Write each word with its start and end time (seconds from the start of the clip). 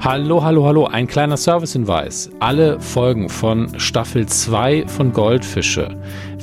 Hallo, 0.00 0.42
hallo, 0.42 0.66
hallo. 0.66 0.86
Ein 0.86 1.06
kleiner 1.06 1.36
Servicehinweis. 1.36 2.30
Alle 2.40 2.80
Folgen 2.80 3.28
von 3.28 3.78
Staffel 3.78 4.26
2 4.26 4.88
von 4.88 5.12
Goldfische 5.12 5.96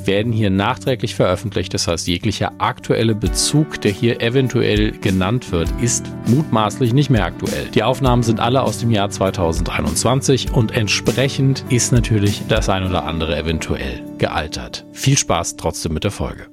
werden 0.06 0.32
hier 0.32 0.50
nachträglich 0.50 1.16
veröffentlicht. 1.16 1.74
Das 1.74 1.88
heißt, 1.88 2.08
jeglicher 2.08 2.54
aktuelle 2.58 3.16
Bezug, 3.16 3.82
der 3.82 3.92
hier 3.92 4.22
eventuell 4.22 4.92
genannt 4.92 5.52
wird, 5.52 5.70
ist 5.82 6.06
mutmaßlich 6.28 6.94
nicht 6.94 7.10
mehr 7.10 7.26
aktuell. 7.26 7.68
Die 7.74 7.84
Aufnahmen 7.84 8.24
sind 8.24 8.40
alle 8.40 8.64
aus 8.64 8.80
dem 8.80 8.92
Jahr 8.92 9.10
2021 9.10 10.52
und 10.54 10.72
entsprechend 10.72 11.66
ist 11.70 11.92
natürlich 11.92 12.44
das 12.48 12.70
ein 12.70 12.86
oder 12.86 13.06
andere 13.06 13.38
eventuell 13.38 14.04
gealtert. 14.18 14.86
Viel 14.94 15.18
Spaß 15.18 15.58
trotzdem 15.58 15.94
mit 15.94 16.04
der 16.04 16.12
Folge. 16.12 16.48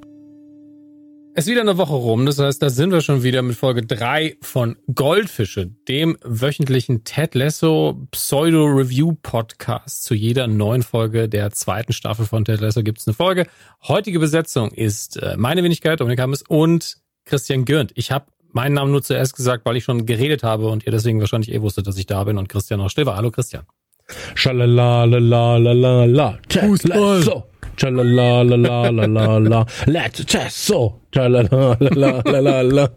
Es 1.39 1.45
ist 1.45 1.51
wieder 1.51 1.61
eine 1.61 1.77
Woche 1.77 1.93
rum, 1.93 2.25
das 2.25 2.39
heißt, 2.39 2.63
da 2.63 2.71
sind 2.71 2.93
wir 2.93 3.03
schon 3.03 3.23
wieder 3.23 3.43
mit 3.43 3.57
Folge 3.57 3.85
3 3.85 4.39
von 4.41 4.79
Goldfische, 4.95 5.67
dem 5.67 6.17
wöchentlichen 6.25 7.05
Ted 7.05 7.35
Lasso 7.35 8.09
Pseudo-Review-Podcast. 8.11 10.05
Zu 10.05 10.15
jeder 10.15 10.47
neuen 10.47 10.83
Folge 10.83 11.29
der 11.29 11.51
zweiten 11.51 11.93
Staffel 11.93 12.25
von 12.25 12.47
Ted 12.47 12.63
Lasso 12.63 12.83
gibt 12.83 13.01
es 13.01 13.07
eine 13.07 13.13
Folge. 13.13 13.47
Heutige 13.87 14.19
Besetzung 14.19 14.71
ist 14.71 15.19
äh, 15.19 15.37
meine 15.37 15.63
Wenigkeit, 15.63 16.01
Dominik 16.01 16.21
Hammes 16.21 16.43
und 16.49 16.97
Christian 17.27 17.67
Gürnt. 17.67 17.93
Ich 17.97 18.11
habe 18.11 18.25
meinen 18.53 18.73
Namen 18.73 18.93
nur 18.93 19.03
zuerst 19.03 19.37
gesagt, 19.37 19.67
weil 19.67 19.77
ich 19.77 19.85
schon 19.85 20.07
geredet 20.07 20.43
habe 20.43 20.69
und 20.69 20.87
ihr 20.87 20.93
deswegen 20.93 21.21
wahrscheinlich 21.21 21.53
eh 21.53 21.61
wusstet, 21.61 21.87
dass 21.87 21.99
ich 21.99 22.07
da 22.07 22.25
bin 22.25 22.39
und 22.39 22.49
Christian 22.49 22.81
auch 22.81 22.89
still 22.89 23.05
war. 23.05 23.17
Hallo 23.17 23.31
Christian. 23.31 23.65
Schalalalalala, 24.37 26.39
Ted 26.49 26.83
Lasso. 26.85 27.45
Tschalalalala, 27.77 29.67
let's 29.85 30.25
test 31.17 31.51
so. 31.51 31.75
Tschalalalala. 31.75 32.91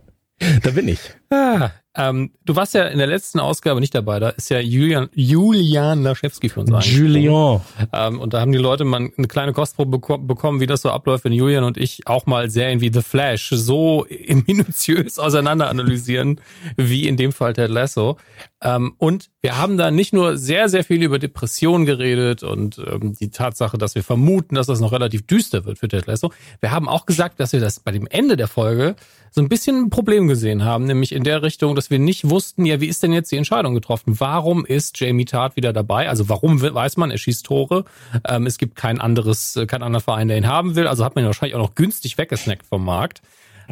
Da 0.64 0.72
bin 0.72 0.88
ich. 0.88 1.00
Ah, 1.32 1.72
ähm, 1.96 2.32
du 2.46 2.56
warst 2.56 2.76
ja 2.76 2.84
in 2.86 3.00
der 3.00 3.08
letzten 3.08 3.40
Ausgabe 3.40 3.80
nicht 3.80 3.96
dabei, 3.96 4.20
da 4.20 4.30
ist 4.30 4.50
ja 4.50 4.60
Julian, 4.60 5.10
Julian 5.14 6.04
Laschewski 6.04 6.50
für 6.50 6.60
uns 6.60 6.70
Julian. 6.86 7.62
Ähm, 7.92 8.20
und 8.20 8.34
da 8.34 8.42
haben 8.42 8.52
die 8.52 8.60
Leute 8.60 8.86
mal 8.86 9.10
eine 9.18 9.28
kleine 9.28 9.54
Kostprobe 9.54 9.98
bekommen, 10.20 10.60
wie 10.60 10.68
das 10.68 10.84
so 10.84 10.92
abläuft, 10.92 11.24
wenn 11.24 11.34
Julian 11.34 11.64
und 11.64 11.78
ich 11.78 12.06
auch 12.06 12.28
mal 12.28 12.50
Serien 12.52 12.80
wie 12.80 12.92
The 12.94 13.02
Flash 13.02 13.50
so 13.50 14.06
minutiös 14.48 15.18
auseinander 15.18 15.68
analysieren, 15.70 16.40
wie 16.78 17.08
in 17.08 17.18
dem 17.18 17.32
Fall 17.32 17.54
Ted 17.54 17.72
Lasso. 17.72 18.18
Ähm, 18.62 18.94
und 18.98 19.30
wir 19.42 19.58
haben 19.58 19.78
da 19.78 19.90
nicht 19.90 20.14
nur 20.14 20.38
sehr, 20.38 20.70
sehr 20.70 20.84
viel 20.84 21.02
über 21.02 21.18
Depressionen 21.18 21.88
geredet 21.88 22.44
und 22.44 22.78
ähm, 22.78 23.16
die 23.20 23.32
Tatsache, 23.32 23.80
dass 23.80 23.96
wir 23.96 24.04
vermuten, 24.04 24.56
dass 24.56 24.68
das 24.68 24.80
noch 24.80 24.92
relativ 24.92 25.26
düster 25.26 25.66
wird 25.66 25.80
für 25.80 25.88
Ted 25.88 26.06
Lasso. 26.06 26.32
Wir 26.60 26.70
haben 26.70 26.88
auch 26.88 27.08
gesagt, 27.08 27.40
dass 27.40 27.52
wir 27.52 27.60
das 27.60 27.80
bei 27.80 27.92
dem 27.92 28.06
Ende 28.06 28.38
der 28.38 28.48
Folge 28.48 28.96
so 29.32 29.42
ein 29.42 29.50
bisschen 29.50 29.84
ein 29.84 29.90
Problem 29.90 30.28
gesehen 30.28 30.64
haben, 30.64 30.86
nämlich 30.86 31.14
in 31.14 31.24
der 31.24 31.44
Richtung, 31.44 31.76
dass 31.76 31.90
wir 31.90 32.00
nicht 32.00 32.30
wussten, 32.30 32.66
ja, 32.66 32.82
wie 32.82 32.88
ist 32.88 33.04
denn 33.04 33.14
jetzt 33.14 33.32
die 33.32 33.38
Entscheidung 33.38 33.74
getroffen? 33.74 34.20
Warum 34.20 34.66
ist 34.66 35.00
Jamie 35.00 35.26
Tart 35.26 35.56
wieder 35.56 35.74
dabei? 35.74 36.10
Also 36.10 36.30
warum 36.30 36.62
weiß 36.62 36.98
man, 36.98 37.12
er 37.12 37.18
schießt 37.18 37.46
Tore? 37.46 37.86
Ähm, 38.28 38.46
es 38.46 38.58
gibt 38.58 38.76
kein 38.76 39.00
anderes, 39.00 39.60
kein 39.68 39.84
anderer 39.84 40.02
Verein, 40.02 40.28
der 40.28 40.38
ihn 40.38 40.48
haben 40.48 40.76
will. 40.76 40.88
Also 40.88 41.06
hat 41.06 41.16
man 41.16 41.24
ihn 41.24 41.28
wahrscheinlich 41.28 41.56
auch 41.56 41.62
noch 41.62 41.76
günstig 41.76 42.18
weggesnackt 42.18 42.66
vom 42.66 42.84
Markt. 42.84 43.22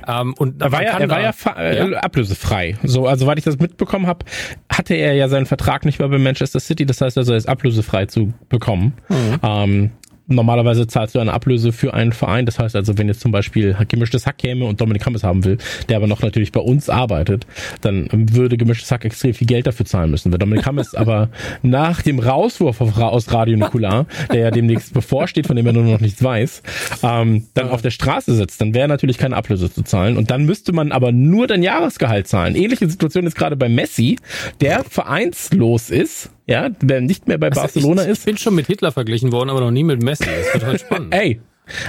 Ähm, 0.05 0.33
und 0.37 0.61
er 0.61 0.71
war 0.71 0.83
ja, 0.83 0.99
er 0.99 1.09
war 1.09 1.21
ja, 1.21 1.33
äh, 1.57 1.91
ja, 1.91 1.99
ablösefrei. 1.99 2.77
So, 2.83 3.07
also 3.07 3.25
weil 3.25 3.37
ich 3.37 3.43
das 3.43 3.57
mitbekommen 3.57 4.05
habe, 4.05 4.25
hatte 4.69 4.93
er 4.93 5.13
ja 5.13 5.27
seinen 5.27 5.45
Vertrag 5.45 5.85
nicht 5.85 5.99
mehr 5.99 6.07
bei 6.07 6.19
Manchester 6.19 6.59
City. 6.59 6.85
Das 6.85 7.01
heißt 7.01 7.17
also, 7.17 7.31
er 7.31 7.37
ist 7.37 7.49
ablösefrei 7.49 8.05
zu 8.05 8.33
bekommen. 8.49 8.93
Mhm. 9.09 9.39
Ähm, 9.41 9.91
normalerweise 10.27 10.87
zahlst 10.87 11.15
du 11.15 11.19
eine 11.19 11.33
Ablöse 11.33 11.71
für 11.71 11.93
einen 11.93 12.11
Verein. 12.11 12.45
Das 12.45 12.59
heißt 12.59 12.75
also, 12.75 12.97
wenn 12.97 13.07
jetzt 13.07 13.21
zum 13.21 13.31
Beispiel 13.31 13.75
gemischtes 13.87 14.25
Hack 14.25 14.37
käme 14.37 14.65
und 14.65 14.81
Dominik 14.81 15.05
Hammes 15.05 15.23
haben 15.23 15.43
will, 15.43 15.57
der 15.89 15.97
aber 15.97 16.07
noch 16.07 16.21
natürlich 16.21 16.51
bei 16.51 16.59
uns 16.59 16.89
arbeitet, 16.89 17.47
dann 17.81 18.07
würde 18.11 18.57
gemischtes 18.57 18.91
Hack 18.91 19.05
extrem 19.05 19.33
viel 19.33 19.47
Geld 19.47 19.67
dafür 19.67 19.85
zahlen 19.85 20.11
müssen. 20.11 20.31
Wenn 20.31 20.39
Dominik 20.39 20.65
Hammes 20.65 20.95
aber 20.95 21.29
nach 21.63 22.01
dem 22.01 22.19
Rauswurf 22.19 22.81
aus 22.81 23.33
Radio 23.33 23.57
Nukular, 23.57 24.05
der 24.31 24.41
ja 24.41 24.51
demnächst 24.51 24.93
bevorsteht, 24.93 25.47
von 25.47 25.55
dem 25.55 25.65
er 25.65 25.73
nur 25.73 25.83
noch 25.83 26.01
nichts 26.01 26.23
weiß, 26.23 26.63
ähm, 27.03 27.47
dann 27.53 27.69
auf 27.69 27.81
der 27.81 27.91
Straße 27.91 28.35
sitzt, 28.35 28.61
dann 28.61 28.73
wäre 28.73 28.87
natürlich 28.87 29.17
keine 29.17 29.35
Ablöse 29.35 29.71
zu 29.71 29.83
zahlen. 29.83 30.17
Und 30.17 30.31
dann 30.31 30.45
müsste 30.45 30.73
man 30.73 30.91
aber 30.91 31.11
nur 31.11 31.47
dein 31.47 31.63
Jahresgehalt 31.63 32.27
zahlen. 32.27 32.55
Ähnliche 32.55 32.89
Situation 32.89 33.25
ist 33.25 33.35
gerade 33.35 33.55
bei 33.55 33.69
Messi, 33.69 34.17
der 34.61 34.83
vereinslos 34.83 35.89
ist 35.89 36.31
ja, 36.47 36.69
der 36.69 37.01
nicht 37.01 37.27
mehr 37.27 37.37
bei 37.37 37.49
also 37.49 37.61
Barcelona 37.61 38.03
ich, 38.03 38.09
ist. 38.09 38.19
Ich 38.19 38.25
bin 38.25 38.37
schon 38.37 38.55
mit 38.55 38.67
Hitler 38.67 38.91
verglichen 38.91 39.31
worden, 39.31 39.49
aber 39.49 39.59
noch 39.59 39.71
nie 39.71 39.83
mit 39.83 40.01
Messi. 40.01 40.23
Das 40.23 40.53
wird 40.53 40.65
halt 40.65 40.79
spannend. 40.79 41.13
ey, 41.13 41.41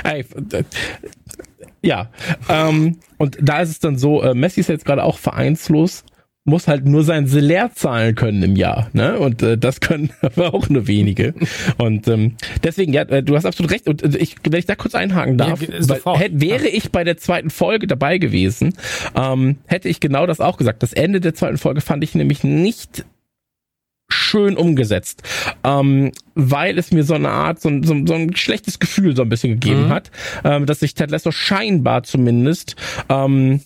ey, 0.04 0.24
ja. 1.80 2.10
Ähm, 2.48 2.98
und 3.18 3.38
da 3.40 3.62
ist 3.62 3.70
es 3.70 3.78
dann 3.78 3.96
so, 3.98 4.22
äh, 4.22 4.34
Messi 4.34 4.60
ist 4.60 4.68
jetzt 4.68 4.84
gerade 4.84 5.04
auch 5.04 5.16
vereinslos, 5.16 6.04
muss 6.44 6.66
halt 6.66 6.86
nur 6.86 7.04
sein 7.04 7.26
Salär 7.26 7.70
zahlen 7.74 8.14
können 8.14 8.42
im 8.42 8.56
Jahr, 8.56 8.88
ne? 8.94 9.18
Und 9.18 9.42
äh, 9.42 9.56
das 9.56 9.80
können 9.80 10.10
aber 10.22 10.54
auch 10.54 10.68
nur 10.68 10.88
wenige. 10.88 11.34
Und 11.76 12.08
ähm, 12.08 12.36
deswegen, 12.64 12.92
ja, 12.92 13.02
äh, 13.02 13.22
du 13.22 13.36
hast 13.36 13.44
absolut 13.44 13.70
recht. 13.70 13.86
Und 13.86 14.02
äh, 14.02 14.18
ich, 14.18 14.36
wenn 14.42 14.58
ich 14.58 14.66
da 14.66 14.74
kurz 14.74 14.96
einhaken 14.96 15.38
darf, 15.38 15.62
ja, 15.62 15.68
weil, 15.88 16.16
hätte, 16.16 16.40
wäre 16.40 16.66
ich 16.66 16.90
bei 16.90 17.04
der 17.04 17.16
zweiten 17.16 17.50
Folge 17.50 17.86
dabei 17.86 18.18
gewesen, 18.18 18.74
ähm, 19.14 19.58
hätte 19.66 19.88
ich 19.88 20.00
genau 20.00 20.26
das 20.26 20.40
auch 20.40 20.56
gesagt. 20.56 20.82
Das 20.82 20.92
Ende 20.92 21.20
der 21.20 21.34
zweiten 21.34 21.58
Folge 21.58 21.80
fand 21.80 22.02
ich 22.02 22.16
nämlich 22.16 22.42
nicht 22.42 23.04
schön 24.08 24.56
umgesetzt, 24.56 25.22
ähm, 25.64 26.12
weil 26.34 26.78
es 26.78 26.92
mir 26.92 27.04
so 27.04 27.14
eine 27.14 27.30
Art, 27.30 27.60
so, 27.60 27.70
so, 27.82 27.94
so 28.06 28.14
ein 28.14 28.34
schlechtes 28.36 28.78
Gefühl 28.78 29.14
so 29.14 29.22
ein 29.22 29.28
bisschen 29.28 29.52
gegeben 29.52 29.86
mhm. 29.86 29.88
hat, 29.90 30.10
ähm, 30.44 30.66
dass 30.66 30.80
sich 30.80 30.94
Ted 30.94 31.10
Lasso 31.10 31.30
scheinbar 31.30 32.02
zumindest 32.02 32.76
ähm, 33.08 33.60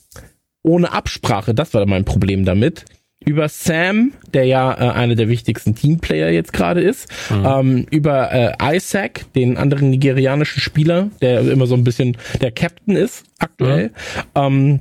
ohne 0.62 0.92
Absprache, 0.92 1.54
das 1.54 1.74
war 1.74 1.86
mein 1.86 2.04
Problem 2.04 2.44
damit, 2.44 2.84
über 3.24 3.48
Sam, 3.48 4.12
der 4.32 4.44
ja 4.46 4.72
äh, 4.72 4.90
einer 4.92 5.14
der 5.14 5.28
wichtigsten 5.28 5.74
Teamplayer 5.74 6.30
jetzt 6.30 6.52
gerade 6.52 6.80
ist, 6.80 7.08
mhm. 7.30 7.46
ähm, 7.46 7.86
über 7.90 8.32
äh, 8.32 8.76
Isaac, 8.76 9.32
den 9.34 9.56
anderen 9.56 9.90
nigerianischen 9.90 10.60
Spieler, 10.60 11.10
der 11.20 11.40
immer 11.40 11.66
so 11.66 11.74
ein 11.74 11.84
bisschen 11.84 12.16
der 12.40 12.50
Captain 12.50 12.96
ist 12.96 13.24
aktuell, 13.38 13.88
mhm. 13.88 13.92
ähm, 14.34 14.80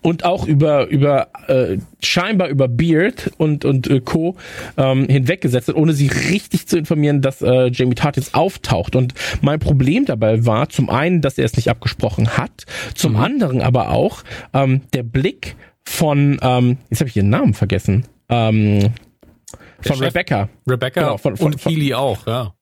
und 0.00 0.24
auch 0.24 0.46
über 0.46 0.86
über 0.88 1.28
äh, 1.48 1.78
scheinbar 2.02 2.48
über 2.48 2.68
Beard 2.68 3.30
und 3.36 3.64
und 3.64 3.88
äh, 3.88 4.00
Co 4.00 4.36
ähm, 4.76 5.06
hinweggesetzt 5.08 5.68
hat, 5.68 5.76
ohne 5.76 5.92
sie 5.92 6.08
richtig 6.08 6.66
zu 6.66 6.78
informieren, 6.78 7.20
dass 7.20 7.42
äh, 7.42 7.68
Jamie 7.68 7.94
Tart 7.94 8.16
jetzt 8.16 8.34
auftaucht. 8.34 8.96
Und 8.96 9.14
mein 9.40 9.58
Problem 9.58 10.04
dabei 10.04 10.46
war 10.46 10.68
zum 10.68 10.90
einen, 10.90 11.20
dass 11.20 11.38
er 11.38 11.44
es 11.44 11.56
nicht 11.56 11.68
abgesprochen 11.68 12.36
hat, 12.36 12.64
zum 12.94 13.12
mhm. 13.12 13.20
anderen 13.20 13.60
aber 13.60 13.90
auch 13.90 14.22
ähm, 14.54 14.82
der 14.92 15.02
Blick 15.02 15.56
von 15.84 16.38
ähm, 16.42 16.78
jetzt 16.90 17.00
habe 17.00 17.08
ich 17.08 17.16
ihren 17.16 17.30
Namen 17.30 17.54
vergessen. 17.54 18.06
Ähm, 18.28 18.92
von 19.80 19.98
Rebecca. 19.98 20.48
Rebecca 20.66 21.00
genau, 21.00 21.18
von, 21.18 21.36
von, 21.36 21.46
und 21.52 21.60
Keely 21.60 21.94
auch, 21.94 22.26
ja. 22.26 22.54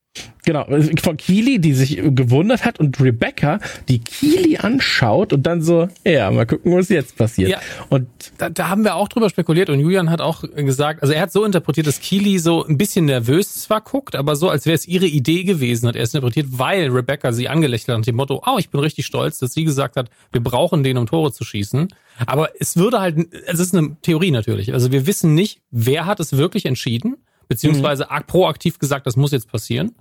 Genau, 0.45 0.67
von 1.03 1.17
Keely, 1.17 1.61
die 1.61 1.75
sich 1.75 2.01
gewundert 2.03 2.65
hat 2.65 2.81
und 2.81 3.01
Rebecca, 3.01 3.61
die 3.89 4.01
Keely 4.01 4.57
anschaut 4.57 5.33
und 5.33 5.45
dann 5.45 5.63
so, 5.63 5.89
ja, 6.05 6.31
mal 6.31 6.47
gucken, 6.47 6.75
was 6.75 6.89
jetzt 6.89 7.17
passiert. 7.17 7.51
Ja, 7.51 7.61
und 7.91 8.09
da, 8.39 8.49
da 8.49 8.69
haben 8.69 8.83
wir 8.83 8.97
auch 8.97 9.09
drüber 9.09 9.31
spekuliert 9.31 9.71
und 9.71 9.79
Julian 9.79 10.11
hat 10.11 10.21
auch 10.21 10.43
gesagt, 10.57 11.03
also 11.03 11.15
er 11.15 11.23
hat 11.23 11.31
so 11.31 11.45
interpretiert, 11.45 11.87
dass 11.87 12.01
Keely 12.01 12.39
so 12.39 12.65
ein 12.65 12.79
bisschen 12.79 13.05
nervös 13.05 13.55
zwar 13.55 13.83
guckt, 13.83 14.17
aber 14.17 14.35
so, 14.35 14.49
als 14.49 14.67
wäre 14.67 14.75
es 14.75 14.89
ihre 14.89 15.07
Idee 15.07 15.45
gewesen, 15.45 15.87
hat 15.87 15.95
er 15.95 16.03
es 16.03 16.15
interpretiert, 16.15 16.47
weil 16.51 16.89
Rebecca 16.89 17.33
sie 17.33 17.49
angelächelt 17.49 17.91
hat 17.91 17.99
nach 17.99 18.05
dem 18.05 18.17
Motto, 18.17 18.43
oh, 18.45 18.59
ich 18.59 18.71
bin 18.71 18.81
richtig 18.81 19.07
stolz, 19.07 19.39
dass 19.39 19.53
sie 19.53 19.65
gesagt 19.65 19.97
hat, 19.97 20.11
wir 20.33 20.43
brauchen 20.43 20.83
den, 20.83 20.97
um 20.97 21.07
Tore 21.07 21.33
zu 21.33 21.45
schießen. 21.45 21.89
Aber 22.27 22.49
es 22.59 22.77
würde 22.77 23.01
halt, 23.01 23.33
es 23.47 23.61
ist 23.61 23.75
eine 23.75 23.97
Theorie 24.03 24.31
natürlich, 24.31 24.73
also 24.73 24.91
wir 24.91 25.07
wissen 25.07 25.35
nicht, 25.35 25.61
wer 25.71 26.07
hat 26.07 26.19
es 26.19 26.37
wirklich 26.37 26.67
entschieden, 26.67 27.19
beziehungsweise 27.51 28.07
mhm. 28.09 28.25
proaktiv 28.27 28.79
gesagt, 28.79 29.07
das 29.07 29.17
muss 29.17 29.33
jetzt 29.33 29.51
passieren. 29.51 29.97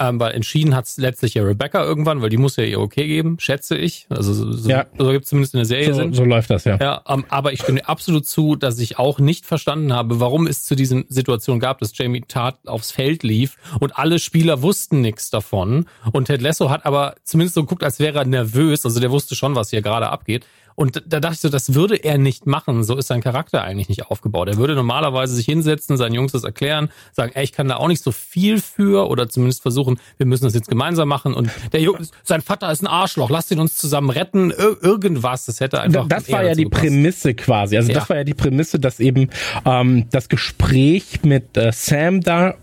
Ähm, 0.00 0.20
weil 0.20 0.32
entschieden 0.32 0.76
hat 0.76 0.86
es 0.86 0.96
letztlich 0.96 1.34
ja 1.34 1.42
Rebecca 1.42 1.82
irgendwann, 1.82 2.22
weil 2.22 2.30
die 2.30 2.36
muss 2.36 2.54
ja 2.54 2.62
ihr 2.62 2.78
okay 2.78 3.08
geben, 3.08 3.36
schätze 3.40 3.76
ich. 3.76 4.06
Also 4.10 4.32
so, 4.32 4.68
ja. 4.68 4.86
so 4.96 5.10
gibt 5.10 5.24
es 5.24 5.30
zumindest 5.30 5.54
in 5.54 5.58
der 5.58 5.64
Serie. 5.66 5.92
So, 5.92 6.12
so 6.12 6.24
läuft 6.24 6.50
das, 6.50 6.64
ja. 6.64 6.78
Ja, 6.80 7.02
ähm, 7.08 7.24
aber 7.28 7.52
ich 7.52 7.60
stimme 7.60 7.86
absolut 7.88 8.24
zu, 8.24 8.54
dass 8.54 8.78
ich 8.78 8.96
auch 8.96 9.18
nicht 9.18 9.44
verstanden 9.44 9.92
habe, 9.92 10.20
warum 10.20 10.46
es 10.46 10.62
zu 10.62 10.76
diesen 10.76 11.04
Situationen 11.08 11.58
gab, 11.58 11.80
dass 11.80 11.98
Jamie 11.98 12.20
Tart 12.20 12.56
aufs 12.68 12.92
Feld 12.92 13.24
lief 13.24 13.56
und 13.80 13.98
alle 13.98 14.20
Spieler 14.20 14.62
wussten 14.62 15.00
nichts 15.00 15.30
davon. 15.30 15.86
Und 16.12 16.26
Ted 16.26 16.42
Lasso 16.42 16.70
hat 16.70 16.86
aber 16.86 17.16
zumindest 17.24 17.56
so 17.56 17.62
geguckt, 17.62 17.82
als 17.82 17.98
wäre 17.98 18.20
er 18.20 18.24
nervös. 18.24 18.86
Also 18.86 19.00
der 19.00 19.10
wusste 19.10 19.34
schon, 19.34 19.56
was 19.56 19.70
hier 19.70 19.82
gerade 19.82 20.10
abgeht. 20.10 20.46
Und 20.78 21.02
da 21.08 21.18
dachte 21.18 21.34
ich 21.34 21.40
so, 21.40 21.48
das 21.48 21.74
würde 21.74 21.96
er 21.96 22.18
nicht 22.18 22.46
machen. 22.46 22.84
So 22.84 22.96
ist 22.96 23.08
sein 23.08 23.20
Charakter 23.20 23.64
eigentlich 23.64 23.88
nicht 23.88 24.06
aufgebaut. 24.06 24.46
Er 24.46 24.58
würde 24.58 24.76
normalerweise 24.76 25.34
sich 25.34 25.44
hinsetzen, 25.44 25.96
seinen 25.96 26.14
Jungs 26.14 26.30
das 26.30 26.44
erklären, 26.44 26.88
sagen, 27.10 27.32
ey, 27.34 27.42
ich 27.42 27.50
kann 27.50 27.66
da 27.66 27.78
auch 27.78 27.88
nicht 27.88 28.00
so 28.00 28.12
viel 28.12 28.60
für 28.60 29.08
oder 29.08 29.28
zumindest 29.28 29.62
versuchen, 29.62 29.98
wir 30.18 30.26
müssen 30.26 30.44
das 30.44 30.54
jetzt 30.54 30.68
gemeinsam 30.68 31.08
machen. 31.08 31.34
Und 31.34 31.50
der 31.72 31.80
Junge, 31.80 32.06
sein 32.22 32.42
Vater 32.42 32.70
ist 32.70 32.80
ein 32.80 32.86
Arschloch, 32.86 33.28
lasst 33.28 33.50
ihn 33.50 33.58
uns 33.58 33.74
zusammen 33.76 34.10
retten. 34.10 34.52
Ir 34.52 34.76
irgendwas, 34.80 35.46
das 35.46 35.58
hätte 35.58 35.80
einfach. 35.80 36.06
Das 36.06 36.30
war 36.30 36.44
ja 36.44 36.54
die 36.54 36.62
gepasst. 36.62 36.84
Prämisse 36.84 37.34
quasi. 37.34 37.76
Also 37.76 37.90
ja. 37.90 37.98
das 37.98 38.08
war 38.08 38.18
ja 38.18 38.22
die 38.22 38.34
Prämisse, 38.34 38.78
dass 38.78 39.00
eben 39.00 39.30
ähm, 39.64 40.06
das 40.12 40.28
Gespräch 40.28 41.24
mit 41.24 41.56
äh, 41.56 41.72
Sam 41.72 42.20
da 42.20 42.54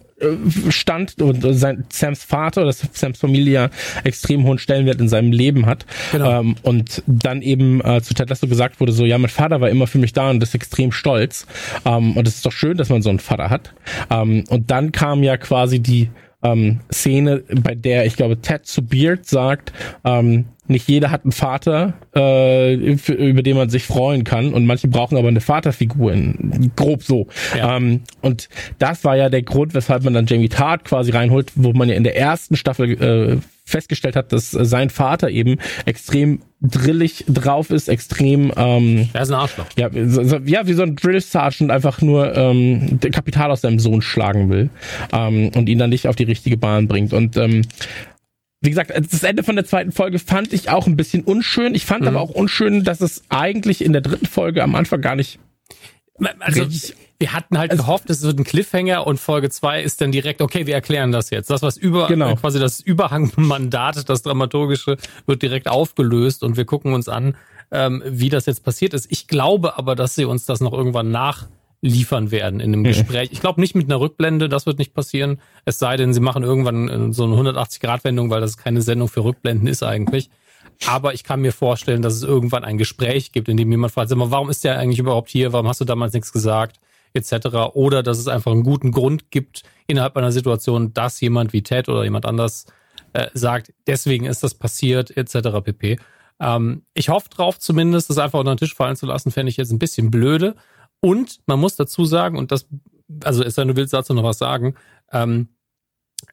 stand 0.70 1.22
und 1.22 1.42
sein 1.42 1.86
Sams 1.92 2.24
Vater 2.24 2.62
oder 2.62 2.72
Sams 2.72 3.20
Familie 3.20 3.70
extrem 4.04 4.46
hohen 4.46 4.58
Stellenwert 4.58 5.02
in 5.02 5.10
seinem 5.10 5.32
Leben 5.32 5.66
hat. 5.66 5.86
Genau. 6.12 6.40
Ähm, 6.40 6.56
und 6.64 7.04
dann 7.06 7.42
eben 7.42 7.82
äh, 7.82 8.02
zu 8.02 8.14
Ted 8.14 8.30
Lasso 8.30 8.48
gesagt 8.48 8.80
wurde, 8.80 8.94
so, 8.94 9.06
ja, 9.06 9.18
mein 9.18 9.30
Vater 9.30 9.60
war 9.60 9.70
immer 9.70 9.88
für 9.88 9.98
mich 9.98 10.14
da 10.14 10.30
und 10.30 10.42
ist 10.42 10.56
extrem 10.56 10.92
stolz. 10.92 11.46
Ähm, 11.84 12.16
und 12.16 12.28
es 12.28 12.36
ist 12.36 12.46
doch 12.46 12.54
schön, 12.54 12.78
dass 12.78 12.90
man 12.90 13.02
so 13.02 13.10
einen 13.10 13.20
Vater 13.20 13.50
hat. 13.50 13.74
Ähm, 14.10 14.46
und 14.50 14.72
dann 14.72 14.94
kam 14.94 15.22
ja 15.22 15.36
quasi 15.36 15.80
die 15.80 16.10
ähm, 16.44 16.80
Szene, 16.94 17.44
bei 17.50 17.76
der 17.76 18.06
ich 18.06 18.16
glaube 18.16 18.40
Ted 18.40 18.66
zu 18.66 18.84
Beard 18.84 19.26
sagt, 19.26 19.74
ähm, 20.06 20.46
nicht 20.68 20.88
jeder 20.88 21.12
hat 21.12 21.24
einen 21.24 21.32
Vater, 21.32 21.94
äh, 22.14 22.98
für, 22.98 23.14
über 23.14 23.44
den 23.44 23.58
man 23.58 23.70
sich 23.70 23.84
freuen 23.84 24.24
kann 24.24 24.54
und 24.54 24.66
manche 24.66 24.88
brauchen 24.88 25.18
aber 25.18 25.28
eine 25.28 25.42
Vaterfigur, 25.42 26.14
in, 26.14 26.72
grob 26.76 27.04
so. 27.04 27.28
Ja. 27.56 27.78
Ähm, 27.78 28.02
und 28.22 28.50
das 28.80 29.04
war 29.04 29.16
ja 29.16 29.30
der 29.30 29.44
Grund, 29.44 29.74
weshalb 29.74 30.04
man 30.04 30.14
dann 30.14 30.26
Jamie 30.26 30.50
Tart 30.50 30.86
quasi 30.86 31.12
reinholt, 31.12 31.52
wo 31.56 31.74
man 31.74 31.90
ja 31.90 31.96
in 31.96 32.04
der 32.04 32.18
ersten 32.18 32.56
Staffel 32.56 33.02
äh, 33.02 33.38
festgestellt 33.66 34.16
hat, 34.16 34.32
dass 34.32 34.52
sein 34.52 34.90
Vater 34.90 35.30
eben 35.30 35.58
extrem 35.86 36.42
drillig 36.62 37.26
drauf 37.28 37.72
ist, 37.72 37.90
extrem 37.90 38.52
ähm, 38.56 39.10
er 39.14 39.24
ist 39.24 39.32
ein 39.32 39.36
Arschloch. 39.36 39.66
Ja, 39.76 39.90
so, 39.92 40.38
ja, 40.46 40.68
wie 40.68 40.74
so 40.74 40.84
ein 40.84 40.96
Drill 40.96 41.20
Sergeant 41.20 41.72
einfach 41.72 42.02
nur 42.02 42.36
ähm, 42.36 43.00
Kapital 43.12 43.52
aus 43.52 43.62
seinem 43.62 43.80
Sohn 43.80 44.02
schlagen 44.02 44.50
will 44.50 44.70
ähm, 45.12 45.52
und 45.56 45.68
ihn 45.68 45.80
dann 45.80 45.90
nicht 45.90 46.08
auf 46.08 46.16
die 46.16 46.24
richtige 46.24 46.58
Bahn 46.58 46.88
bringt. 46.88 47.12
Und 47.12 47.38
ähm, 47.38 47.64
wie 48.66 48.70
gesagt, 48.70 48.92
das 48.92 49.24
Ende 49.24 49.44
von 49.44 49.56
der 49.56 49.66
zweiten 49.66 49.92
Folge 49.92 50.20
fand 50.20 50.54
ich 50.54 50.70
auch 50.70 50.88
ein 50.88 50.96
bisschen 50.96 51.24
unschön. 51.24 51.76
Ich 51.76 51.86
fand 51.86 52.02
mhm. 52.02 52.10
aber 52.10 52.22
auch 52.22 52.30
unschön, 52.30 52.84
dass 52.84 53.02
es 53.02 53.24
eigentlich 53.30 53.84
in 53.84 53.94
der 53.94 54.02
dritten 54.02 54.26
Folge 54.26 54.64
am 54.64 54.76
Anfang 54.76 55.02
gar 55.02 55.16
nicht. 55.16 55.40
Also, 56.40 56.66
wir 57.20 57.34
hatten 57.34 57.58
halt 57.58 57.72
also, 57.72 57.84
gehofft, 57.84 58.10
es 58.10 58.22
wird 58.24 58.40
ein 58.40 58.44
Cliffhanger 58.44 59.08
und 59.08 59.20
Folge 59.20 59.50
zwei 59.50 59.82
ist 59.82 60.02
dann 60.02 60.12
direkt, 60.12 60.42
okay, 60.42 60.66
wir 60.66 60.74
erklären 60.74 61.12
das 61.12 61.30
jetzt. 61.30 61.50
Das, 61.50 61.62
was 61.62 61.78
über, 61.78 62.08
genau. 62.08 62.36
quasi 62.36 62.60
das 62.60 62.82
Überhangmandat, 62.82 64.10
das 64.10 64.22
Dramaturgische, 64.22 64.98
wird 65.26 65.42
direkt 65.42 65.68
aufgelöst 65.68 66.44
und 66.44 66.58
wir 66.58 66.66
gucken 66.66 66.94
uns 66.94 67.08
an, 67.08 67.36
ähm, 67.72 68.04
wie 68.06 68.30
das 68.30 68.46
jetzt 68.46 68.64
passiert 68.64 68.94
ist. 68.94 69.12
Ich 69.12 69.28
glaube 69.28 69.78
aber, 69.78 69.96
dass 69.96 70.16
sie 70.16 70.26
uns 70.26 70.46
das 70.46 70.60
noch 70.60 70.74
irgendwann 70.74 71.12
nach 71.12 71.48
liefern 71.86 72.32
werden 72.32 72.60
in 72.60 72.74
einem 72.74 72.80
mhm. 72.82 72.86
Gespräch. 72.86 73.30
Ich 73.32 73.42
glaube 73.42 73.62
nicht 73.62 73.76
mit 73.76 73.86
einer 73.86 74.00
Rückblende, 74.00 74.50
das 74.50 74.66
wird 74.66 74.80
nicht 74.80 74.94
passieren. 74.94 75.40
Es 75.66 75.80
sei 75.80 75.98
denn, 75.98 76.14
sie 76.14 76.20
machen 76.20 76.44
irgendwann 76.44 76.90
äh, 76.90 77.14
so 77.14 77.24
eine 77.26 77.36
180-Grad-Wendung, 77.36 78.30
weil 78.30 78.42
das 78.42 78.58
keine 78.58 78.82
Sendung 78.82 79.08
für 79.08 79.24
Rückblenden 79.24 79.68
ist 79.68 79.84
eigentlich. 79.84 80.30
Aber 80.88 81.14
ich 81.14 81.24
kann 81.24 81.42
mir 81.42 81.54
vorstellen, 81.54 82.02
dass 82.02 82.16
es 82.16 82.24
irgendwann 82.24 82.66
ein 82.66 82.78
Gespräch 82.78 83.32
gibt, 83.32 83.48
in 83.48 83.56
dem 83.56 83.72
jemand 83.72 83.94
fragt, 83.94 84.10
sag 84.10 84.18
mal, 84.18 84.32
warum 84.32 84.50
ist 84.50 84.64
der 84.64 84.78
eigentlich 84.78 85.00
überhaupt 85.00 85.30
hier? 85.30 85.54
Warum 85.54 85.68
hast 85.68 85.80
du 85.80 85.86
damals 85.86 86.14
nichts 86.14 86.34
gesagt? 86.34 86.80
Etc. 87.14 87.32
Oder 87.74 88.04
dass 88.04 88.18
es 88.18 88.28
einfach 88.28 88.52
einen 88.52 88.64
guten 88.64 88.92
Grund 88.92 89.32
gibt 89.32 89.62
innerhalb 89.88 90.18
einer 90.18 90.32
Situation, 90.32 90.94
dass 90.94 91.22
jemand 91.22 91.54
wie 91.54 91.62
Ted 91.62 91.88
oder 91.88 92.04
jemand 92.04 92.26
anders 92.26 92.66
äh, 93.14 93.28
sagt, 93.34 93.74
deswegen 93.88 94.26
ist 94.26 94.44
das 94.44 94.56
passiert, 94.56 95.16
etc. 95.16 95.64
pp. 95.64 95.98
Ähm, 96.40 96.82
ich 96.94 97.10
hoffe 97.10 97.30
drauf 97.30 97.60
zumindest, 97.60 98.10
das 98.10 98.18
einfach 98.18 98.40
unter 98.40 98.54
den 98.54 98.58
Tisch 98.58 98.74
fallen 98.74 98.98
zu 98.98 99.06
lassen, 99.06 99.32
fände 99.32 99.50
ich 99.50 99.58
jetzt 99.58 99.72
ein 99.72 99.80
bisschen 99.80 100.12
blöde. 100.12 100.56
Und 101.02 101.40
man 101.46 101.60
muss 101.60 101.76
dazu 101.76 102.06
sagen, 102.06 102.38
und 102.38 102.52
das, 102.52 102.68
also 103.24 103.44
es 103.44 103.56
sei 103.56 103.62
denn, 103.62 103.70
du 103.70 103.76
willst 103.76 103.94
dazu 103.94 104.14
noch 104.14 104.24
was 104.24 104.38
sagen, 104.38 104.76
ähm, 105.12 105.50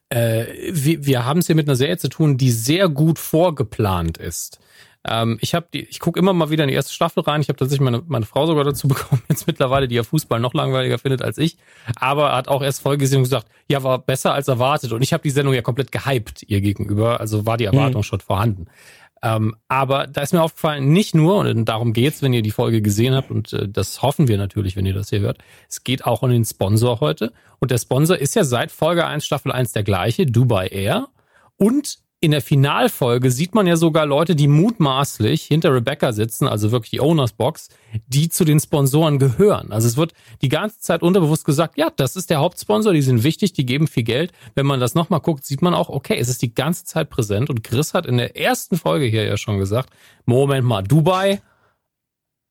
äh, 0.08 0.46
wir, 0.70 1.04
wir 1.06 1.24
haben 1.24 1.40
es 1.40 1.46
hier 1.46 1.56
mit 1.56 1.68
einer 1.68 1.76
Serie 1.76 1.98
zu 1.98 2.08
tun, 2.08 2.36
die 2.36 2.50
sehr 2.50 2.88
gut 2.88 3.18
vorgeplant 3.18 4.18
ist. 4.18 4.58
Ähm, 5.04 5.38
ich 5.40 5.54
habe 5.54 5.66
die, 5.74 5.80
ich 5.80 5.98
gucke 5.98 6.18
immer 6.18 6.32
mal 6.32 6.50
wieder 6.50 6.64
in 6.64 6.68
die 6.68 6.74
erste 6.74 6.92
Staffel 6.92 7.22
rein. 7.22 7.40
Ich 7.40 7.48
habe 7.48 7.58
tatsächlich 7.58 7.84
meine, 7.84 8.02
meine 8.06 8.24
Frau 8.24 8.46
sogar 8.46 8.64
dazu 8.64 8.88
bekommen, 8.88 9.22
jetzt 9.28 9.46
mittlerweile, 9.46 9.88
die 9.88 9.96
ja 9.96 10.02
Fußball 10.02 10.38
noch 10.38 10.54
langweiliger 10.54 10.98
findet 10.98 11.22
als 11.22 11.38
ich. 11.38 11.56
Aber 11.96 12.32
hat 12.32 12.48
auch 12.48 12.62
erst 12.62 12.82
Folge 12.82 12.98
gesehen 12.98 13.18
und 13.18 13.24
gesagt, 13.24 13.48
ja, 13.68 13.82
war 13.82 13.98
besser 13.98 14.32
als 14.32 14.48
erwartet. 14.48 14.92
Und 14.92 15.02
ich 15.02 15.12
habe 15.12 15.22
die 15.22 15.30
Sendung 15.30 15.54
ja 15.54 15.62
komplett 15.62 15.92
gehypt 15.92 16.44
ihr 16.46 16.60
gegenüber. 16.60 17.20
Also 17.20 17.46
war 17.46 17.56
die 17.56 17.64
Erwartung 17.64 18.00
mhm. 18.00 18.04
schon 18.04 18.20
vorhanden. 18.20 18.66
Ähm, 19.24 19.54
aber 19.68 20.08
da 20.08 20.20
ist 20.22 20.32
mir 20.32 20.42
aufgefallen, 20.42 20.92
nicht 20.92 21.14
nur, 21.14 21.38
und 21.38 21.64
darum 21.66 21.92
geht's, 21.92 22.22
wenn 22.22 22.32
ihr 22.32 22.42
die 22.42 22.50
Folge 22.50 22.82
gesehen 22.82 23.14
habt, 23.14 23.30
und 23.30 23.52
äh, 23.52 23.68
das 23.68 24.02
hoffen 24.02 24.26
wir 24.26 24.36
natürlich, 24.36 24.74
wenn 24.74 24.84
ihr 24.84 24.94
das 24.94 25.10
hier 25.10 25.20
hört, 25.20 25.38
es 25.68 25.84
geht 25.84 26.04
auch 26.04 26.22
um 26.22 26.30
den 26.30 26.44
Sponsor 26.44 27.00
heute. 27.00 27.32
Und 27.60 27.70
der 27.70 27.78
Sponsor 27.78 28.18
ist 28.18 28.34
ja 28.34 28.42
seit 28.42 28.72
Folge 28.72 29.06
1, 29.06 29.24
Staffel 29.24 29.52
1 29.52 29.72
der 29.72 29.84
gleiche, 29.84 30.26
Dubai 30.26 30.66
Air. 30.66 31.08
Und 31.56 31.98
in 32.22 32.30
der 32.30 32.40
Finalfolge 32.40 33.32
sieht 33.32 33.52
man 33.52 33.66
ja 33.66 33.74
sogar 33.74 34.06
Leute, 34.06 34.36
die 34.36 34.46
mutmaßlich 34.46 35.42
hinter 35.42 35.74
Rebecca 35.74 36.12
sitzen, 36.12 36.46
also 36.46 36.70
wirklich 36.70 36.90
die 36.90 37.00
Owners 37.00 37.32
Box, 37.32 37.68
die 38.06 38.28
zu 38.28 38.44
den 38.44 38.60
Sponsoren 38.60 39.18
gehören. 39.18 39.72
Also 39.72 39.88
es 39.88 39.96
wird 39.96 40.12
die 40.40 40.48
ganze 40.48 40.78
Zeit 40.78 41.02
unterbewusst 41.02 41.44
gesagt, 41.44 41.76
ja, 41.76 41.90
das 41.90 42.14
ist 42.14 42.30
der 42.30 42.38
Hauptsponsor, 42.38 42.92
die 42.92 43.02
sind 43.02 43.24
wichtig, 43.24 43.54
die 43.54 43.66
geben 43.66 43.88
viel 43.88 44.04
Geld. 44.04 44.30
Wenn 44.54 44.66
man 44.66 44.78
das 44.78 44.94
nochmal 44.94 45.18
guckt, 45.18 45.44
sieht 45.44 45.62
man 45.62 45.74
auch, 45.74 45.88
okay, 45.88 46.16
es 46.16 46.28
ist 46.28 46.42
die 46.42 46.54
ganze 46.54 46.84
Zeit 46.84 47.10
präsent. 47.10 47.50
Und 47.50 47.64
Chris 47.64 47.92
hat 47.92 48.06
in 48.06 48.18
der 48.18 48.36
ersten 48.36 48.78
Folge 48.78 49.06
hier 49.06 49.24
ja 49.24 49.36
schon 49.36 49.58
gesagt, 49.58 49.90
Moment 50.24 50.64
mal, 50.64 50.82
Dubai, 50.84 51.42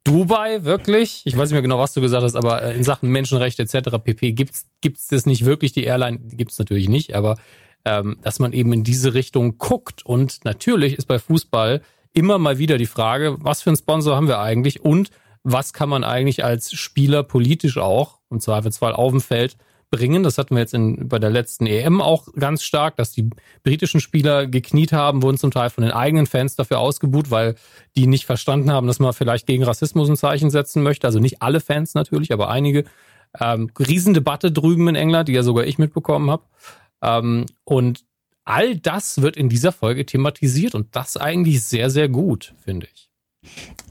Dubai, 0.03 0.65
wirklich? 0.65 1.21
Ich 1.23 1.37
weiß 1.37 1.49
nicht 1.49 1.53
mehr 1.53 1.61
genau, 1.61 1.79
was 1.79 1.93
du 1.93 2.01
gesagt 2.01 2.23
hast, 2.23 2.35
aber 2.35 2.61
äh, 2.61 2.75
in 2.75 2.83
Sachen 2.83 3.09
Menschenrechte 3.09 3.61
etc. 3.61 3.99
pp. 4.03 4.33
gibt's 4.33 4.65
gibt's 4.81 5.07
das 5.07 5.25
nicht 5.25 5.45
wirklich? 5.45 5.71
Die 5.71 5.83
Airline 5.83 6.19
gibt's 6.19 6.59
natürlich 6.59 6.89
nicht, 6.89 7.15
aber 7.15 7.37
ähm, 7.85 8.17
dass 8.21 8.39
man 8.39 8.53
eben 8.53 8.73
in 8.73 8.83
diese 8.83 9.13
Richtung 9.13 9.57
guckt. 9.57 10.05
Und 10.05 10.43
natürlich 10.45 10.97
ist 10.97 11.05
bei 11.05 11.19
Fußball 11.19 11.81
immer 12.13 12.37
mal 12.37 12.57
wieder 12.57 12.77
die 12.77 12.85
Frage, 12.85 13.37
was 13.39 13.61
für 13.61 13.69
einen 13.69 13.77
Sponsor 13.77 14.15
haben 14.15 14.27
wir 14.27 14.39
eigentlich 14.39 14.81
und 14.83 15.09
was 15.43 15.73
kann 15.73 15.89
man 15.89 16.03
eigentlich 16.03 16.43
als 16.43 16.71
Spieler 16.73 17.23
politisch 17.23 17.77
auch, 17.77 18.19
im 18.29 18.39
Zweifelsfall 18.39 18.93
auf 18.93 19.11
dem 19.11 19.21
Feld, 19.21 19.57
bringen. 19.91 20.23
Das 20.23 20.37
hatten 20.37 20.55
wir 20.55 20.61
jetzt 20.61 20.73
in, 20.73 21.09
bei 21.09 21.19
der 21.19 21.29
letzten 21.29 21.67
EM 21.67 22.01
auch 22.01 22.27
ganz 22.33 22.63
stark, 22.63 22.95
dass 22.95 23.11
die 23.11 23.29
britischen 23.63 23.99
Spieler 23.99 24.47
gekniet 24.47 24.93
haben, 24.93 25.21
wurden 25.21 25.37
zum 25.37 25.51
Teil 25.51 25.69
von 25.69 25.83
den 25.83 25.91
eigenen 25.91 26.25
Fans 26.25 26.55
dafür 26.55 26.79
ausgebuht, 26.79 27.29
weil 27.29 27.55
die 27.95 28.07
nicht 28.07 28.25
verstanden 28.25 28.71
haben, 28.71 28.87
dass 28.87 28.99
man 28.99 29.13
vielleicht 29.13 29.45
gegen 29.47 29.63
Rassismus 29.63 30.09
ein 30.09 30.15
Zeichen 30.15 30.49
setzen 30.49 30.81
möchte. 30.81 31.05
Also 31.05 31.19
nicht 31.19 31.41
alle 31.41 31.59
Fans 31.59 31.93
natürlich, 31.93 32.31
aber 32.31 32.49
einige. 32.49 32.85
Ähm, 33.39 33.69
Riesendebatte 33.79 34.51
drüben 34.51 34.89
in 34.89 34.95
England, 34.95 35.29
die 35.29 35.33
ja 35.33 35.43
sogar 35.43 35.65
ich 35.65 35.77
mitbekommen 35.77 36.29
habe. 36.29 36.43
Ähm, 37.01 37.45
und 37.63 38.05
all 38.45 38.75
das 38.75 39.21
wird 39.21 39.37
in 39.37 39.49
dieser 39.49 39.71
Folge 39.71 40.05
thematisiert 40.05 40.75
und 40.75 40.95
das 40.95 41.17
eigentlich 41.17 41.63
sehr, 41.63 41.89
sehr 41.89 42.09
gut, 42.09 42.53
finde 42.63 42.87
ich. 42.93 43.09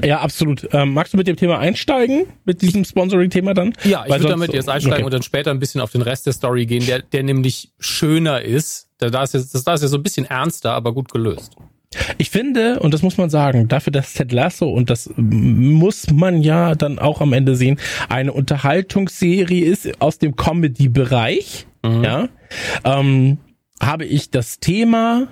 Ja, 0.03 0.21
absolut. 0.21 0.69
Ähm, 0.73 0.95
magst 0.95 1.13
du 1.13 1.17
mit 1.17 1.27
dem 1.27 1.37
Thema 1.37 1.59
einsteigen? 1.59 2.27
Mit 2.45 2.63
diesem 2.63 2.85
Sponsoring-Thema 2.85 3.53
dann? 3.53 3.75
Ja, 3.85 4.05
ich 4.05 4.13
würde 4.13 4.29
damit 4.29 4.53
jetzt 4.53 4.69
einsteigen 4.69 4.99
okay. 4.99 5.05
und 5.05 5.13
dann 5.13 5.23
später 5.23 5.51
ein 5.51 5.59
bisschen 5.59 5.81
auf 5.81 5.91
den 5.91 6.03
Rest 6.03 6.27
der 6.27 6.33
Story 6.33 6.67
gehen, 6.67 6.87
der, 6.87 7.03
der 7.03 7.23
nämlich 7.25 7.73
schöner 7.81 8.43
ist. 8.43 8.89
Da 8.99 9.23
ist 9.23 9.35
jetzt, 9.35 9.55
das 9.55 9.65
da 9.65 9.75
ist 9.75 9.83
ja 9.83 9.89
so 9.89 9.97
ein 9.97 10.03
bisschen 10.03 10.25
ernster, 10.25 10.73
aber 10.73 10.95
gut 10.95 11.11
gelöst. 11.11 11.57
Ich 12.19 12.31
finde, 12.31 12.79
und 12.81 12.95
das 12.95 13.03
muss 13.03 13.19
man 13.19 13.31
sagen, 13.31 13.67
dafür, 13.67 13.93
dass 13.93 14.15
Ted 14.15 14.31
Lasso, 14.31 14.69
und 14.69 14.91
das 14.91 15.11
muss 15.17 16.11
man 16.11 16.41
ja 16.43 16.77
dann 16.77 16.99
auch 17.01 17.21
am 17.21 17.33
Ende 17.33 17.57
sehen, 17.57 17.81
eine 18.09 18.33
Unterhaltungsserie 18.33 19.65
ist 19.65 20.01
aus 20.01 20.19
dem 20.19 20.37
Comedy-Bereich, 20.37 21.67
mhm. 21.85 22.05
ja, 22.05 22.29
ähm, 22.85 23.39
habe 23.81 24.05
ich 24.05 24.31
das 24.31 24.61
Thema 24.61 25.29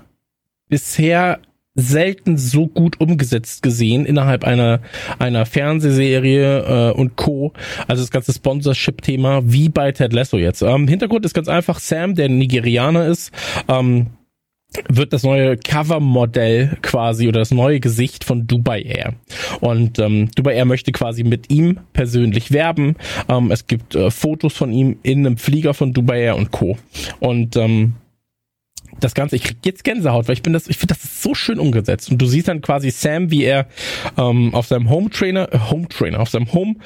bisher 0.68 1.40
selten 1.74 2.38
so 2.38 2.66
gut 2.66 3.00
umgesetzt 3.00 3.62
gesehen 3.62 4.04
innerhalb 4.04 4.42
einer 4.42 4.80
einer 5.20 5.46
Fernsehserie 5.46 6.90
äh, 6.90 6.92
und 6.92 7.14
Co. 7.14 7.52
Also 7.86 8.02
das 8.02 8.10
ganze 8.10 8.32
Sponsorship-Thema 8.32 9.42
wie 9.44 9.68
bei 9.68 9.92
Ted 9.92 10.12
Lasso 10.12 10.38
jetzt. 10.38 10.62
Ähm, 10.62 10.88
Hintergrund 10.88 11.24
ist 11.24 11.34
ganz 11.34 11.46
einfach 11.46 11.78
Sam, 11.78 12.16
der 12.16 12.28
Nigerianer 12.28 13.06
ist. 13.06 13.30
Ähm, 13.68 14.08
wird 14.88 15.12
das 15.12 15.22
neue 15.22 15.56
Covermodell 15.56 16.76
quasi 16.82 17.26
oder 17.28 17.40
das 17.40 17.50
neue 17.50 17.80
Gesicht 17.80 18.24
von 18.24 18.46
Dubai 18.46 18.82
Air. 18.82 19.14
Und 19.60 19.98
ähm, 19.98 20.30
Dubai 20.34 20.54
Air 20.54 20.66
möchte 20.66 20.92
quasi 20.92 21.24
mit 21.24 21.50
ihm 21.50 21.80
persönlich 21.92 22.52
werben. 22.52 22.96
Ähm, 23.28 23.50
es 23.50 23.66
gibt 23.66 23.94
äh, 23.94 24.10
Fotos 24.10 24.54
von 24.54 24.72
ihm 24.72 24.98
in 25.02 25.26
einem 25.26 25.38
Flieger 25.38 25.74
von 25.74 25.92
Dubai 25.92 26.20
Air 26.20 26.36
und 26.36 26.50
Co. 26.50 26.76
Und 27.18 27.56
ähm, 27.56 27.94
das 29.00 29.14
Ganze, 29.14 29.36
ich 29.36 29.44
krieg 29.44 29.58
jetzt 29.64 29.84
Gänsehaut, 29.84 30.28
weil 30.28 30.34
ich 30.34 30.42
bin 30.42 30.52
das, 30.52 30.68
ich 30.68 30.76
finde, 30.76 30.94
das 30.94 31.04
ist 31.04 31.22
so 31.22 31.34
schön 31.34 31.58
umgesetzt. 31.58 32.10
Und 32.10 32.18
du 32.18 32.26
siehst 32.26 32.48
dann 32.48 32.60
quasi 32.60 32.90
Sam, 32.90 33.30
wie 33.30 33.44
er 33.44 33.68
ähm, 34.16 34.54
auf 34.54 34.66
seinem 34.66 34.90
Home 34.90 35.10
Trainer, 35.10 35.52
äh, 35.52 35.58
Home 35.70 35.88
Trainer, 35.88 36.20
auf 36.20 36.30
seinem 36.30 36.52
Home 36.52 36.76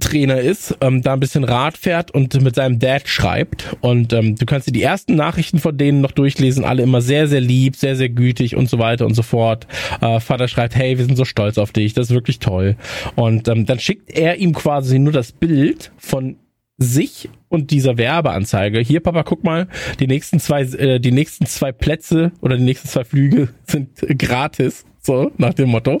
Trainer 0.00 0.40
ist, 0.40 0.76
ähm, 0.80 1.02
da 1.02 1.12
ein 1.12 1.20
bisschen 1.20 1.44
Rad 1.44 1.78
fährt 1.78 2.10
und 2.10 2.40
mit 2.42 2.56
seinem 2.56 2.78
Dad 2.78 3.08
schreibt. 3.08 3.76
Und 3.80 4.12
ähm, 4.12 4.34
du 4.34 4.44
kannst 4.44 4.66
dir 4.66 4.72
die 4.72 4.82
ersten 4.82 5.14
Nachrichten 5.14 5.60
von 5.60 5.76
denen 5.76 6.00
noch 6.00 6.10
durchlesen, 6.10 6.64
alle 6.64 6.82
immer 6.82 7.00
sehr, 7.00 7.28
sehr 7.28 7.40
lieb, 7.40 7.76
sehr, 7.76 7.94
sehr 7.94 8.08
gütig 8.08 8.56
und 8.56 8.68
so 8.68 8.78
weiter 8.78 9.06
und 9.06 9.14
so 9.14 9.22
fort. 9.22 9.66
Äh, 10.00 10.18
Vater 10.18 10.48
schreibt, 10.48 10.74
hey, 10.74 10.98
wir 10.98 11.04
sind 11.04 11.16
so 11.16 11.24
stolz 11.24 11.58
auf 11.58 11.70
dich, 11.70 11.94
das 11.94 12.06
ist 12.06 12.14
wirklich 12.14 12.40
toll. 12.40 12.76
Und 13.14 13.46
ähm, 13.48 13.66
dann 13.66 13.78
schickt 13.78 14.10
er 14.10 14.36
ihm 14.36 14.52
quasi 14.52 14.98
nur 14.98 15.12
das 15.12 15.30
Bild 15.30 15.92
von 15.96 16.36
sich 16.76 17.28
und 17.48 17.70
dieser 17.70 17.96
Werbeanzeige. 17.96 18.80
Hier, 18.80 19.00
Papa, 19.00 19.22
guck 19.22 19.44
mal, 19.44 19.68
die 20.00 20.08
nächsten 20.08 20.40
zwei, 20.40 20.62
äh, 20.62 20.98
die 20.98 21.12
nächsten 21.12 21.46
zwei 21.46 21.70
Plätze 21.70 22.32
oder 22.40 22.56
die 22.56 22.64
nächsten 22.64 22.88
zwei 22.88 23.04
Flüge 23.04 23.48
sind 23.66 23.90
gratis. 24.18 24.84
So, 25.06 25.30
nach 25.36 25.52
dem 25.52 25.68
Motto. 25.68 26.00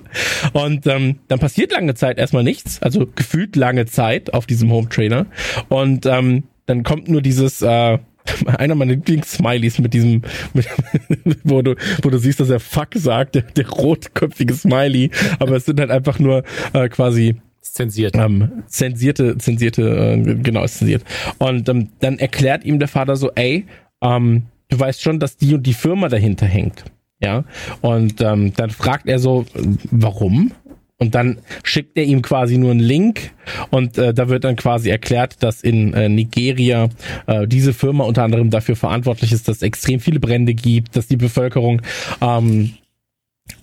Und 0.54 0.86
ähm, 0.86 1.16
dann 1.28 1.38
passiert 1.38 1.72
lange 1.72 1.94
Zeit 1.94 2.16
erstmal 2.16 2.42
nichts, 2.42 2.80
also 2.80 3.06
gefühlt 3.14 3.54
lange 3.54 3.84
Zeit 3.84 4.32
auf 4.32 4.46
diesem 4.46 4.72
Home 4.72 4.88
Trainer. 4.88 5.26
Und 5.68 6.06
ähm, 6.06 6.44
dann 6.64 6.84
kommt 6.84 7.08
nur 7.08 7.20
dieses, 7.20 7.60
äh, 7.60 7.98
einer 8.46 8.74
meiner 8.74 8.92
Lieblings-Smileys 8.92 9.78
mit 9.78 9.92
diesem, 9.92 10.22
mit, 10.54 10.66
wo 11.44 11.60
du, 11.60 11.74
wo 12.02 12.08
du 12.08 12.18
siehst, 12.18 12.40
dass 12.40 12.48
er 12.48 12.60
Fuck 12.60 12.94
sagt, 12.94 13.34
der, 13.34 13.42
der 13.42 13.68
rotköpfige 13.68 14.54
Smiley, 14.54 15.10
aber 15.38 15.56
es 15.56 15.66
sind 15.66 15.80
halt 15.80 15.90
einfach 15.90 16.18
nur 16.18 16.42
äh, 16.72 16.88
quasi 16.88 17.36
zensiert. 17.60 18.16
Ähm, 18.16 18.62
zensierte, 18.68 19.36
zensierte, 19.36 19.82
äh, 19.82 20.34
genau, 20.36 20.66
zensiert. 20.66 21.04
Und 21.38 21.68
ähm, 21.68 21.90
dann 22.00 22.18
erklärt 22.18 22.64
ihm 22.64 22.78
der 22.78 22.88
Vater 22.88 23.16
so, 23.16 23.30
ey, 23.34 23.66
ähm, 24.00 24.44
du 24.68 24.80
weißt 24.80 25.02
schon, 25.02 25.20
dass 25.20 25.36
die 25.36 25.54
und 25.54 25.64
die 25.64 25.74
Firma 25.74 26.08
dahinter 26.08 26.46
hängt. 26.46 26.84
Ja. 27.24 27.44
Und 27.80 28.20
ähm, 28.20 28.52
dann 28.54 28.70
fragt 28.70 29.08
er 29.08 29.18
so, 29.18 29.46
warum? 29.90 30.52
Und 30.96 31.14
dann 31.14 31.38
schickt 31.64 31.98
er 31.98 32.04
ihm 32.04 32.22
quasi 32.22 32.56
nur 32.56 32.70
einen 32.70 32.80
Link 32.80 33.32
und 33.70 33.98
äh, 33.98 34.14
da 34.14 34.28
wird 34.28 34.44
dann 34.44 34.54
quasi 34.54 34.90
erklärt, 34.90 35.42
dass 35.42 35.60
in 35.60 35.92
äh, 35.92 36.08
Nigeria 36.08 36.88
äh, 37.26 37.48
diese 37.48 37.72
Firma 37.74 38.04
unter 38.04 38.22
anderem 38.22 38.50
dafür 38.50 38.76
verantwortlich 38.76 39.32
ist, 39.32 39.48
dass 39.48 39.56
es 39.56 39.62
extrem 39.62 39.98
viele 39.98 40.20
Brände 40.20 40.54
gibt, 40.54 40.96
dass 40.96 41.08
die 41.08 41.16
Bevölkerung 41.16 41.82
ähm, 42.20 42.74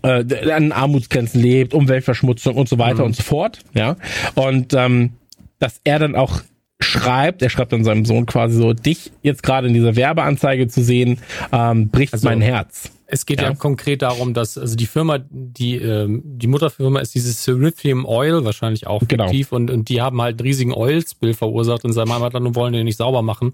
äh, 0.04 0.52
an 0.52 0.74
Armutsgrenzen 0.74 1.42
lebt, 1.42 1.74
Umweltverschmutzung 1.74 2.56
und 2.56 2.68
so 2.68 2.78
weiter 2.78 3.00
mhm. 3.00 3.06
und 3.06 3.16
so 3.16 3.24
fort. 3.24 3.60
Ja. 3.74 3.96
Und 4.36 4.74
ähm, 4.74 5.14
dass 5.58 5.80
er 5.84 6.00
dann 6.00 6.16
auch 6.16 6.42
schreibt, 6.84 7.42
er 7.42 7.50
schreibt 7.50 7.74
dann 7.74 7.84
seinem 7.84 8.06
Sohn 8.06 8.26
quasi 8.26 8.58
so, 8.58 8.74
dich 8.74 9.12
jetzt 9.22 9.44
gerade 9.44 9.68
in 9.68 9.74
dieser 9.74 9.96
Werbeanzeige 9.96 10.68
zu 10.68 10.84
sehen, 10.84 11.20
ähm, 11.52 11.90
bricht 11.90 12.14
also, 12.14 12.28
mein 12.28 12.42
Herz. 12.42 12.92
Es 13.08 13.26
geht 13.26 13.42
ja. 13.42 13.50
ja. 13.50 13.56
konkret 13.56 14.02
darum, 14.02 14.34
dass 14.34 14.58
also 14.58 14.76
die 14.76 14.86
Firma, 14.86 15.20
die 15.30 15.76
ähm, 15.76 16.22
die 16.24 16.48
Mutterfirma 16.48 17.02
ist 17.02 17.14
dieses 17.14 17.44
Cerithium 17.44 18.06
Oil, 18.06 18.46
wahrscheinlich 18.46 18.88
auch 18.88 19.02
genau. 19.08 19.26
fiktiv, 19.26 19.50
genau. 19.50 19.58
und, 19.58 19.72
und 19.72 19.90
die 19.90 20.02
haben 20.02 20.22
halt 20.22 20.40
einen 20.40 20.48
riesigen 20.48 20.74
Oil-Spill 20.74 21.34
verursacht 21.34 21.84
in 21.84 21.92
seinem 21.92 22.14
Heimatland 22.14 22.48
und 22.48 22.56
wollen 22.56 22.74
den 22.74 22.86
nicht 22.86 22.98
sauber 22.98 23.22
machen. 23.22 23.54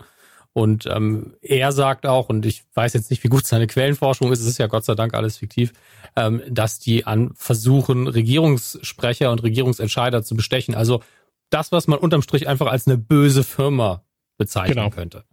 Und 0.53 0.87
ähm, 0.87 1.35
er 1.41 1.71
sagt 1.71 2.07
auch, 2.07 2.29
und 2.29 2.43
ich 2.45 2.63
weiß 2.73 2.93
jetzt 2.93 3.11
nicht, 3.11 3.23
wie 3.23 3.27
gut 3.27 3.45
seine 3.45 3.67
Quellenforschung 3.67 4.31
ist, 4.31 4.39
es 4.39 4.47
ist 4.47 4.57
ja 4.57 4.65
Gott 4.65 4.85
sei 4.85 4.95
Dank 4.95 5.13
alles 5.13 5.37
fiktiv, 5.37 5.71
ähm, 6.15 6.41
dass 6.49 6.79
die 6.79 7.05
an 7.05 7.31
versuchen, 7.35 8.07
Regierungssprecher 8.07 9.31
und 9.31 9.43
Regierungsentscheider 9.43 10.23
zu 10.23 10.35
bestechen. 10.35 10.73
Also 10.73 11.01
das, 11.49 11.71
was 11.71 11.87
man 11.87 11.99
unterm 11.99 12.21
Strich 12.21 12.47
einfach 12.47 12.67
als 12.67 12.87
eine 12.87 12.97
böse 12.97 13.43
Firma 13.43 14.03
bezeichnen 14.37 14.75
genau. 14.75 14.89
könnte. 14.89 15.23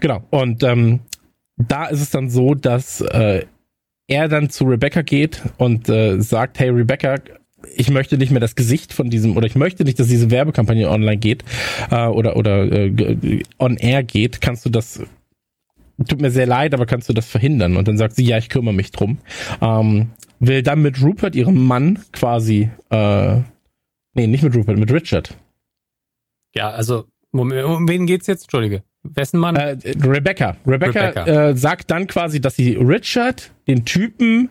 Genau. 0.00 0.24
Und 0.30 0.62
ähm, 0.62 1.00
da 1.56 1.86
ist 1.86 2.00
es 2.00 2.10
dann 2.10 2.28
so, 2.28 2.54
dass 2.54 3.00
äh, 3.00 3.46
er 4.08 4.28
dann 4.28 4.50
zu 4.50 4.64
Rebecca 4.64 5.02
geht 5.02 5.42
und 5.58 5.88
äh, 5.88 6.20
sagt, 6.20 6.58
hey 6.58 6.70
Rebecca, 6.70 7.16
ich 7.74 7.90
möchte 7.90 8.18
nicht 8.18 8.30
mehr 8.30 8.40
das 8.40 8.54
Gesicht 8.54 8.92
von 8.92 9.10
diesem 9.10 9.36
oder 9.36 9.46
ich 9.46 9.56
möchte 9.56 9.84
nicht, 9.84 9.98
dass 9.98 10.08
diese 10.08 10.30
Werbekampagne 10.30 10.88
online 10.88 11.16
geht 11.16 11.44
äh, 11.90 12.06
oder 12.06 12.36
oder 12.36 12.70
äh, 12.70 13.42
on 13.58 13.76
air 13.76 14.02
geht. 14.02 14.40
Kannst 14.40 14.64
du 14.64 14.70
das? 14.70 15.02
Tut 16.08 16.20
mir 16.20 16.30
sehr 16.30 16.46
leid, 16.46 16.74
aber 16.74 16.84
kannst 16.84 17.08
du 17.08 17.14
das 17.14 17.26
verhindern? 17.26 17.76
Und 17.76 17.88
dann 17.88 17.96
sagt 17.96 18.16
sie, 18.16 18.24
ja, 18.24 18.36
ich 18.36 18.50
kümmere 18.50 18.74
mich 18.74 18.90
drum. 18.90 19.16
Ähm, 19.62 20.10
will 20.40 20.62
dann 20.62 20.82
mit 20.82 21.02
Rupert, 21.02 21.34
ihrem 21.34 21.64
Mann, 21.64 22.00
quasi, 22.12 22.68
äh, 22.90 23.38
nee, 24.16 24.26
nicht 24.26 24.42
mit 24.42 24.54
Rupert, 24.54 24.78
mit 24.78 24.92
Richard. 24.92 25.36
Ja, 26.54 26.70
also 26.70 27.04
um, 27.30 27.52
um 27.52 27.88
wen 27.88 28.06
geht's 28.06 28.26
jetzt? 28.26 28.44
Entschuldige. 28.44 28.82
Wessen 29.02 29.38
Mann? 29.38 29.56
Äh, 29.56 29.76
Rebecca. 30.02 30.56
Rebecca, 30.66 31.08
Rebecca. 31.08 31.26
Äh, 31.26 31.56
sagt 31.56 31.90
dann 31.90 32.06
quasi, 32.06 32.40
dass 32.40 32.56
sie 32.56 32.74
Richard, 32.74 33.52
den 33.68 33.84
Typen, 33.84 34.48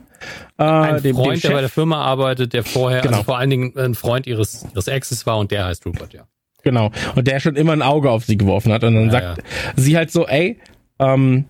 äh, 0.58 0.64
ein 0.64 1.04
dem, 1.04 1.16
Freund, 1.16 1.44
dem 1.44 1.50
der 1.50 1.56
bei 1.56 1.62
der 1.62 1.70
Firma 1.70 2.02
arbeitet, 2.02 2.54
der 2.54 2.64
vorher, 2.64 3.00
also 3.00 3.10
genau. 3.10 3.18
also 3.18 3.26
vor 3.26 3.38
allen 3.38 3.50
Dingen 3.50 3.78
ein 3.78 3.96
Freund 3.96 4.28
ihres, 4.28 4.66
ihres 4.72 4.88
Exes 4.88 5.26
war 5.26 5.38
und 5.40 5.52
der 5.52 5.66
heißt 5.66 5.86
Rupert, 5.86 6.14
ja. 6.14 6.28
Genau. 6.64 6.92
Und 7.16 7.28
der 7.28 7.40
schon 7.40 7.56
immer 7.56 7.74
ein 7.74 7.84
Auge 7.84 8.10
auf 8.10 8.26
sie 8.26 8.38
geworfen 8.38 8.74
hat. 8.74 8.84
Und 8.84 8.96
dann 8.96 9.06
ja, 9.06 9.12
sagt 9.12 9.38
ja. 9.38 9.44
sie 9.76 9.96
halt 9.96 10.12
so, 10.12 10.26
ey, 10.26 10.60
ähm, 11.00 11.46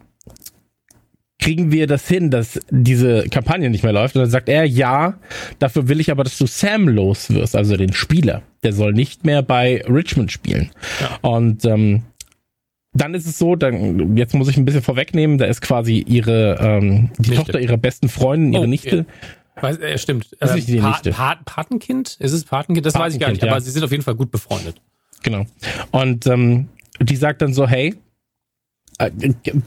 kriegen 1.46 1.72
wir 1.72 1.86
das 1.86 2.08
hin, 2.08 2.32
dass 2.32 2.60
diese 2.72 3.30
Kampagne 3.30 3.70
nicht 3.70 3.84
mehr 3.84 3.94
läuft? 3.94 4.16
Und 4.16 4.22
dann 4.22 4.32
sagt 4.32 4.50
er, 4.50 4.66
ja, 4.66 5.20
dafür 5.60 5.88
will 5.88 6.00
ich 6.00 6.10
aber, 6.10 6.24
dass 6.24 6.40
du 6.40 6.48
Sam 6.48 6.88
los 6.88 7.30
wirst, 7.30 7.56
also 7.56 7.78
den 7.78 7.94
Spieler. 7.94 8.42
Der 8.64 8.74
soll 8.74 8.94
nicht 8.94 9.26
mehr 9.26 9.44
bei 9.44 9.84
Richmond 9.88 10.32
spielen. 10.32 10.72
Ja. 11.00 11.30
Und 11.30 11.64
ähm, 11.66 12.02
dann 12.94 13.14
ist 13.14 13.28
es 13.28 13.38
so, 13.38 13.56
dann 13.56 14.18
jetzt 14.18 14.34
muss 14.34 14.48
ich 14.48 14.58
ein 14.58 14.66
bisschen 14.66 14.82
vorwegnehmen, 14.82 15.38
da 15.38 15.46
ist 15.46 15.62
quasi 15.62 16.00
ihre 16.00 16.58
ähm, 16.60 17.12
die 17.20 17.30
Nichte. 17.30 17.36
Tochter 17.36 17.60
ihrer 17.60 17.78
besten 17.78 18.10
Freundin, 18.10 18.54
ihre 18.54 18.64
oh, 18.64 18.68
Nichte. 18.68 19.06
Ja. 19.56 19.62
Weiß, 19.62 19.78
äh, 19.78 20.00
stimmt. 20.00 20.36
Das 20.40 20.50
ist 20.50 20.56
nicht 20.56 20.68
die 20.70 20.78
pa 20.78 20.90
Nichte. 20.90 21.12
Pa 21.12 21.36
Patenkind? 21.46 22.18
Ist 22.20 22.32
es 22.32 22.44
Patenkind? 22.44 22.88
Das 22.88 22.94
Patenkind, 22.94 23.06
weiß 23.06 23.14
ich 23.14 23.20
gar 23.20 23.30
nicht, 23.30 23.44
ja. 23.44 23.52
aber 23.52 23.62
sie 23.62 23.70
sind 23.70 23.84
auf 23.84 23.92
jeden 23.92 24.04
Fall 24.04 24.16
gut 24.16 24.32
befreundet. 24.32 24.82
Genau. 25.22 25.46
Und 25.92 26.26
ähm, 26.26 26.70
die 27.00 27.16
sagt 27.16 27.44
dann 27.44 27.54
so, 27.54 27.68
hey, 27.68 27.94
äh, 28.98 29.12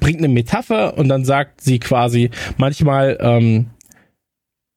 bringt 0.00 0.18
eine 0.18 0.28
Metapher 0.28 0.96
und 0.96 1.08
dann 1.08 1.24
sagt 1.24 1.60
sie 1.60 1.78
quasi, 1.78 2.30
manchmal 2.56 3.18
ähm, 3.20 3.66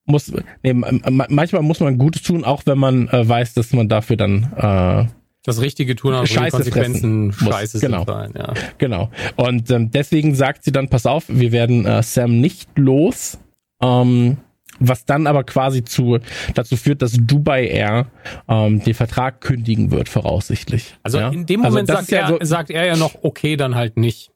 muss, 0.05 0.31
nee, 0.63 0.73
manchmal 0.73 1.61
muss 1.61 1.79
man 1.79 1.97
Gutes 1.97 2.23
tun, 2.23 2.43
auch 2.43 2.63
wenn 2.65 2.77
man 2.77 3.07
äh, 3.09 3.27
weiß, 3.27 3.53
dass 3.53 3.71
man 3.73 3.87
dafür 3.87 4.17
dann 4.17 4.51
äh, 4.55 5.05
das 5.43 5.59
Richtige 5.59 5.95
tun, 5.95 6.13
aber 6.13 6.27
Scheiße 6.27 6.57
die 6.57 6.69
Konsequenzen 6.69 7.33
scheiße 7.33 7.79
genau. 7.79 8.05
sein, 8.05 8.33
ja. 8.37 8.53
Genau. 8.77 9.09
Und 9.37 9.71
ähm, 9.71 9.89
deswegen 9.89 10.35
sagt 10.35 10.63
sie 10.63 10.71
dann, 10.71 10.87
pass 10.87 11.07
auf, 11.07 11.25
wir 11.29 11.51
werden 11.51 11.85
äh, 11.85 12.03
Sam 12.03 12.39
nicht 12.39 12.69
los. 12.77 13.39
Ähm, 13.81 14.37
was 14.79 15.05
dann 15.05 15.27
aber 15.27 15.43
quasi 15.43 15.83
zu, 15.83 16.19
dazu 16.55 16.75
führt, 16.75 17.01
dass 17.01 17.13
Dubai 17.13 17.67
Air 17.67 18.07
ähm, 18.47 18.83
den 18.83 18.93
Vertrag 18.93 19.39
kündigen 19.41 19.91
wird, 19.91 20.09
voraussichtlich. 20.09 20.95
Also 21.03 21.19
ja? 21.19 21.29
in 21.29 21.45
dem 21.45 21.63
also 21.63 21.75
Moment 21.75 21.89
also 21.89 22.01
sagt, 22.01 22.11
er, 22.11 22.19
ja 22.19 22.27
so, 22.27 22.37
sagt 22.41 22.69
er 22.71 22.85
ja 22.85 22.95
noch, 22.95 23.15
okay, 23.21 23.57
dann 23.57 23.75
halt 23.75 23.97
nicht. 23.97 24.30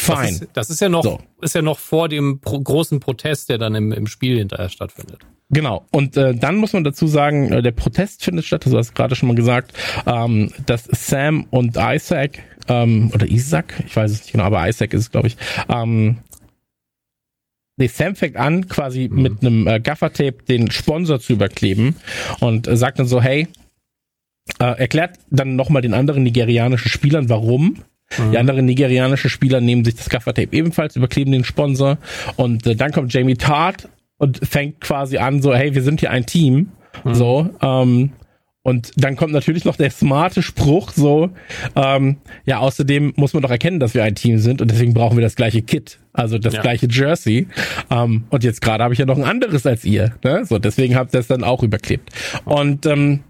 Fine. 0.00 0.16
Das 0.16 0.30
ist, 0.32 0.50
das 0.54 0.70
ist 0.70 0.80
ja 0.80 0.88
noch, 0.88 1.04
so. 1.04 1.20
ist 1.40 1.54
ja 1.54 1.62
noch 1.62 1.78
vor 1.78 2.08
dem 2.08 2.40
pro 2.40 2.60
großen 2.60 3.00
Protest, 3.00 3.48
der 3.48 3.58
dann 3.58 3.74
im, 3.74 3.92
im 3.92 4.06
Spiel 4.06 4.38
hinterher 4.38 4.68
stattfindet. 4.68 5.20
Genau. 5.50 5.84
Und 5.92 6.16
äh, 6.16 6.34
dann 6.34 6.56
muss 6.56 6.72
man 6.72 6.84
dazu 6.84 7.06
sagen, 7.06 7.52
äh, 7.52 7.62
der 7.62 7.70
Protest 7.72 8.24
findet 8.24 8.44
statt, 8.44 8.66
das 8.66 8.74
hast 8.74 8.90
du 8.90 8.94
gerade 8.94 9.14
schon 9.14 9.28
mal 9.28 9.36
gesagt, 9.36 9.72
ähm, 10.06 10.50
dass 10.66 10.84
Sam 10.84 11.46
und 11.50 11.76
Isaac, 11.76 12.40
ähm, 12.68 13.10
oder 13.14 13.26
Isaac, 13.26 13.74
ich 13.86 13.94
weiß 13.94 14.10
es 14.10 14.20
nicht 14.22 14.32
genau, 14.32 14.44
aber 14.44 14.68
Isaac 14.68 14.92
ist 14.94 15.02
es, 15.02 15.10
glaube 15.10 15.28
ich, 15.28 15.36
ähm, 15.68 16.18
Nee, 17.76 17.88
Sam 17.88 18.14
fängt 18.14 18.36
an, 18.36 18.68
quasi 18.68 19.08
mhm. 19.08 19.22
mit 19.22 19.40
einem 19.40 19.66
äh, 19.66 19.80
Gaffertape 19.80 20.44
den 20.48 20.70
Sponsor 20.70 21.18
zu 21.18 21.32
überkleben 21.32 21.96
und 22.38 22.68
äh, 22.68 22.76
sagt 22.76 23.00
dann 23.00 23.06
so, 23.06 23.20
hey, 23.20 23.48
äh, 24.60 24.78
erklärt 24.78 25.18
dann 25.30 25.56
nochmal 25.56 25.82
den 25.82 25.94
anderen 25.94 26.22
nigerianischen 26.22 26.88
Spielern, 26.88 27.28
warum. 27.28 27.82
Mhm. 28.18 28.30
Die 28.32 28.38
anderen 28.38 28.64
nigerianischen 28.66 29.30
Spieler 29.30 29.60
nehmen 29.60 29.84
sich 29.84 29.94
das 29.94 30.08
Gaffertape 30.08 30.56
ebenfalls, 30.56 30.96
überkleben 30.96 31.32
den 31.32 31.44
Sponsor 31.44 31.98
und 32.36 32.66
äh, 32.66 32.76
dann 32.76 32.92
kommt 32.92 33.12
Jamie 33.12 33.36
Tart 33.36 33.88
und 34.18 34.40
fängt 34.46 34.80
quasi 34.80 35.18
an, 35.18 35.42
so, 35.42 35.54
hey, 35.54 35.74
wir 35.74 35.82
sind 35.82 36.00
hier 36.00 36.10
ein 36.10 36.26
Team. 36.26 36.68
Mhm. 37.04 37.14
So, 37.14 37.50
ähm, 37.60 38.12
und 38.66 38.92
dann 38.96 39.16
kommt 39.16 39.34
natürlich 39.34 39.66
noch 39.66 39.76
der 39.76 39.90
smarte 39.90 40.40
Spruch, 40.40 40.90
so, 40.90 41.28
ähm, 41.76 42.16
ja, 42.46 42.60
außerdem 42.60 43.12
muss 43.16 43.34
man 43.34 43.42
doch 43.42 43.50
erkennen, 43.50 43.78
dass 43.78 43.92
wir 43.92 44.02
ein 44.04 44.14
Team 44.14 44.38
sind 44.38 44.62
und 44.62 44.70
deswegen 44.70 44.94
brauchen 44.94 45.18
wir 45.18 45.22
das 45.22 45.36
gleiche 45.36 45.60
Kit, 45.60 45.98
also 46.14 46.38
das 46.38 46.54
ja. 46.54 46.62
gleiche 46.62 46.88
Jersey. 46.90 47.46
Ähm, 47.90 48.24
und 48.30 48.42
jetzt 48.42 48.62
gerade 48.62 48.82
habe 48.82 48.94
ich 48.94 49.00
ja 49.00 49.04
noch 49.04 49.18
ein 49.18 49.24
anderes 49.24 49.66
als 49.66 49.84
ihr, 49.84 50.14
ne? 50.24 50.46
So, 50.46 50.58
deswegen 50.58 50.96
habt 50.96 51.14
ihr 51.14 51.18
das 51.18 51.26
dann 51.26 51.44
auch 51.44 51.62
überklebt. 51.62 52.08
Und 52.46 52.86
ähm, 52.86 53.20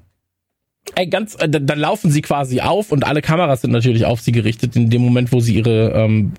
ey, 0.94 1.06
ganz, 1.06 1.34
äh, 1.40 1.48
dann 1.48 1.78
laufen 1.78 2.10
sie 2.10 2.22
quasi 2.22 2.60
auf 2.60 2.92
und 2.92 3.04
alle 3.04 3.22
Kameras 3.22 3.62
sind 3.62 3.72
natürlich 3.72 4.04
auf 4.04 4.20
sie 4.20 4.32
gerichtet 4.32 4.76
in 4.76 4.90
dem 4.90 5.02
Moment, 5.02 5.32
wo 5.32 5.40
sie 5.40 5.56
ihre 5.56 5.92
ähm, 5.92 6.32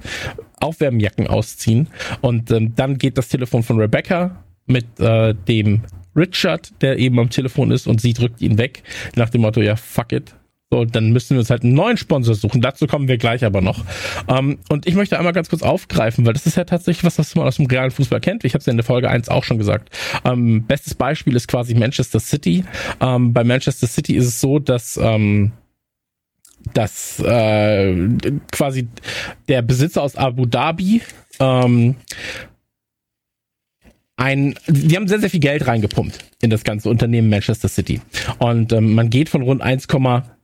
Aufwärmjacken 0.59 1.27
ausziehen. 1.27 1.87
Und 2.21 2.51
ähm, 2.51 2.73
dann 2.75 2.97
geht 2.97 3.17
das 3.17 3.29
Telefon 3.29 3.63
von 3.63 3.79
Rebecca 3.79 4.43
mit 4.65 4.99
äh, 4.99 5.33
dem 5.33 5.81
Richard, 6.15 6.81
der 6.81 6.97
eben 6.97 7.19
am 7.19 7.29
Telefon 7.29 7.71
ist 7.71 7.87
und 7.87 7.99
sie 7.99 8.13
drückt 8.13 8.41
ihn 8.41 8.57
weg 8.57 8.83
nach 9.15 9.29
dem 9.29 9.41
Motto, 9.41 9.61
ja, 9.61 9.75
fuck 9.75 10.13
it, 10.13 10.35
so, 10.75 10.85
dann 10.85 11.11
müssen 11.11 11.31
wir 11.31 11.39
uns 11.39 11.49
halt 11.49 11.63
einen 11.63 11.73
neuen 11.73 11.97
Sponsor 11.97 12.35
suchen. 12.35 12.61
Dazu 12.61 12.87
kommen 12.87 13.07
wir 13.07 13.17
gleich 13.17 13.45
aber 13.45 13.61
noch. 13.61 13.85
Ähm, 14.27 14.59
und 14.69 14.85
ich 14.85 14.95
möchte 14.95 15.17
einmal 15.17 15.33
ganz 15.33 15.49
kurz 15.49 15.63
aufgreifen, 15.63 16.25
weil 16.25 16.33
das 16.33 16.45
ist 16.45 16.57
ja 16.57 16.65
tatsächlich 16.65 17.03
was, 17.03 17.17
was 17.17 17.33
man 17.35 17.47
aus 17.47 17.55
dem 17.55 17.65
realen 17.65 17.91
Fußball 17.91 18.19
kennt. 18.19 18.43
Ich 18.43 18.53
habe 18.53 18.59
es 18.59 18.65
ja 18.65 18.71
in 18.71 18.77
der 18.77 18.83
Folge 18.83 19.09
1 19.09 19.29
auch 19.29 19.43
schon 19.43 19.57
gesagt. 19.57 19.89
Ähm, 20.25 20.65
bestes 20.65 20.95
Beispiel 20.95 21.35
ist 21.35 21.47
quasi 21.47 21.75
Manchester 21.75 22.19
City. 22.19 22.65
Ähm, 22.99 23.33
bei 23.33 23.43
Manchester 23.43 23.87
City 23.87 24.15
ist 24.15 24.25
es 24.25 24.41
so, 24.41 24.59
dass 24.59 24.99
ähm, 25.01 25.53
dass 26.73 27.19
äh, 27.19 28.09
quasi 28.51 28.87
der 29.47 29.61
Besitzer 29.61 30.01
aus 30.01 30.15
Abu 30.15 30.45
Dhabi 30.47 31.01
ähm, 31.39 31.95
ein, 34.17 34.55
die 34.67 34.95
haben 34.95 35.07
sehr, 35.07 35.19
sehr 35.19 35.29
viel 35.29 35.41
Geld 35.41 35.67
reingepumpt 35.67 36.25
in 36.41 36.49
das 36.49 36.63
ganze 36.63 36.89
Unternehmen 36.89 37.29
Manchester 37.29 37.67
City. 37.67 38.01
Und 38.39 38.71
ähm, 38.71 38.95
man 38.95 39.09
geht 39.09 39.29
von 39.29 39.41
rund 39.41 39.61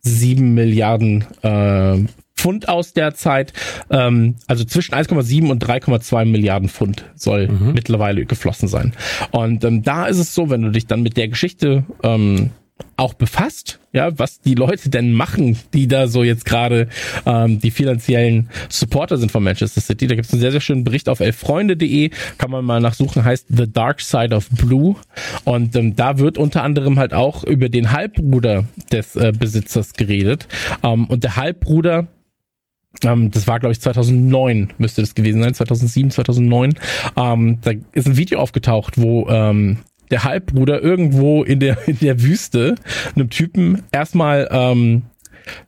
1,7 0.05 0.41
Milliarden 0.41 1.25
äh, 1.41 2.05
Pfund 2.35 2.69
aus 2.69 2.93
derzeit. 2.93 3.53
Ähm, 3.89 4.35
also 4.47 4.63
zwischen 4.65 4.95
1,7 4.95 5.49
und 5.49 5.63
3,2 5.63 6.25
Milliarden 6.25 6.69
Pfund 6.69 7.05
soll 7.15 7.47
mhm. 7.47 7.73
mittlerweile 7.73 8.25
geflossen 8.25 8.67
sein. 8.67 8.93
Und 9.31 9.63
ähm, 9.63 9.83
da 9.83 10.07
ist 10.07 10.17
es 10.17 10.33
so, 10.33 10.49
wenn 10.49 10.63
du 10.63 10.71
dich 10.71 10.87
dann 10.87 11.03
mit 11.03 11.17
der 11.17 11.27
Geschichte 11.27 11.83
ähm, 12.03 12.49
auch 12.97 13.13
befasst, 13.13 13.79
ja, 13.93 14.17
was 14.17 14.39
die 14.39 14.55
Leute 14.55 14.89
denn 14.89 15.13
machen, 15.13 15.57
die 15.73 15.87
da 15.87 16.07
so 16.07 16.23
jetzt 16.23 16.45
gerade 16.45 16.87
ähm, 17.25 17.59
die 17.59 17.71
finanziellen 17.71 18.49
Supporter 18.69 19.17
sind 19.17 19.31
von 19.31 19.43
Manchester 19.43 19.81
City. 19.81 20.07
Da 20.07 20.15
gibt 20.15 20.27
es 20.27 20.33
einen 20.33 20.41
sehr, 20.41 20.51
sehr 20.51 20.61
schönen 20.61 20.83
Bericht 20.83 21.09
auf 21.09 21.19
elffreunde.de, 21.19 22.11
kann 22.37 22.51
man 22.51 22.63
mal 22.63 22.79
nachsuchen, 22.79 23.23
heißt 23.23 23.47
The 23.49 23.71
Dark 23.71 24.01
Side 24.01 24.35
of 24.35 24.49
Blue. 24.49 24.95
Und 25.43 25.75
ähm, 25.75 25.95
da 25.95 26.19
wird 26.19 26.37
unter 26.37 26.63
anderem 26.63 26.99
halt 26.99 27.13
auch 27.13 27.43
über 27.43 27.69
den 27.69 27.91
Halbbruder 27.91 28.65
des 28.91 29.15
äh, 29.15 29.33
Besitzers 29.37 29.93
geredet. 29.93 30.47
Ähm, 30.83 31.05
und 31.05 31.23
der 31.23 31.35
Halbbruder 31.35 32.07
ähm, 33.03 33.31
das 33.31 33.47
war, 33.47 33.59
glaube 33.59 33.71
ich, 33.71 33.81
2009 33.81 34.73
müsste 34.77 35.01
das 35.01 35.15
gewesen 35.15 35.41
sein, 35.41 35.53
2007, 35.53 36.11
2009. 36.11 36.73
Ähm, 37.15 37.59
da 37.61 37.71
ist 37.93 38.07
ein 38.07 38.17
Video 38.17 38.39
aufgetaucht, 38.39 38.99
wo 38.99 39.27
ähm, 39.29 39.79
der 40.11 40.23
Halbbruder 40.23 40.81
irgendwo 40.81 41.43
in 41.43 41.59
der, 41.59 41.87
in 41.87 41.97
der 41.99 42.21
Wüste 42.21 42.75
einem 43.15 43.29
Typen 43.29 43.83
erstmal 43.91 44.47
ähm, 44.51 45.03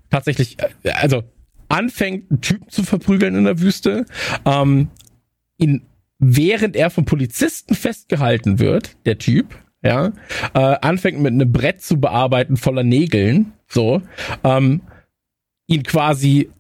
tatsächlich, 0.09 0.57
äh, 0.83 0.91
also 0.91 1.23
anfängt, 1.69 2.29
einen 2.29 2.41
Typen 2.41 2.69
zu 2.69 2.83
verprügeln 2.83 3.35
in 3.35 3.45
der 3.45 3.59
Wüste, 3.59 4.05
ähm, 4.45 4.89
ihn, 5.57 5.81
während 6.19 6.75
er 6.75 6.89
vom 6.89 7.05
Polizisten 7.05 7.73
festgehalten 7.75 8.59
wird, 8.59 8.95
der 9.05 9.17
Typ, 9.17 9.57
ja, 9.81 10.13
äh, 10.53 10.59
anfängt 10.59 11.19
mit 11.19 11.33
einem 11.33 11.51
Brett 11.51 11.81
zu 11.81 11.99
bearbeiten 11.99 12.57
voller 12.57 12.83
Nägeln, 12.83 13.53
so, 13.67 14.01
ähm, 14.43 14.81
ihn 15.67 15.83
quasi 15.83 16.51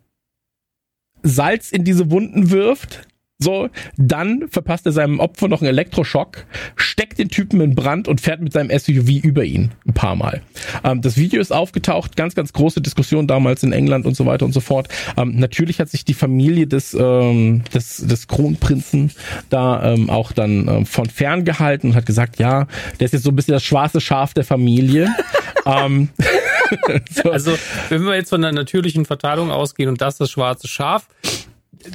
Salz 1.21 1.71
in 1.71 1.85
diese 1.85 2.11
Wunden 2.11 2.49
wirft, 2.49 3.07
so, 3.39 3.69
dann 3.97 4.45
verpasst 4.49 4.85
er 4.85 4.91
seinem 4.91 5.19
Opfer 5.19 5.47
noch 5.47 5.61
einen 5.61 5.69
Elektroschock, 5.69 6.45
steckt 6.75 7.19
den 7.19 7.29
Typen 7.29 7.59
in 7.61 7.75
Brand 7.75 8.07
und 8.07 8.21
fährt 8.21 8.41
mit 8.41 8.53
seinem 8.53 8.69
SUV 8.69 9.23
über 9.23 9.43
ihn 9.43 9.71
ein 9.87 9.93
paar 9.93 10.15
Mal. 10.15 10.41
Ähm, 10.83 11.01
das 11.01 11.17
Video 11.17 11.41
ist 11.41 11.51
aufgetaucht, 11.51 12.15
ganz, 12.15 12.35
ganz 12.35 12.53
große 12.53 12.79
Diskussion 12.81 13.27
damals 13.27 13.63
in 13.63 13.73
England 13.73 14.05
und 14.05 14.15
so 14.15 14.25
weiter 14.25 14.45
und 14.45 14.53
so 14.53 14.61
fort. 14.61 14.87
Ähm, 15.17 15.35
natürlich 15.35 15.79
hat 15.79 15.89
sich 15.89 16.05
die 16.05 16.13
Familie 16.13 16.67
des, 16.67 16.93
ähm, 16.93 17.63
des, 17.73 17.97
des 17.97 18.27
Kronprinzen 18.27 19.11
da 19.49 19.93
ähm, 19.93 20.09
auch 20.09 20.31
dann 20.31 20.67
ähm, 20.67 20.85
von 20.85 21.07
fern 21.07 21.43
gehalten 21.43 21.89
und 21.89 21.95
hat 21.95 22.05
gesagt, 22.05 22.39
ja, 22.39 22.67
der 22.99 23.05
ist 23.05 23.13
jetzt 23.13 23.23
so 23.23 23.31
ein 23.31 23.35
bisschen 23.35 23.53
das 23.53 23.63
schwarze 23.63 23.99
Schaf 23.99 24.33
der 24.33 24.45
Familie. 24.45 25.09
ähm, 25.65 26.09
so. 27.09 27.31
Also, 27.31 27.57
wenn 27.89 28.03
wir 28.03 28.15
jetzt 28.15 28.29
von 28.29 28.41
der 28.41 28.51
natürlichen 28.51 29.05
Verteilung 29.05 29.51
ausgehen 29.51 29.89
und 29.89 30.01
das 30.01 30.17
das 30.17 30.31
schwarze 30.31 30.67
Schaf, 30.67 31.07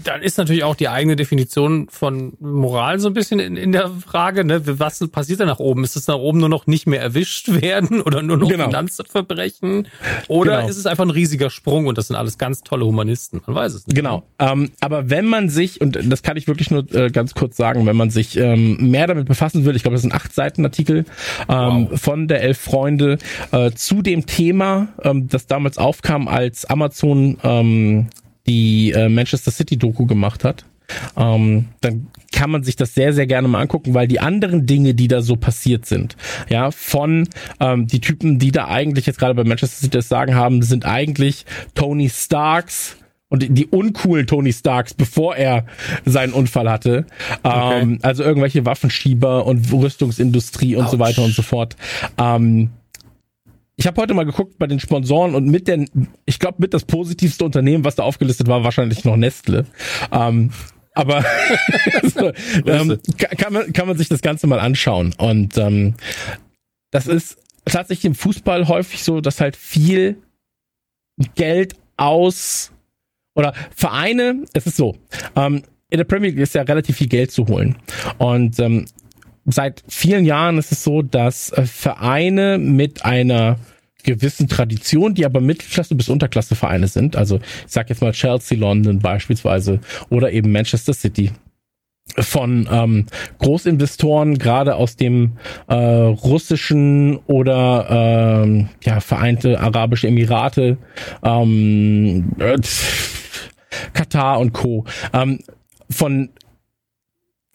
dann 0.05 0.23
ist 0.23 0.39
natürlich 0.39 0.65
auch 0.65 0.75
die 0.75 0.89
eigene 0.89 1.17
Definition 1.17 1.89
von 1.91 2.35
Moral 2.41 2.99
so 3.01 3.09
ein 3.09 3.15
bisschen 3.15 3.41
in, 3.41 3.57
in 3.57 3.73
der 3.73 3.91
Frage, 3.91 4.45
ne? 4.45 4.63
was 4.79 5.07
passiert 5.09 5.41
da 5.41 5.47
nach 5.47 5.59
oben? 5.59 5.85
Ist 5.85 5.97
es 5.97 6.07
nach 6.07 6.17
oben 6.17 6.39
nur 6.39 6.49
noch 6.49 6.67
nicht 6.67 6.87
mehr 6.87 7.01
erwischt 7.01 7.49
werden 7.63 8.01
oder 8.01 8.23
nur 8.23 8.37
noch 8.37 8.49
genau. 8.49 8.67
Finanzverbrechen? 8.67 9.89
Oder 10.29 10.57
genau. 10.59 10.69
ist 10.69 10.77
es 10.77 10.87
einfach 10.87 11.05
ein 11.05 11.11
riesiger 11.11 11.51
Sprung 11.51 11.87
und 11.87 11.99
das 11.99 12.09
sind 12.09 12.17
alles 12.17 12.39
ganz 12.39 12.63
tolle 12.63 12.85
Humanisten? 12.85 13.43
Man 13.47 13.57
weiß 13.57 13.75
es 13.75 13.87
nicht. 13.87 13.97
Genau. 13.97 14.25
Ähm, 14.39 14.71
aber 14.81 15.11
wenn 15.11 15.27
man 15.27 15.49
sich, 15.49 15.81
und 15.81 15.99
das 16.11 16.23
kann 16.23 16.37
ich 16.37 16.47
wirklich 16.47 16.71
nur 16.71 16.93
äh, 16.95 17.11
ganz 17.11 17.35
kurz 17.35 17.57
sagen, 17.57 17.87
wenn 17.87 17.97
man 17.97 18.11
sich 18.11 18.37
ähm, 18.37 18.91
mehr 18.91 19.07
damit 19.07 19.27
befassen 19.27 19.65
will, 19.65 19.77
ich 19.77 19.83
glaube, 19.83 19.95
das 19.95 20.05
ist 20.05 20.11
ein 20.11 20.17
acht 20.17 20.35
Seiten 20.35 20.65
Artikel 20.65 21.05
ähm, 21.49 21.89
wow. 21.91 22.01
von 22.01 22.29
der 22.29 22.43
Elf 22.43 22.59
Freunde 22.59 23.19
äh, 23.53 23.71
zu 23.73 24.03
dem 24.03 24.27
Thema, 24.27 24.89
ähm, 25.03 25.29
das 25.29 25.47
damals 25.47 25.79
aufkam, 25.79 26.29
als 26.29 26.65
Amazon 26.65 27.39
ähm, 27.43 28.09
die 28.49 28.93
äh, 28.93 29.09
Manchester 29.09 29.51
City 29.51 29.77
Doku 29.77 30.07
gemacht 30.07 30.45
hat. 30.45 30.65
Ähm, 31.17 31.67
dann 31.83 32.09
kann 32.33 32.51
man 32.51 32.63
sich 32.63 32.77
das 32.77 32.95
sehr, 32.95 33.13
sehr 33.13 33.27
gerne 33.27 33.47
mal 33.47 33.61
angucken, 33.61 33.95
weil 33.95 34.09
die 34.09 34.21
anderen 34.21 34.67
Dinge, 34.67 34.95
die 34.95 35.09
da 35.09 35.21
so 35.21 35.37
passiert 35.37 35.85
sind, 35.87 36.17
ja, 36.49 36.71
von 36.71 37.29
ähm, 37.61 37.87
die 37.87 38.01
Typen, 38.01 38.39
die 38.39 38.53
da 38.53 38.69
eigentlich 38.69 39.07
jetzt 39.07 39.19
gerade 39.19 39.35
bei 39.35 39.45
Manchester 39.45 39.77
City 39.77 39.99
das 39.99 40.09
Sagen 40.09 40.35
haben, 40.35 40.63
sind 40.63 40.87
eigentlich 40.87 41.45
Tony 41.75 42.09
Starks, 42.09 42.97
und 43.31 43.45
die 43.47 43.67
uncoolen 43.67 44.27
Tony 44.27 44.53
Starks, 44.53 44.95
bevor 44.95 45.37
er 45.37 45.67
seinen 46.07 46.33
Unfall 46.33 46.71
hatte. 46.71 47.05
Okay. 47.43 47.81
Ähm, 47.81 47.99
also 48.03 48.23
irgendwelche 48.23 48.65
Waffenschieber 48.65 49.45
und 49.45 49.71
Rüstungsindustrie 49.71 50.77
und 50.77 50.87
Ouch. 50.87 50.93
so 50.93 50.99
weiter 50.99 51.23
und 51.23 51.35
so 51.35 51.43
fort. 51.43 51.77
Ähm, 52.17 52.71
ich 53.79 53.87
habe 53.87 54.01
heute 54.03 54.13
mal 54.13 54.25
geguckt 54.25 54.59
bei 54.59 54.67
den 54.67 54.81
Sponsoren 54.81 55.37
und 55.37 55.47
mit 55.47 55.69
den, 55.69 55.89
ich 56.27 56.41
glaube, 56.41 56.57
mit 56.59 56.75
das 56.75 56.85
positivste 56.85 57.45
Unternehmen, 57.45 57.85
was 57.85 57.95
da 57.95 58.03
aufgelistet 58.03 58.49
war, 58.49 58.65
wahrscheinlich 58.65 59.05
noch 59.05 59.17
Nestle. 59.17 59.67
Ähm, 60.11 60.51
aber 60.95 61.25
so, 62.03 62.33
ähm, 62.67 62.99
kann, 63.17 63.53
man, 63.53 63.73
kann 63.73 63.87
man 63.87 63.97
sich 63.97 64.09
das 64.09 64.21
Ganze 64.21 64.49
mal 64.49 64.59
anschauen. 64.59 65.15
Und 65.17 65.57
ähm, 65.59 65.95
das 66.91 67.07
ist 67.07 67.39
tatsächlich 67.65 68.07
im 68.07 68.15
Fußball 68.17 68.67
häufig 68.67 69.05
so, 69.05 69.21
dass 69.21 69.41
halt 69.41 69.55
viel 69.55 70.21
Geld 71.37 71.77
aus 71.97 72.73
oder 73.37 73.55
Vereine, 73.77 74.45
es 74.55 74.67
ist 74.67 74.77
so, 74.77 74.97
ähm, 75.37 75.63
in 75.91 75.99
der 75.99 76.05
Premier 76.05 76.31
League 76.31 76.41
ist 76.41 76.57
ja 76.57 76.63
relativ 76.63 76.97
viel 76.97 77.09
Geld 77.09 77.31
zu 77.31 77.47
holen. 77.47 77.77
Und 78.19 78.59
ähm, 78.59 78.87
seit 79.49 79.83
vielen 79.89 80.25
Jahren 80.25 80.59
ist 80.59 80.73
es 80.73 80.85
so, 80.85 81.03
dass 81.03 81.51
äh, 81.53 81.65
Vereine 81.65 82.59
mit 82.59 83.05
einer 83.05 83.59
gewissen 84.05 84.49
Tradition, 84.49 85.15
die 85.15 85.27
aber 85.27 85.41
Mittelklasse 85.41 85.95
bis 85.95 86.09
Unterklasse 86.09 86.55
Vereine 86.55 86.89
sind, 86.89 87.17
also 87.17 87.37
ich 87.37 87.73
sag 87.73 87.91
jetzt 87.91 88.01
mal 88.01 88.13
Chelsea 88.13 88.57
London 88.57 89.01
beispielsweise 89.01 89.81
oder 90.09 90.33
eben 90.33 90.53
Manchester 90.53 90.95
City, 90.95 91.33
von 92.17 92.69
ähm, 92.71 93.07
Großinvestoren, 93.39 94.39
gerade 94.39 94.77
aus 94.77 94.97
dem 94.97 95.37
äh, 95.69 95.75
russischen 95.75 97.17
oder 97.27 98.45
ähm, 98.45 98.69
ja, 98.83 99.01
Vereinte 99.01 99.61
Arabische 99.61 100.09
Emirate, 100.09 100.79
ähm, 101.23 102.33
äh, 102.39 102.59
Katar 103.93 104.41
und 104.41 104.53
Co. 104.53 104.85
Ähm, 105.13 105.41
von 105.91 106.31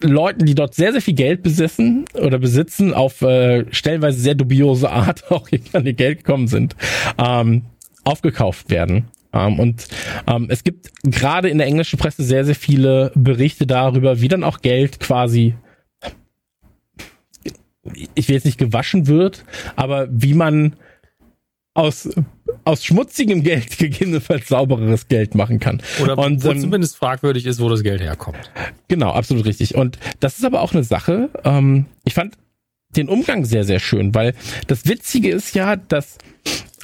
Leuten, 0.02 0.44
die 0.44 0.54
dort 0.54 0.74
sehr, 0.74 0.92
sehr 0.92 1.00
viel 1.00 1.14
Geld 1.14 1.42
besessen 1.42 2.04
oder 2.14 2.38
besitzen, 2.38 2.92
auf 2.92 3.22
äh, 3.22 3.64
stellenweise 3.72 4.18
sehr 4.20 4.34
dubiose 4.34 4.90
Art 4.90 5.24
auch 5.30 5.48
an 5.72 5.86
ihr 5.86 5.92
Geld 5.94 6.24
gekommen 6.24 6.48
sind, 6.48 6.76
ähm, 7.18 7.62
aufgekauft 8.04 8.70
werden. 8.70 9.08
Ähm, 9.32 9.58
und 9.58 9.88
ähm, 10.26 10.48
es 10.50 10.64
gibt 10.64 10.90
gerade 11.04 11.48
in 11.48 11.58
der 11.58 11.66
englischen 11.66 11.98
Presse 11.98 12.22
sehr, 12.22 12.44
sehr 12.44 12.54
viele 12.54 13.12
Berichte 13.14 13.66
darüber, 13.66 14.20
wie 14.20 14.28
dann 14.28 14.44
auch 14.44 14.60
Geld 14.60 15.00
quasi 15.00 15.54
ich 18.14 18.28
will 18.28 18.34
jetzt 18.34 18.44
nicht 18.44 18.58
gewaschen 18.58 19.06
wird, 19.06 19.44
aber 19.76 20.08
wie 20.10 20.34
man 20.34 20.76
aus, 21.74 22.08
aus 22.64 22.84
schmutzigem 22.84 23.42
Geld 23.42 23.78
gegebenenfalls 23.78 24.48
saubereres 24.48 25.08
Geld 25.08 25.34
machen 25.34 25.60
kann. 25.60 25.82
Oder 26.02 26.18
und, 26.18 26.44
wo 26.44 26.50
ähm, 26.50 26.60
zumindest 26.60 26.96
fragwürdig 26.96 27.46
ist, 27.46 27.60
wo 27.60 27.68
das 27.68 27.82
Geld 27.82 28.00
herkommt. 28.00 28.50
Genau, 28.88 29.10
absolut 29.10 29.44
richtig. 29.44 29.74
Und 29.74 29.98
das 30.20 30.38
ist 30.38 30.44
aber 30.44 30.60
auch 30.60 30.72
eine 30.72 30.84
Sache, 30.84 31.30
ähm, 31.44 31.86
ich 32.04 32.14
fand 32.14 32.36
den 32.96 33.08
Umgang 33.08 33.44
sehr, 33.44 33.64
sehr 33.64 33.80
schön, 33.80 34.14
weil 34.14 34.34
das 34.66 34.86
Witzige 34.86 35.30
ist 35.30 35.54
ja, 35.54 35.76
dass 35.76 36.18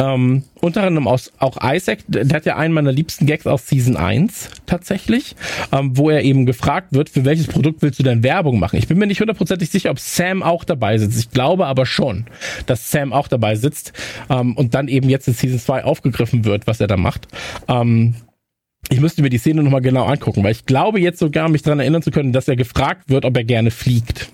ähm, 0.00 0.44
unter 0.60 0.82
anderem 0.82 1.06
aus, 1.06 1.30
auch 1.38 1.58
Isaac, 1.62 2.00
der 2.08 2.26
hat 2.34 2.46
ja 2.46 2.56
einen 2.56 2.72
meiner 2.72 2.90
liebsten 2.90 3.26
Gags 3.26 3.46
aus 3.46 3.68
Season 3.68 3.96
1 3.96 4.48
tatsächlich, 4.64 5.36
ähm, 5.72 5.96
wo 5.96 6.08
er 6.08 6.22
eben 6.22 6.46
gefragt 6.46 6.88
wird, 6.92 7.10
für 7.10 7.26
welches 7.26 7.48
Produkt 7.48 7.82
willst 7.82 7.98
du 7.98 8.02
denn 8.02 8.22
Werbung 8.22 8.58
machen? 8.58 8.76
Ich 8.76 8.88
bin 8.88 8.98
mir 8.98 9.06
nicht 9.06 9.20
hundertprozentig 9.20 9.68
sicher, 9.68 9.90
ob 9.90 9.98
Sam 9.98 10.42
auch 10.42 10.64
dabei 10.64 10.96
sitzt. 10.96 11.18
Ich 11.18 11.30
glaube 11.30 11.66
aber 11.66 11.84
schon, 11.84 12.24
dass 12.64 12.90
Sam 12.90 13.12
auch 13.12 13.28
dabei 13.28 13.56
sitzt 13.56 13.92
ähm, 14.30 14.56
und 14.56 14.74
dann 14.74 14.88
eben 14.88 15.10
jetzt 15.10 15.28
in 15.28 15.34
Season 15.34 15.58
2 15.58 15.84
aufgegriffen 15.84 16.46
wird, 16.46 16.66
was 16.66 16.80
er 16.80 16.86
da 16.86 16.96
macht. 16.96 17.28
Ähm, 17.68 18.14
ich 18.88 19.00
müsste 19.00 19.20
mir 19.20 19.30
die 19.30 19.38
Szene 19.38 19.62
nochmal 19.62 19.82
genau 19.82 20.04
angucken, 20.06 20.42
weil 20.42 20.52
ich 20.52 20.64
glaube 20.64 20.98
jetzt 20.98 21.18
sogar, 21.18 21.50
mich 21.50 21.62
daran 21.62 21.80
erinnern 21.80 22.02
zu 22.02 22.10
können, 22.10 22.32
dass 22.32 22.48
er 22.48 22.56
gefragt 22.56 23.10
wird, 23.10 23.26
ob 23.26 23.36
er 23.36 23.44
gerne 23.44 23.70
fliegt. 23.70 24.30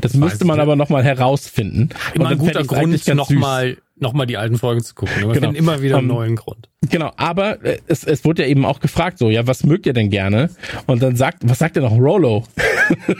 Das, 0.00 0.12
das 0.12 0.14
müsste 0.14 0.44
man 0.44 0.60
aber 0.60 0.76
nochmal 0.76 1.02
herausfinden. 1.02 1.88
Immer 2.14 2.28
ein 2.28 2.38
guter 2.38 2.64
Grund, 2.64 3.06
nochmal 3.14 3.78
nochmal 4.00 4.26
die 4.26 4.36
alten 4.36 4.58
Folgen 4.58 4.82
zu 4.82 4.94
gucken. 4.94 5.14
Wir 5.16 5.28
genau. 5.28 5.34
finden 5.34 5.56
immer 5.56 5.82
wieder 5.82 5.98
einen 5.98 6.10
um, 6.10 6.16
neuen 6.16 6.36
Grund. 6.36 6.68
Genau, 6.88 7.12
aber 7.16 7.64
äh, 7.64 7.78
es, 7.86 8.04
es 8.04 8.24
wurde 8.24 8.42
ja 8.42 8.48
eben 8.48 8.64
auch 8.64 8.80
gefragt, 8.80 9.18
so, 9.18 9.30
ja, 9.30 9.46
was 9.46 9.64
mögt 9.64 9.86
ihr 9.86 9.92
denn 9.92 10.10
gerne? 10.10 10.50
Und 10.86 11.02
dann 11.02 11.16
sagt, 11.16 11.48
was 11.48 11.58
sagt 11.58 11.76
er 11.76 11.82
noch? 11.82 11.92
Rollo. 11.92 12.44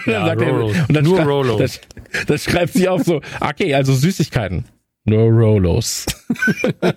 Ja, 0.05 0.35
dann 0.35 0.49
Rolo. 0.49 0.73
Er, 0.73 0.89
und 0.89 0.97
dann 0.97 1.05
Nur 1.05 1.21
Rolo. 1.21 1.57
Das, 1.57 1.81
das 2.27 2.43
schreibt 2.43 2.73
sie 2.73 2.89
auch 2.89 3.01
so, 3.01 3.21
okay, 3.41 3.73
also 3.73 3.95
Süßigkeiten. 3.95 4.65
Nur 5.05 5.31
Rolos. 5.31 6.07
das 6.81 6.95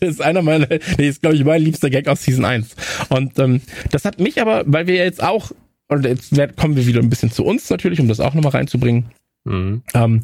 ist 0.00 0.22
einer 0.22 0.40
meiner, 0.42 0.66
nee, 0.98 1.08
ist 1.08 1.20
glaube 1.20 1.36
ich 1.36 1.44
mein 1.44 1.62
liebster 1.62 1.90
Gag 1.90 2.08
aus 2.08 2.22
Season 2.22 2.44
1. 2.44 2.74
Und 3.10 3.38
ähm, 3.38 3.60
das 3.90 4.04
hat 4.06 4.20
mich 4.20 4.40
aber, 4.40 4.64
weil 4.66 4.86
wir 4.86 4.96
jetzt 4.96 5.22
auch, 5.22 5.52
und 5.88 6.04
jetzt 6.04 6.34
kommen 6.56 6.76
wir 6.76 6.86
wieder 6.86 7.00
ein 7.00 7.10
bisschen 7.10 7.30
zu 7.30 7.44
uns 7.44 7.68
natürlich, 7.68 8.00
um 8.00 8.08
das 8.08 8.20
auch 8.20 8.34
nochmal 8.34 8.52
reinzubringen. 8.52 9.06
Mhm. 9.44 9.82
Ähm, 9.94 10.22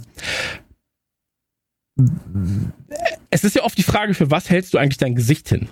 es 3.30 3.44
ist 3.44 3.56
ja 3.56 3.62
oft 3.62 3.78
die 3.78 3.82
Frage, 3.82 4.14
für 4.14 4.30
was 4.30 4.50
hältst 4.50 4.74
du 4.74 4.78
eigentlich 4.78 4.98
dein 4.98 5.14
Gesicht 5.14 5.48
hin? 5.48 5.68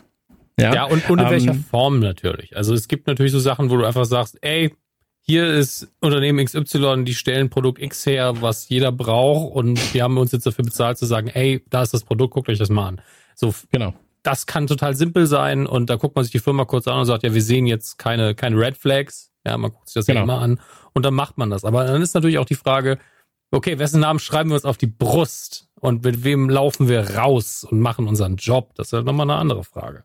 Ja, 0.58 0.74
ja 0.74 0.84
und, 0.84 1.08
und 1.08 1.18
in 1.18 1.26
ähm, 1.26 1.30
welcher 1.30 1.54
Form 1.54 2.00
natürlich. 2.00 2.56
Also 2.56 2.74
es 2.74 2.88
gibt 2.88 3.06
natürlich 3.06 3.32
so 3.32 3.38
Sachen, 3.38 3.70
wo 3.70 3.76
du 3.76 3.84
einfach 3.84 4.04
sagst, 4.04 4.38
ey, 4.42 4.74
hier 5.20 5.46
ist 5.46 5.88
Unternehmen 6.00 6.44
XY, 6.44 7.04
die 7.04 7.14
stellen 7.14 7.50
Produkt 7.50 7.82
X 7.82 8.06
her, 8.06 8.40
was 8.40 8.68
jeder 8.68 8.92
braucht 8.92 9.54
und 9.54 9.94
wir 9.94 10.02
haben 10.02 10.16
uns 10.16 10.32
jetzt 10.32 10.46
dafür 10.46 10.64
bezahlt 10.64 10.96
zu 10.98 11.06
sagen, 11.06 11.28
ey, 11.28 11.62
da 11.68 11.82
ist 11.82 11.92
das 11.92 12.02
Produkt, 12.02 12.34
guckt 12.34 12.48
euch 12.48 12.58
das 12.58 12.70
mal 12.70 12.88
an. 12.88 13.00
So, 13.34 13.54
genau. 13.70 13.94
Das 14.22 14.46
kann 14.46 14.66
total 14.66 14.94
simpel 14.94 15.26
sein 15.26 15.66
und 15.66 15.90
da 15.90 15.96
guckt 15.96 16.16
man 16.16 16.24
sich 16.24 16.32
die 16.32 16.38
Firma 16.38 16.64
kurz 16.64 16.88
an 16.88 16.98
und 16.98 17.04
sagt, 17.04 17.24
ja, 17.24 17.34
wir 17.34 17.42
sehen 17.42 17.66
jetzt 17.66 17.98
keine, 17.98 18.34
keine 18.34 18.56
Red 18.56 18.76
Flags. 18.76 19.30
Ja, 19.46 19.56
man 19.56 19.70
guckt 19.70 19.88
sich 19.88 19.94
das 19.94 20.06
genau. 20.06 20.20
ja 20.20 20.24
immer 20.24 20.40
an 20.40 20.60
und 20.92 21.04
dann 21.04 21.14
macht 21.14 21.38
man 21.38 21.50
das. 21.50 21.64
Aber 21.64 21.84
dann 21.84 22.02
ist 22.02 22.14
natürlich 22.14 22.38
auch 22.38 22.46
die 22.46 22.54
Frage, 22.54 22.98
okay, 23.50 23.78
wessen 23.78 24.00
Namen 24.00 24.18
schreiben 24.18 24.50
wir 24.50 24.54
uns 24.54 24.64
auf 24.64 24.76
die 24.76 24.86
Brust 24.86 25.68
und 25.80 26.04
mit 26.04 26.24
wem 26.24 26.48
laufen 26.48 26.88
wir 26.88 27.16
raus 27.16 27.64
und 27.68 27.80
machen 27.80 28.06
unseren 28.06 28.36
Job? 28.36 28.74
Das 28.74 28.88
ist 28.88 28.92
ja 28.92 29.02
nochmal 29.02 29.30
eine 29.30 29.40
andere 29.40 29.64
Frage. 29.64 30.04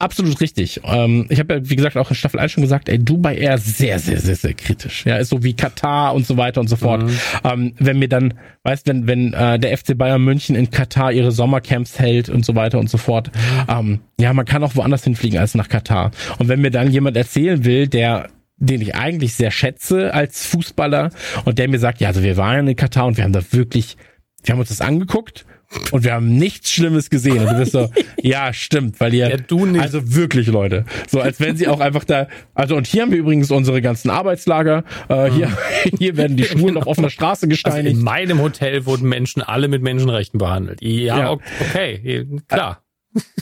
Absolut 0.00 0.40
richtig. 0.40 0.80
Ähm, 0.84 1.26
ich 1.28 1.40
habe 1.40 1.54
ja, 1.54 1.60
wie 1.68 1.74
gesagt, 1.74 1.96
auch 1.96 2.08
in 2.08 2.14
Staffel 2.14 2.38
1 2.38 2.52
schon 2.52 2.62
gesagt, 2.62 2.88
ey, 2.88 3.00
Dubai 3.00 3.36
eher 3.36 3.58
sehr, 3.58 3.98
sehr, 3.98 4.20
sehr, 4.20 4.36
sehr 4.36 4.54
kritisch. 4.54 5.04
Ja, 5.04 5.16
ist 5.16 5.30
so 5.30 5.42
wie 5.42 5.54
Katar 5.54 6.14
und 6.14 6.24
so 6.24 6.36
weiter 6.36 6.60
und 6.60 6.68
so 6.68 6.76
fort. 6.76 7.02
Mhm. 7.02 7.18
Ähm, 7.42 7.74
wenn 7.78 7.98
mir 7.98 8.08
dann, 8.08 8.34
weißt, 8.62 8.86
wenn, 8.86 9.08
wenn 9.08 9.32
äh, 9.32 9.58
der 9.58 9.76
FC 9.76 9.98
Bayern 9.98 10.22
München 10.22 10.54
in 10.54 10.70
Katar 10.70 11.10
ihre 11.10 11.32
Sommercamps 11.32 11.98
hält 11.98 12.28
und 12.28 12.44
so 12.44 12.54
weiter 12.54 12.78
und 12.78 12.88
so 12.88 12.96
fort, 12.96 13.32
mhm. 13.34 13.64
ähm, 13.68 14.00
ja, 14.20 14.32
man 14.32 14.46
kann 14.46 14.62
auch 14.62 14.76
woanders 14.76 15.02
hinfliegen 15.02 15.40
als 15.40 15.56
nach 15.56 15.68
Katar. 15.68 16.12
Und 16.38 16.46
wenn 16.46 16.60
mir 16.60 16.70
dann 16.70 16.92
jemand 16.92 17.16
erzählen 17.16 17.64
will, 17.64 17.88
der 17.88 18.28
den 18.58 18.80
ich 18.80 18.94
eigentlich 18.94 19.34
sehr 19.34 19.50
schätze 19.50 20.12
als 20.12 20.46
Fußballer 20.46 21.10
und 21.44 21.58
der 21.58 21.68
mir 21.68 21.78
sagt, 21.78 22.00
ja, 22.00 22.08
also 22.08 22.22
wir 22.22 22.36
waren 22.36 22.66
in 22.66 22.76
Katar 22.76 23.06
und 23.06 23.16
wir 23.16 23.24
haben 23.24 23.32
da 23.32 23.42
wirklich, 23.52 23.96
wir 24.42 24.52
haben 24.52 24.60
uns 24.60 24.68
das 24.68 24.80
angeguckt 24.80 25.46
und 25.92 26.02
wir 26.02 26.14
haben 26.14 26.36
nichts 26.36 26.72
Schlimmes 26.72 27.10
gesehen. 27.10 27.40
Und 27.40 27.50
du 27.50 27.58
bist 27.58 27.72
so, 27.72 27.90
ja, 28.22 28.52
stimmt, 28.52 29.00
weil 29.00 29.12
ihr, 29.14 29.28
ja, 29.28 29.36
du 29.36 29.66
nicht. 29.66 29.80
also 29.80 30.14
wirklich, 30.14 30.46
Leute, 30.46 30.84
so 31.08 31.20
als 31.20 31.40
wenn 31.40 31.56
sie 31.56 31.68
auch 31.68 31.80
einfach 31.80 32.04
da, 32.04 32.28
also 32.54 32.76
und 32.76 32.86
hier 32.86 33.02
haben 33.02 33.12
wir 33.12 33.18
übrigens 33.18 33.50
unsere 33.50 33.82
ganzen 33.82 34.10
Arbeitslager, 34.10 34.84
äh, 35.08 35.30
hier, 35.30 35.56
hier 35.98 36.16
werden 36.16 36.36
die 36.36 36.44
Schwulen 36.44 36.74
genau. 36.74 36.80
auf 36.80 36.86
offener 36.86 37.10
Straße 37.10 37.48
gesteinigt. 37.48 37.86
Also 37.86 37.98
in 37.98 38.04
meinem 38.04 38.40
Hotel 38.40 38.86
wurden 38.86 39.08
Menschen 39.08 39.42
alle 39.42 39.68
mit 39.68 39.82
Menschenrechten 39.82 40.38
behandelt. 40.38 40.80
Ja, 40.82 41.18
ja. 41.18 41.30
okay, 41.30 42.26
klar. 42.48 42.82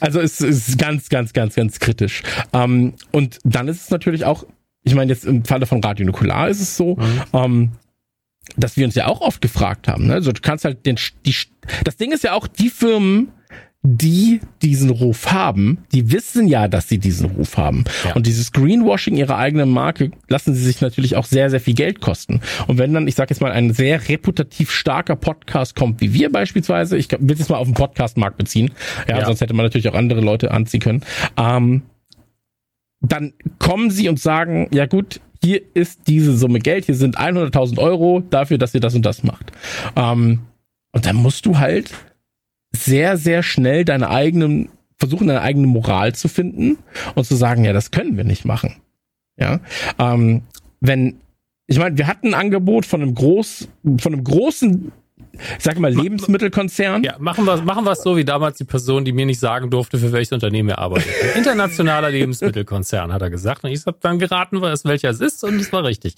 Also 0.01 0.21
es 0.21 0.41
ist 0.41 0.79
ganz, 0.79 1.09
ganz, 1.09 1.33
ganz, 1.33 1.55
ganz 1.55 1.79
kritisch. 1.79 2.23
Ähm, 2.53 2.95
und 3.13 3.39
dann 3.45 3.69
ist 3.69 3.83
es 3.83 3.91
natürlich 3.91 4.25
auch, 4.25 4.45
ich 4.87 4.95
meine 4.95 5.13
jetzt 5.13 5.25
im 5.25 5.45
Falle 5.45 5.67
von 5.67 5.83
Radio 5.83 6.07
Nukular 6.07 6.49
ist 6.49 6.61
es 6.61 6.77
so, 6.77 6.95
mhm. 6.95 7.23
ähm, 7.33 7.71
dass 8.57 8.77
wir 8.77 8.87
uns 8.87 8.95
ja 8.95 9.09
auch 9.09 9.21
oft 9.21 9.41
gefragt 9.41 9.89
haben. 9.89 10.07
Ne? 10.07 10.15
Also 10.15 10.31
du 10.31 10.41
kannst 10.41 10.65
halt 10.65 10.87
den, 10.87 10.97
die, 11.27 11.35
das 11.85 11.97
Ding 11.97 12.13
ist 12.13 12.23
ja 12.23 12.33
auch, 12.33 12.47
die 12.47 12.71
Firmen, 12.71 13.29
die 13.83 14.41
diesen 14.63 14.91
Ruf 14.91 15.33
haben, 15.33 15.79
die 15.93 16.13
wissen 16.13 16.47
ja, 16.47 16.69
dass 16.69 16.89
sie 16.89 16.99
diesen 16.99 17.31
Ruf 17.31 17.57
haben. 17.57 17.85
Ja. 18.05 18.15
Und 18.15 18.27
dieses 18.27 18.53
Greenwashing 18.53 19.17
ihrer 19.17 19.39
eigenen 19.39 19.71
Marke 19.71 20.13
lassen 20.29 20.55
sie 20.55 20.63
sich 20.63 20.81
natürlich 20.81 21.17
auch 21.17 21.25
sehr, 21.25 21.51
sehr 21.51 21.61
viel 21.61 21.75
Geld 21.75 22.01
kosten. 22.01 22.41
Und 22.69 22.79
wenn 22.79 22.95
dann, 22.95 23.09
ich 23.09 23.17
sage 23.17 23.31
jetzt 23.31 23.41
mal, 23.41 23.51
ein 23.51 23.75
sehr 23.75 24.09
reputativ 24.09 24.71
starker 24.71 25.17
Podcast 25.17 25.75
kommt, 25.75 26.01
wie 26.01 26.15
wir 26.15 26.31
beispielsweise, 26.31 26.97
ich 26.97 27.09
will 27.11 27.37
es 27.39 27.49
mal 27.49 27.59
auf 27.59 27.67
den 27.67 27.75
Podcastmarkt 27.75 28.39
beziehen, 28.39 28.71
ja, 29.09 29.19
ja, 29.19 29.25
sonst 29.25 29.41
hätte 29.41 29.55
man 29.55 29.67
natürlich 29.67 29.89
auch 29.89 29.95
andere 29.95 30.21
Leute 30.21 30.53
anziehen 30.53 30.81
können, 30.81 31.03
ähm, 31.37 31.83
dann 33.01 33.33
kommen 33.59 33.91
sie 33.91 34.09
und 34.09 34.21
sagen, 34.21 34.69
ja 34.73 34.87
gut, 34.87 35.21
hier 35.43 35.61
ist 35.75 36.09
diese 36.09 36.37
Summe 36.37 36.59
Geld, 36.59 36.87
hier 36.87 36.95
sind 36.95 37.19
100.000 37.19 37.79
Euro 37.79 38.21
dafür, 38.31 38.59
dass 38.59 38.75
ihr 38.75 38.81
das 38.81 38.95
und 38.95 39.05
das 39.05 39.23
macht. 39.23 39.53
Ähm, 39.95 40.41
und 40.93 41.07
dann 41.07 41.17
musst 41.17 41.47
du 41.47 41.59
halt 41.59 41.93
sehr, 42.75 43.17
sehr 43.17 43.43
schnell 43.43 43.85
deine 43.85 44.11
eigenen, 44.11 44.71
versuchen 44.99 45.29
deine 45.29 45.43
eigene 45.43 45.67
Moral 45.67 46.15
zu 46.15 46.29
finden 46.29 46.79
und 47.15 47.25
zu 47.25 47.37
sagen, 47.37 47.65
ja, 47.65 47.73
das 47.73 47.91
können 47.91 48.17
wir 48.17 48.25
nicht 48.25 48.45
machen. 48.45 48.77
Ja, 49.39 49.61
ähm, 49.99 50.43
wenn, 50.81 51.21
ich 51.67 51.79
meine, 51.79 51.99
wir 51.99 52.07
hatten 52.07 52.29
ein 52.29 52.35
Angebot 52.35 52.87
von 52.87 53.03
einem 53.03 53.15
groß, 53.15 53.69
von 53.99 54.13
einem 54.15 54.25
großen 54.25 54.93
ich 55.59 55.65
sag 55.65 55.79
mal, 55.79 55.93
Lebensmittelkonzern. 55.93 57.03
Ja, 57.03 57.17
machen 57.19 57.45
wir 57.45 57.57
machen 57.63 57.85
wir 57.85 57.95
so 57.95 58.17
wie 58.17 58.25
damals 58.25 58.59
die 58.59 58.65
Person, 58.65 59.05
die 59.05 59.13
mir 59.13 59.27
nicht 59.27 59.41
sagen 59.41 59.71
durfte, 59.71 59.99
für 59.99 60.13
welches 60.13 60.33
Unternehmen 60.33 60.71
er 60.71 60.79
arbeitet. 60.79 61.09
Ein 61.23 61.39
internationaler 61.39 62.11
Lebensmittelkonzern, 62.11 63.13
hat 63.13 63.23
er 63.23 63.31
gesagt. 63.31 63.65
Und 63.65 63.71
ich 63.71 63.85
habe 63.87 63.99
dann 64.01 64.19
geraten, 64.19 64.61
welcher 64.61 65.11
es 65.11 65.21
ist, 65.21 65.45
und 65.45 65.57
es 65.57 65.73
war 65.73 65.85
richtig. 65.85 66.15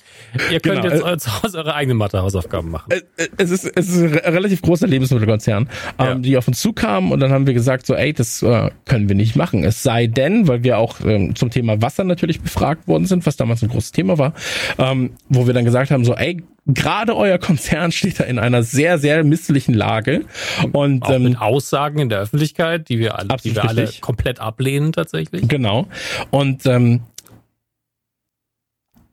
Ihr 0.50 0.61
könnt 0.61 0.83
genau. 0.83 1.07
jetzt 1.09 1.24
zu 1.24 1.42
Hause 1.42 1.59
eure 1.59 1.74
eigenen 1.74 1.98
Mathe-Hausaufgaben 1.98 2.70
machen. 2.70 2.92
Es 3.37 3.50
ist, 3.50 3.64
es 3.64 3.88
ist 3.88 4.02
ein 4.02 4.33
relativ 4.35 4.62
großer 4.62 4.87
Lebensmittelkonzern, 4.87 5.68
ähm, 5.98 6.07
ja. 6.07 6.14
die 6.14 6.37
auf 6.37 6.48
uns 6.48 6.61
zukamen 6.61 7.12
und 7.12 7.20
dann 7.20 7.33
haben 7.33 7.46
wir 7.46 7.54
gesagt, 7.54 7.87
so, 7.87 7.94
ey, 7.94 8.12
das 8.12 8.42
äh, 8.42 8.70
können 8.85 9.09
wir 9.09 9.16
nicht 9.16 9.37
machen. 9.37 9.64
Es 9.64 9.83
sei 9.83 10.07
denn, 10.07 10.48
weil 10.48 10.62
wir 10.62 10.78
auch 10.78 11.00
ähm, 11.04 11.35
zum 11.35 11.50
Thema 11.50 11.81
Wasser 11.83 12.04
natürlich 12.04 12.40
befragt 12.40 12.88
worden 12.88 13.07
sind, 13.07 13.26
was 13.26 13.37
damals 13.37 13.62
ein 13.62 13.68
großes 13.68 13.92
Thema 13.92 14.18
war, 14.18 14.35
ähm, 14.78 15.11
wo 15.28 15.46
wir 15.46 15.54
dann 15.54 15.64
gesagt 15.64 15.90
haben, 15.90 16.04
so, 16.04 16.14
ey, 16.14 16.42
gerade 16.68 17.16
euer 17.16 17.38
Konzern 17.38 17.92
steht 17.92 18.20
da 18.20 18.24
in 18.24 18.38
einer 18.38 18.62
sehr, 18.62 18.98
sehr 18.98 19.24
misslichen 19.24 19.74
Lage. 19.74 20.24
Und 20.72 21.02
Auch 21.02 21.11
ähm, 21.11 21.24
mit 21.24 21.40
Aussagen 21.40 21.98
in 21.98 22.09
der 22.09 22.20
Öffentlichkeit, 22.20 22.88
die 22.88 22.98
wir 22.98 23.18
alle, 23.18 23.37
die 23.42 23.54
wir 23.54 23.68
alle 23.68 23.88
komplett 24.00 24.38
ablehnen 24.38 24.92
tatsächlich. 24.92 25.48
Genau. 25.48 25.88
Und 26.31 26.66
ähm, 26.66 27.00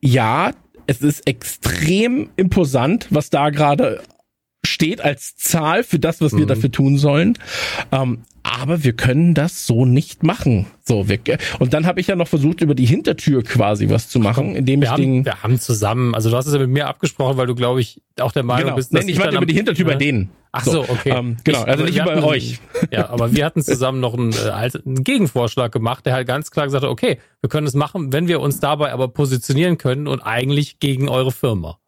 ja, 0.01 0.51
es 0.87 1.01
ist 1.01 1.27
extrem 1.27 2.29
imposant, 2.35 3.07
was 3.09 3.29
da 3.29 3.49
gerade 3.49 4.01
steht 4.75 5.01
als 5.01 5.35
Zahl 5.37 5.83
für 5.83 5.99
das, 5.99 6.21
was 6.21 6.33
wir 6.33 6.43
mhm. 6.43 6.47
dafür 6.47 6.71
tun 6.71 6.97
sollen. 6.97 7.37
Ähm, 7.91 8.19
aber 8.43 8.83
wir 8.83 8.93
können 8.93 9.33
das 9.33 9.65
so 9.65 9.85
nicht 9.85 10.21
machen. 10.21 10.67
So, 10.83 11.09
wir, 11.09 11.19
und 11.57 11.73
dann 11.73 11.87
habe 11.87 11.99
ich 11.99 12.07
ja 12.07 12.15
noch 12.15 12.27
versucht, 12.27 12.61
über 12.61 12.75
die 12.75 12.85
Hintertür 12.85 13.41
quasi 13.41 13.89
was 13.89 14.07
zu 14.09 14.19
machen, 14.19 14.55
indem 14.55 14.81
wir 14.81 14.85
ich 14.85 14.91
haben, 14.91 15.01
den. 15.01 15.25
Wir 15.25 15.41
haben 15.41 15.59
zusammen, 15.59 16.13
also 16.13 16.29
du 16.29 16.35
hast 16.35 16.45
es 16.45 16.53
ja 16.53 16.59
mit 16.59 16.69
mir 16.69 16.87
abgesprochen, 16.87 17.37
weil 17.37 17.47
du, 17.47 17.55
glaube 17.55 17.81
ich, 17.81 18.03
auch 18.19 18.31
der 18.31 18.43
Meinung 18.43 18.65
genau. 18.65 18.75
bist, 18.75 18.93
dass 18.93 19.01
Nein, 19.01 19.09
ich 19.09 19.17
meine 19.17 19.37
über 19.37 19.47
die 19.47 19.55
Hintertür 19.55 19.85
bei 19.85 19.95
denen. 19.95 20.29
Ach 20.51 20.63
so, 20.63 20.81
okay. 20.81 21.09
Ähm, 21.09 21.37
genau, 21.43 21.61
ich, 21.61 21.67
also 21.67 21.83
nicht 21.85 22.05
bei 22.05 22.21
euch. 22.21 22.59
Ja, 22.91 23.09
aber 23.09 23.33
wir 23.33 23.45
hatten 23.45 23.63
zusammen 23.63 23.99
noch 23.99 24.13
einen, 24.13 24.31
äh, 24.31 24.51
einen 24.51 25.03
Gegenvorschlag 25.03 25.71
gemacht, 25.71 26.05
der 26.05 26.13
halt 26.13 26.27
ganz 26.27 26.51
klar 26.51 26.65
gesagt 26.65 26.83
hat, 26.83 26.91
okay, 26.91 27.17
wir 27.41 27.49
können 27.49 27.65
es 27.65 27.73
machen, 27.73 28.13
wenn 28.13 28.27
wir 28.27 28.41
uns 28.41 28.59
dabei 28.59 28.93
aber 28.93 29.07
positionieren 29.07 29.77
können 29.77 30.07
und 30.07 30.21
eigentlich 30.21 30.79
gegen 30.79 31.09
eure 31.09 31.31
Firma. 31.31 31.79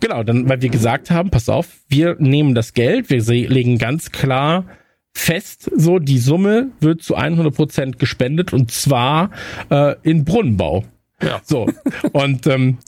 Genau, 0.00 0.22
dann, 0.22 0.48
weil 0.48 0.60
wir 0.60 0.70
gesagt 0.70 1.10
haben, 1.10 1.30
pass 1.30 1.48
auf, 1.48 1.68
wir 1.88 2.16
nehmen 2.18 2.54
das 2.54 2.74
Geld, 2.74 3.10
wir 3.10 3.22
legen 3.22 3.78
ganz 3.78 4.10
klar 4.10 4.64
fest, 5.12 5.70
so 5.74 5.98
die 5.98 6.18
Summe 6.18 6.70
wird 6.80 7.02
zu 7.02 7.14
100 7.14 7.54
Prozent 7.54 7.98
gespendet 7.98 8.52
und 8.52 8.70
zwar 8.70 9.30
äh, 9.70 9.94
in 10.02 10.24
Brunnenbau. 10.24 10.84
Ja. 11.22 11.40
So 11.44 11.68
und 12.12 12.46
ähm, 12.46 12.78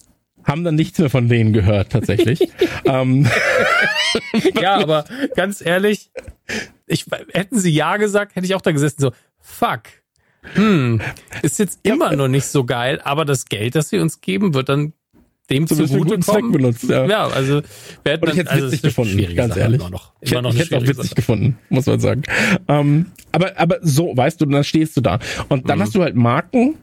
haben 0.44 0.64
dann 0.64 0.76
nichts 0.76 0.98
mehr 0.98 1.11
von 1.11 1.29
denen 1.29 1.53
gehört 1.53 1.90
tatsächlich. 1.90 2.40
ähm, 2.85 3.29
ja, 4.61 4.76
aber 4.76 5.05
ganz 5.35 5.64
ehrlich, 5.64 6.11
ich 6.87 7.07
hätten 7.33 7.59
sie 7.59 7.70
ja 7.70 7.96
gesagt, 7.96 8.37
hätte 8.37 8.46
ich 8.46 8.55
auch 8.55 8.62
da 8.62 8.72
gesessen 8.72 9.00
so 9.00 9.12
fuck. 9.40 9.83
Hm, 10.55 11.00
ist 11.42 11.59
jetzt 11.59 11.81
immer 11.83 12.16
noch 12.16 12.29
nicht 12.29 12.46
so 12.46 12.64
geil, 12.64 13.00
aber 13.05 13.24
das 13.24 13.46
Geld, 13.46 13.74
das 13.74 13.90
sie 13.90 13.98
uns 13.98 14.20
geben, 14.20 14.55
wird 14.55 14.70
dann 14.70 14.94
dem 15.50 15.66
zu 15.66 15.86
guten 15.86 16.22
Zweck 16.22 16.44
benutzt. 16.50 16.88
Ja, 16.88 17.06
ja 17.06 17.26
also 17.26 17.62
wir 18.04 18.12
hätten 18.12 18.24
Und 18.24 18.30
ich 18.30 18.38
hätte 18.38 18.48
es 18.48 18.54
also 18.54 18.66
witzig 18.66 18.82
gefunden, 18.82 19.34
ganz 19.34 19.54
Sache 19.54 19.60
ehrlich. 19.60 19.80
Immer 19.80 19.90
noch, 19.90 20.12
immer 20.20 20.36
ich, 20.36 20.42
noch 20.42 20.54
ich 20.54 20.60
hätte 20.60 20.76
es 20.76 20.82
auch 20.82 20.88
witzig 20.88 21.04
Sache. 21.04 21.14
gefunden, 21.14 21.58
muss 21.68 21.86
man 21.86 22.00
sagen. 22.00 22.22
Ähm, 22.68 23.06
aber 23.32 23.58
aber 23.58 23.78
so, 23.82 24.16
weißt 24.16 24.40
du, 24.40 24.46
dann 24.46 24.64
stehst 24.64 24.96
du 24.96 25.00
da 25.00 25.18
und 25.48 25.68
dann 25.68 25.78
mhm. 25.78 25.82
hast 25.82 25.94
du 25.94 26.02
halt 26.02 26.16
Marken, 26.16 26.76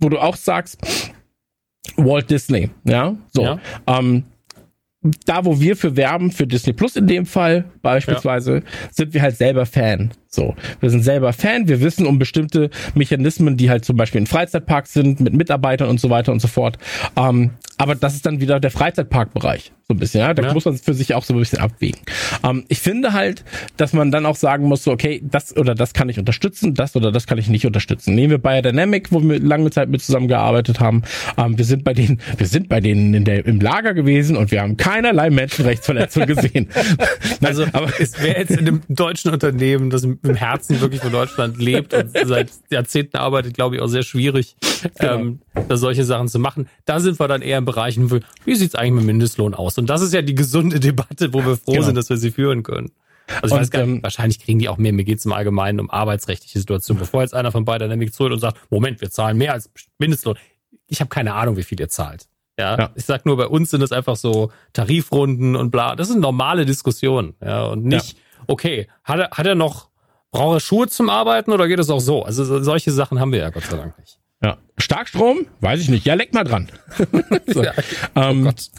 wo 0.00 0.08
du 0.08 0.18
auch 0.18 0.36
sagst 0.36 0.78
Walt 1.96 2.30
Disney, 2.30 2.70
ja, 2.84 3.16
so. 3.32 3.42
Ja. 3.42 3.60
Ähm, 3.86 4.24
da, 5.26 5.44
wo 5.44 5.60
wir 5.60 5.76
für 5.76 5.96
werben, 5.96 6.30
für 6.32 6.46
Disney 6.46 6.72
Plus 6.72 6.96
in 6.96 7.06
dem 7.06 7.26
Fall 7.26 7.66
beispielsweise, 7.82 8.56
ja. 8.56 8.62
sind 8.90 9.12
wir 9.12 9.20
halt 9.20 9.36
selber 9.36 9.66
Fan. 9.66 10.12
So, 10.28 10.54
wir 10.80 10.90
sind 10.90 11.02
selber 11.02 11.32
Fan, 11.32 11.68
wir 11.68 11.80
wissen 11.80 12.06
um 12.06 12.18
bestimmte 12.18 12.70
Mechanismen, 12.94 13.56
die 13.56 13.68
halt 13.68 13.84
zum 13.84 13.96
Beispiel 13.96 14.22
in 14.22 14.26
Freizeitparks 14.26 14.94
sind, 14.94 15.20
mit 15.20 15.34
Mitarbeitern 15.34 15.88
und 15.88 16.00
so 16.00 16.08
weiter 16.08 16.32
und 16.32 16.40
so 16.40 16.48
fort. 16.48 16.78
Ähm, 17.16 17.50
aber 17.78 17.94
das 17.94 18.14
ist 18.14 18.26
dann 18.26 18.40
wieder 18.40 18.60
der 18.60 18.70
Freizeitparkbereich, 18.70 19.72
so 19.88 19.94
ein 19.94 19.98
bisschen, 19.98 20.20
ja. 20.20 20.34
Da 20.34 20.42
ja. 20.42 20.52
muss 20.52 20.64
man 20.64 20.76
für 20.76 20.94
sich 20.94 21.14
auch 21.14 21.24
so 21.24 21.34
ein 21.34 21.38
bisschen 21.38 21.58
abwägen. 21.58 22.00
Ähm, 22.42 22.64
ich 22.68 22.80
finde 22.80 23.12
halt, 23.12 23.44
dass 23.76 23.92
man 23.92 24.10
dann 24.10 24.26
auch 24.26 24.36
sagen 24.36 24.66
muss, 24.66 24.84
so, 24.84 24.92
okay, 24.92 25.20
das 25.24 25.56
oder 25.56 25.74
das 25.74 25.92
kann 25.92 26.08
ich 26.08 26.18
unterstützen, 26.18 26.74
das 26.74 26.94
oder 26.94 27.10
das 27.10 27.26
kann 27.26 27.38
ich 27.38 27.48
nicht 27.48 27.66
unterstützen. 27.66 28.14
Nehmen 28.14 28.30
wir 28.30 28.38
Biodynamic, 28.38 29.12
wo 29.12 29.20
wir 29.22 29.40
lange 29.40 29.70
Zeit 29.70 29.88
mit 29.88 30.02
zusammengearbeitet 30.02 30.80
haben. 30.80 31.02
Ähm, 31.36 31.58
wir 31.58 31.64
sind 31.64 31.84
bei 31.84 31.94
denen, 31.94 32.20
wir 32.36 32.46
sind 32.46 32.68
bei 32.68 32.80
denen 32.80 33.12
in 33.14 33.24
der, 33.24 33.44
im 33.44 33.60
Lager 33.60 33.94
gewesen 33.94 34.36
und 34.36 34.50
wir 34.50 34.62
haben 34.62 34.76
keinerlei 34.76 35.30
Menschenrechtsverletzung 35.30 36.26
gesehen. 36.26 36.68
also, 37.42 37.64
aber 37.72 37.88
es 37.98 38.22
wäre 38.22 38.38
jetzt 38.38 38.52
in 38.52 38.58
einem 38.60 38.82
deutschen 38.88 39.32
Unternehmen, 39.32 39.90
das 39.90 40.04
im 40.04 40.34
Herzen 40.34 40.80
wirklich 40.80 41.00
von 41.00 41.12
Deutschland 41.12 41.58
lebt 41.58 41.92
und 41.94 42.10
seit 42.24 42.50
Jahrzehnten 42.70 43.16
arbeitet, 43.16 43.54
glaube 43.54 43.76
ich, 43.76 43.82
auch 43.82 43.88
sehr 43.88 44.02
schwierig, 44.02 44.56
genau. 44.98 45.14
ähm, 45.14 45.38
da 45.68 45.76
solche 45.76 46.04
Sachen 46.04 46.28
zu 46.28 46.38
machen. 46.38 46.68
Da 46.84 47.00
sind 47.00 47.18
wir 47.18 47.28
dann 47.28 47.42
eher 47.42 47.63
in 47.64 47.66
Bereichen, 47.66 48.10
wie, 48.10 48.20
wie 48.44 48.54
sieht's 48.54 48.74
eigentlich 48.74 48.94
mit 48.94 49.04
Mindestlohn 49.04 49.54
aus? 49.54 49.78
Und 49.78 49.88
das 49.88 50.02
ist 50.02 50.12
ja 50.12 50.22
die 50.22 50.34
gesunde 50.34 50.80
Debatte, 50.80 51.32
wo 51.32 51.44
wir 51.44 51.56
froh 51.56 51.72
genau. 51.72 51.86
sind, 51.86 51.96
dass 51.96 52.10
wir 52.10 52.16
sie 52.16 52.30
führen 52.30 52.62
können. 52.62 52.92
Also 53.42 53.46
ich 53.46 53.52
und, 53.52 53.60
weiß 53.60 53.70
gar 53.70 53.86
nicht, 53.86 53.96
ähm, 53.96 54.02
wahrscheinlich 54.02 54.40
kriegen 54.40 54.58
die 54.58 54.68
auch 54.68 54.76
mehr. 54.76 54.92
Mir 54.92 55.04
geht's 55.04 55.24
im 55.24 55.32
Allgemeinen 55.32 55.80
um 55.80 55.90
arbeitsrechtliche 55.90 56.58
Situationen. 56.58 57.00
Bevor 57.00 57.22
jetzt 57.22 57.34
einer 57.34 57.52
von 57.52 57.64
beiden 57.64 57.88
nämlich 57.88 58.12
zurück 58.12 58.32
und 58.32 58.38
sagt, 58.38 58.58
Moment, 58.70 59.00
wir 59.00 59.10
zahlen 59.10 59.38
mehr 59.38 59.52
als 59.52 59.70
Mindestlohn. 59.98 60.36
Ich 60.88 61.00
habe 61.00 61.08
keine 61.08 61.34
Ahnung, 61.34 61.56
wie 61.56 61.62
viel 61.62 61.80
ihr 61.80 61.88
zahlt. 61.88 62.28
Ja, 62.58 62.78
ja, 62.78 62.90
ich 62.94 63.04
sag 63.04 63.26
nur, 63.26 63.36
bei 63.36 63.48
uns 63.48 63.70
sind 63.70 63.82
es 63.82 63.90
einfach 63.90 64.14
so 64.14 64.52
Tarifrunden 64.72 65.56
und 65.56 65.70
bla. 65.70 65.96
Das 65.96 66.08
sind 66.08 66.20
normale 66.20 66.64
Diskussionen. 66.66 67.34
Ja, 67.44 67.64
und 67.64 67.84
nicht, 67.84 68.12
ja. 68.12 68.44
okay, 68.46 68.88
hat 69.02 69.18
er, 69.18 69.30
hat 69.30 69.46
er 69.46 69.56
noch, 69.56 69.88
braucht 70.30 70.56
er 70.56 70.60
Schuhe 70.60 70.86
zum 70.86 71.10
Arbeiten 71.10 71.50
oder 71.50 71.66
geht 71.66 71.80
es 71.80 71.90
auch 71.90 72.00
so? 72.00 72.22
Also 72.22 72.62
solche 72.62 72.92
Sachen 72.92 73.18
haben 73.18 73.32
wir 73.32 73.40
ja 73.40 73.50
Gott 73.50 73.64
sei 73.64 73.76
Dank 73.76 73.98
nicht. 73.98 74.20
Ja. 74.44 74.58
Starkstrom? 74.78 75.46
Weiß 75.60 75.80
ich 75.80 75.88
nicht. 75.88 76.04
Ja, 76.04 76.14
leck 76.14 76.34
mal 76.34 76.44
dran. 76.44 76.68
so. 77.46 77.62
ja. 77.62 77.72
oh 78.14 78.20
ähm, 78.20 78.44
Gott. 78.44 78.70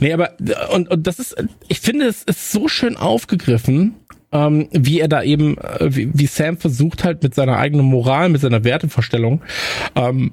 Nee, 0.00 0.12
aber, 0.12 0.32
und, 0.72 0.88
und 0.90 1.06
das 1.06 1.18
ist, 1.18 1.36
ich 1.68 1.80
finde, 1.80 2.06
es 2.06 2.22
ist 2.22 2.52
so 2.52 2.68
schön 2.68 2.96
aufgegriffen, 2.96 3.94
ähm, 4.32 4.68
wie 4.72 5.00
er 5.00 5.08
da 5.08 5.22
eben, 5.22 5.58
äh, 5.58 5.94
wie, 5.94 6.10
wie 6.12 6.26
Sam 6.26 6.58
versucht 6.58 7.04
halt 7.04 7.22
mit 7.22 7.34
seiner 7.34 7.58
eigenen 7.58 7.86
Moral, 7.86 8.28
mit 8.28 8.40
seiner 8.40 8.64
Wertevorstellung, 8.64 9.42
ähm, 9.94 10.32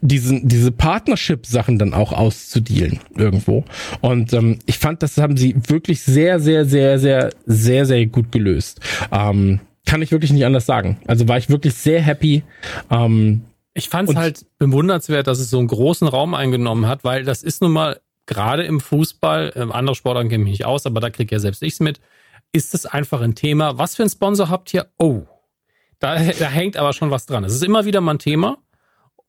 diesen, 0.00 0.48
diese 0.48 0.72
Partnership-Sachen 0.72 1.78
dann 1.78 1.94
auch 1.94 2.12
auszudealen 2.12 3.00
irgendwo. 3.16 3.64
Und 4.00 4.32
ähm, 4.32 4.58
ich 4.66 4.78
fand, 4.78 5.02
das 5.02 5.16
haben 5.18 5.36
sie 5.36 5.54
wirklich 5.68 6.02
sehr, 6.02 6.40
sehr, 6.40 6.64
sehr, 6.64 6.98
sehr, 6.98 7.30
sehr, 7.46 7.86
sehr 7.86 8.06
gut 8.06 8.32
gelöst. 8.32 8.80
Ähm, 9.12 9.60
kann 9.86 10.02
ich 10.02 10.10
wirklich 10.10 10.32
nicht 10.32 10.44
anders 10.44 10.66
sagen. 10.66 10.98
Also 11.06 11.28
war 11.28 11.38
ich 11.38 11.48
wirklich 11.48 11.74
sehr 11.74 12.02
happy. 12.02 12.42
Ähm, 12.90 13.42
ich 13.78 13.88
fand 13.88 14.10
es 14.10 14.16
halt 14.16 14.46
bewundernswert, 14.58 15.26
dass 15.26 15.38
es 15.38 15.50
so 15.50 15.58
einen 15.58 15.68
großen 15.68 16.08
Raum 16.08 16.34
eingenommen 16.34 16.86
hat, 16.86 17.04
weil 17.04 17.24
das 17.24 17.42
ist 17.42 17.62
nun 17.62 17.72
mal 17.72 18.00
gerade 18.26 18.64
im 18.64 18.80
Fußball, 18.80 19.52
äh, 19.54 19.72
andere 19.72 19.94
Sportarten 19.94 20.28
kenne 20.28 20.44
ich 20.44 20.50
nicht 20.50 20.64
aus, 20.66 20.84
aber 20.84 21.00
da 21.00 21.10
kriege 21.10 21.34
ja 21.34 21.38
selbst 21.38 21.62
ich's 21.62 21.80
mit, 21.80 22.00
ist 22.52 22.74
es 22.74 22.86
einfach 22.86 23.20
ein 23.20 23.34
Thema. 23.34 23.78
Was 23.78 23.96
für 23.96 24.02
ein 24.02 24.10
Sponsor 24.10 24.48
habt 24.48 24.74
ihr? 24.74 24.86
Oh, 24.98 25.22
da, 25.98 26.18
da 26.38 26.48
hängt 26.48 26.76
aber 26.76 26.92
schon 26.92 27.10
was 27.10 27.26
dran. 27.26 27.44
Es 27.44 27.54
ist 27.54 27.64
immer 27.64 27.84
wieder 27.84 28.00
mal 28.00 28.14
ein 28.14 28.18
Thema. 28.18 28.58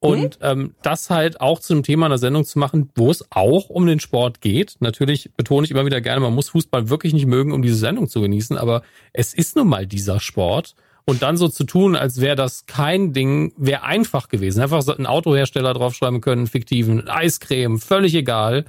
Und 0.02 0.40
mhm. 0.40 0.46
ähm, 0.46 0.76
das 0.82 1.10
halt 1.10 1.42
auch 1.42 1.60
zu 1.60 1.74
einem 1.74 1.84
Thema 1.84 2.06
einer 2.06 2.18
Sendung 2.18 2.46
zu 2.46 2.58
machen, 2.58 2.90
wo 2.96 3.12
es 3.12 3.26
auch 3.32 3.70
um 3.70 3.86
den 3.86 4.00
Sport 4.00 4.40
geht. 4.40 4.78
Natürlich 4.80 5.32
betone 5.36 5.66
ich 5.66 5.72
immer 5.72 5.86
wieder 5.86 6.00
gerne, 6.00 6.22
man 6.22 6.34
muss 6.34 6.50
Fußball 6.50 6.90
wirklich 6.90 7.14
nicht 7.14 7.26
mögen, 7.26 7.52
um 7.52 7.62
diese 7.62 7.76
Sendung 7.76 8.08
zu 8.08 8.22
genießen, 8.22 8.58
aber 8.58 8.82
es 9.12 9.34
ist 9.34 9.58
nun 9.58 9.68
mal 9.68 9.86
dieser 9.86 10.22
Sport. 10.22 10.76
Und 11.10 11.24
dann 11.24 11.38
so 11.38 11.48
zu 11.48 11.63
tun, 11.63 11.95
als 11.95 12.22
wäre 12.22 12.36
das 12.36 12.67
kein 12.67 13.13
Ding, 13.13 13.52
wäre 13.58 13.82
einfach 13.82 14.28
gewesen. 14.28 14.62
Einfach 14.62 14.84
so 14.84 14.95
einen 14.95 15.08
Autohersteller 15.08 15.74
draufschreiben 15.74 16.22
können, 16.22 16.45
fiktiven 16.45 17.08
Eiscreme, 17.08 17.80
völlig 17.80 18.13
egal 18.13 18.65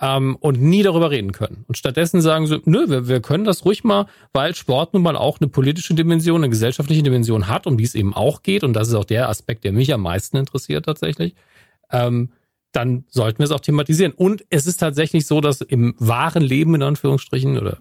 ähm, 0.00 0.36
und 0.40 0.62
nie 0.62 0.82
darüber 0.82 1.10
reden 1.10 1.32
können. 1.32 1.66
Und 1.68 1.76
stattdessen 1.76 2.22
sagen 2.22 2.46
sie, 2.46 2.62
nö, 2.64 2.88
wir, 2.88 3.06
wir 3.06 3.20
können 3.20 3.44
das 3.44 3.66
ruhig 3.66 3.84
mal, 3.84 4.06
weil 4.32 4.54
Sport 4.54 4.94
nun 4.94 5.02
mal 5.02 5.14
auch 5.14 5.42
eine 5.42 5.48
politische 5.50 5.92
Dimension, 5.92 6.40
eine 6.40 6.48
gesellschaftliche 6.48 7.02
Dimension 7.02 7.48
hat, 7.48 7.66
um 7.66 7.76
die 7.76 7.84
es 7.84 7.94
eben 7.94 8.14
auch 8.14 8.42
geht. 8.42 8.64
Und 8.64 8.72
das 8.72 8.88
ist 8.88 8.94
auch 8.94 9.04
der 9.04 9.28
Aspekt, 9.28 9.64
der 9.64 9.72
mich 9.72 9.92
am 9.92 10.00
meisten 10.00 10.38
interessiert 10.38 10.86
tatsächlich. 10.86 11.34
Ähm, 11.92 12.30
dann 12.72 13.04
sollten 13.10 13.40
wir 13.40 13.44
es 13.44 13.52
auch 13.52 13.60
thematisieren. 13.60 14.12
Und 14.12 14.42
es 14.48 14.66
ist 14.66 14.78
tatsächlich 14.78 15.26
so, 15.26 15.42
dass 15.42 15.60
im 15.60 15.94
wahren 15.98 16.42
Leben 16.42 16.74
in 16.74 16.82
Anführungsstrichen 16.82 17.58
oder 17.58 17.76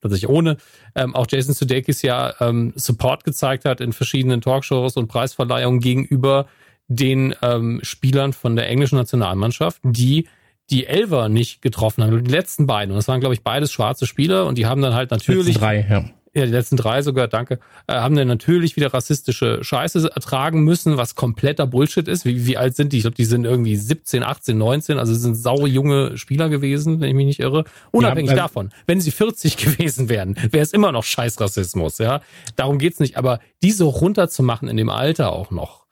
tatsächlich 0.00 0.28
ohne, 0.28 0.56
ähm, 0.94 1.14
auch 1.14 1.26
Jason 1.28 1.54
Sudeikis 1.54 2.02
ja 2.02 2.34
ähm, 2.40 2.72
Support 2.76 3.24
gezeigt 3.24 3.64
hat 3.64 3.80
in 3.80 3.92
verschiedenen 3.92 4.40
Talkshows 4.40 4.96
und 4.96 5.08
Preisverleihungen 5.08 5.80
gegenüber 5.80 6.46
den 6.88 7.34
ähm, 7.42 7.80
Spielern 7.82 8.32
von 8.32 8.56
der 8.56 8.68
englischen 8.68 8.96
Nationalmannschaft, 8.96 9.80
die 9.84 10.26
die 10.70 10.86
Elver 10.86 11.28
nicht 11.28 11.62
getroffen 11.62 12.04
haben, 12.04 12.24
die 12.24 12.30
letzten 12.30 12.66
beiden. 12.66 12.92
Und 12.92 12.96
das 12.96 13.08
waren, 13.08 13.20
glaube 13.20 13.34
ich, 13.34 13.42
beides 13.42 13.72
schwarze 13.72 14.06
Spieler 14.06 14.46
und 14.46 14.58
die 14.58 14.66
haben 14.66 14.82
dann 14.82 14.94
halt 14.94 15.10
natürlich. 15.10 15.56
Drei, 15.56 15.86
ja. 15.88 16.04
Ja, 16.34 16.44
die 16.44 16.52
letzten 16.52 16.76
drei 16.76 17.02
sogar, 17.02 17.26
danke, 17.26 17.58
äh, 17.86 17.94
haben 17.94 18.14
dann 18.14 18.28
natürlich 18.28 18.76
wieder 18.76 18.92
rassistische 18.92 19.64
Scheiße 19.64 20.10
ertragen 20.14 20.62
müssen, 20.62 20.96
was 20.96 21.14
kompletter 21.14 21.66
Bullshit 21.66 22.06
ist. 22.06 22.24
Wie, 22.24 22.46
wie 22.46 22.56
alt 22.56 22.76
sind 22.76 22.92
die? 22.92 22.98
Ich 22.98 23.02
glaube, 23.02 23.16
die 23.16 23.24
sind 23.24 23.44
irgendwie 23.44 23.76
17, 23.76 24.22
18, 24.22 24.56
19, 24.56 24.98
also 24.98 25.14
sind 25.14 25.36
saure 25.36 25.66
junge 25.66 26.16
Spieler 26.18 26.48
gewesen, 26.48 27.00
wenn 27.00 27.08
ich 27.08 27.14
mich 27.14 27.26
nicht 27.26 27.40
irre. 27.40 27.64
Unabhängig 27.90 28.30
ja, 28.30 28.36
also 28.36 28.42
davon, 28.42 28.72
wenn 28.86 29.00
sie 29.00 29.10
40 29.10 29.56
gewesen 29.58 30.08
wären, 30.08 30.36
wäre 30.50 30.62
es 30.62 30.72
immer 30.72 30.92
noch 30.92 31.04
Scheißrassismus, 31.04 31.98
ja. 31.98 32.20
Darum 32.56 32.78
geht's 32.78 33.00
nicht. 33.00 33.16
Aber 33.16 33.40
die 33.62 33.72
so 33.72 33.88
runterzumachen 33.88 34.68
in 34.68 34.76
dem 34.76 34.90
Alter 34.90 35.32
auch 35.32 35.50
noch, 35.50 35.87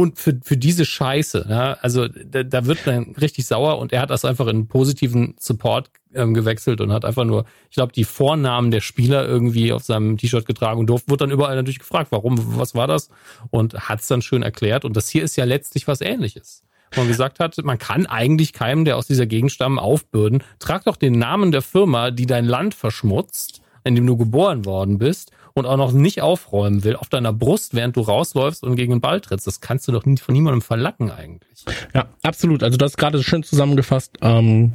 und 0.00 0.18
für, 0.18 0.40
für 0.42 0.56
diese 0.56 0.86
Scheiße, 0.86 1.46
ja, 1.50 1.76
also 1.82 2.08
da, 2.08 2.42
da 2.42 2.64
wird 2.64 2.86
man 2.86 3.14
richtig 3.20 3.46
sauer 3.46 3.78
und 3.78 3.92
er 3.92 4.00
hat 4.00 4.08
das 4.08 4.24
einfach 4.24 4.46
in 4.46 4.66
positiven 4.66 5.34
Support 5.38 5.90
ähm, 6.14 6.32
gewechselt 6.32 6.80
und 6.80 6.90
hat 6.90 7.04
einfach 7.04 7.24
nur, 7.24 7.44
ich 7.68 7.74
glaube, 7.74 7.92
die 7.92 8.04
Vornamen 8.04 8.70
der 8.70 8.80
Spieler 8.80 9.28
irgendwie 9.28 9.74
auf 9.74 9.82
seinem 9.82 10.16
T-Shirt 10.16 10.46
getragen 10.46 10.80
und 10.80 10.86
durfte, 10.86 11.10
wurde 11.10 11.24
dann 11.24 11.30
überall 11.30 11.54
natürlich 11.54 11.80
gefragt, 11.80 12.12
warum, 12.12 12.58
was 12.58 12.74
war 12.74 12.86
das? 12.86 13.10
Und 13.50 13.74
hat 13.74 14.00
es 14.00 14.06
dann 14.06 14.22
schön 14.22 14.42
erklärt. 14.42 14.86
Und 14.86 14.96
das 14.96 15.10
hier 15.10 15.22
ist 15.22 15.36
ja 15.36 15.44
letztlich 15.44 15.86
was 15.86 16.00
ähnliches. 16.00 16.64
Wo 16.92 17.02
man 17.02 17.08
gesagt 17.08 17.38
hat, 17.38 17.58
man 17.62 17.76
kann 17.76 18.06
eigentlich 18.06 18.54
keinem, 18.54 18.86
der 18.86 18.96
aus 18.96 19.06
dieser 19.06 19.26
Gegend 19.26 19.52
stammen, 19.52 19.78
aufbürden. 19.78 20.42
Trag 20.60 20.84
doch 20.84 20.96
den 20.96 21.18
Namen 21.18 21.52
der 21.52 21.60
Firma, 21.60 22.10
die 22.10 22.24
dein 22.24 22.46
Land 22.46 22.72
verschmutzt, 22.72 23.60
in 23.84 23.96
dem 23.96 24.06
du 24.06 24.16
geboren 24.16 24.64
worden 24.64 24.96
bist 24.96 25.30
und 25.54 25.66
auch 25.66 25.76
noch 25.76 25.92
nicht 25.92 26.22
aufräumen 26.22 26.84
will, 26.84 26.96
auf 26.96 27.08
deiner 27.08 27.32
Brust, 27.32 27.74
während 27.74 27.96
du 27.96 28.00
rausläufst 28.00 28.62
und 28.62 28.76
gegen 28.76 28.92
den 28.92 29.00
Ball 29.00 29.20
trittst. 29.20 29.46
Das 29.46 29.60
kannst 29.60 29.88
du 29.88 29.92
doch 29.92 30.04
nie 30.04 30.16
von 30.16 30.32
niemandem 30.34 30.62
verlacken 30.62 31.10
eigentlich. 31.10 31.64
Ja, 31.94 32.06
absolut. 32.22 32.62
Also 32.62 32.76
das 32.76 32.92
ist 32.92 32.96
gerade 32.96 33.22
schön 33.22 33.42
zusammengefasst. 33.42 34.18
Ähm 34.22 34.72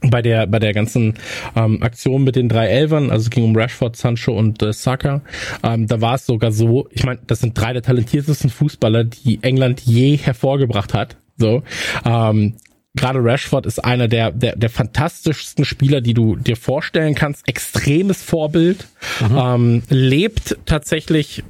bei 0.00 0.22
der 0.22 0.46
bei 0.46 0.58
der 0.58 0.72
ganzen 0.72 1.14
ähm, 1.56 1.82
Aktion 1.82 2.22
mit 2.22 2.36
den 2.36 2.48
drei 2.48 2.68
Elvern, 2.68 3.10
also 3.10 3.24
es 3.24 3.30
ging 3.30 3.44
um 3.44 3.56
Rashford, 3.56 3.96
Sancho 3.96 4.32
und 4.32 4.62
äh, 4.62 4.72
Saka, 4.72 5.22
ähm, 5.62 5.86
da 5.86 6.00
war 6.00 6.14
es 6.14 6.26
sogar 6.26 6.52
so, 6.52 6.88
ich 6.92 7.04
meine, 7.04 7.18
das 7.26 7.40
sind 7.40 7.58
drei 7.58 7.72
der 7.72 7.82
talentiertesten 7.82 8.50
Fußballer, 8.50 9.04
die 9.04 9.42
England 9.42 9.80
je 9.80 10.16
hervorgebracht 10.16 10.94
hat. 10.94 11.16
So, 11.36 11.62
ähm, 12.04 12.54
gerade 12.98 13.22
Rashford 13.22 13.66
ist 13.66 13.84
einer 13.84 14.08
der, 14.08 14.32
der, 14.32 14.56
der 14.56 14.70
fantastischsten 14.70 15.64
Spieler, 15.64 16.00
die 16.00 16.14
du 16.14 16.36
dir 16.36 16.56
vorstellen 16.56 17.14
kannst. 17.14 17.46
Extremes 17.48 18.22
Vorbild. 18.22 18.86
Mhm. 19.20 19.38
Ähm, 19.38 19.82
lebt 19.88 20.58
tatsächlich 20.66 21.44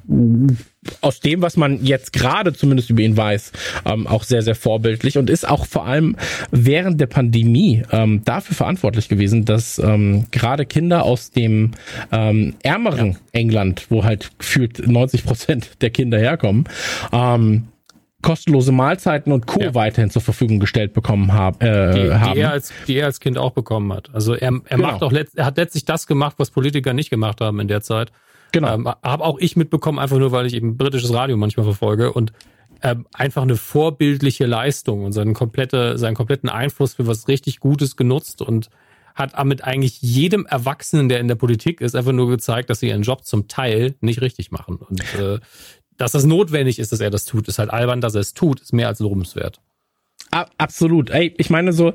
aus 1.00 1.20
dem, 1.20 1.42
was 1.42 1.56
man 1.56 1.84
jetzt 1.84 2.12
gerade 2.12 2.52
zumindest 2.52 2.90
über 2.90 3.02
ihn 3.02 3.16
weiß, 3.16 3.52
ähm, 3.84 4.06
auch 4.06 4.22
sehr, 4.22 4.42
sehr 4.42 4.54
vorbildlich 4.54 5.18
und 5.18 5.28
ist 5.28 5.48
auch 5.48 5.66
vor 5.66 5.86
allem 5.86 6.16
während 6.50 7.00
der 7.00 7.06
Pandemie 7.06 7.82
ähm, 7.92 8.22
dafür 8.24 8.54
verantwortlich 8.54 9.08
gewesen, 9.08 9.44
dass 9.44 9.78
ähm, 9.78 10.26
gerade 10.30 10.66
Kinder 10.66 11.04
aus 11.04 11.30
dem 11.30 11.72
ähm, 12.12 12.54
ärmeren 12.62 13.12
ja. 13.12 13.18
England, 13.32 13.86
wo 13.88 14.04
halt 14.04 14.30
gefühlt 14.38 14.86
90 14.86 15.24
Prozent 15.24 15.70
der 15.80 15.90
Kinder 15.90 16.18
herkommen, 16.18 16.64
ähm, 17.12 17.68
kostenlose 18.22 18.72
Mahlzeiten 18.72 19.32
und 19.32 19.46
Co. 19.46 19.60
Ja. 19.60 19.74
weiterhin 19.74 20.10
zur 20.10 20.22
Verfügung 20.22 20.58
gestellt 20.58 20.92
bekommen 20.92 21.32
hab, 21.32 21.62
äh, 21.62 21.92
die, 21.92 22.12
haben. 22.12 22.34
Die 22.34 22.40
er, 22.40 22.50
als, 22.50 22.72
die 22.86 22.96
er 22.96 23.06
als 23.06 23.20
Kind 23.20 23.38
auch 23.38 23.52
bekommen 23.52 23.92
hat. 23.92 24.12
Also 24.12 24.34
er, 24.34 24.52
er 24.64 24.76
genau. 24.76 24.92
macht 24.92 25.02
auch 25.02 25.12
letzt, 25.12 25.38
er 25.38 25.44
hat 25.44 25.56
letztlich 25.56 25.84
das 25.84 26.06
gemacht, 26.06 26.34
was 26.38 26.50
Politiker 26.50 26.92
nicht 26.92 27.10
gemacht 27.10 27.40
haben 27.40 27.60
in 27.60 27.68
der 27.68 27.80
Zeit. 27.80 28.10
Genau. 28.52 28.74
Ähm, 28.74 28.88
habe 28.88 29.24
auch 29.24 29.38
ich 29.38 29.56
mitbekommen, 29.56 29.98
einfach 29.98 30.18
nur, 30.18 30.32
weil 30.32 30.46
ich 30.46 30.54
eben 30.54 30.76
britisches 30.76 31.12
Radio 31.12 31.36
manchmal 31.36 31.64
verfolge 31.64 32.12
und 32.12 32.32
ähm, 32.82 33.06
einfach 33.12 33.42
eine 33.42 33.56
vorbildliche 33.56 34.46
Leistung 34.46 35.04
und 35.04 35.12
seinen 35.12 35.34
komplette, 35.34 35.98
seinen 35.98 36.14
kompletten 36.14 36.48
Einfluss 36.48 36.94
für 36.94 37.06
was 37.06 37.28
richtig 37.28 37.60
Gutes 37.60 37.96
genutzt 37.96 38.40
und 38.42 38.70
hat 39.18 39.34
damit 39.36 39.64
eigentlich 39.64 40.00
jedem 40.00 40.46
Erwachsenen, 40.46 41.08
der 41.08 41.18
in 41.18 41.26
der 41.26 41.34
Politik 41.34 41.80
ist, 41.80 41.96
einfach 41.96 42.12
nur 42.12 42.28
gezeigt, 42.28 42.70
dass 42.70 42.80
sie 42.80 42.88
ihren 42.88 43.02
Job 43.02 43.24
zum 43.24 43.48
Teil 43.48 43.96
nicht 44.00 44.20
richtig 44.20 44.52
machen. 44.52 44.76
Und 44.76 45.02
äh, 45.18 45.40
dass 45.98 46.12
das 46.12 46.24
notwendig 46.24 46.78
ist, 46.78 46.92
dass 46.92 47.00
er 47.00 47.10
das 47.10 47.26
tut, 47.26 47.48
ist 47.48 47.58
halt 47.58 47.70
albern, 47.70 48.00
dass 48.00 48.14
er 48.14 48.22
es 48.22 48.32
tut, 48.32 48.60
ist 48.60 48.72
mehr 48.72 48.88
als 48.88 49.00
lobenswert. 49.00 49.60
Absolut. 50.30 51.10
Ey, 51.10 51.34
ich 51.36 51.50
meine 51.50 51.72
so, 51.72 51.92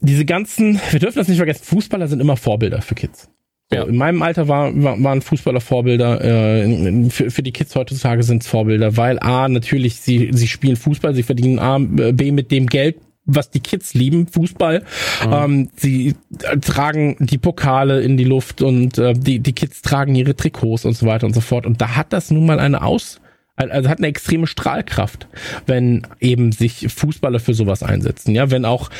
diese 0.00 0.24
ganzen, 0.24 0.80
wir 0.90 1.00
dürfen 1.00 1.18
das 1.18 1.28
nicht 1.28 1.38
vergessen, 1.38 1.64
Fußballer 1.64 2.08
sind 2.08 2.20
immer 2.20 2.36
Vorbilder 2.36 2.82
für 2.82 2.94
Kids. 2.94 3.30
Ja. 3.72 3.84
In 3.84 3.96
meinem 3.96 4.20
Alter 4.20 4.48
war, 4.48 4.70
war, 4.82 5.02
waren 5.02 5.22
Fußballer 5.22 5.60
Vorbilder, 5.60 6.22
äh, 6.22 7.08
für, 7.08 7.30
für 7.30 7.42
die 7.42 7.52
Kids 7.52 7.74
heutzutage 7.74 8.22
sind 8.22 8.42
es 8.42 8.48
Vorbilder, 8.48 8.96
weil 8.98 9.18
A, 9.20 9.48
natürlich, 9.48 9.96
sie, 9.96 10.30
sie 10.32 10.48
spielen 10.48 10.76
Fußball, 10.76 11.14
sie 11.14 11.22
verdienen 11.22 11.58
A, 11.58 11.78
B 11.78 12.32
mit 12.32 12.50
dem 12.50 12.66
Geld, 12.66 12.96
was 13.24 13.50
die 13.50 13.60
Kids 13.60 13.94
lieben, 13.94 14.26
Fußball. 14.26 14.80
Mhm. 15.24 15.32
Ähm, 15.32 15.68
sie 15.76 16.14
tragen 16.60 17.16
die 17.20 17.38
Pokale 17.38 18.02
in 18.02 18.16
die 18.16 18.24
Luft 18.24 18.62
und 18.62 18.98
äh, 18.98 19.14
die, 19.14 19.38
die 19.40 19.52
Kids 19.52 19.82
tragen 19.82 20.14
ihre 20.14 20.34
Trikots 20.34 20.84
und 20.84 20.94
so 20.94 21.06
weiter 21.06 21.26
und 21.26 21.34
so 21.34 21.40
fort. 21.40 21.66
Und 21.66 21.80
da 21.80 21.96
hat 21.96 22.12
das 22.12 22.30
nun 22.30 22.46
mal 22.46 22.58
eine 22.58 22.82
Aus, 22.82 23.20
also 23.56 23.88
hat 23.88 23.98
eine 23.98 24.08
extreme 24.08 24.46
Strahlkraft, 24.46 25.28
wenn 25.66 26.06
eben 26.20 26.52
sich 26.52 26.86
Fußballer 26.92 27.38
für 27.38 27.54
sowas 27.54 27.82
einsetzen. 27.82 28.34
Ja, 28.34 28.50
wenn 28.50 28.64
auch 28.64 28.90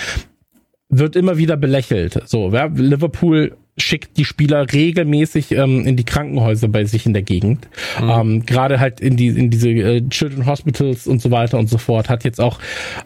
wird 0.93 1.17
immer 1.17 1.39
wieder 1.39 1.57
belächelt. 1.57 2.21
So, 2.27 2.53
ja, 2.53 2.67
Liverpool 2.67 3.57
schickt 3.79 4.19
die 4.19 4.27
Spieler 4.27 4.71
regelmäßig 4.71 5.53
ähm, 5.53 5.87
in 5.87 5.97
die 5.97 6.05
Krankenhäuser 6.05 6.69
bei 6.69 6.85
sich 6.85 7.07
in 7.07 7.15
der 7.15 7.23
Gegend. 7.23 7.67
Mhm. 8.01 8.11
Ähm, 8.11 8.47
Gerade 8.47 8.79
halt 8.79 9.01
in 9.01 9.17
die 9.17 9.29
in 9.29 9.49
diese 9.49 9.71
äh, 9.71 10.07
Children 10.09 10.45
Hospitals 10.45 11.07
und 11.07 11.23
so 11.23 11.31
weiter 11.31 11.59
und 11.59 11.69
so 11.69 11.79
fort. 11.79 12.11
Hat 12.11 12.25
jetzt 12.25 12.41
auch 12.41 12.59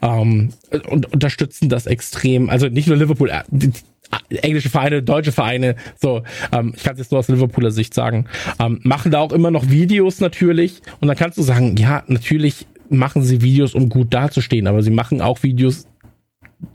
ähm, 0.03 0.51
und 0.89 1.13
unterstützen 1.13 1.69
das 1.69 1.87
extrem. 1.87 2.51
Also 2.51 2.67
nicht 2.67 2.89
nur 2.89 2.97
Liverpool, 2.97 3.31
äh, 3.31 3.43
die, 3.49 3.69
äh, 4.31 4.37
englische 4.39 4.69
Vereine, 4.69 5.05
deutsche 5.05 5.31
Vereine, 5.31 5.77
so, 6.01 6.25
ähm, 6.51 6.73
ich 6.77 6.83
kann 6.83 6.95
es 6.95 6.99
jetzt 6.99 7.13
nur 7.13 7.21
aus 7.21 7.29
Liverpooler 7.29 7.71
Sicht 7.71 7.95
sagen, 7.95 8.27
ähm, 8.59 8.81
machen 8.83 9.13
da 9.13 9.21
auch 9.21 9.33
immer 9.33 9.53
noch 9.53 9.71
Videos 9.71 10.19
natürlich. 10.19 10.83
Und 11.01 11.07
dann 11.07 11.17
kannst 11.17 11.39
du 11.39 11.43
sagen, 11.43 11.77
ja, 11.77 12.03
natürlich 12.09 12.67
machen 12.89 13.23
sie 13.23 13.43
Videos, 13.43 13.75
um 13.75 13.89
gut 13.89 14.13
dazustehen, 14.13 14.67
aber 14.67 14.83
sie 14.83 14.91
machen 14.91 15.21
auch 15.21 15.43
Videos, 15.43 15.87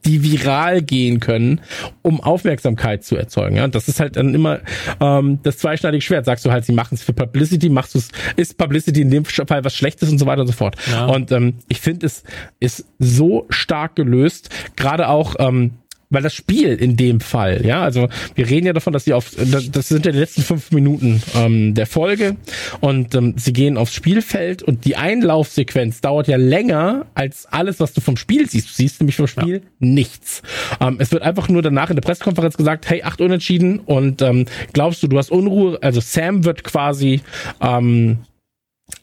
die 0.06 0.24
viral 0.24 0.82
gehen 0.82 1.20
können, 1.20 1.62
um 2.02 2.22
Aufmerksamkeit 2.22 3.04
zu 3.04 3.16
erzeugen. 3.16 3.56
Ja, 3.56 3.68
das 3.68 3.88
ist 3.88 4.00
halt 4.00 4.16
dann 4.16 4.34
immer 4.36 4.60
ähm, 5.00 5.40
das 5.44 5.58
zweischneidige 5.58 6.02
Schwert. 6.02 6.26
Sagst 6.26 6.46
du 6.46 6.52
halt, 6.52 6.66
sie 6.66 6.74
machen 6.74 6.96
es 6.96 7.04
für 7.04 7.14
Publicity, 7.14 7.70
machst 7.70 7.96
du 7.96 8.00
es, 8.00 8.10
ist 8.36 8.58
Publicity 8.58 9.02
in 9.02 9.10
dem 9.10 9.26
Fall 9.26 9.64
was 9.64 9.76
Schlechtes 9.76 10.12
und 10.12 10.20
so 10.20 10.26
weiter 10.26 10.42
und 10.42 10.48
so 10.48 10.54
fort. 10.54 10.76
Ja. 10.92 11.06
Und 11.06 11.32
ähm, 11.32 11.56
ich 11.68 11.82
finde, 11.82 12.06
es 12.06 12.24
ist 12.60 12.86
so 13.00 13.48
stark 13.50 13.96
gelöst, 13.96 14.50
gerade 14.76 15.08
auch 15.08 15.36
ähm, 15.40 15.72
weil 16.12 16.22
das 16.22 16.34
Spiel 16.34 16.76
in 16.76 16.96
dem 16.96 17.20
Fall, 17.20 17.66
ja, 17.66 17.82
also 17.82 18.08
wir 18.36 18.50
reden 18.50 18.68
ja 18.68 18.74
davon, 18.74 18.94
dass 18.94 19.06
sie 19.06 19.14
auf, 19.14 19.32
das 19.36 19.88
sind 19.88 20.06
ja 20.06 20.12
die 20.12 20.20
letzten 20.20 20.44
fünf 20.44 20.72
Minuten 20.72 21.24
ähm, 21.36 21.74
der 21.74 21.88
Folge 21.88 22.36
und 22.82 23.16
ähm, 23.16 23.34
sie 23.38 23.54
gehen 23.54 23.78
aufs 23.78 23.96
Spielfeld 23.96 24.62
und 24.62 24.86
die 24.86 24.96
Einlaufsequenz 24.96 26.02
dauert 26.02 26.28
ja 26.28 26.38
länger 26.38 27.08
als 27.16 27.46
alles, 27.48 27.80
was 27.80 27.94
du 27.94 28.02
vom 28.02 28.18
Spiel 28.18 28.48
siehst. 28.50 28.70
Du 28.70 28.74
siehst 28.74 29.00
nämlich 29.00 29.16
vom 29.16 29.28
Spiel 29.28 29.56
ja. 29.56 29.62
nichts. 29.80 30.44
Ähm, 30.80 30.98
es 31.00 31.12
wird 31.12 31.24
einfach 31.24 31.50
nur 31.50 31.62
danach 31.62 31.90
in 31.90 31.96
der 31.96 32.04
Pressekonferenz 32.04 32.58
gesagt, 32.58 32.90
hey, 32.90 33.04
acht 33.04 33.22
Unentschieden 33.22 33.80
und 33.80 34.22
ähm, 34.22 34.46
glaubst 34.74 35.02
du, 35.02 35.08
du 35.08 35.18
hast 35.18 35.32
Unruhe? 35.32 35.80
Also 35.82 36.02
Sam 36.02 36.44
wird 36.44 36.64
quasi 36.64 37.22
ähm, 37.62 38.20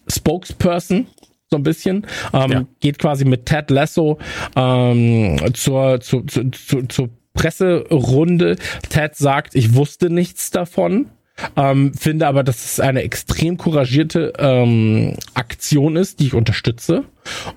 Spokesperson 0.09 1.07
so 1.51 1.57
ein 1.57 1.63
bisschen. 1.63 2.07
Ähm, 2.33 2.51
ja. 2.51 2.65
Geht 2.81 2.99
quasi 2.99 3.25
mit 3.25 3.47
Ted 3.47 3.71
Lasso 3.71 4.19
ähm, 4.57 5.39
zur, 5.55 6.01
zur, 6.01 6.27
zur, 6.27 6.89
zur 6.89 7.09
Presserunde. 7.35 8.57
Ted 8.89 9.17
sagt, 9.17 9.55
ich 9.55 9.75
wusste 9.75 10.11
nichts 10.11 10.51
davon. 10.51 11.07
Ähm, 11.57 11.95
finde 11.95 12.27
aber, 12.27 12.43
dass 12.43 12.65
es 12.65 12.81
eine 12.81 13.03
extrem 13.03 13.59
couragierte 13.59 14.33
ähm, 14.39 15.15
Aktion 15.35 15.95
ist, 15.95 16.19
die 16.19 16.27
ich 16.27 16.35
unterstütze. 16.35 17.05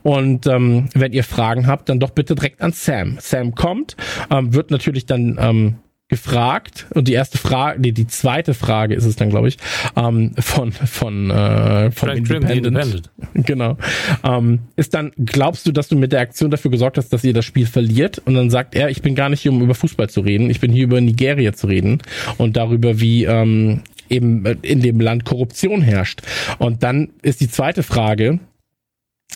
Und 0.04 0.46
ähm, 0.46 0.90
wenn 0.94 1.14
ihr 1.14 1.24
Fragen 1.24 1.66
habt, 1.66 1.90
dann 1.90 2.00
doch 2.00 2.12
bitte 2.12 2.36
direkt 2.36 2.62
an 2.62 2.74
Sam. 2.74 3.18
Sam 3.20 3.56
kommt, 3.56 3.96
ähm, 4.30 4.54
wird 4.54 4.70
natürlich 4.70 5.08
dann 5.08 5.38
ähm, 5.42 5.76
gefragt 6.12 6.88
und 6.94 7.08
die 7.08 7.14
erste 7.14 7.38
Frage, 7.38 7.80
nee, 7.80 7.94
die 7.94 8.06
zweite 8.06 8.54
Frage 8.54 8.96
ist 8.96 9.06
es 9.06 9.16
dann, 9.16 9.30
glaube 9.30 9.48
ich, 9.48 9.58
ähm, 9.96 10.34
von 10.38 10.74
von 10.74 11.32
äh, 11.32 11.90
von 11.92 12.10
Independent. 12.10 12.68
Independent. 12.68 13.10
Genau. 13.34 13.78
Ähm, 14.22 14.60
ist 14.76 14.94
dann, 14.94 15.14
glaubst 15.18 15.66
du, 15.66 15.72
dass 15.72 15.88
du 15.88 15.96
mit 15.96 16.12
der 16.12 16.20
Aktion 16.20 16.52
dafür 16.52 16.70
gesorgt 16.70 16.98
hast, 16.98 17.14
dass 17.14 17.24
ihr 17.24 17.34
das 17.34 17.46
Spiel 17.46 17.66
verliert? 17.66 18.22
Und 18.26 18.36
dann 18.36 18.50
sagt 18.50 18.76
er, 18.76 18.90
ich 18.90 19.02
bin 19.02 19.16
gar 19.16 19.30
nicht 19.30 19.40
hier, 19.40 19.54
um 19.54 19.62
über 19.62 19.74
Fußball 19.74 20.10
zu 20.10 20.20
reden, 20.20 20.50
ich 20.50 20.60
bin 20.60 20.74
hier 20.74 20.84
über 20.84 21.00
Nigeria 21.00 21.54
zu 21.54 21.68
reden 21.68 22.02
und 22.38 22.58
darüber, 22.58 23.00
wie 23.00 23.24
ähm, 23.24 23.84
eben 24.10 24.46
in 24.64 24.82
dem 24.82 25.00
Land 25.00 25.24
Korruption 25.24 25.82
herrscht. 25.82 26.24
Und 26.60 26.84
dann 26.84 27.12
ist 27.22 27.40
die 27.40 27.50
zweite 27.50 27.84
Frage 27.84 28.40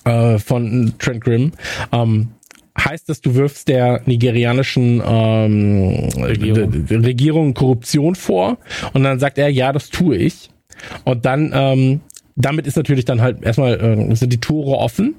äh, 0.04 0.40
von 0.40 0.94
Trent 1.00 1.24
Grimm, 1.24 1.54
ähm, 1.94 2.32
heißt 2.78 3.10
das, 3.10 3.22
du 3.22 3.36
wirfst 3.36 3.68
der 3.68 4.02
nigerianischen 4.06 5.02
ähm, 5.06 6.10
Regierung. 6.18 6.86
Regierung 6.90 7.54
Korruption 7.54 8.16
vor 8.16 8.58
und 8.94 9.04
dann 9.04 9.20
sagt 9.20 9.38
er, 9.38 9.50
ja, 9.50 9.72
das 9.72 9.90
tue 9.90 10.18
ich. 10.18 10.50
Und 11.04 11.26
dann, 11.26 11.52
ähm, 11.54 12.02
damit 12.36 12.68
ist 12.68 12.76
natürlich 12.76 13.06
dann 13.06 13.22
halt 13.22 13.44
erstmal, 13.44 13.80
äh, 13.80 14.16
sind 14.16 14.34
die 14.34 14.40
Tore 14.40 14.78
offen. 14.78 15.16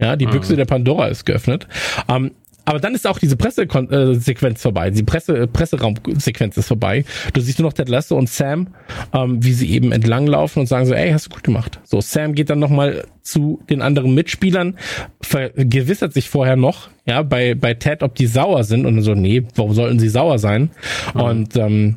Ja, 0.00 0.14
die 0.14 0.26
Büchse 0.26 0.52
mhm. 0.52 0.58
der 0.58 0.64
Pandora 0.66 1.08
ist 1.08 1.24
geöffnet. 1.24 1.66
Ähm, 2.08 2.30
aber 2.68 2.80
dann 2.80 2.94
ist 2.94 3.06
auch 3.06 3.18
diese 3.18 3.38
Pressesequenz 3.38 4.60
vorbei, 4.60 4.90
die 4.90 5.02
Presse 5.02 5.46
Presseraumsequenz 5.46 6.54
ist 6.58 6.68
vorbei. 6.68 7.02
Du 7.32 7.40
siehst 7.40 7.58
nur 7.58 7.70
noch 7.70 7.72
Ted 7.72 7.88
Lasso 7.88 8.14
und 8.14 8.28
Sam, 8.28 8.66
ähm, 9.14 9.42
wie 9.42 9.54
sie 9.54 9.70
eben 9.70 9.90
entlanglaufen 9.90 10.60
und 10.60 10.66
sagen 10.66 10.84
so, 10.84 10.92
ey, 10.92 11.10
hast 11.10 11.26
du 11.26 11.30
gut 11.30 11.44
gemacht. 11.44 11.80
So, 11.84 12.02
Sam 12.02 12.34
geht 12.34 12.50
dann 12.50 12.58
nochmal 12.58 13.06
zu 13.22 13.62
den 13.70 13.80
anderen 13.80 14.14
Mitspielern, 14.14 14.76
vergewissert 15.22 16.12
sich 16.12 16.28
vorher 16.28 16.56
noch, 16.56 16.90
ja, 17.06 17.22
bei, 17.22 17.54
bei 17.54 17.72
Ted, 17.72 18.02
ob 18.02 18.14
die 18.16 18.26
sauer 18.26 18.64
sind 18.64 18.84
und 18.84 19.00
so, 19.00 19.14
nee, 19.14 19.44
warum 19.54 19.72
sollten 19.72 19.98
sie 19.98 20.10
sauer 20.10 20.38
sein? 20.38 20.70
Mhm. 21.14 21.20
Und 21.22 21.56
ähm, 21.56 21.96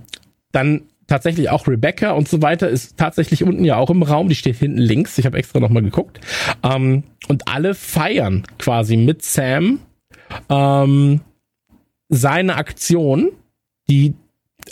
dann 0.54 0.84
tatsächlich 1.08 1.50
auch 1.50 1.68
Rebecca 1.68 2.12
und 2.12 2.30
so 2.30 2.42
weiter 2.42 2.70
ist 2.70 2.96
tatsächlich 2.96 3.44
unten 3.44 3.66
ja 3.66 3.76
auch 3.76 3.90
im 3.90 4.04
Raum. 4.04 4.30
Die 4.30 4.36
steht 4.36 4.56
hinten 4.56 4.78
links. 4.78 5.18
Ich 5.18 5.26
habe 5.26 5.38
extra 5.38 5.60
nochmal 5.60 5.84
geguckt. 5.84 6.22
Ähm, 6.64 7.04
und 7.28 7.50
alle 7.50 7.76
feiern 7.76 8.44
quasi 8.58 8.96
mit 8.96 9.22
Sam 9.22 9.80
ähm, 10.50 11.22
seine 12.10 12.56
Aktion, 12.56 13.32
die 13.90 14.14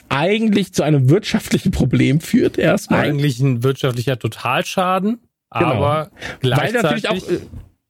eigentlich 0.08 0.74
zu 0.74 0.84
einem 0.84 1.10
wirtschaftlichen 1.10 1.72
Problem 1.72 2.22
führt 2.22 2.58
erstmal. 2.58 3.02
Eigentlich 3.02 3.40
ein 3.40 3.64
wirtschaftlicher 3.64 4.20
Totalschaden, 4.20 5.20
genau. 5.52 5.66
aber 5.66 6.12
gleichzeitig... 6.42 6.74
Weil 6.76 6.82
natürlich 6.84 7.10
auch, 7.10 7.30
äh, 7.30 7.40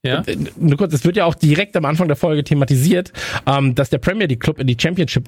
ja. 0.03 0.21
Äh, 0.21 0.38
nur 0.58 0.77
kurz, 0.77 0.93
es 0.93 1.03
wird 1.03 1.17
ja 1.17 1.25
auch 1.25 1.36
direkt 1.36 1.75
am 1.75 1.86
Anfang 1.86 2.08
der 2.08 2.15
Folge 2.15 2.43
thematisiert, 2.43 3.12
ähm, 3.45 3.75
dass 3.75 3.89
der 3.89 3.97
Premier 3.97 4.27
League 4.27 4.39
Club 4.39 4.60
in 4.60 4.67
die 4.67 4.77
Championship 4.79 5.25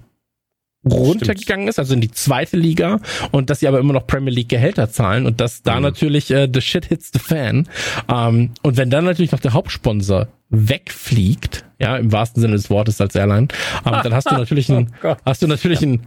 runtergegangen 0.89 1.67
ist, 1.67 1.77
also 1.77 1.93
in 1.93 2.01
die 2.01 2.11
zweite 2.11 2.57
Liga 2.57 2.99
und 3.31 3.49
dass 3.49 3.59
sie 3.59 3.67
aber 3.67 3.79
immer 3.79 3.93
noch 3.93 4.07
Premier 4.07 4.33
League 4.33 4.49
Gehälter 4.49 4.89
zahlen 4.89 5.25
und 5.25 5.39
dass 5.39 5.61
da 5.61 5.75
mhm. 5.75 5.83
natürlich 5.83 6.31
äh, 6.31 6.49
the 6.51 6.61
shit 6.61 6.85
hits 6.85 7.11
the 7.13 7.19
fan 7.19 7.67
ähm, 8.11 8.51
und 8.63 8.77
wenn 8.77 8.89
dann 8.89 9.05
natürlich 9.05 9.31
noch 9.31 9.39
der 9.39 9.53
Hauptsponsor 9.53 10.27
wegfliegt, 10.49 11.65
ja 11.79 11.97
im 11.97 12.11
wahrsten 12.11 12.41
Sinne 12.41 12.55
des 12.55 12.69
Wortes 12.69 12.99
als 12.99 13.15
Airline, 13.15 13.47
ähm, 13.85 13.95
dann 14.03 14.13
hast 14.13 14.31
du 14.31 14.35
natürlich 14.37 14.69
ein 14.69 14.91
oh 15.03 15.15
hast 15.23 15.43
du 15.43 15.47
natürlich 15.47 15.83
ein 15.83 16.01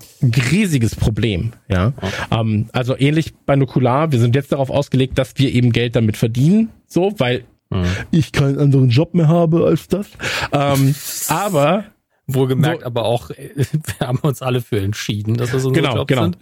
riesiges 0.51 0.97
Problem, 0.97 1.53
ja 1.69 1.93
oh. 2.03 2.41
ähm, 2.41 2.69
also 2.73 2.99
ähnlich 2.99 3.33
bei 3.47 3.55
Nukular, 3.55 4.11
wir 4.11 4.19
sind 4.19 4.35
jetzt 4.35 4.51
darauf 4.51 4.71
ausgelegt, 4.71 5.19
dass 5.19 5.35
wir 5.37 5.53
eben 5.53 5.71
Geld 5.71 5.95
damit 5.95 6.17
verdienen, 6.17 6.71
so 6.89 7.15
weil 7.19 7.45
mhm. 7.71 7.85
ich 8.11 8.33
keinen 8.33 8.59
anderen 8.59 8.91
Job 8.91 9.15
mehr 9.15 9.29
habe 9.29 9.65
als 9.65 9.87
das, 9.87 10.09
ähm, 10.53 10.97
aber 11.29 11.85
Wohlgemerkt, 12.27 12.81
so, 12.81 12.87
aber 12.87 13.05
auch, 13.05 13.31
wir 13.37 14.07
haben 14.07 14.19
uns 14.19 14.43
alle 14.43 14.61
für 14.61 14.81
entschieden, 14.81 15.37
dass 15.37 15.51
das 15.51 15.65
unsere 15.65 15.87
genau, 15.87 15.97
Jobs 15.97 16.09
genau. 16.09 16.23
sind. 16.23 16.39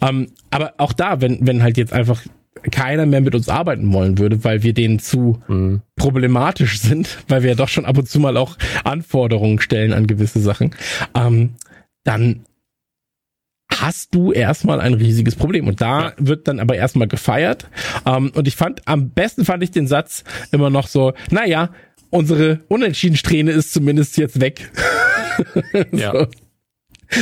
Ähm, 0.00 0.28
aber 0.50 0.74
auch 0.78 0.92
da, 0.92 1.20
wenn, 1.20 1.46
wenn 1.46 1.62
halt 1.62 1.76
jetzt 1.76 1.92
einfach 1.92 2.22
keiner 2.70 3.06
mehr 3.06 3.20
mit 3.20 3.34
uns 3.34 3.48
arbeiten 3.48 3.92
wollen 3.92 4.18
würde, 4.18 4.44
weil 4.44 4.62
wir 4.62 4.72
denen 4.72 4.98
zu 4.98 5.42
mhm. 5.48 5.82
problematisch 5.96 6.80
sind, 6.80 7.18
weil 7.28 7.42
wir 7.42 7.50
ja 7.50 7.56
doch 7.56 7.68
schon 7.68 7.84
ab 7.84 7.98
und 7.98 8.08
zu 8.08 8.20
mal 8.20 8.36
auch 8.36 8.56
Anforderungen 8.84 9.60
stellen 9.60 9.92
an 9.92 10.06
gewisse 10.06 10.40
Sachen, 10.40 10.74
ähm, 11.14 11.54
dann 12.04 12.44
hast 13.80 14.14
du 14.14 14.32
erstmal 14.32 14.80
ein 14.80 14.94
riesiges 14.94 15.34
Problem. 15.34 15.66
Und 15.66 15.80
da 15.80 16.08
ja. 16.08 16.12
wird 16.18 16.48
dann 16.48 16.60
aber 16.60 16.76
erstmal 16.76 17.08
gefeiert. 17.08 17.68
Ähm, 18.06 18.30
und 18.34 18.46
ich 18.46 18.56
fand, 18.56 18.86
am 18.86 19.10
besten 19.10 19.44
fand 19.44 19.62
ich 19.62 19.70
den 19.70 19.86
Satz 19.86 20.24
immer 20.52 20.70
noch 20.70 20.86
so, 20.86 21.12
naja, 21.30 21.70
unsere 22.14 22.60
Unentschieden-Strähne 22.68 23.50
ist 23.50 23.72
zumindest 23.72 24.16
jetzt 24.16 24.40
weg. 24.40 24.70
ja. 25.92 26.12
so. 26.12 26.26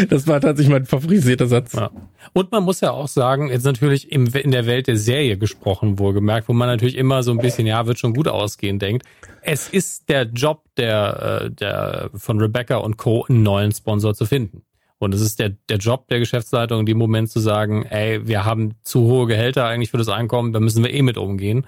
Das 0.08 0.26
war 0.26 0.40
tatsächlich 0.40 0.72
mein 0.72 0.86
favorisierter 0.86 1.46
Satz. 1.46 1.72
Ja. 1.74 1.90
Und 2.32 2.52
man 2.52 2.62
muss 2.62 2.80
ja 2.80 2.92
auch 2.92 3.08
sagen, 3.08 3.48
jetzt 3.48 3.64
natürlich 3.64 4.12
im, 4.12 4.26
in 4.28 4.50
der 4.50 4.66
Welt 4.66 4.86
der 4.86 4.96
Serie 4.96 5.36
gesprochen, 5.36 5.98
wohlgemerkt, 5.98 6.48
wo 6.48 6.52
man 6.52 6.68
natürlich 6.68 6.96
immer 6.96 7.22
so 7.22 7.32
ein 7.32 7.38
bisschen, 7.38 7.66
ja, 7.66 7.86
wird 7.86 7.98
schon 7.98 8.14
gut 8.14 8.28
ausgehen, 8.28 8.78
denkt. 8.78 9.06
Es 9.42 9.68
ist 9.68 10.08
der 10.08 10.24
Job 10.24 10.64
der, 10.76 11.42
äh, 11.44 11.50
der 11.50 12.10
von 12.14 12.38
Rebecca 12.38 12.76
und 12.76 12.96
Co. 12.96 13.24
einen 13.28 13.42
neuen 13.42 13.72
Sponsor 13.72 14.14
zu 14.14 14.24
finden. 14.24 14.62
Und 14.98 15.14
es 15.14 15.20
ist 15.20 15.40
der, 15.40 15.50
der 15.68 15.78
Job 15.78 16.06
der 16.08 16.20
Geschäftsleitung 16.20 16.80
in 16.80 16.86
dem 16.86 16.98
Moment 16.98 17.28
zu 17.30 17.40
sagen, 17.40 17.84
ey, 17.86 18.26
wir 18.26 18.44
haben 18.44 18.74
zu 18.84 19.00
hohe 19.02 19.26
Gehälter 19.26 19.66
eigentlich 19.66 19.90
für 19.90 19.98
das 19.98 20.08
Einkommen, 20.08 20.52
da 20.52 20.60
müssen 20.60 20.84
wir 20.84 20.94
eh 20.94 21.02
mit 21.02 21.18
umgehen. 21.18 21.66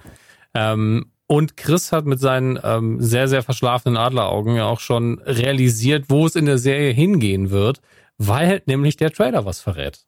Ähm, 0.53 1.07
und 1.27 1.57
Chris 1.57 1.91
hat 1.91 2.05
mit 2.05 2.19
seinen 2.19 2.59
ähm, 2.63 3.01
sehr, 3.01 3.27
sehr 3.27 3.43
verschlafenen 3.43 3.97
Adleraugen 3.97 4.55
ja 4.55 4.65
auch 4.65 4.79
schon 4.79 5.19
realisiert, 5.25 6.05
wo 6.09 6.25
es 6.25 6.35
in 6.35 6.45
der 6.45 6.57
Serie 6.57 6.91
hingehen 6.91 7.49
wird, 7.49 7.81
weil 8.17 8.61
nämlich 8.65 8.97
der 8.97 9.11
Trailer 9.11 9.45
was 9.45 9.59
verrät. 9.59 10.05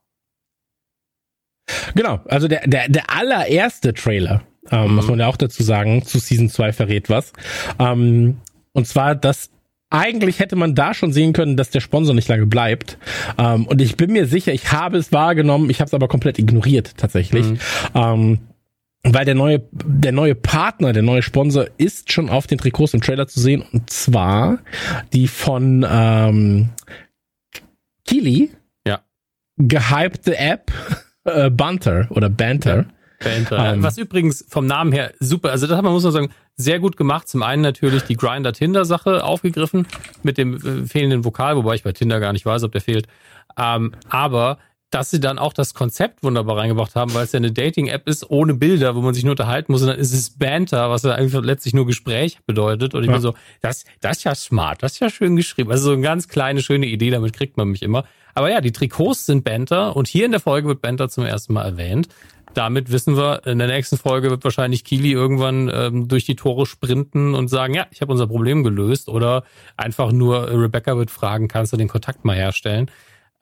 Genau, 1.96 2.20
also 2.26 2.48
der, 2.48 2.68
der, 2.68 2.88
der 2.88 3.10
allererste 3.10 3.94
Trailer, 3.94 4.44
ähm, 4.72 4.90
mhm. 4.90 4.96
muss 4.96 5.08
man 5.08 5.20
ja 5.20 5.28
auch 5.28 5.38
dazu 5.38 5.64
sagen, 5.64 6.04
zu 6.06 6.20
Season 6.20 6.50
2 6.50 6.74
verrät 6.74 7.10
was. 7.10 7.34
Ähm, 7.80 8.38
und 8.74 8.88
zwar, 8.88 9.16
dass 9.16 9.50
eigentlich 9.90 10.40
hätte 10.40 10.56
man 10.56 10.76
da 10.76 10.94
schon 10.94 11.14
sehen 11.14 11.34
können, 11.34 11.58
dass 11.58 11.70
der 11.70 11.80
Sponsor 11.80 12.14
nicht 12.14 12.28
lange 12.28 12.46
bleibt. 12.46 12.98
Ähm, 13.38 13.66
und 13.68 13.82
ich 13.82 13.96
bin 13.96 14.12
mir 14.12 14.28
sicher, 14.28 14.54
ich 14.54 14.72
habe 14.72 14.98
es 14.98 15.12
wahrgenommen, 15.12 15.70
ich 15.70 15.80
habe 15.80 15.88
es 15.88 15.94
aber 15.94 16.08
komplett 16.08 16.40
ignoriert 16.40 16.98
tatsächlich. 16.98 17.46
Mhm. 17.46 17.60
Ähm, 17.96 18.40
weil 19.04 19.26
der 19.26 19.36
neue, 19.36 19.64
der 19.72 20.12
neue 20.12 20.36
Partner, 20.36 20.94
der 20.94 21.04
neue 21.04 21.22
Sponsor 21.22 21.68
ist 21.78 22.12
schon 22.12 22.30
auf 22.30 22.48
den 22.48 22.58
Trikots 22.58 22.94
im 22.94 23.02
Trailer 23.02 23.28
zu 23.28 23.40
sehen 23.40 23.64
und 23.72 23.90
zwar 23.90 24.60
die 25.14 25.28
von 25.28 25.86
ähm, 25.90 26.70
Kili 28.06 28.52
ja. 28.86 29.02
gehypte 29.58 30.38
App 30.38 30.72
äh, 31.26 31.50
Bunter 31.50 32.08
oder 32.10 32.30
Banter. 32.30 32.86
Banter. 33.24 33.74
Ähm, 33.74 33.84
Was 33.84 33.98
übrigens 33.98 34.46
vom 34.48 34.68
Namen 34.68 34.92
her 34.92 35.14
super, 35.20 35.52
also 35.52 35.68
das 35.68 35.78
hat 35.78 35.84
man 35.84 35.94
muss 35.94 36.04
man 36.04 36.12
sagen, 36.12 36.30
sehr 36.56 36.80
gut 36.80 36.98
gemacht. 36.98 37.28
Zum 37.28 37.44
einen 37.44 37.62
natürlich 37.62 38.04
die 38.04 38.16
Grinder-Tinder-Sache 38.16 39.24
aufgegriffen 39.24 39.88
mit 40.24 40.38
dem 40.38 40.56
äh, 40.56 40.86
fehlenden 40.88 41.24
Vokal, 41.24 41.56
wobei 41.56 41.76
ich 41.76 41.84
bei 41.84 41.92
Tinder 41.92 42.20
gar 42.20 42.34
nicht 42.34 42.46
weiß, 42.46 42.64
ob 42.64 42.72
der 42.72 42.82
fehlt. 42.82 43.08
Ähm, 43.58 43.94
aber 44.10 44.58
dass 44.90 45.12
sie 45.12 45.20
dann 45.20 45.38
auch 45.38 45.52
das 45.52 45.74
Konzept 45.74 46.24
wunderbar 46.24 46.58
reingebracht 46.58 46.96
haben, 46.96 47.14
weil 47.14 47.26
es 47.26 47.34
ja 47.34 47.38
eine 47.38 47.52
Dating-App 47.52 48.08
ist 48.08 48.30
ohne 48.30 48.54
Bilder, 48.54 48.96
wo 48.96 49.02
man 49.02 49.14
sich 49.14 49.26
nur 49.26 49.32
unterhalten 49.32 49.72
muss. 49.72 49.82
Und 49.82 49.90
dann 49.90 50.00
ist 50.00 50.14
es 50.14 50.38
Banter, 50.38 50.90
was 50.90 51.04
ja 51.04 51.12
eigentlich 51.12 51.34
letztlich 51.44 51.74
nur 51.74 51.86
Gespräch 51.86 52.40
bedeutet. 52.46 52.94
Und 52.94 53.04
ich 53.04 53.08
ja. 53.08 53.14
bin 53.14 53.22
so, 53.22 53.34
das, 53.62 53.84
das 54.00 54.18
ist 54.18 54.24
ja 54.24 54.34
smart, 54.34 54.82
das 54.82 54.94
ist 54.94 55.00
ja 55.00 55.10
schön 55.10 55.36
geschrieben. 55.36 55.72
Also 55.72 55.86
so 55.86 55.92
eine 55.92 56.02
ganz 56.02 56.30
kleine, 56.30 56.62
schöne 56.62 56.86
Idee, 56.86 57.10
damit 57.10 57.34
kriegt 57.34 57.58
man 57.58 57.68
mich 57.68 57.84
immer. 57.84 58.06
Aber 58.34 58.50
ja, 58.50 58.62
die 58.62 58.72
Trikots 58.72 59.26
sind 59.26 59.44
Banter 59.44 59.96
und 59.96 60.08
hier 60.08 60.26
in 60.26 60.32
der 60.32 60.40
Folge 60.40 60.68
wird 60.70 60.82
Banter 60.82 61.10
zum 61.10 61.26
ersten 61.26 61.54
Mal 61.54 61.66
erwähnt. 61.66 62.08
Damit 62.54 62.92
wissen 62.92 63.18
wir, 63.18 63.46
in 63.46 63.60
der 63.60 63.68
nächsten 63.68 63.98
Folge 63.98 64.30
wird 64.30 64.44
wahrscheinlich 64.44 64.84
Kili 64.84 65.12
irgendwann 65.12 65.70
ähm, 65.74 66.08
durch 66.08 66.26
die 66.26 66.36
Tore 66.36 66.66
sprinten 66.66 67.36
und 67.36 67.50
sagen, 67.50 67.74
ja, 67.74 67.88
ich 67.92 68.02
habe 68.02 68.12
unser 68.12 68.28
Problem 68.28 68.64
gelöst. 68.64 69.10
Oder 69.10 69.44
einfach 69.76 70.12
nur 70.12 70.50
Rebecca 70.50 70.98
wird 70.98 71.12
fragen, 71.12 71.50
kannst 71.50 71.74
du 71.74 71.78
den 71.78 71.90
Kontakt 71.90 72.26
mal 72.26 72.36
herstellen? 72.36 72.90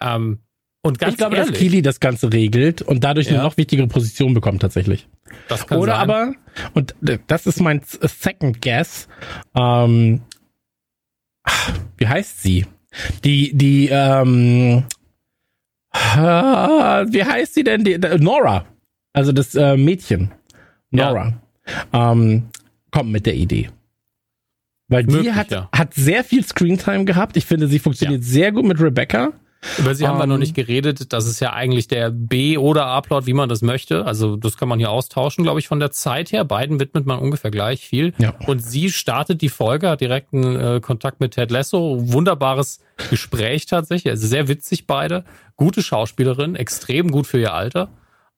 Ähm, 0.02 0.40
und 0.86 1.00
ganz 1.00 1.14
ich 1.14 1.18
glaube, 1.18 1.36
ehrlich, 1.36 1.52
dass 1.52 1.60
Kili 1.60 1.82
das 1.82 2.00
Ganze 2.00 2.32
regelt 2.32 2.84
und 2.84 3.04
dadurch 3.04 3.26
ja. 3.26 3.34
eine 3.34 3.44
noch 3.44 3.58
wichtigere 3.58 3.88
Position 3.88 4.36
bekommt 4.36 4.62
tatsächlich. 4.62 5.08
Das 5.48 5.66
kann 5.66 5.80
Oder 5.80 5.94
sein. 5.94 6.02
aber, 6.02 6.34
und 6.76 6.94
das 7.26 7.48
ist 7.48 7.60
mein 7.60 7.82
Second 7.84 8.62
Guess, 8.62 9.08
ähm, 9.56 10.22
wie 11.98 12.08
heißt 12.08 12.44
sie? 12.44 12.68
Die, 13.24 13.58
die, 13.58 13.90
ähm, 13.92 14.84
wie 15.92 17.24
heißt 17.24 17.56
sie 17.56 17.64
denn? 17.64 17.84
Die, 17.84 17.98
Nora. 17.98 18.68
Also 19.12 19.32
das 19.32 19.56
äh, 19.56 19.78
Mädchen. 19.78 20.34
Nora. 20.92 21.34
Ja. 21.94 22.12
Ähm, 22.12 22.50
kommt 22.92 23.12
mit 23.12 23.26
der 23.26 23.34
Idee. 23.34 23.72
Weil 24.88 25.04
die 25.06 25.14
Möglich, 25.14 25.34
hat, 25.34 25.50
ja. 25.50 25.68
hat 25.72 25.96
sehr 25.96 26.24
viel 26.24 26.46
Screentime 26.46 27.06
gehabt. 27.06 27.38
Ich 27.38 27.46
finde, 27.46 27.68
sie 27.68 27.80
funktioniert 27.80 28.22
ja. 28.22 28.28
sehr 28.28 28.52
gut 28.52 28.66
mit 28.66 28.80
Rebecca. 28.80 29.34
Über 29.78 29.96
sie 29.96 30.08
haben 30.08 30.18
wir 30.18 30.28
noch 30.28 30.36
ähm, 30.36 30.42
nicht 30.42 30.56
geredet. 30.56 31.14
Das 31.14 31.28
ist 31.28 31.40
ja 31.40 31.54
eigentlich 31.54 31.88
der 31.88 32.12
B- 32.12 32.58
oder 32.58 32.88
A-Plot, 32.88 33.26
wie 33.26 33.34
man 33.34 33.50
das 33.50 33.62
möchte. 33.62 34.06
Also 34.06 34.36
das 34.36 34.58
kann 34.58 34.68
man 34.68 34.80
hier 34.80 34.90
austauschen, 34.90 35.44
glaube 35.44 35.60
ich, 35.60 35.68
von 35.68 35.80
der 35.80 35.92
Zeit 35.92 36.32
her. 36.32 36.46
Beiden 36.46 36.80
widmet 36.80 37.06
man 37.06 37.20
ungefähr 37.20 37.52
gleich 37.52 37.86
viel. 37.86 38.14
Ja. 38.18 38.34
Und 38.48 38.60
sie 38.60 38.92
startet 38.92 39.42
die 39.42 39.50
Folge, 39.50 39.90
hat 39.90 40.02
direkten 40.02 40.56
äh, 40.56 40.80
Kontakt 40.82 41.20
mit 41.20 41.34
Ted 41.34 41.52
Lasso. 41.52 41.98
Wunderbares 42.00 42.80
Gespräch 43.10 43.66
tatsächlich. 43.66 44.12
Also 44.12 44.28
sehr 44.28 44.48
witzig 44.48 44.88
beide. 44.88 45.26
Gute 45.56 45.82
Schauspielerin, 45.82 46.56
extrem 46.56 47.12
gut 47.12 47.28
für 47.28 47.40
ihr 47.40 47.54
Alter. 47.54 47.90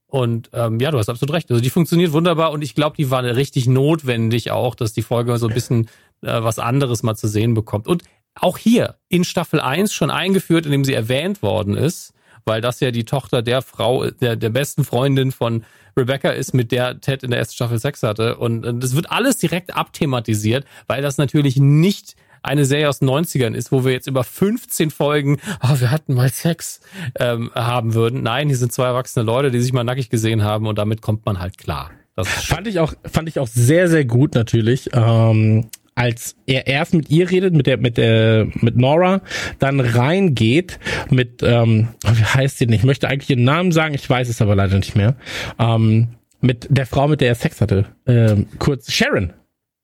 Und 0.07 0.49
ähm, 0.53 0.79
ja, 0.79 0.91
du 0.91 0.97
hast 0.97 1.09
absolut 1.09 1.35
recht. 1.35 1.51
Also 1.51 1.61
die 1.61 1.69
funktioniert 1.69 2.13
wunderbar 2.13 2.51
und 2.51 2.61
ich 2.61 2.75
glaube, 2.75 2.95
die 2.95 3.11
war 3.11 3.23
richtig 3.23 3.67
notwendig 3.67 4.51
auch, 4.51 4.73
dass 4.73 4.93
die 4.93 5.01
Folge 5.01 5.37
so 5.37 5.47
ein 5.47 5.53
bisschen 5.53 5.89
äh, 6.21 6.41
was 6.41 6.59
anderes 6.59 7.03
mal 7.03 7.15
zu 7.15 7.27
sehen 7.27 7.53
bekommt. 7.53 7.87
Und 7.87 8.03
auch 8.41 8.57
hier 8.57 8.95
in 9.09 9.23
Staffel 9.23 9.59
1 9.59 9.93
schon 9.93 10.09
eingeführt, 10.09 10.65
indem 10.65 10.83
sie 10.83 10.93
erwähnt 10.93 11.41
worden 11.41 11.75
ist, 11.75 12.13
weil 12.45 12.61
das 12.61 12.79
ja 12.79 12.91
die 12.91 13.05
Tochter 13.05 13.41
der 13.41 13.61
Frau, 13.61 14.09
der, 14.09 14.35
der 14.35 14.49
besten 14.49 14.83
Freundin 14.83 15.31
von 15.31 15.65
Rebecca 15.95 16.29
ist, 16.29 16.53
mit 16.53 16.71
der 16.71 17.01
Ted 17.01 17.23
in 17.23 17.31
der 17.31 17.39
ersten 17.39 17.55
Staffel 17.55 17.79
Sex 17.79 18.03
hatte. 18.03 18.37
Und 18.37 18.61
das 18.81 18.95
wird 18.95 19.11
alles 19.11 19.37
direkt 19.37 19.75
abthematisiert, 19.75 20.65
weil 20.87 21.01
das 21.01 21.17
natürlich 21.17 21.57
nicht 21.57 22.15
eine 22.43 22.65
Serie 22.65 22.87
aus 22.87 22.99
den 22.99 23.09
90ern 23.09 23.53
ist, 23.53 23.71
wo 23.71 23.83
wir 23.83 23.91
jetzt 23.91 24.07
über 24.07 24.23
15 24.23 24.91
Folgen, 24.91 25.39
oh, 25.61 25.79
wir 25.79 25.91
hatten 25.91 26.13
mal 26.13 26.29
Sex, 26.29 26.79
ähm, 27.19 27.51
haben 27.53 27.93
würden. 27.93 28.23
Nein, 28.23 28.47
hier 28.47 28.57
sind 28.57 28.71
zwei 28.71 28.85
erwachsene 28.85 29.25
Leute, 29.25 29.51
die 29.51 29.59
sich 29.59 29.73
mal 29.73 29.83
nackig 29.83 30.09
gesehen 30.09 30.43
haben 30.43 30.67
und 30.67 30.77
damit 30.77 31.01
kommt 31.01 31.25
man 31.25 31.39
halt 31.39 31.57
klar. 31.57 31.91
Das 32.15 32.27
fand 32.27 32.67
ich 32.67 32.79
auch, 32.79 32.93
fand 33.11 33.29
ich 33.29 33.39
auch 33.39 33.47
sehr, 33.47 33.89
sehr 33.89 34.05
gut 34.05 34.33
natürlich. 34.33 34.89
Ähm, 34.93 35.69
als 35.97 36.35
er 36.45 36.67
erst 36.67 36.93
mit 36.93 37.09
ihr 37.09 37.31
redet, 37.31 37.55
mit 37.55 37.65
der, 37.65 37.77
mit 37.77 37.97
der, 37.97 38.47
mit 38.61 38.77
Nora, 38.77 39.21
dann 39.57 39.79
reingeht 39.79 40.77
mit, 41.09 41.41
ähm, 41.41 41.87
wie 42.03 42.23
heißt 42.23 42.59
sie 42.59 42.67
denn? 42.67 42.75
Ich 42.75 42.83
möchte 42.83 43.07
eigentlich 43.07 43.31
ihren 43.31 43.43
Namen 43.43 43.71
sagen, 43.71 43.95
ich 43.95 44.07
weiß 44.07 44.29
es 44.29 44.39
aber 44.39 44.55
leider 44.55 44.75
nicht 44.77 44.95
mehr. 44.95 45.15
Ähm, 45.57 46.09
mit 46.39 46.67
der 46.69 46.85
Frau, 46.85 47.07
mit 47.07 47.19
der 47.19 47.29
er 47.29 47.35
Sex 47.35 47.61
hatte. 47.61 47.85
Ähm, 48.05 48.45
kurz, 48.59 48.91
Sharon. 48.91 49.33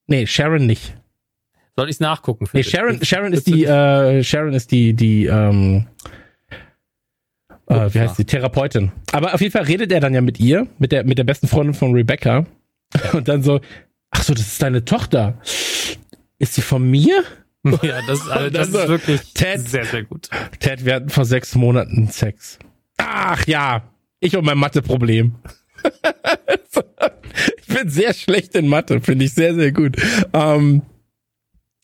Nee, 0.05 0.28
Sharon 0.28 0.68
nicht. 0.68 0.95
Soll 1.76 1.89
ich 1.89 1.95
es 1.95 1.99
nachgucken? 1.99 2.47
Nee, 2.53 2.61
Sharon, 2.61 3.03
Sharon 3.03 3.34
ist 3.34 3.47
die, 3.47 3.66
äh, 3.66 4.24
Sharon 4.24 4.53
ist 4.53 4.72
die, 4.72 4.93
die, 4.93 5.26
ähm, 5.26 5.88
äh, 7.66 7.89
wie 7.91 7.99
heißt 7.99 8.20
die, 8.20 8.26
Therapeutin. 8.26 8.91
Aber 9.11 9.34
auf 9.34 9.41
jeden 9.41 9.51
Fall 9.51 9.64
redet 9.64 9.91
er 9.91 9.99
dann 9.99 10.14
ja 10.14 10.22
mit 10.22 10.39
ihr, 10.39 10.68
mit 10.78 10.91
der, 10.91 11.05
mit 11.05 11.18
der 11.18 11.24
besten 11.24 11.47
Freundin 11.47 11.74
von 11.74 11.91
Rebecca. 11.91 12.45
Und 13.14 13.28
dann 13.28 13.41
so, 13.41 13.61
ach 14.11 14.22
so, 14.22 14.36
das 14.36 14.45
ist 14.45 14.61
deine 14.61 14.86
Tochter. 14.86 15.39
Ist 16.39 16.53
sie 16.55 16.61
von 16.61 16.89
mir? 16.89 17.23
Ja, 17.81 18.01
das, 18.05 18.27
also, 18.27 18.49
das 18.51 18.67
ist 18.67 18.88
wirklich 18.89 19.34
Ted, 19.34 19.69
sehr, 19.69 19.86
sehr 19.86 20.03
gut. 20.03 20.29
Ted, 20.59 20.84
wir 20.84 20.95
hatten 20.95 21.09
vor 21.09 21.23
sechs 21.23 21.55
Monaten 21.55 22.09
Sex. 22.09 22.59
Ach 22.97 23.47
ja, 23.47 23.89
ich 24.19 24.36
und 24.36 24.43
mein 24.43 24.57
Mathe-Problem. 24.57 25.36
ich 27.57 27.67
bin 27.67 27.89
sehr 27.89 28.13
schlecht 28.13 28.55
in 28.55 28.67
Mathe, 28.67 28.99
finde 28.99 29.25
ich 29.25 29.34
sehr, 29.34 29.55
sehr 29.55 29.71
gut. 29.71 29.95
Ähm, 30.34 30.81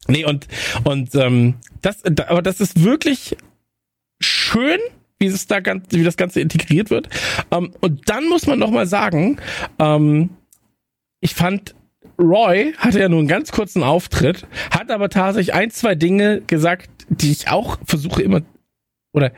nee, 0.08 0.26
und, 0.26 0.47
und 0.84 1.16
ähm, 1.16 1.56
das, 1.82 2.04
aber 2.04 2.41
das 2.41 2.60
ist 2.60 2.84
wirklich 2.84 3.38
schön, 4.20 4.80
wie 5.18 5.28
es 5.28 5.47
da 5.47 5.60
ganz, 5.60 5.86
wie 5.91 6.04
das 6.04 6.18
Ganze 6.18 6.41
integriert 6.41 6.89
wird. 6.89 7.10
Ähm, 7.52 7.74
und 7.82 8.10
dann 8.10 8.28
muss 8.28 8.47
man 8.47 8.60
noch 8.60 8.72
mal 8.72 8.88
sagen, 8.88 9.39
ähm, 9.80 10.30
ich 11.22 11.36
fand 11.36 11.76
Roy 12.20 12.74
hatte 12.78 12.99
ja 12.99 13.09
nur 13.09 13.20
einen 13.20 13.28
ganz 13.28 13.51
kurzen 13.51 13.84
Auftritt, 13.84 14.45
hat 14.72 14.91
aber 14.91 15.09
tatsächlich 15.09 15.53
ein, 15.53 15.72
zwei 15.72 15.95
Dinge 15.95 16.41
gesagt, 16.41 16.89
die 17.09 17.32
ich 17.32 17.49
auch 17.49 17.78
versuche 17.86 18.22
immer, 18.22 18.41
oder 19.13 19.32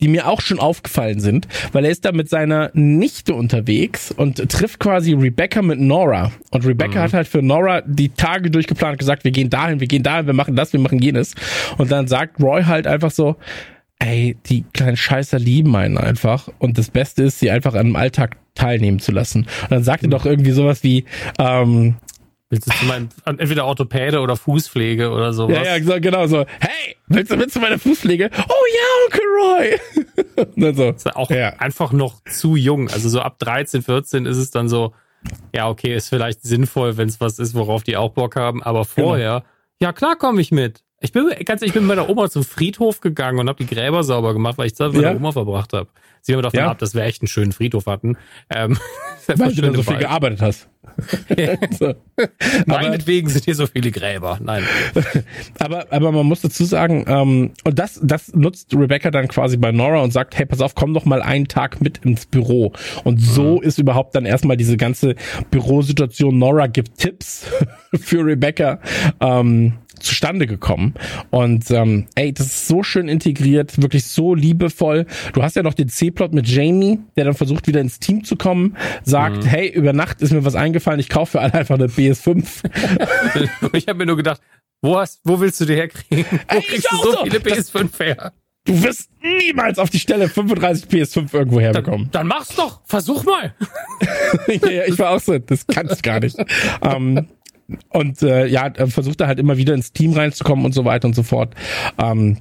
die 0.00 0.08
mir 0.08 0.28
auch 0.28 0.40
schon 0.40 0.60
aufgefallen 0.60 1.18
sind, 1.18 1.48
weil 1.72 1.84
er 1.84 1.90
ist 1.90 2.04
da 2.04 2.12
mit 2.12 2.28
seiner 2.28 2.70
Nichte 2.72 3.34
unterwegs 3.34 4.12
und 4.12 4.36
trifft 4.48 4.78
quasi 4.78 5.12
Rebecca 5.12 5.60
mit 5.60 5.80
Nora. 5.80 6.30
Und 6.50 6.64
Rebecca 6.64 7.00
mhm. 7.00 7.02
hat 7.02 7.12
halt 7.14 7.28
für 7.28 7.42
Nora 7.42 7.80
die 7.80 8.10
Tage 8.10 8.50
durchgeplant 8.50 8.98
gesagt, 8.98 9.24
wir 9.24 9.32
gehen 9.32 9.50
dahin, 9.50 9.80
wir 9.80 9.88
gehen 9.88 10.04
dahin, 10.04 10.26
wir 10.26 10.34
machen 10.34 10.54
das, 10.54 10.72
wir 10.72 10.78
machen 10.78 11.00
jenes. 11.00 11.34
Und 11.78 11.90
dann 11.90 12.06
sagt 12.06 12.40
Roy 12.40 12.62
halt 12.62 12.86
einfach 12.86 13.10
so, 13.10 13.36
ey, 13.98 14.36
die 14.46 14.64
kleinen 14.72 14.96
Scheißer 14.96 15.38
lieben 15.38 15.74
einen 15.74 15.98
einfach. 15.98 16.48
Und 16.58 16.78
das 16.78 16.90
Beste 16.90 17.24
ist, 17.24 17.40
sie 17.40 17.50
einfach 17.50 17.74
an 17.74 17.86
dem 17.86 17.96
Alltag 17.96 18.36
teilnehmen 18.58 18.98
zu 18.98 19.12
lassen. 19.12 19.46
Und 19.62 19.70
dann 19.70 19.84
sagt 19.84 20.02
er 20.02 20.08
doch 20.08 20.26
irgendwie 20.26 20.50
sowas 20.50 20.82
wie, 20.82 21.04
ähm, 21.38 21.96
Willst 22.50 22.66
du 22.66 22.74
zu 22.74 22.86
meinem, 22.86 23.10
entweder 23.26 23.66
Orthopäde 23.66 24.20
oder 24.20 24.34
Fußpflege 24.34 25.10
oder 25.10 25.34
sowas? 25.34 25.58
Ja, 25.66 25.76
ja, 25.76 25.84
so, 25.84 26.00
genau 26.00 26.26
so. 26.26 26.46
Hey, 26.60 26.96
willst 27.06 27.30
du, 27.30 27.38
willst 27.38 27.54
du 27.56 27.60
meine 27.60 27.78
Fußpflege? 27.78 28.30
Oh 28.32 28.64
ja, 28.74 29.04
Onkel 29.04 29.20
Roy. 29.38 30.24
und 30.54 30.62
dann 30.62 30.74
so. 30.74 30.92
Das 30.92 31.04
ist 31.04 31.14
auch 31.14 31.30
ja. 31.30 31.50
einfach 31.58 31.92
noch 31.92 32.22
zu 32.24 32.56
jung. 32.56 32.88
Also 32.88 33.10
so 33.10 33.20
ab 33.20 33.38
13, 33.38 33.82
14 33.82 34.24
ist 34.24 34.38
es 34.38 34.50
dann 34.50 34.70
so, 34.70 34.94
ja, 35.54 35.68
okay, 35.68 35.94
ist 35.94 36.08
vielleicht 36.08 36.42
sinnvoll, 36.42 36.96
wenn 36.96 37.08
es 37.08 37.20
was 37.20 37.38
ist, 37.38 37.54
worauf 37.54 37.82
die 37.82 37.98
auch 37.98 38.12
Bock 38.12 38.36
haben. 38.36 38.62
Aber 38.62 38.86
genau. 38.94 39.08
vorher, 39.08 39.32
genau. 39.40 39.52
ja 39.82 39.92
klar 39.92 40.16
komme 40.16 40.40
ich 40.40 40.50
mit. 40.50 40.82
Ich 41.00 41.12
bin 41.12 41.30
ganz 41.44 41.62
ich 41.62 41.72
bin 41.72 41.86
mit 41.86 41.96
meiner 41.96 42.08
Oma 42.08 42.28
zum 42.28 42.42
Friedhof 42.42 43.00
gegangen 43.00 43.38
und 43.38 43.48
habe 43.48 43.64
die 43.64 43.72
Gräber 43.72 44.02
sauber 44.02 44.32
gemacht, 44.32 44.58
weil 44.58 44.66
ich 44.66 44.74
Zeit 44.74 44.92
mit 44.92 45.02
ja. 45.02 45.08
meiner 45.08 45.20
Oma 45.20 45.32
verbracht 45.32 45.72
habe. 45.72 45.88
Sie 46.22 46.34
haben 46.34 46.42
davon 46.42 46.58
ja. 46.58 46.70
ab, 46.70 46.78
dass 46.78 46.94
wir 46.94 47.02
echt 47.02 47.22
einen 47.22 47.28
schönen 47.28 47.52
Friedhof 47.52 47.86
hatten. 47.86 48.16
Ähm, 48.50 48.78
weil 49.26 49.54
du 49.54 49.74
so 49.74 49.82
viel 49.82 49.98
gearbeitet 49.98 50.42
hast. 50.42 50.68
so. 51.78 51.94
Meinetwegen 52.66 53.28
sind 53.28 53.44
hier 53.44 53.54
so 53.54 53.66
viele 53.66 53.90
Gräber. 53.90 54.38
Nein. 54.42 54.64
aber, 55.58 55.86
aber 55.90 56.12
man 56.12 56.26
muss 56.26 56.40
dazu 56.40 56.64
sagen, 56.64 57.04
ähm, 57.08 57.50
und 57.64 57.78
das, 57.78 58.00
das 58.02 58.34
nutzt 58.34 58.74
Rebecca 58.74 59.10
dann 59.10 59.28
quasi 59.28 59.56
bei 59.56 59.72
Nora 59.72 60.00
und 60.02 60.12
sagt, 60.12 60.36
hey, 60.36 60.46
pass 60.46 60.60
auf, 60.60 60.74
komm 60.74 60.94
doch 60.94 61.04
mal 61.04 61.22
einen 61.22 61.48
Tag 61.48 61.80
mit 61.80 61.98
ins 61.98 62.26
Büro. 62.26 62.72
Und 63.04 63.18
so 63.20 63.56
mhm. 63.56 63.62
ist 63.62 63.78
überhaupt 63.78 64.14
dann 64.14 64.26
erstmal 64.26 64.56
diese 64.56 64.76
ganze 64.76 65.14
Bürosituation. 65.50 66.38
Nora 66.38 66.66
gibt 66.66 66.98
Tipps 66.98 67.46
für 67.94 68.24
Rebecca. 68.24 68.80
Ähm, 69.20 69.74
zustande 70.00 70.46
gekommen. 70.46 70.94
Und 71.30 71.70
ähm, 71.70 72.06
ey, 72.14 72.32
das 72.32 72.46
ist 72.46 72.68
so 72.68 72.82
schön 72.82 73.08
integriert, 73.08 73.80
wirklich 73.80 74.04
so 74.04 74.34
liebevoll. 74.34 75.06
Du 75.32 75.42
hast 75.42 75.56
ja 75.56 75.62
noch 75.62 75.74
den 75.74 75.88
C-Plot 75.88 76.32
mit 76.32 76.48
Jamie, 76.48 77.00
der 77.16 77.24
dann 77.24 77.34
versucht, 77.34 77.66
wieder 77.66 77.80
ins 77.80 77.98
Team 77.98 78.24
zu 78.24 78.36
kommen, 78.36 78.76
sagt, 79.02 79.44
mhm. 79.44 79.48
hey, 79.48 79.68
über 79.68 79.92
Nacht 79.92 80.22
ist 80.22 80.32
mir 80.32 80.44
was 80.44 80.54
eingefallen, 80.54 80.87
ich 80.96 81.08
kaufe 81.08 81.32
für 81.32 81.40
alle 81.40 81.54
einfach 81.54 81.74
eine 81.74 81.86
PS5. 81.86 82.46
ich 83.72 83.88
habe 83.88 83.98
mir 83.98 84.06
nur 84.06 84.16
gedacht, 84.16 84.40
wo 84.80 84.98
hast, 84.98 85.20
wo 85.24 85.40
willst 85.40 85.60
du 85.60 85.64
die 85.64 85.74
herkriegen? 85.74 86.24
Wo 86.30 86.56
ey, 86.56 86.62
kriegst 86.62 86.90
du 86.90 86.96
so, 86.96 87.12
so 87.12 87.24
viele 87.24 87.38
PS5 87.38 88.04
her? 88.04 88.32
Du 88.64 88.82
wirst 88.82 89.10
niemals 89.22 89.78
auf 89.78 89.90
die 89.90 89.98
Stelle 89.98 90.28
35 90.28 90.90
PS5 90.90 91.32
irgendwo 91.32 91.60
herbekommen. 91.60 92.10
Dann, 92.12 92.28
dann 92.28 92.38
mach's 92.38 92.54
doch. 92.54 92.80
Versuch 92.84 93.24
mal. 93.24 93.54
ja, 94.46 94.84
ich 94.86 94.98
war 94.98 95.10
auch 95.10 95.20
so, 95.20 95.38
das 95.38 95.66
kann 95.66 95.88
ich 95.90 96.02
gar 96.02 96.20
nicht. 96.20 96.36
ähm, 96.82 97.28
und 97.88 98.22
äh, 98.22 98.46
ja, 98.46 98.70
versucht 98.88 99.20
er 99.20 99.26
halt 99.26 99.38
immer 99.38 99.56
wieder 99.56 99.74
ins 99.74 99.92
Team 99.92 100.12
reinzukommen 100.12 100.64
und 100.64 100.72
so 100.72 100.84
weiter 100.84 101.08
und 101.08 101.14
so 101.14 101.22
fort. 101.22 101.54
Ähm, 101.98 102.38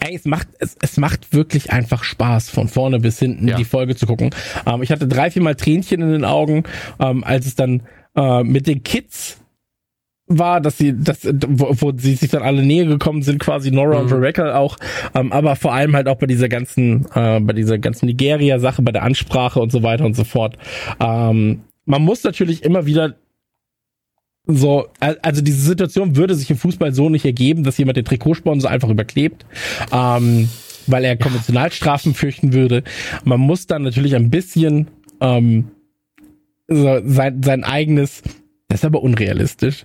Ey, 0.00 0.14
es 0.14 0.24
macht, 0.26 0.48
es, 0.58 0.76
es 0.82 0.98
macht 0.98 1.32
wirklich 1.32 1.72
einfach 1.72 2.04
Spaß, 2.04 2.50
von 2.50 2.68
vorne 2.68 3.00
bis 3.00 3.18
hinten 3.18 3.48
ja. 3.48 3.56
die 3.56 3.64
Folge 3.64 3.96
zu 3.96 4.06
gucken. 4.06 4.30
Ähm, 4.66 4.82
ich 4.82 4.90
hatte 4.90 5.08
drei, 5.08 5.30
vier 5.30 5.42
Mal 5.42 5.54
Tränchen 5.54 6.02
in 6.02 6.12
den 6.12 6.24
Augen, 6.24 6.64
ähm, 6.98 7.24
als 7.24 7.46
es 7.46 7.54
dann 7.54 7.82
äh, 8.14 8.42
mit 8.42 8.66
den 8.66 8.82
Kids 8.82 9.38
war, 10.26 10.60
dass 10.60 10.78
sie, 10.78 10.96
dass, 10.96 11.26
wo, 11.48 11.74
wo 11.80 11.92
sie 11.96 12.14
sich 12.14 12.30
dann 12.30 12.42
alle 12.42 12.62
näher 12.62 12.86
gekommen 12.86 13.22
sind, 13.22 13.40
quasi 13.40 13.70
Nora 13.70 13.96
mhm. 13.96 14.04
und 14.04 14.12
Rebecca 14.12 14.54
auch, 14.56 14.76
ähm, 15.14 15.32
aber 15.32 15.56
vor 15.56 15.72
allem 15.72 15.96
halt 15.96 16.08
auch 16.08 16.16
bei 16.16 16.26
dieser 16.26 16.48
ganzen, 16.48 17.06
äh, 17.14 17.40
bei 17.40 17.52
dieser 17.52 17.78
ganzen 17.78 18.06
Nigeria-Sache, 18.06 18.82
bei 18.82 18.92
der 18.92 19.02
Ansprache 19.02 19.60
und 19.60 19.72
so 19.72 19.82
weiter 19.82 20.04
und 20.04 20.14
so 20.14 20.24
fort. 20.24 20.56
Ähm, 21.00 21.62
man 21.84 22.02
muss 22.02 22.22
natürlich 22.22 22.62
immer 22.62 22.86
wieder 22.86 23.14
so, 24.46 24.88
also 25.00 25.42
diese 25.42 25.60
Situation 25.60 26.16
würde 26.16 26.34
sich 26.34 26.50
im 26.50 26.56
Fußball 26.56 26.92
so 26.92 27.08
nicht 27.08 27.24
ergeben, 27.24 27.62
dass 27.62 27.78
jemand 27.78 27.96
den 27.96 28.04
Trikotsponsor 28.04 28.70
einfach 28.70 28.88
überklebt, 28.88 29.44
ähm, 29.92 30.48
weil 30.86 31.04
er 31.04 31.16
Konventionalstrafen 31.16 32.14
fürchten 32.14 32.52
würde. 32.52 32.82
Man 33.24 33.40
muss 33.40 33.66
dann 33.66 33.82
natürlich 33.82 34.16
ein 34.16 34.30
bisschen 34.30 34.88
ähm, 35.20 35.70
so 36.68 37.00
sein, 37.04 37.42
sein 37.42 37.64
eigenes 37.64 38.22
das 38.70 38.80
ist 38.80 38.84
aber 38.84 39.02
unrealistisch. 39.02 39.84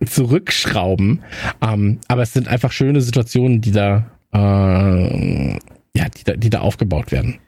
Äh, 0.00 0.06
zurückschrauben. 0.06 1.20
Ähm, 1.60 2.00
aber 2.08 2.22
es 2.22 2.32
sind 2.32 2.48
einfach 2.48 2.72
schöne 2.72 3.02
Situationen, 3.02 3.60
die 3.60 3.70
da, 3.70 4.10
äh, 4.32 5.52
ja, 5.94 6.08
die 6.08 6.24
da, 6.24 6.32
die 6.34 6.50
da 6.50 6.60
aufgebaut 6.60 7.12
werden. 7.12 7.38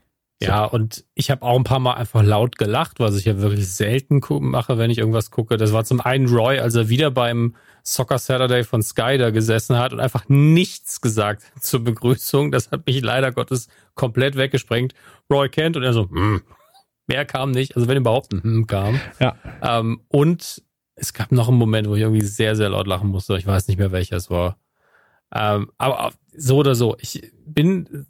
So. 0.42 0.48
Ja, 0.48 0.64
und 0.64 1.04
ich 1.14 1.30
habe 1.30 1.42
auch 1.42 1.56
ein 1.56 1.64
paar 1.64 1.78
Mal 1.78 1.94
einfach 1.94 2.22
laut 2.22 2.58
gelacht, 2.58 3.00
was 3.00 3.16
ich 3.16 3.24
ja 3.24 3.38
wirklich 3.38 3.72
selten 3.72 4.20
mache, 4.28 4.76
wenn 4.76 4.90
ich 4.90 4.98
irgendwas 4.98 5.30
gucke. 5.30 5.56
Das 5.56 5.72
war 5.72 5.84
zum 5.84 6.02
einen 6.02 6.28
Roy, 6.28 6.58
als 6.58 6.74
er 6.74 6.90
wieder 6.90 7.10
beim 7.10 7.56
Soccer 7.82 8.18
Saturday 8.18 8.62
von 8.62 8.82
Sky 8.82 9.16
da 9.16 9.30
gesessen 9.30 9.78
hat 9.78 9.94
und 9.94 10.00
einfach 10.00 10.28
nichts 10.28 11.00
gesagt 11.00 11.42
zur 11.60 11.84
Begrüßung. 11.84 12.52
Das 12.52 12.70
hat 12.70 12.86
mich 12.86 13.00
leider 13.00 13.32
Gottes 13.32 13.68
komplett 13.94 14.36
weggesprengt. 14.36 14.92
Roy 15.32 15.48
kennt 15.48 15.76
und 15.76 15.84
er 15.84 15.94
so, 15.94 16.10
hm, 16.10 16.42
mehr 17.06 17.24
kam 17.24 17.52
nicht. 17.52 17.74
Also 17.74 17.88
wenn 17.88 17.96
überhaupt 17.96 18.32
ein 18.34 18.42
hm 18.42 18.66
kam. 18.66 19.00
Ja. 19.18 19.36
Ähm, 19.62 20.02
und 20.08 20.62
es 20.96 21.14
gab 21.14 21.32
noch 21.32 21.48
einen 21.48 21.58
Moment, 21.58 21.88
wo 21.88 21.94
ich 21.94 22.02
irgendwie 22.02 22.24
sehr, 22.24 22.56
sehr 22.56 22.68
laut 22.68 22.86
lachen 22.86 23.08
musste. 23.08 23.38
Ich 23.38 23.46
weiß 23.46 23.68
nicht 23.68 23.78
mehr, 23.78 23.92
welcher 23.92 24.16
es 24.16 24.30
war. 24.30 24.58
Ähm, 25.34 25.70
aber 25.78 26.12
so 26.36 26.56
oder 26.56 26.74
so, 26.74 26.96
ich 27.00 27.32
bin, 27.46 28.06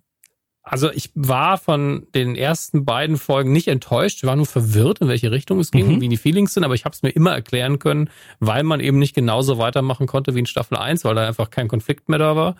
also 0.68 0.90
ich 0.90 1.12
war 1.14 1.58
von 1.58 2.08
den 2.12 2.34
ersten 2.34 2.84
beiden 2.84 3.18
Folgen 3.18 3.52
nicht 3.52 3.68
enttäuscht, 3.68 4.24
war 4.24 4.34
nur 4.34 4.46
verwirrt, 4.46 4.98
in 4.98 5.06
welche 5.06 5.30
Richtung 5.30 5.60
es 5.60 5.70
ging 5.70 5.86
mhm. 5.86 5.94
und 5.94 6.00
wie 6.00 6.08
die 6.08 6.16
Feelings 6.16 6.54
sind, 6.54 6.64
aber 6.64 6.74
ich 6.74 6.84
habe 6.84 6.92
es 6.92 7.02
mir 7.02 7.10
immer 7.10 7.30
erklären 7.32 7.78
können, 7.78 8.10
weil 8.40 8.64
man 8.64 8.80
eben 8.80 8.98
nicht 8.98 9.14
genauso 9.14 9.58
weitermachen 9.58 10.08
konnte 10.08 10.34
wie 10.34 10.40
in 10.40 10.46
Staffel 10.46 10.76
1, 10.76 11.04
weil 11.04 11.14
da 11.14 11.24
einfach 11.24 11.50
kein 11.50 11.68
Konflikt 11.68 12.08
mehr 12.08 12.18
da 12.18 12.34
war. 12.34 12.56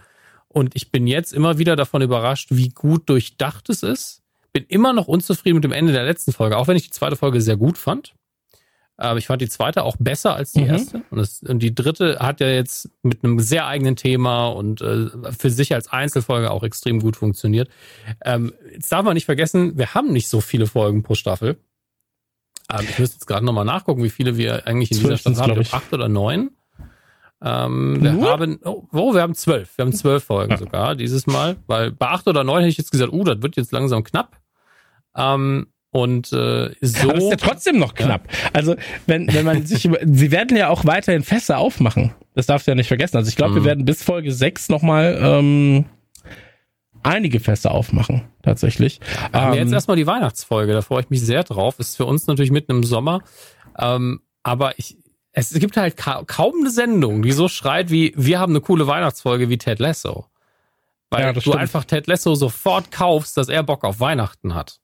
Und 0.46 0.76
ich 0.76 0.92
bin 0.92 1.09
jetzt 1.09 1.32
immer 1.32 1.59
wieder 1.59 1.74
davon 1.74 2.00
überrascht, 2.00 2.50
wie 2.52 2.68
gut 2.68 3.09
durchdacht 3.11 3.68
es 3.70 3.82
ist. 3.82 4.22
Bin 4.52 4.64
immer 4.68 4.92
noch 4.92 5.09
unzufrieden 5.09 5.57
mit 5.57 5.64
dem 5.64 5.72
Ende 5.72 5.92
der 5.92 6.04
letzten 6.04 6.32
Folge, 6.32 6.59
auch 6.59 6.68
wenn 6.68 6.76
ich 6.76 6.84
die 6.84 6.90
zweite 6.90 7.16
Folge 7.16 7.40
sehr 7.40 7.57
gut 7.57 7.76
fand. 7.76 8.14
Aber 8.99 9.18
ich 9.18 9.26
fand 9.26 9.42
die 9.42 9.49
zweite 9.49 9.82
auch 9.84 9.97
besser 9.99 10.34
als 10.34 10.53
die 10.53 10.62
mhm. 10.62 10.70
erste. 10.70 11.03
Und, 11.11 11.18
das, 11.18 11.42
und, 11.42 11.59
die 11.59 11.74
dritte 11.74 12.18
hat 12.18 12.40
ja 12.40 12.49
jetzt 12.49 12.90
mit 13.03 13.22
einem 13.22 13.40
sehr 13.40 13.66
eigenen 13.66 13.97
Thema 13.97 14.49
und 14.49 14.80
äh, 14.80 15.09
für 15.38 15.51
sich 15.51 15.74
als 15.74 15.88
Einzelfolge 15.88 16.51
auch 16.51 16.62
extrem 16.62 17.01
gut 17.01 17.16
funktioniert. 17.16 17.68
Ähm, 18.24 18.55
jetzt 18.72 18.90
darf 18.90 19.05
man 19.05 19.14
nicht 19.14 19.26
vergessen, 19.26 19.76
wir 19.76 19.94
haben 19.94 20.12
nicht 20.12 20.28
so 20.28 20.40
viele 20.40 20.66
Folgen 20.66 21.03
pro 21.03 21.14
Staffel. 21.14 21.59
Ähm, 22.72 22.86
ich 22.88 22.99
müsste 22.99 23.16
jetzt 23.16 23.26
gerade 23.26 23.44
nochmal 23.44 23.66
nachgucken, 23.66 24.03
wie 24.03 24.11
viele 24.11 24.38
wir 24.38 24.66
eigentlich 24.66 24.90
in 24.92 24.99
dieser 24.99 25.18
Staffel 25.18 25.57
haben. 25.57 25.66
Acht 25.72 25.92
oder 25.92 26.09
neun. 26.09 26.51
Ähm, 27.42 27.99
wir 28.01 28.30
haben, 28.30 28.59
oh, 28.64 28.84
oh, 28.92 29.14
wir 29.14 29.20
haben 29.20 29.34
zwölf. 29.34 29.76
Wir 29.76 29.84
haben 29.84 29.92
zwölf 29.92 30.24
Folgen 30.24 30.53
ja. 30.53 30.59
sogar 30.59 30.94
dieses 30.94 31.26
Mal. 31.26 31.57
Weil 31.66 31.92
bei 31.92 32.09
acht 32.09 32.26
oder 32.28 32.44
neun 32.44 32.61
hätte 32.61 32.70
ich 32.70 32.78
jetzt 32.78 32.90
gesagt, 32.90 33.12
uh, 33.12 33.24
das 33.24 33.42
wird 33.42 33.57
jetzt 33.57 33.72
langsam 33.72 34.05
knapp. 34.05 34.40
Ähm, 35.14 35.66
und 35.97 36.30
äh, 36.32 36.74
so. 36.82 37.09
Aber 37.09 37.16
ist 37.16 37.30
ja 37.30 37.36
trotzdem 37.36 37.78
noch 37.78 37.94
knapp. 37.94 38.28
Ja. 38.30 38.51
Also, 38.53 38.76
wenn, 39.07 39.32
wenn 39.32 39.47
man 39.47 39.64
sich 39.64 39.86
über. 39.86 39.99
sie 40.05 40.30
werden 40.30 40.55
ja 40.57 40.68
auch 40.68 40.84
weiterhin 40.84 41.22
Fässer 41.22 41.57
aufmachen. 41.57 42.12
Das 42.34 42.44
darfst 42.44 42.66
du 42.66 42.72
ja 42.72 42.74
nicht 42.74 42.88
vergessen. 42.88 43.16
Also 43.16 43.30
ich 43.30 43.36
glaube, 43.36 43.53
mhm. 43.53 43.57
wir 43.57 43.64
werden 43.64 43.84
bis 43.86 44.03
Folge 44.03 44.30
6 44.30 44.68
nochmal 44.68 45.18
ähm, 45.22 45.86
einige 47.03 47.40
Fässer 47.40 47.70
aufmachen, 47.70 48.24
tatsächlich. 48.42 49.01
Ähm, 49.32 49.55
jetzt 49.55 49.72
erstmal 49.72 49.97
die 49.97 50.07
Weihnachtsfolge, 50.07 50.74
da 50.74 50.82
freue 50.82 51.01
ich 51.01 51.09
mich 51.09 51.22
sehr 51.22 51.44
drauf. 51.44 51.78
Ist 51.78 51.97
für 51.97 52.05
uns 52.05 52.26
natürlich 52.26 52.51
mitten 52.51 52.72
im 52.72 52.84
Sommer. 52.84 53.22
Ähm, 53.78 54.20
aber 54.42 54.78
ich, 54.78 54.99
es 55.32 55.55
gibt 55.55 55.78
halt 55.78 55.97
ka 55.97 56.24
kaum 56.26 56.57
eine 56.61 56.70
Sendung, 56.70 57.22
die 57.22 57.32
so 57.32 57.49
schreit 57.49 57.90
wie, 57.90 58.12
wir 58.16 58.38
haben 58.38 58.53
eine 58.53 58.61
coole 58.61 58.86
Weihnachtsfolge 58.86 59.49
wie 59.49 59.57
Ted 59.57 59.78
Lasso. 59.78 60.26
Weil 61.09 61.22
ja, 61.22 61.32
du 61.32 61.40
stimmt. 61.40 61.57
einfach 61.57 61.84
Ted 61.84 62.07
Lasso 62.07 62.34
sofort 62.34 62.90
kaufst, 62.90 63.38
dass 63.38 63.49
er 63.49 63.62
Bock 63.62 63.84
auf 63.84 63.99
Weihnachten 63.99 64.55
hat. 64.55 64.80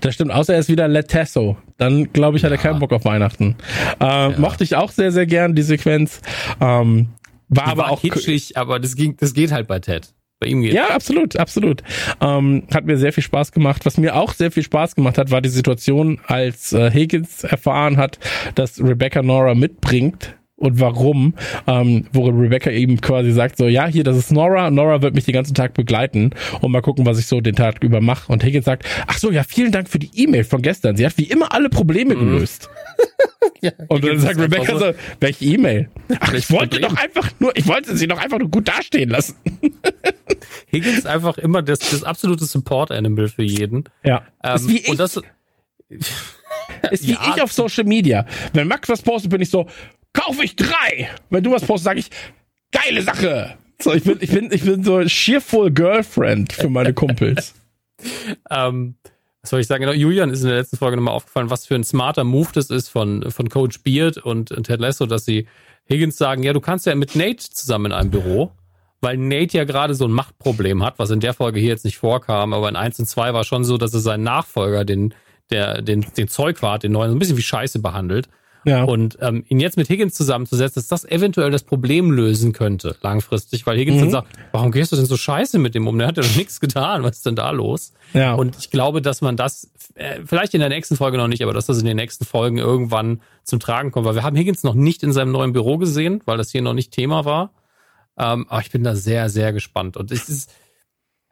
Das 0.00 0.14
stimmt, 0.14 0.32
außer 0.32 0.54
er 0.54 0.60
ist 0.60 0.68
wieder 0.68 0.88
Letesso. 0.88 1.56
Dann, 1.76 2.12
glaube 2.12 2.36
ich, 2.36 2.44
hat 2.44 2.50
ja. 2.50 2.56
er 2.56 2.62
keinen 2.62 2.78
Bock 2.78 2.92
auf 2.92 3.04
Weihnachten. 3.04 3.56
Äh, 4.00 4.04
ja. 4.04 4.34
Mochte 4.38 4.64
ich 4.64 4.76
auch 4.76 4.90
sehr, 4.90 5.12
sehr 5.12 5.26
gern, 5.26 5.54
die 5.54 5.62
Sequenz. 5.62 6.20
Ähm, 6.60 7.08
war 7.48 7.64
die 7.64 7.70
aber 7.70 7.82
war 7.82 7.90
auch 7.90 8.00
kitschig, 8.00 8.56
aber 8.56 8.78
das 8.78 8.94
ging, 8.94 9.16
das 9.18 9.34
geht 9.34 9.52
halt 9.52 9.66
bei 9.66 9.78
Ted. 9.78 10.14
Bei 10.38 10.46
ihm 10.46 10.62
geht. 10.62 10.72
Ja, 10.72 10.88
absolut, 10.88 11.36
absolut. 11.36 11.82
Ähm, 12.20 12.62
hat 12.72 12.86
mir 12.86 12.96
sehr 12.96 13.12
viel 13.12 13.22
Spaß 13.22 13.52
gemacht. 13.52 13.84
Was 13.84 13.98
mir 13.98 14.16
auch 14.16 14.32
sehr 14.32 14.50
viel 14.50 14.62
Spaß 14.62 14.94
gemacht 14.94 15.18
hat, 15.18 15.30
war 15.30 15.42
die 15.42 15.50
Situation, 15.50 16.18
als 16.26 16.72
äh, 16.72 16.90
Higgins 16.90 17.44
erfahren 17.44 17.98
hat, 17.98 18.18
dass 18.54 18.82
Rebecca 18.82 19.22
Nora 19.22 19.54
mitbringt 19.54 20.34
und 20.60 20.78
warum, 20.78 21.34
ähm, 21.66 22.06
wo 22.12 22.26
Rebecca 22.28 22.70
eben 22.70 23.00
quasi 23.00 23.32
sagt, 23.32 23.56
so, 23.56 23.66
ja, 23.66 23.86
hier, 23.86 24.04
das 24.04 24.16
ist 24.16 24.30
Nora, 24.30 24.70
Nora 24.70 25.00
wird 25.00 25.14
mich 25.14 25.24
den 25.24 25.32
ganzen 25.32 25.54
Tag 25.54 25.72
begleiten 25.72 26.30
und 26.60 26.70
mal 26.70 26.82
gucken, 26.82 27.06
was 27.06 27.18
ich 27.18 27.26
so 27.26 27.40
den 27.40 27.56
Tag 27.56 27.82
über 27.82 28.02
mache. 28.02 28.30
Und 28.30 28.44
Higgins 28.44 28.66
sagt, 28.66 28.84
ach 29.06 29.16
so, 29.18 29.30
ja, 29.30 29.42
vielen 29.42 29.72
Dank 29.72 29.88
für 29.88 29.98
die 29.98 30.10
E-Mail 30.14 30.44
von 30.44 30.60
gestern. 30.60 30.96
Sie 30.96 31.06
hat 31.06 31.16
wie 31.16 31.24
immer 31.24 31.52
alle 31.52 31.70
Probleme 31.70 32.14
mhm. 32.14 32.20
gelöst. 32.20 32.68
ja, 33.62 33.72
und 33.88 34.04
dann 34.04 34.18
sagt 34.18 34.38
Rebecca 34.38 34.78
so, 34.78 34.92
welche 35.18 35.44
E-Mail? 35.46 35.88
Ach, 36.20 36.34
ich 36.34 36.50
wollte 36.50 36.78
Problem. 36.78 36.94
doch 36.94 37.02
einfach 37.02 37.30
nur, 37.38 37.56
ich 37.56 37.66
wollte 37.66 37.96
sie 37.96 38.06
doch 38.06 38.18
einfach 38.18 38.38
nur 38.38 38.50
gut 38.50 38.68
dastehen 38.68 39.08
lassen. 39.08 39.36
Higgins 40.70 41.06
einfach 41.06 41.38
immer 41.38 41.62
das, 41.62 41.78
das 41.78 42.04
absolute 42.04 42.44
Support-Animal 42.44 43.28
für 43.28 43.44
jeden. 43.44 43.84
Ja. 44.04 44.24
Ähm, 44.44 44.56
ist 44.56 44.68
wie 44.68 44.78
ich. 44.78 44.88
Und 44.90 45.00
das, 45.00 45.16
ist 46.90 47.06
wie 47.06 47.12
ja. 47.12 47.32
ich 47.34 47.42
auf 47.42 47.50
Social 47.50 47.84
Media. 47.84 48.26
Wenn 48.52 48.68
Max 48.68 48.90
was 48.90 49.00
postet, 49.00 49.30
bin 49.30 49.40
ich 49.40 49.48
so, 49.48 49.66
kaufe 50.12 50.44
ich 50.44 50.56
drei. 50.56 51.10
Wenn 51.30 51.44
du 51.44 51.50
was 51.52 51.62
postest, 51.64 51.84
sage 51.84 52.00
ich, 52.00 52.10
geile 52.72 53.02
Sache. 53.02 53.56
So, 53.80 53.94
ich 53.94 54.04
bin, 54.04 54.18
ich 54.20 54.30
bin, 54.30 54.50
ich 54.52 54.62
bin 54.62 54.84
so 54.84 55.02
cheerful 55.04 55.70
Girlfriend 55.70 56.52
für 56.52 56.68
meine 56.68 56.92
Kumpels. 56.92 57.54
ähm, 58.50 58.96
was 59.42 59.50
soll 59.50 59.60
ich 59.60 59.66
sagen? 59.66 59.82
Genau, 59.82 59.94
Julian 59.94 60.30
ist 60.30 60.42
in 60.42 60.48
der 60.48 60.58
letzten 60.58 60.76
Folge 60.76 60.96
nochmal 60.96 61.14
aufgefallen, 61.14 61.48
was 61.48 61.66
für 61.66 61.74
ein 61.74 61.84
smarter 61.84 62.24
Move 62.24 62.48
das 62.52 62.68
ist 62.68 62.88
von, 62.88 63.30
von 63.30 63.48
Coach 63.48 63.82
Beard 63.82 64.18
und 64.18 64.48
Ted 64.64 64.80
Lasso, 64.80 65.06
dass 65.06 65.24
sie 65.24 65.46
Higgins 65.88 66.18
sagen, 66.18 66.42
ja, 66.42 66.52
du 66.52 66.60
kannst 66.60 66.86
ja 66.86 66.94
mit 66.94 67.16
Nate 67.16 67.50
zusammen 67.50 67.86
in 67.86 67.92
einem 67.92 68.10
Büro, 68.10 68.52
weil 69.00 69.16
Nate 69.16 69.56
ja 69.56 69.64
gerade 69.64 69.94
so 69.94 70.06
ein 70.06 70.12
Machtproblem 70.12 70.84
hat, 70.84 70.98
was 70.98 71.10
in 71.10 71.20
der 71.20 71.32
Folge 71.32 71.58
hier 71.58 71.70
jetzt 71.70 71.86
nicht 71.86 71.96
vorkam, 71.96 72.52
aber 72.52 72.68
in 72.68 72.76
1 72.76 72.98
und 73.00 73.06
2 73.06 73.32
war 73.32 73.44
schon 73.44 73.64
so, 73.64 73.78
dass 73.78 73.94
er 73.94 74.00
seinen 74.00 74.24
Nachfolger, 74.24 74.84
den, 74.84 75.14
der, 75.50 75.80
den, 75.80 76.04
den 76.16 76.28
Zeugwart, 76.28 76.82
den 76.82 76.92
neuen, 76.92 77.10
so 77.10 77.16
ein 77.16 77.18
bisschen 77.18 77.38
wie 77.38 77.42
Scheiße 77.42 77.78
behandelt. 77.80 78.28
Ja. 78.64 78.84
Und 78.84 79.18
ähm, 79.20 79.44
ihn 79.48 79.58
jetzt 79.58 79.76
mit 79.76 79.88
Higgins 79.88 80.14
zusammenzusetzen, 80.14 80.80
dass 80.80 80.88
das 80.88 81.04
eventuell 81.04 81.50
das 81.50 81.62
Problem 81.62 82.10
lösen 82.10 82.52
könnte, 82.52 82.96
langfristig, 83.00 83.66
weil 83.66 83.78
Higgins 83.78 83.98
mhm. 83.98 84.00
dann 84.02 84.10
sagt, 84.10 84.28
warum 84.52 84.70
gehst 84.70 84.92
du 84.92 84.96
denn 84.96 85.06
so 85.06 85.16
scheiße 85.16 85.58
mit 85.58 85.74
dem 85.74 85.86
um? 85.86 85.98
Der 85.98 86.08
hat 86.08 86.16
ja 86.16 86.22
doch 86.22 86.36
nichts 86.36 86.60
getan, 86.60 87.02
was 87.02 87.18
ist 87.18 87.26
denn 87.26 87.36
da 87.36 87.50
los? 87.50 87.92
Ja. 88.12 88.34
Und 88.34 88.58
ich 88.58 88.70
glaube, 88.70 89.00
dass 89.00 89.22
man 89.22 89.36
das, 89.36 89.70
äh, 89.94 90.20
vielleicht 90.24 90.54
in 90.54 90.60
der 90.60 90.68
nächsten 90.68 90.96
Folge 90.96 91.16
noch 91.16 91.28
nicht, 91.28 91.42
aber 91.42 91.54
dass 91.54 91.66
das 91.66 91.78
in 91.78 91.86
den 91.86 91.96
nächsten 91.96 92.24
Folgen 92.24 92.58
irgendwann 92.58 93.22
zum 93.44 93.60
Tragen 93.60 93.92
kommt, 93.92 94.06
weil 94.06 94.14
wir 94.14 94.22
haben 94.22 94.36
Higgins 94.36 94.62
noch 94.62 94.74
nicht 94.74 95.02
in 95.02 95.12
seinem 95.12 95.32
neuen 95.32 95.52
Büro 95.52 95.78
gesehen, 95.78 96.20
weil 96.26 96.36
das 96.36 96.50
hier 96.50 96.62
noch 96.62 96.74
nicht 96.74 96.92
Thema 96.92 97.24
war. 97.24 97.52
Ähm, 98.18 98.46
aber 98.48 98.60
ich 98.60 98.70
bin 98.70 98.84
da 98.84 98.94
sehr, 98.94 99.30
sehr 99.30 99.52
gespannt. 99.52 99.96
Und 99.96 100.10
es 100.10 100.28
ist, 100.28 100.52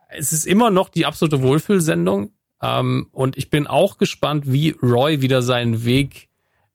es 0.08 0.32
ist 0.32 0.46
immer 0.46 0.70
noch 0.70 0.88
die 0.88 1.04
absolute 1.04 1.42
Wohlfühlsendung. 1.42 2.30
Ähm, 2.62 3.08
und 3.12 3.36
ich 3.36 3.50
bin 3.50 3.66
auch 3.66 3.98
gespannt, 3.98 4.44
wie 4.46 4.70
Roy 4.82 5.20
wieder 5.20 5.42
seinen 5.42 5.84
Weg 5.84 6.27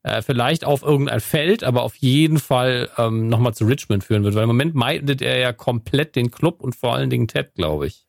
äh, 0.04 0.22
vielleicht 0.22 0.66
auf 0.66 0.84
irgendein 0.84 1.20
Feld, 1.20 1.64
aber 1.64 1.84
auf 1.84 1.96
jeden 1.96 2.40
Fall 2.40 2.90
ähm, 2.98 3.30
nochmal 3.30 3.54
zu 3.54 3.66
Richmond 3.66 4.04
führen 4.04 4.24
wird, 4.24 4.36
weil 4.36 4.44
im 4.44 4.50
Moment 4.50 4.76
meidet 4.76 5.22
er 5.22 5.38
ja 5.38 5.54
komplett 5.54 6.16
den 6.16 6.32
Club 6.32 6.62
und 6.62 6.76
vor 6.76 6.94
allen 6.96 7.10
Dingen 7.10 7.28
Ted, 7.28 7.56
glaube 7.56 7.88
ich. 7.88 8.06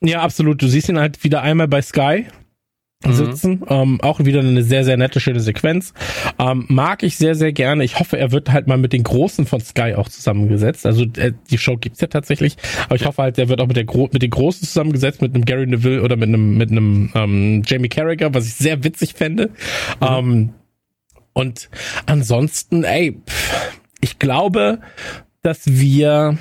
Ja, 0.00 0.20
absolut. 0.22 0.60
Du 0.62 0.66
siehst 0.66 0.88
ihn 0.88 0.98
halt 0.98 1.22
wieder 1.22 1.42
einmal 1.42 1.68
bei 1.68 1.82
Sky 1.82 2.26
mhm. 3.04 3.12
sitzen. 3.12 3.50
Mhm. 3.52 3.66
Ähm, 3.68 4.00
auch 4.02 4.20
wieder 4.20 4.40
eine 4.40 4.62
sehr, 4.62 4.84
sehr 4.84 4.96
nette, 4.96 5.20
schöne 5.20 5.40
Sequenz. 5.40 5.92
Ähm, 6.38 6.64
mag 6.68 7.02
ich 7.02 7.16
sehr, 7.16 7.34
sehr 7.34 7.52
gerne. 7.52 7.84
Ich 7.84 7.98
hoffe, 7.98 8.18
er 8.18 8.32
wird 8.32 8.50
halt 8.50 8.66
mal 8.66 8.78
mit 8.78 8.92
den 8.92 9.02
Großen 9.02 9.46
von 9.46 9.60
Sky 9.60 9.94
auch 9.94 10.08
zusammengesetzt. 10.08 10.86
Also 10.86 11.04
äh, 11.16 11.32
die 11.50 11.58
Show 11.58 11.76
gibt's 11.76 12.00
ja 12.00 12.08
tatsächlich. 12.08 12.56
Aber 12.86 12.96
ich 12.96 13.06
hoffe 13.06 13.22
halt, 13.22 13.38
er 13.38 13.48
wird 13.48 13.60
auch 13.60 13.66
mit, 13.66 13.76
der 13.76 13.84
Gro 13.84 14.08
mit 14.12 14.22
den 14.22 14.30
Großen 14.30 14.66
zusammengesetzt, 14.66 15.22
mit 15.22 15.34
einem 15.34 15.44
Gary 15.44 15.66
Neville 15.66 16.02
oder 16.02 16.16
mit 16.16 16.28
einem, 16.28 16.56
mit 16.56 16.70
einem 16.70 17.10
ähm, 17.14 17.62
Jamie 17.66 17.88
Carragher, 17.88 18.34
was 18.34 18.46
ich 18.46 18.54
sehr 18.54 18.84
witzig 18.84 19.14
fände. 19.14 19.50
Mhm. 20.00 20.06
Ähm, 20.06 20.50
und 21.32 21.70
ansonsten, 22.06 22.84
ey, 22.84 23.20
ich 24.00 24.18
glaube, 24.18 24.80
dass 25.42 25.66
wir, 25.66 26.38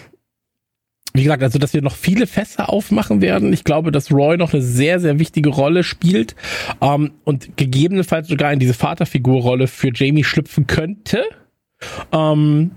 wie 1.14 1.24
gesagt, 1.24 1.44
also 1.44 1.60
dass 1.60 1.74
wir 1.74 1.82
noch 1.82 1.96
viele 1.96 2.28
Fässer 2.28 2.70
aufmachen 2.70 3.22
werden. 3.22 3.54
Ich 3.54 3.64
glaube, 3.64 3.92
dass 3.92 4.12
Roy 4.12 4.38
noch 4.38 4.54
eine 4.54 4.62
sehr, 4.62 5.00
sehr 5.00 5.20
wichtige 5.20 5.50
Rolle 5.50 5.84
spielt 5.84 6.36
ähm, 6.82 7.12
und 7.24 7.58
gegebenenfalls 7.58 8.28
sogar 8.28 8.52
in 8.54 8.60
diese 8.60 8.74
Vaterfigurrolle 8.74 9.68
für 9.68 9.92
Jamie 9.94 10.24
schlüpfen 10.24 10.68
könnte. 10.68 11.24
ähm, 12.12 12.72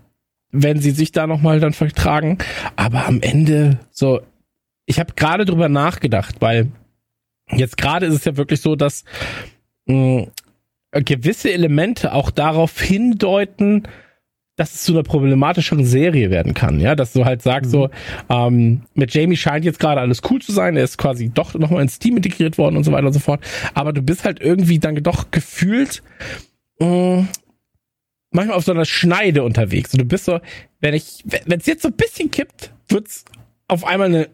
wenn 0.53 0.81
sie 0.81 0.93
sich 0.93 1.13
da 1.13 1.27
nochmal 1.27 1.61
dann 1.61 1.73
vertragen. 1.73 2.39
Aber 2.77 3.07
am 3.07 3.21
Ende 3.21 3.81
so, 3.91 4.21
ich 4.87 5.01
habe 5.01 5.15
gerade 5.15 5.45
drüber 5.45 5.69
nachgedacht, 5.69 6.37
weil 6.41 6.71
jetzt 7.51 7.77
gerade 7.77 8.07
ist 8.07 8.15
es 8.15 8.25
ja 8.25 8.37
wirklich 8.37 8.61
so, 8.61 8.77
dass 8.77 9.05
mh, 9.87 10.29
gewisse 11.03 11.53
Elemente 11.53 12.13
auch 12.13 12.31
darauf 12.31 12.81
hindeuten, 12.81 13.85
dass 14.57 14.75
es 14.75 14.85
zu 14.85 14.93
einer 14.93 15.03
problematischeren 15.03 15.85
Serie 15.85 16.31
werden 16.31 16.55
kann, 16.55 16.79
ja, 16.79 16.95
dass 16.95 17.13
du 17.13 17.25
halt 17.25 17.43
sagst 17.43 17.73
so, 17.73 17.91
ähm, 18.29 18.83
mit 18.95 19.13
Jamie 19.13 19.37
scheint 19.37 19.65
jetzt 19.65 19.81
gerade 19.81 20.01
alles 20.01 20.23
cool 20.31 20.41
zu 20.41 20.53
sein, 20.53 20.77
er 20.77 20.85
ist 20.85 20.97
quasi 20.97 21.29
doch 21.29 21.55
nochmal 21.55 21.83
ins 21.83 21.99
Team 21.99 22.17
integriert 22.17 22.57
worden 22.57 22.77
und 22.77 22.85
so 22.85 22.93
weiter 22.93 23.09
und 23.09 23.13
so 23.13 23.19
fort, 23.19 23.41
aber 23.75 23.93
du 23.93 24.01
bist 24.01 24.25
halt 24.25 24.41
irgendwie 24.41 24.79
dann 24.79 24.95
doch 25.03 25.33
gefühlt 25.33 26.05
mm, 26.79 27.23
manchmal 28.35 28.57
auf 28.59 28.65
so 28.65 28.73
einer 28.73 28.85
Schneide 28.85 29.43
unterwegs. 29.43 29.95
Und 29.95 30.01
du 30.01 30.05
bist 30.05 30.27
so, 30.27 30.41
wenn 30.81 30.93
ich, 30.93 31.25
wenn 31.25 31.59
es 31.59 31.67
jetzt 31.67 31.83
so 31.83 31.89
ein 31.89 31.97
bisschen 31.97 32.31
kippt, 32.31 32.75
wird's 32.89 33.25
auf 33.69 33.85
einmal 33.85 34.09
eine 34.09 34.29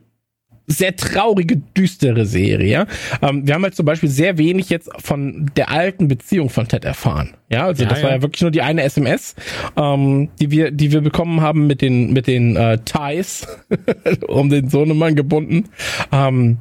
sehr 0.71 0.97
traurige, 0.97 1.57
düstere 1.77 2.27
Serie. 2.27 2.87
Ähm, 3.23 3.47
wir 3.47 3.55
haben 3.55 3.63
halt 3.63 3.75
zum 3.75 3.87
Beispiel 3.87 4.09
sehr 4.09 4.39
wenig 4.39 4.71
jetzt 4.71 4.91
von 4.99 5.51
der 5.57 5.71
alten 5.71 6.09
Beziehung 6.09 6.49
von 6.49 6.69
Ted 6.69 6.85
erfahren. 6.85 7.35
Ja, 7.51 7.67
also 7.67 7.83
ja, 7.83 7.89
das 7.89 7.99
ja. 7.99 8.05
war 8.05 8.13
ja 8.13 8.23
wirklich 8.23 8.43
nur 8.43 8.51
die 8.51 8.63
eine 8.63 8.83
SMS, 8.83 9.35
ähm, 9.77 10.29
die 10.41 10.51
wir, 10.51 10.71
die 10.71 10.93
wir 10.93 11.01
bekommen 11.01 11.41
haben 11.41 11.67
mit 11.67 11.83
den 11.83 12.13
mit 12.13 12.27
den 12.27 12.57
äh, 12.57 12.79
Ties 12.85 13.47
um 14.29 14.49
den 14.49 14.71
Sohnemann 14.71 15.17
gebunden. 15.17 15.69
Ähm, 16.13 16.59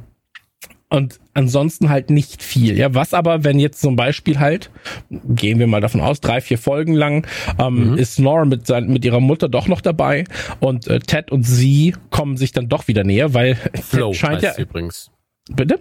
und 0.90 1.20
ansonsten 1.34 1.88
halt 1.88 2.10
nicht 2.10 2.42
viel. 2.42 2.76
Ja, 2.76 2.94
was 2.94 3.14
aber, 3.14 3.44
wenn 3.44 3.58
jetzt 3.58 3.80
zum 3.80 3.96
Beispiel 3.96 4.38
halt, 4.40 4.70
gehen 5.08 5.58
wir 5.58 5.68
mal 5.68 5.80
davon 5.80 6.00
aus, 6.00 6.20
drei, 6.20 6.40
vier 6.40 6.58
Folgen 6.58 6.94
lang, 6.94 7.26
ähm, 7.58 7.92
mhm. 7.92 7.98
ist 7.98 8.18
Nora 8.18 8.44
mit, 8.44 8.66
sein, 8.66 8.88
mit 8.88 9.04
ihrer 9.04 9.20
Mutter 9.20 9.48
doch 9.48 9.68
noch 9.68 9.80
dabei 9.80 10.24
und 10.58 10.88
äh, 10.88 10.98
Ted 10.98 11.30
und 11.30 11.44
sie 11.44 11.94
kommen 12.10 12.36
sich 12.36 12.52
dann 12.52 12.68
doch 12.68 12.88
wieder 12.88 13.04
näher, 13.04 13.34
weil 13.34 13.54
Flow 13.80 14.12
scheint 14.12 14.42
heißt 14.42 14.58
ja, 14.58 14.62
übrigens. 14.62 15.10
Bitte? 15.48 15.80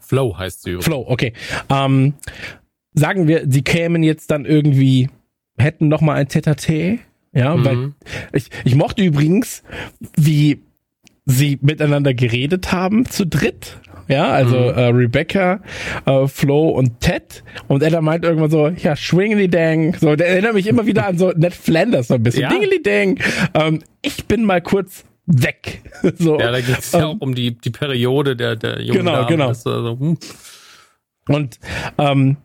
Flow 0.00 0.36
heißt 0.36 0.62
sie 0.62 0.70
übrigens. 0.70 0.86
Flow, 0.86 1.04
okay. 1.06 1.34
Ähm, 1.68 2.14
sagen 2.94 3.28
wir, 3.28 3.44
sie 3.46 3.62
kämen 3.62 4.02
jetzt 4.02 4.30
dann 4.30 4.46
irgendwie, 4.46 5.10
hätten 5.58 5.88
noch 5.88 6.00
mal 6.00 6.14
ein 6.14 6.28
Tete, 6.28 6.98
ja, 7.32 7.54
mhm. 7.54 7.64
weil 7.64 7.92
ich, 8.32 8.48
ich 8.64 8.74
mochte 8.74 9.02
übrigens, 9.04 9.62
wie 10.16 10.62
sie 11.26 11.58
miteinander 11.60 12.14
geredet 12.14 12.72
haben 12.72 13.04
zu 13.04 13.26
dritt. 13.26 13.78
Ja, 14.08 14.28
also 14.28 14.56
mhm. 14.56 14.78
äh, 14.78 14.86
Rebecca, 14.86 15.60
äh, 16.04 16.28
Flo 16.28 16.68
und 16.68 17.00
Ted. 17.00 17.42
Und 17.66 17.82
er 17.82 18.00
meint 18.00 18.24
irgendwann 18.24 18.50
so, 18.50 18.68
ja, 18.68 18.94
Schwingeli 18.94 19.48
Dang. 19.48 19.96
So, 19.98 20.14
der 20.14 20.28
erinnert 20.28 20.54
mich 20.54 20.68
immer 20.68 20.86
wieder 20.86 21.06
an 21.06 21.18
so 21.18 21.32
Ned 21.32 21.52
Flanders 21.52 22.08
so 22.08 22.14
ein 22.14 22.22
bisschen. 22.22 22.42
Ja. 22.42 22.48
Dingeli 22.50 22.80
Dang. 22.80 23.18
Ähm, 23.54 23.82
ich 24.02 24.26
bin 24.26 24.44
mal 24.44 24.60
kurz 24.60 25.04
weg. 25.26 25.82
so, 26.18 26.38
ja, 26.38 26.52
da 26.52 26.60
geht 26.60 26.78
es 26.78 26.92
ja 26.92 27.00
ähm, 27.00 27.04
auch 27.04 27.20
um 27.20 27.34
die, 27.34 27.58
die 27.58 27.70
Periode 27.70 28.36
der, 28.36 28.54
der 28.54 28.80
jungen 28.80 29.00
Genau, 29.00 29.12
Damen. 29.12 29.28
genau. 29.28 29.48
Das, 29.48 29.66
also, 29.66 29.98
hm. 29.98 30.18
Und 31.28 31.58
ähm, 31.98 32.36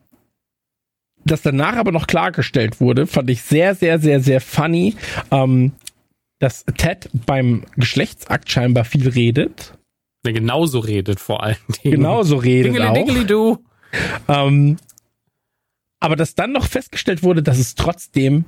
das 1.24 1.44
danach 1.44 1.76
aber 1.76 1.92
noch 1.92 2.08
klargestellt 2.08 2.82
wurde, 2.82 3.06
fand 3.06 3.30
ich 3.30 3.44
sehr, 3.44 3.76
sehr, 3.76 4.00
sehr, 4.00 4.22
sehr 4.22 4.42
funny. 4.42 4.96
Ähm, 5.30 5.74
dass 6.42 6.66
Ted 6.76 7.10
beim 7.28 7.66
Geschlechtsakt 7.78 8.52
scheinbar 8.52 8.84
viel 8.84 9.08
redet. 9.08 9.78
Der 10.26 10.34
genauso 10.34 10.80
redet 10.80 11.20
vor 11.20 11.44
allen 11.44 11.58
Dingen. 11.84 11.98
Genauso 11.98 12.38
redet 12.38 12.74
Dingeli, 12.74 12.88
auch. 12.88 12.94
Dingeli, 12.94 13.26
du. 13.26 13.64
Ähm, 14.28 14.78
aber 16.00 16.16
dass 16.16 16.34
dann 16.34 16.52
noch 16.52 16.66
festgestellt 16.66 17.22
wurde, 17.22 17.44
dass 17.44 17.60
es 17.60 17.76
trotzdem 17.76 18.46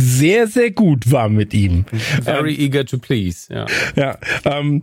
sehr, 0.00 0.46
sehr 0.46 0.70
gut 0.70 1.10
war 1.10 1.28
mit 1.28 1.52
ihm. 1.52 1.84
Very 2.22 2.54
ähm, 2.54 2.60
eager 2.60 2.86
to 2.86 2.98
please, 2.98 3.52
ja. 3.52 3.66
Ja, 3.96 4.18
ähm, 4.44 4.82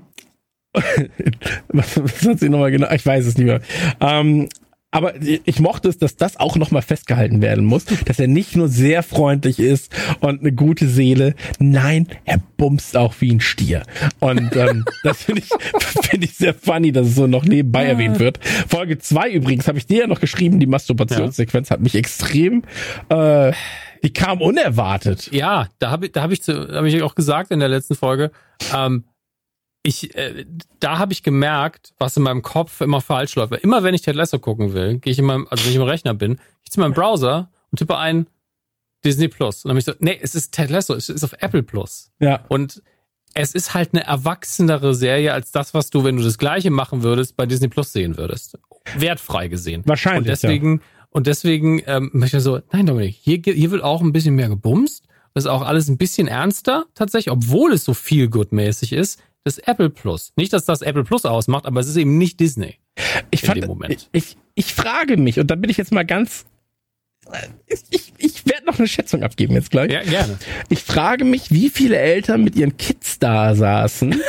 was, 1.69 2.03
was 2.03 2.25
hat 2.25 2.39
sie 2.39 2.49
nochmal 2.49 2.71
genau? 2.71 2.91
Ich 2.91 3.05
weiß 3.05 3.25
es 3.25 3.37
nicht 3.37 3.47
mehr. 3.47 3.61
Ähm, 3.99 4.49
aber 4.93 5.13
ich 5.19 5.59
mochte 5.59 5.89
es, 5.89 5.97
dass 5.97 6.15
das 6.15 6.39
auch 6.39 6.55
nochmal 6.55 6.83
festgehalten 6.83 7.41
werden 7.41 7.65
muss, 7.65 7.85
dass 8.05 8.19
er 8.19 8.27
nicht 8.27 8.55
nur 8.55 8.67
sehr 8.67 9.01
freundlich 9.01 9.59
ist 9.59 9.91
und 10.19 10.41
eine 10.41 10.51
gute 10.51 10.87
Seele, 10.87 11.33
nein, 11.57 12.07
er 12.25 12.39
bumst 12.57 12.95
auch 12.95 13.15
wie 13.19 13.31
ein 13.31 13.41
Stier. 13.41 13.83
Und 14.19 14.55
ähm, 14.55 14.85
das 15.03 15.23
finde 15.23 15.41
ich, 15.41 15.49
finde 16.07 16.25
ich 16.27 16.35
sehr 16.35 16.53
funny, 16.53 16.91
dass 16.91 17.07
es 17.07 17.15
so 17.15 17.25
noch 17.25 17.43
nebenbei 17.43 17.85
erwähnt 17.85 18.19
wird. 18.19 18.39
Folge 18.67 18.99
zwei 18.99 19.31
übrigens 19.31 19.67
habe 19.67 19.79
ich 19.79 19.87
dir 19.87 20.01
ja 20.01 20.07
noch 20.07 20.19
geschrieben, 20.19 20.59
die 20.59 20.67
Masturbationssequenz 20.67 21.71
hat 21.71 21.81
mich 21.81 21.95
extrem 21.95 22.61
äh, 23.09 23.51
die 24.03 24.11
kam 24.11 24.41
unerwartet. 24.41 25.31
Ja, 25.31 25.69
da 25.79 25.89
habe 25.89 26.07
ich, 26.07 26.11
da 26.11 26.21
habe 26.21 26.33
ich, 26.33 26.41
hab 26.41 26.83
ich 26.83 27.01
auch 27.01 27.15
gesagt 27.15 27.51
in 27.51 27.59
der 27.59 27.69
letzten 27.69 27.95
Folge, 27.95 28.31
ähm, 28.75 29.05
ich, 29.83 30.15
äh, 30.15 30.45
da 30.79 30.97
habe 30.97 31.11
ich 31.11 31.23
gemerkt, 31.23 31.93
was 31.99 32.15
in 32.15 32.23
meinem 32.23 32.41
Kopf 32.41 32.79
immer 32.79 33.01
falsch 33.01 33.35
läuft. 33.35 33.51
Weil 33.51 33.59
immer 33.59 33.83
wenn 33.83 33.93
ich 33.93 34.01
Ted 34.01 34.15
Lasso 34.15 34.39
gucken 34.39 34.73
will, 34.73 34.97
gehe 34.99 35.11
ich 35.11 35.19
in 35.19 35.25
meinem, 35.25 35.45
also 35.49 35.65
wenn 35.65 35.71
ich 35.71 35.75
im 35.75 35.83
Rechner 35.83 36.13
bin, 36.13 36.39
ich 36.63 36.71
zu 36.71 36.79
meinem 36.79 36.93
Browser 36.93 37.51
und 37.69 37.77
tippe 37.77 37.97
ein 37.97 38.27
Disney 39.03 39.27
Plus. 39.27 39.65
Und 39.65 39.69
dann 39.69 39.75
bin 39.75 39.79
ich 39.79 39.85
so, 39.85 39.93
nee, 39.99 40.17
es 40.21 40.35
ist 40.35 40.53
Ted 40.53 40.69
Lasso, 40.69 40.93
es 40.93 41.09
ist 41.09 41.23
auf 41.25 41.33
Apple 41.39 41.63
Plus. 41.63 42.11
Ja. 42.19 42.45
Und 42.47 42.81
es 43.33 43.53
ist 43.53 43.73
halt 43.73 43.93
eine 43.93 44.05
erwachsenere 44.05 44.95
Serie 44.95 45.33
als 45.33 45.51
das, 45.51 45.73
was 45.73 45.89
du, 45.89 46.05
wenn 46.05 46.15
du 46.15 46.23
das 46.23 46.37
Gleiche 46.37 46.71
machen 46.71 47.03
würdest, 47.03 47.35
bei 47.35 47.45
Disney 47.45 47.67
Plus 47.67 47.91
sehen 47.91 48.15
würdest. 48.17 48.57
Wertfrei 48.95 49.49
gesehen. 49.49 49.83
Wahrscheinlich. 49.85 50.19
Und 50.19 50.27
deswegen, 50.27 50.77
ja. 50.77 51.07
und 51.09 51.27
deswegen 51.27 51.81
ähm, 51.87 52.09
möchte 52.13 52.37
ich 52.37 52.43
so, 52.43 52.61
nein, 52.71 52.85
Dominik, 52.85 53.15
hier, 53.19 53.41
hier 53.43 53.71
wird 53.71 53.83
auch 53.83 54.01
ein 54.01 54.13
bisschen 54.13 54.35
mehr 54.35 54.49
gebumst. 54.49 55.07
Das 55.33 55.45
ist 55.45 55.49
auch 55.49 55.63
alles 55.63 55.89
ein 55.89 55.97
bisschen 55.97 56.27
ernster, 56.27 56.85
tatsächlich, 56.93 57.31
obwohl 57.31 57.73
es 57.73 57.83
so 57.83 57.93
viel 57.93 58.29
gut-mäßig 58.29 58.93
ist 58.93 59.19
das 59.43 59.57
Apple 59.59 59.89
Plus. 59.89 60.33
Nicht, 60.35 60.53
dass 60.53 60.65
das 60.65 60.81
Apple 60.81 61.03
Plus 61.03 61.25
ausmacht, 61.25 61.65
aber 61.65 61.79
es 61.79 61.87
ist 61.87 61.97
eben 61.97 62.17
nicht 62.17 62.39
Disney. 62.39 62.79
Ich 63.31 63.41
fand, 63.41 63.65
ich, 63.89 64.09
ich, 64.11 64.37
ich 64.55 64.73
frage 64.73 65.17
mich, 65.17 65.39
und 65.39 65.49
da 65.49 65.55
bin 65.55 65.69
ich 65.69 65.77
jetzt 65.77 65.91
mal 65.91 66.05
ganz, 66.05 66.45
ich, 67.67 68.13
ich 68.17 68.45
werde 68.45 68.65
noch 68.65 68.79
eine 68.79 68.87
Schätzung 68.87 69.23
abgeben 69.23 69.53
jetzt 69.55 69.71
gleich. 69.71 69.91
Ja, 69.91 70.03
gerne. 70.03 70.37
Ich 70.69 70.83
frage 70.83 71.25
mich, 71.25 71.51
wie 71.51 71.69
viele 71.69 71.97
Eltern 71.97 72.43
mit 72.43 72.55
ihren 72.55 72.77
Kids 72.77 73.19
da 73.19 73.55
saßen 73.55 74.11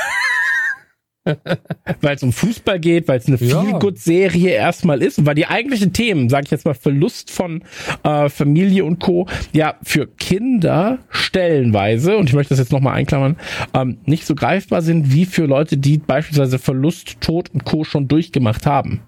weil 2.00 2.16
es 2.16 2.22
um 2.22 2.32
Fußball 2.32 2.78
geht, 2.78 3.08
weil 3.08 3.18
es 3.18 3.26
eine 3.26 3.36
ja. 3.36 3.62
Feel-Good-Serie 3.62 4.50
erstmal 4.50 5.02
ist 5.02 5.18
und 5.18 5.26
weil 5.26 5.34
die 5.34 5.46
eigentlichen 5.46 5.92
Themen, 5.92 6.28
sage 6.28 6.44
ich 6.44 6.50
jetzt 6.50 6.64
mal, 6.64 6.74
Verlust 6.74 7.30
von 7.30 7.62
äh, 8.02 8.28
Familie 8.28 8.84
und 8.84 9.00
Co. 9.00 9.26
ja 9.52 9.76
für 9.82 10.06
Kinder 10.06 10.98
stellenweise, 11.08 12.16
und 12.16 12.28
ich 12.28 12.34
möchte 12.34 12.50
das 12.50 12.58
jetzt 12.58 12.72
nochmal 12.72 12.94
einklammern, 12.94 13.36
ähm, 13.72 13.98
nicht 14.04 14.26
so 14.26 14.34
greifbar 14.34 14.82
sind 14.82 15.12
wie 15.12 15.24
für 15.24 15.46
Leute, 15.46 15.76
die 15.76 15.98
beispielsweise 15.98 16.58
Verlust, 16.58 17.20
Tod 17.20 17.50
und 17.54 17.64
Co. 17.64 17.84
schon 17.84 18.08
durchgemacht 18.08 18.66
haben. 18.66 19.00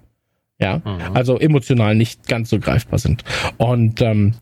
Ja, 0.59 0.79
mhm. 0.79 1.15
also 1.15 1.39
emotional 1.39 1.95
nicht 1.95 2.29
ganz 2.29 2.49
so 2.49 2.59
greifbar 2.59 2.99
sind. 2.99 3.25
Und 3.59 4.01
ähm, 4.01 4.35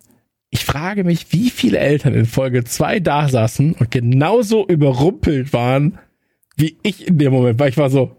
ich 0.51 0.65
frage 0.65 1.03
mich, 1.03 1.33
wie 1.33 1.51
viele 1.51 1.79
Eltern 1.79 2.15
in 2.15 2.27
Folge 2.27 2.63
zwei 2.63 3.01
da 3.01 3.29
saßen 3.29 3.73
und 3.73 3.91
genauso 3.91 4.65
überrumpelt 4.65 5.53
waren 5.53 5.99
wie 6.57 6.79
ich 6.83 7.07
in 7.07 7.19
dem 7.19 7.33
Moment, 7.33 7.59
weil 7.59 7.71
ich 7.71 7.77
war 7.77 7.91
so, 7.91 8.17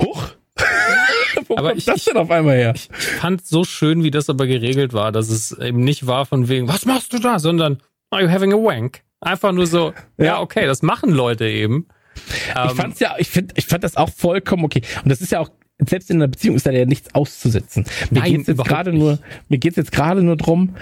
hoch. 0.00 0.28
Wo 1.48 1.56
aber 1.56 1.68
kommt 1.68 1.78
ich, 1.78 1.84
das 1.84 2.04
denn 2.04 2.16
auf 2.16 2.30
einmal 2.30 2.56
her? 2.56 2.72
Ich, 2.74 2.90
ich 2.90 3.06
fand 3.06 3.46
so 3.46 3.64
schön, 3.64 4.02
wie 4.02 4.10
das 4.10 4.28
aber 4.28 4.46
geregelt 4.46 4.92
war, 4.92 5.12
dass 5.12 5.30
es 5.30 5.52
eben 5.52 5.82
nicht 5.82 6.06
war 6.06 6.26
von 6.26 6.48
wegen, 6.48 6.68
was 6.68 6.84
machst 6.84 7.12
du 7.12 7.18
da, 7.18 7.38
sondern, 7.38 7.78
are 8.10 8.22
you 8.22 8.30
having 8.30 8.52
a 8.52 8.56
wank? 8.56 9.02
Einfach 9.20 9.52
nur 9.52 9.66
so, 9.66 9.94
ja, 10.16 10.24
ja 10.24 10.40
okay, 10.40 10.66
das 10.66 10.82
machen 10.82 11.10
Leute 11.10 11.48
eben. 11.48 11.86
Ich 12.16 12.54
ähm, 12.56 12.76
fand's 12.76 13.00
ja, 13.00 13.14
ich 13.18 13.28
find, 13.28 13.52
ich 13.56 13.66
fand 13.66 13.84
das 13.84 13.96
auch 13.96 14.10
vollkommen 14.10 14.64
okay. 14.64 14.82
Und 15.02 15.10
das 15.10 15.20
ist 15.20 15.32
ja 15.32 15.40
auch, 15.40 15.50
selbst 15.78 16.10
in 16.10 16.16
einer 16.16 16.28
Beziehung 16.28 16.56
ist 16.56 16.66
da 16.66 16.70
ja 16.70 16.84
nichts 16.84 17.14
auszusetzen. 17.14 17.84
Mir 18.10 18.20
Nein, 18.20 18.32
geht's 18.32 18.48
jetzt 18.48 18.64
gerade 18.64 18.92
nur, 18.92 19.18
mir 19.48 19.58
geht's 19.58 19.76
jetzt 19.76 19.92
gerade 19.92 20.22
nur 20.22 20.36
drum, 20.36 20.76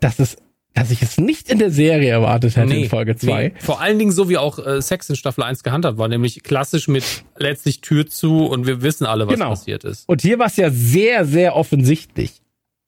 dass 0.00 0.18
es 0.18 0.36
dass 0.76 0.90
ich 0.90 1.00
es 1.00 1.16
nicht 1.16 1.48
in 1.48 1.58
der 1.58 1.70
Serie 1.70 2.10
erwartet 2.10 2.54
hätte 2.54 2.68
nee, 2.68 2.82
in 2.82 2.90
Folge 2.90 3.16
2. 3.16 3.42
Nee. 3.48 3.54
Vor 3.60 3.80
allen 3.80 3.98
Dingen 3.98 4.12
so 4.12 4.28
wie 4.28 4.36
auch 4.36 4.58
äh, 4.58 4.82
Sex 4.82 5.08
in 5.08 5.16
Staffel 5.16 5.42
1 5.42 5.62
gehandhabt 5.62 5.96
war, 5.96 6.06
nämlich 6.06 6.42
klassisch 6.42 6.86
mit 6.86 7.24
letztlich 7.38 7.80
Tür 7.80 8.06
zu 8.06 8.44
und 8.44 8.66
wir 8.66 8.82
wissen 8.82 9.06
alle, 9.06 9.26
was 9.26 9.34
genau. 9.34 9.48
passiert 9.48 9.84
ist. 9.84 10.06
Und 10.06 10.20
hier 10.20 10.38
war 10.38 10.46
es 10.46 10.56
ja 10.56 10.70
sehr, 10.70 11.24
sehr 11.24 11.56
offensichtlich. 11.56 12.42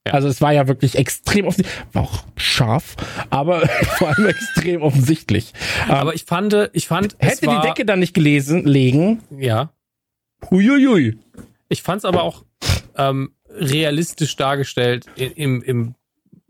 Ja. 0.07 0.13
Also 0.13 0.29
es 0.29 0.43
war 0.43 0.53
ja 0.53 0.69
wirklich 0.69 0.97
extrem 0.97 1.47
offensichtlich, 1.47 1.85
war 1.95 2.03
auch 2.03 2.25
scharf, 2.37 2.95
aber 3.31 3.67
vor 3.97 4.09
allem 4.09 4.27
extrem 4.27 4.83
offensichtlich. 4.83 5.55
Aber 5.89 6.15
ich 6.15 6.25
fand, 6.25 6.71
ich 6.75 6.89
fand, 6.89 7.17
hätte 7.19 7.47
war, 7.47 7.63
die 7.63 7.69
Decke 7.69 7.87
dann 7.87 8.01
nicht 8.01 8.13
gelesen, 8.13 8.67
legen. 8.67 9.23
Ja. 9.31 9.71
Huiuiui. 10.51 11.17
Ich 11.71 11.83
fand 11.83 12.01
es 12.01 12.05
aber 12.05 12.23
auch 12.23 12.45
ähm, 12.99 13.33
realistisch 13.49 14.37
dargestellt 14.37 15.07
im, 15.17 15.63
im 15.63 15.95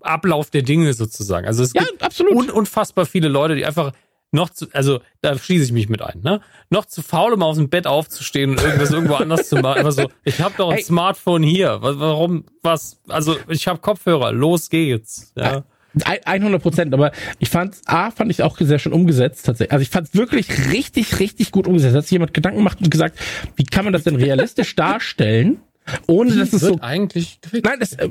Ablauf 0.01 0.51
der 0.51 0.62
Dinge 0.62 0.92
sozusagen. 0.92 1.46
Also 1.46 1.62
es 1.62 1.72
ja, 1.72 1.82
gibt 1.82 2.03
absolut. 2.03 2.34
Un 2.34 2.51
unfassbar 2.51 3.07
viele 3.07 3.28
Leute, 3.28 3.57
die 3.57 3.64
einfach 3.64 3.92
noch 4.30 4.51
zu, 4.51 4.66
also 4.72 5.01
da 5.22 5.36
schließe 5.38 5.64
ich 5.64 5.72
mich 5.72 5.88
mit 5.88 6.03
ein, 6.03 6.20
ne? 6.20 6.40
Noch 6.70 6.84
zu 6.84 7.03
faul, 7.03 7.32
um 7.32 7.42
aus 7.42 7.57
dem 7.57 7.70
Bett 7.70 7.86
aufzustehen 7.86 8.51
und 8.51 8.62
irgendwas 8.62 8.90
irgendwo 8.90 9.14
anders 9.14 9.49
zu 9.49 9.57
machen. 9.57 9.78
Einfach 9.78 9.92
so, 9.92 10.11
ich 10.24 10.40
habe 10.40 10.55
doch 10.57 10.68
ein 10.68 10.76
hey. 10.76 10.84
Smartphone 10.84 11.42
hier. 11.42 11.78
Warum, 11.80 12.44
was? 12.62 13.01
Also 13.09 13.36
ich 13.49 13.66
habe 13.68 13.78
Kopfhörer, 13.78 14.32
los 14.32 14.68
geht's. 14.68 15.32
Ja. 15.34 15.64
100 16.05 16.62
Prozent, 16.62 16.94
aber 16.94 17.12
ich 17.38 17.49
fand, 17.49 17.76
A, 17.86 18.11
fand 18.11 18.30
ich 18.30 18.42
auch 18.42 18.57
sehr 18.59 18.78
schön 18.78 18.92
umgesetzt 18.92 19.46
tatsächlich. 19.46 19.72
Also 19.72 19.82
ich 19.82 19.88
fand 19.88 20.09
es 20.09 20.14
wirklich 20.14 20.70
richtig, 20.70 21.18
richtig 21.18 21.51
gut 21.51 21.66
umgesetzt. 21.66 21.96
Hat 21.96 22.05
sich 22.05 22.12
jemand 22.12 22.34
Gedanken 22.34 22.59
gemacht 22.59 22.78
und 22.80 22.90
gesagt, 22.90 23.18
wie 23.57 23.64
kann 23.64 23.84
man 23.84 23.92
das 23.92 24.05
denn 24.05 24.16
realistisch 24.16 24.76
darstellen? 24.76 25.61
Ohne 26.07 26.34
dass 26.36 26.53
es 26.53 26.61
so 26.62 26.78
eigentlich 26.80 27.41
Nein, 27.53 27.80
das, 27.80 27.93
äh, 27.95 28.09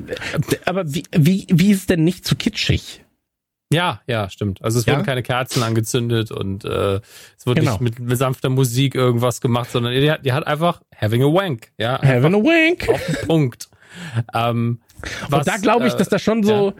aber 0.64 0.92
wie, 0.92 1.04
wie, 1.12 1.46
wie 1.50 1.70
ist 1.70 1.80
es 1.80 1.86
denn 1.86 2.04
nicht 2.04 2.24
zu 2.26 2.34
kitschig? 2.36 3.04
Ja, 3.72 4.00
ja, 4.06 4.30
stimmt. 4.30 4.62
Also 4.62 4.78
es 4.78 4.86
Ja? 4.86 4.94
wurden 4.94 5.04
keine 5.04 5.22
Kerzen 5.22 5.62
angezündet 5.62 6.30
und 6.30 6.64
äh, 6.64 7.00
es 7.36 7.46
wurde 7.46 7.60
Genau. 7.60 7.72
nicht 7.72 7.80
mit, 7.82 7.98
mit 7.98 8.16
sanfter 8.16 8.48
Musik 8.48 8.94
irgendwas 8.94 9.40
gemacht, 9.42 9.70
sondern 9.70 9.92
die 9.92 10.10
hat, 10.10 10.24
die 10.24 10.32
hat 10.32 10.46
einfach 10.46 10.80
having 10.96 11.22
a 11.22 11.26
wank, 11.26 11.70
ja, 11.78 12.00
Having 12.02 12.34
a 12.34 12.38
wink. 12.38 12.88
auf 12.88 13.04
den 13.04 13.26
Punkt. 13.28 13.68
Ähm, 14.32 14.80
was, 15.28 15.40
Und 15.40 15.48
da 15.48 15.56
glaube 15.58 15.86
ich, 15.86 15.94
äh, 15.94 15.98
dass 15.98 16.08
das 16.08 16.22
schon 16.22 16.42
so, 16.44 16.72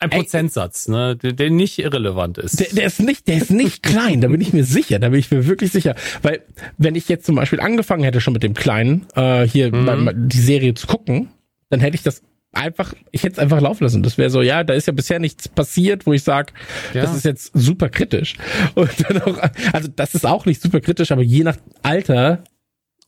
ein 0.00 0.10
Ey. 0.10 0.18
Prozentsatz, 0.20 0.88
ne, 0.88 1.16
der, 1.16 1.32
der 1.32 1.50
nicht 1.50 1.78
irrelevant 1.78 2.38
ist. 2.38 2.60
der, 2.60 2.68
der 2.72 2.86
ist 2.86 3.00
nicht, 3.00 3.26
der 3.28 3.36
ist 3.38 3.50
nicht 3.50 3.82
klein, 3.82 4.20
da 4.20 4.28
bin 4.28 4.40
ich 4.40 4.52
mir 4.52 4.64
sicher, 4.64 4.98
da 4.98 5.08
bin 5.08 5.18
ich 5.20 5.30
mir 5.30 5.46
wirklich 5.46 5.72
sicher. 5.72 5.94
Weil, 6.22 6.42
wenn 6.76 6.94
ich 6.94 7.08
jetzt 7.08 7.26
zum 7.26 7.34
Beispiel 7.36 7.60
angefangen 7.60 8.04
hätte, 8.04 8.20
schon 8.20 8.32
mit 8.32 8.42
dem 8.42 8.54
Kleinen, 8.54 9.06
äh, 9.14 9.46
hier 9.46 9.74
Mhm. 9.74 9.84
mal, 9.84 10.14
die 10.14 10.40
Serie 10.40 10.74
zu 10.74 10.86
gucken, 10.86 11.28
dann 11.70 11.80
hätte 11.80 11.94
ich 11.96 12.02
das 12.02 12.22
einfach, 12.52 12.94
ich 13.10 13.22
hätte 13.24 13.34
es 13.34 13.38
einfach 13.38 13.60
laufen 13.60 13.84
lassen. 13.84 14.02
Das 14.02 14.16
wäre 14.18 14.30
so, 14.30 14.40
ja, 14.40 14.64
da 14.64 14.72
ist 14.72 14.86
ja 14.86 14.92
bisher 14.92 15.18
nichts 15.18 15.48
passiert, 15.48 16.06
wo 16.06 16.12
ich 16.14 16.22
sage, 16.22 16.52
Ja. 16.94 17.02
das 17.02 17.14
ist 17.14 17.24
jetzt 17.24 17.50
super 17.54 17.88
kritisch. 17.90 18.36
Und 18.74 18.90
dann 19.08 19.20
auch, 19.22 19.38
also 19.72 19.88
das 19.94 20.14
ist 20.14 20.24
auch 20.26 20.46
nicht 20.46 20.62
super 20.62 20.80
kritisch, 20.80 21.12
aber 21.12 21.22
je 21.22 21.44
nach 21.44 21.56
Alter 21.82 22.42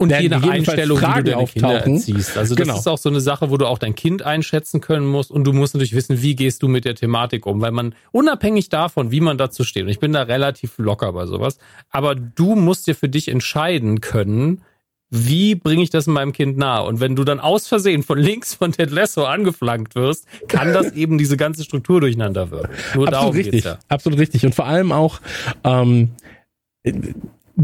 und 0.00 0.10
je 0.10 0.28
nach 0.28 0.42
Einstellung, 0.42 0.96
wie 0.96 1.00
du 1.02 1.06
Fragen 1.06 1.24
deine 1.26 1.44
Kinder 1.44 1.84
erziehst. 1.84 2.36
Also 2.38 2.54
das 2.54 2.66
Genau. 2.66 2.78
ist 2.78 2.88
auch 2.88 2.98
so 2.98 3.10
eine 3.10 3.20
Sache, 3.20 3.50
wo 3.50 3.58
du 3.58 3.66
auch 3.66 3.78
dein 3.78 3.94
Kind 3.94 4.22
einschätzen 4.22 4.80
können 4.80 5.06
musst 5.06 5.30
und 5.30 5.44
du 5.44 5.52
musst 5.52 5.74
natürlich 5.74 5.94
wissen, 5.94 6.22
wie 6.22 6.34
gehst 6.34 6.62
du 6.62 6.68
mit 6.68 6.86
der 6.86 6.94
Thematik 6.94 7.44
um, 7.44 7.60
weil 7.60 7.72
man 7.72 7.94
unabhängig 8.10 8.70
davon, 8.70 9.10
wie 9.10 9.20
man 9.20 9.36
dazu 9.36 9.62
steht, 9.62 9.82
und 9.82 9.90
ich 9.90 10.00
bin 10.00 10.12
da 10.12 10.22
relativ 10.22 10.78
locker 10.78 11.12
bei 11.12 11.26
sowas, 11.26 11.58
aber 11.90 12.14
du 12.14 12.54
musst 12.54 12.86
dir 12.86 12.94
für 12.94 13.08
dich 13.10 13.28
entscheiden 13.28 14.00
können, 14.00 14.62
wie 15.10 15.54
bringe 15.56 15.82
ich 15.82 15.90
das 15.90 16.06
meinem 16.06 16.32
Kind 16.32 16.56
nahe? 16.56 16.84
Und 16.84 17.00
wenn 17.00 17.16
du 17.16 17.24
dann 17.24 17.40
aus 17.40 17.66
Versehen 17.66 18.02
von 18.02 18.16
links 18.16 18.54
von 18.54 18.72
Ted 18.72 18.90
Lasso 18.92 19.24
angeflankt 19.24 19.96
wirst, 19.96 20.24
kann 20.48 20.72
das 20.72 20.92
eben 20.94 21.18
diese 21.18 21.36
ganze 21.36 21.64
Struktur 21.64 22.00
durcheinander 22.00 22.50
wirken. 22.50 22.70
Nur 22.94 23.08
absolut 23.08 23.12
darum 23.12 23.34
richtig, 23.34 23.64
ja. 23.64 23.78
absolut 23.88 24.18
richtig. 24.20 24.46
Und 24.46 24.54
vor 24.54 24.66
allem 24.66 24.92
auch, 24.92 25.20
ähm, 25.64 26.10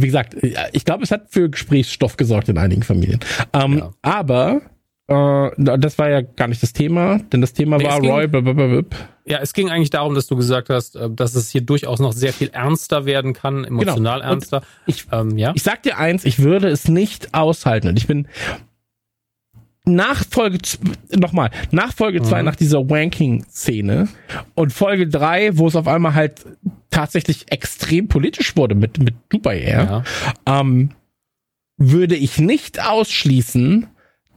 wie 0.02 0.06
gesagt, 0.06 0.36
ich 0.72 0.84
glaube, 0.84 1.02
es 1.04 1.10
hat 1.10 1.26
für 1.30 1.48
Gesprächsstoff 1.50 2.16
gesorgt 2.16 2.48
in 2.48 2.58
einigen 2.58 2.82
Familien. 2.82 3.20
Ähm, 3.52 3.78
Ja. 3.78 3.90
Aber 4.02 4.62
äh, 5.08 5.50
das 5.78 5.98
war 5.98 6.10
ja 6.10 6.20
gar 6.22 6.48
nicht 6.48 6.62
das 6.62 6.72
Thema, 6.72 7.18
denn 7.32 7.40
das 7.40 7.52
Thema 7.52 7.78
Nee, 7.78 7.84
war 7.84 8.00
ging- 8.00 8.10
Roy. 8.10 8.26
Blablabla. 8.26 8.82
Ja, 9.28 9.38
es 9.40 9.52
ging 9.52 9.70
eigentlich 9.70 9.90
darum, 9.90 10.14
dass 10.14 10.28
du 10.28 10.36
gesagt 10.36 10.68
hast, 10.70 10.94
äh, 10.96 11.08
dass 11.10 11.34
es 11.34 11.50
hier 11.50 11.60
durchaus 11.60 11.98
noch 12.00 12.12
sehr 12.12 12.32
viel 12.32 12.48
ernster 12.52 13.06
werden 13.06 13.32
kann, 13.32 13.64
emotional 13.64 14.20
Genau. 14.20 14.30
Ernster. 14.32 14.62
Ich, 14.86 15.06
Ähm, 15.12 15.36
ja. 15.36 15.52
ich 15.54 15.62
sag 15.64 15.82
dir 15.82 15.98
eins, 15.98 16.24
ich 16.24 16.38
würde 16.40 16.68
es 16.68 16.88
nicht 16.88 17.34
aushalten. 17.34 17.88
Und 17.88 17.98
ich 17.98 18.06
bin 18.06 18.28
nach 19.88 20.24
Folge 20.28 20.58
nochmal, 21.16 21.50
nach 21.70 21.92
Folge 21.94 22.20
zwei, 22.22 22.40
Mhm. 22.40 22.46
nach 22.46 22.56
dieser 22.56 22.88
Wanking-Szene 22.90 24.08
und 24.54 24.72
Folge 24.72 25.08
drei, 25.08 25.56
wo 25.56 25.68
es 25.68 25.76
auf 25.76 25.86
einmal 25.88 26.14
halt 26.14 26.44
tatsächlich 26.90 27.50
extrem 27.52 28.08
politisch 28.08 28.56
wurde 28.56 28.74
mit, 28.74 28.98
mit 28.98 29.14
Dubai 29.28 29.60
Air. 29.60 30.04
ja. 30.46 30.60
ähm, 30.60 30.90
würde 31.78 32.16
ich 32.16 32.38
nicht 32.38 32.82
ausschließen, 32.84 33.86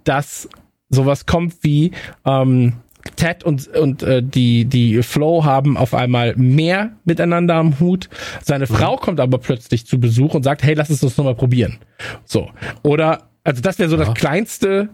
dass 0.03 0.49
sowas 0.89 1.25
kommt 1.25 1.55
wie 1.63 1.91
ähm, 2.25 2.73
Ted 3.15 3.43
und, 3.45 3.67
und 3.69 4.03
äh, 4.03 4.21
die, 4.21 4.65
die 4.65 5.01
Flo 5.03 5.45
haben 5.45 5.77
auf 5.77 5.93
einmal 5.93 6.35
mehr 6.35 6.91
miteinander 7.05 7.55
am 7.55 7.79
Hut. 7.79 8.09
Seine 8.43 8.67
Frau 8.67 8.97
kommt 8.97 9.19
aber 9.21 9.37
plötzlich 9.37 9.85
zu 9.87 9.99
Besuch 9.99 10.33
und 10.33 10.43
sagt, 10.43 10.63
hey, 10.63 10.73
lass 10.73 10.89
uns 10.89 10.99
das 10.99 11.15
nochmal 11.17 11.35
probieren. 11.35 11.77
So. 12.25 12.49
Oder, 12.83 13.29
also 13.43 13.61
das 13.61 13.79
wäre 13.79 13.89
so 13.89 13.95
Ja. 13.97 14.03
das 14.05 14.13
kleinste 14.15 14.89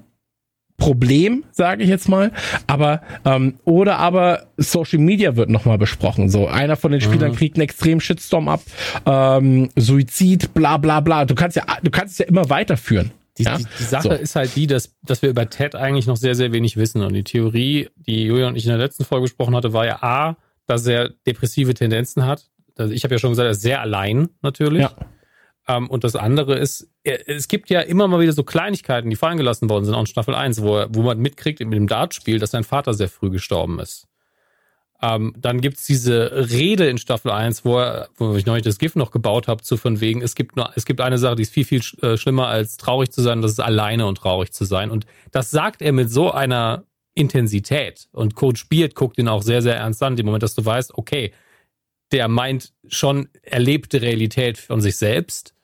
Problem, 0.78 1.44
sage 1.52 1.84
ich 1.84 1.90
jetzt 1.90 2.10
mal. 2.10 2.32
Aber 2.68 3.02
ähm, 3.24 3.56
oder 3.64 3.98
aber 3.98 4.48
Social 4.58 5.00
Media 5.00 5.36
wird 5.36 5.50
nochmal 5.50 5.78
besprochen. 5.78 6.30
So 6.30 6.48
einer 6.48 6.76
von 6.76 6.92
den 6.92 7.02
Spielern 7.02 7.34
kriegt 7.34 7.56
einen 7.56 7.64
extremen 7.64 8.02
Shitstorm 8.02 8.50
ab, 8.50 8.62
ähm, 9.06 9.70
Suizid, 9.76 10.54
bla 10.54 10.78
bla 10.78 11.00
bla. 11.00 11.26
Du 11.26 11.36
kannst 11.36 11.56
ja, 11.56 11.64
du 11.82 11.92
kannst 11.92 12.14
es 12.14 12.18
ja 12.20 12.26
immer 12.26 12.50
weiterführen. 12.50 13.12
Die, 13.38 13.44
ja? 13.44 13.58
die, 13.58 13.66
die 13.80 13.84
Sache 13.84 14.04
So. 14.04 14.12
ist 14.12 14.36
halt 14.36 14.56
die, 14.56 14.68
dass, 14.68 14.96
dass 15.04 15.22
wir 15.22 15.30
über 15.30 15.50
Ted 15.50 15.76
eigentlich 15.76 16.08
noch 16.08 16.18
sehr, 16.18 16.36
sehr 16.36 16.52
wenig 16.54 16.78
wissen. 16.78 17.02
Und 17.02 17.14
die 17.14 17.24
Theorie, 17.24 17.90
die 17.96 18.26
Julia 18.26 18.48
und 18.48 18.56
ich 18.56 18.66
in 18.66 18.70
der 18.70 18.78
letzten 18.78 19.04
Folge 19.04 19.24
besprochen 19.24 19.56
hatte, 19.56 19.74
war 19.74 19.86
ja 19.86 20.02
A, 20.02 20.38
dass 20.68 20.86
er 20.88 21.10
depressive 21.28 21.74
Tendenzen 21.74 22.26
hat. 22.26 22.46
Also 22.78 22.94
ich 22.94 23.04
habe 23.04 23.16
ja 23.16 23.20
schon 23.20 23.32
gesagt, 23.32 23.46
er 23.46 23.52
ist 23.52 23.62
sehr 23.62 23.82
allein 23.82 24.30
natürlich. 24.42 24.84
Ja. 24.84 24.92
Ähm, 25.68 25.90
und 25.90 26.04
das 26.04 26.16
andere 26.16 26.58
ist, 26.58 26.90
es 27.04 27.48
gibt 27.48 27.70
ja 27.70 27.82
immer 27.82 28.08
mal 28.08 28.20
wieder 28.20 28.34
so 28.34 28.44
Kleinigkeiten, 28.44 29.10
die 29.10 29.16
fallen 29.16 29.38
gelassen 29.38 29.70
worden 29.70 29.86
sind, 29.86 29.96
auch 29.96 30.02
in 30.02 30.06
Staffel 30.06 30.36
1, 30.36 30.62
wo, 30.62 30.86
wo 30.90 31.02
man 31.02 31.20
mitkriegt 31.20 31.60
mit 31.60 31.74
dem 31.74 31.88
Dartspiel, 31.88 32.40
dass 32.40 32.52
sein 32.52 32.64
Vater 32.64 32.94
sehr 32.94 33.10
früh 33.10 33.30
gestorben 33.30 33.80
ist. 33.80 34.08
Ähm, 35.02 35.34
dann 35.38 35.60
gibt's 35.62 35.86
diese 35.86 36.50
Rede 36.50 36.88
in 36.88 36.98
Staffel 36.98 37.30
1, 37.32 37.66
wo, 37.66 37.80
er, 37.80 38.10
wo 38.18 38.36
ich 38.36 38.46
neulich 38.46 38.64
das 38.64 38.78
GIF 38.78 38.96
noch 38.96 39.12
gebaut 39.12 39.48
habe, 39.48 39.62
zu 39.62 39.76
von 39.76 40.00
wegen, 40.00 40.22
es 40.22 40.36
gibt 40.36 40.56
nur, 40.56 40.72
es 40.76 40.86
gibt 40.86 41.02
eine 41.02 41.18
Sache, 41.18 41.36
die 41.36 41.44
ist 41.44 41.54
viel, 41.54 41.66
viel 41.66 41.82
sch- 41.82 42.02
äh, 42.02 42.18
schlimmer 42.18 42.48
als 42.48 42.78
traurig 42.78 43.12
zu 43.12 43.22
sein, 43.22 43.42
das 43.42 43.52
ist 43.52 43.60
alleine 43.60 44.06
und 44.06 44.18
traurig 44.18 44.54
zu 44.54 44.64
sein. 44.66 44.92
Und 44.92 45.06
das 45.32 45.52
sagt 45.52 45.82
er 45.82 45.92
mit 45.92 46.10
so 46.10 46.32
einer 46.32 46.86
Intensität. 47.14 48.08
Und 48.12 48.36
Coach 48.36 48.70
Beard 48.70 48.96
guckt 48.96 49.18
ihn 49.18 49.28
auch 49.28 49.42
sehr, 49.42 49.62
sehr 49.62 49.76
ernst 49.76 50.02
an, 50.02 50.18
im 50.18 50.26
Moment, 50.26 50.44
dass 50.44 50.56
du 50.56 50.64
weißt, 50.64 50.94
okay, 50.98 51.34
der 52.12 52.28
meint 52.28 52.72
schon 52.88 53.30
erlebte 53.42 54.02
Realität 54.02 54.58
von 54.58 54.80
sich 54.80 54.96
selbst. 54.96 55.55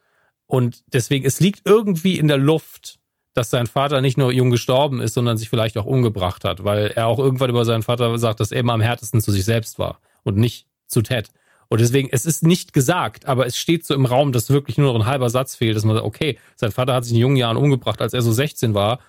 Und 0.51 0.83
deswegen, 0.91 1.25
es 1.25 1.39
liegt 1.39 1.61
irgendwie 1.63 2.19
in 2.19 2.27
der 2.27 2.37
Luft, 2.37 2.99
dass 3.33 3.49
sein 3.49 3.67
Vater 3.67 4.01
nicht 4.01 4.17
nur 4.17 4.33
jung 4.33 4.49
gestorben 4.49 4.99
ist, 4.99 5.13
sondern 5.13 5.37
sich 5.37 5.47
vielleicht 5.47 5.77
auch 5.77 5.85
umgebracht 5.85 6.43
hat, 6.43 6.65
weil 6.65 6.87
er 6.87 7.07
auch 7.07 7.19
irgendwann 7.19 7.49
über 7.49 7.63
seinen 7.63 7.83
Vater 7.83 8.17
sagt, 8.19 8.41
dass 8.41 8.51
er 8.51 8.59
immer 8.59 8.73
am 8.73 8.81
härtesten 8.81 9.21
zu 9.21 9.31
sich 9.31 9.45
selbst 9.45 9.79
war 9.79 10.01
und 10.23 10.35
nicht 10.35 10.67
zu 10.87 11.03
Ted. 11.03 11.29
Und 11.69 11.79
deswegen, 11.79 12.09
es 12.11 12.25
ist 12.25 12.43
nicht 12.43 12.73
gesagt, 12.73 13.27
aber 13.27 13.45
es 13.45 13.57
steht 13.57 13.85
so 13.85 13.93
im 13.93 14.05
Raum, 14.05 14.33
dass 14.33 14.49
wirklich 14.49 14.77
nur 14.77 14.91
noch 14.91 14.99
ein 14.99 15.07
halber 15.07 15.29
Satz 15.29 15.55
fehlt, 15.55 15.77
dass 15.77 15.85
man 15.85 15.95
sagt, 15.95 16.05
okay, 16.05 16.37
sein 16.57 16.73
Vater 16.73 16.95
hat 16.95 17.05
sich 17.05 17.13
in 17.13 17.19
jungen 17.19 17.37
Jahren 17.37 17.55
umgebracht, 17.55 18.01
als 18.01 18.13
er 18.13 18.21
so 18.21 18.33
16 18.33 18.73
war. 18.73 18.99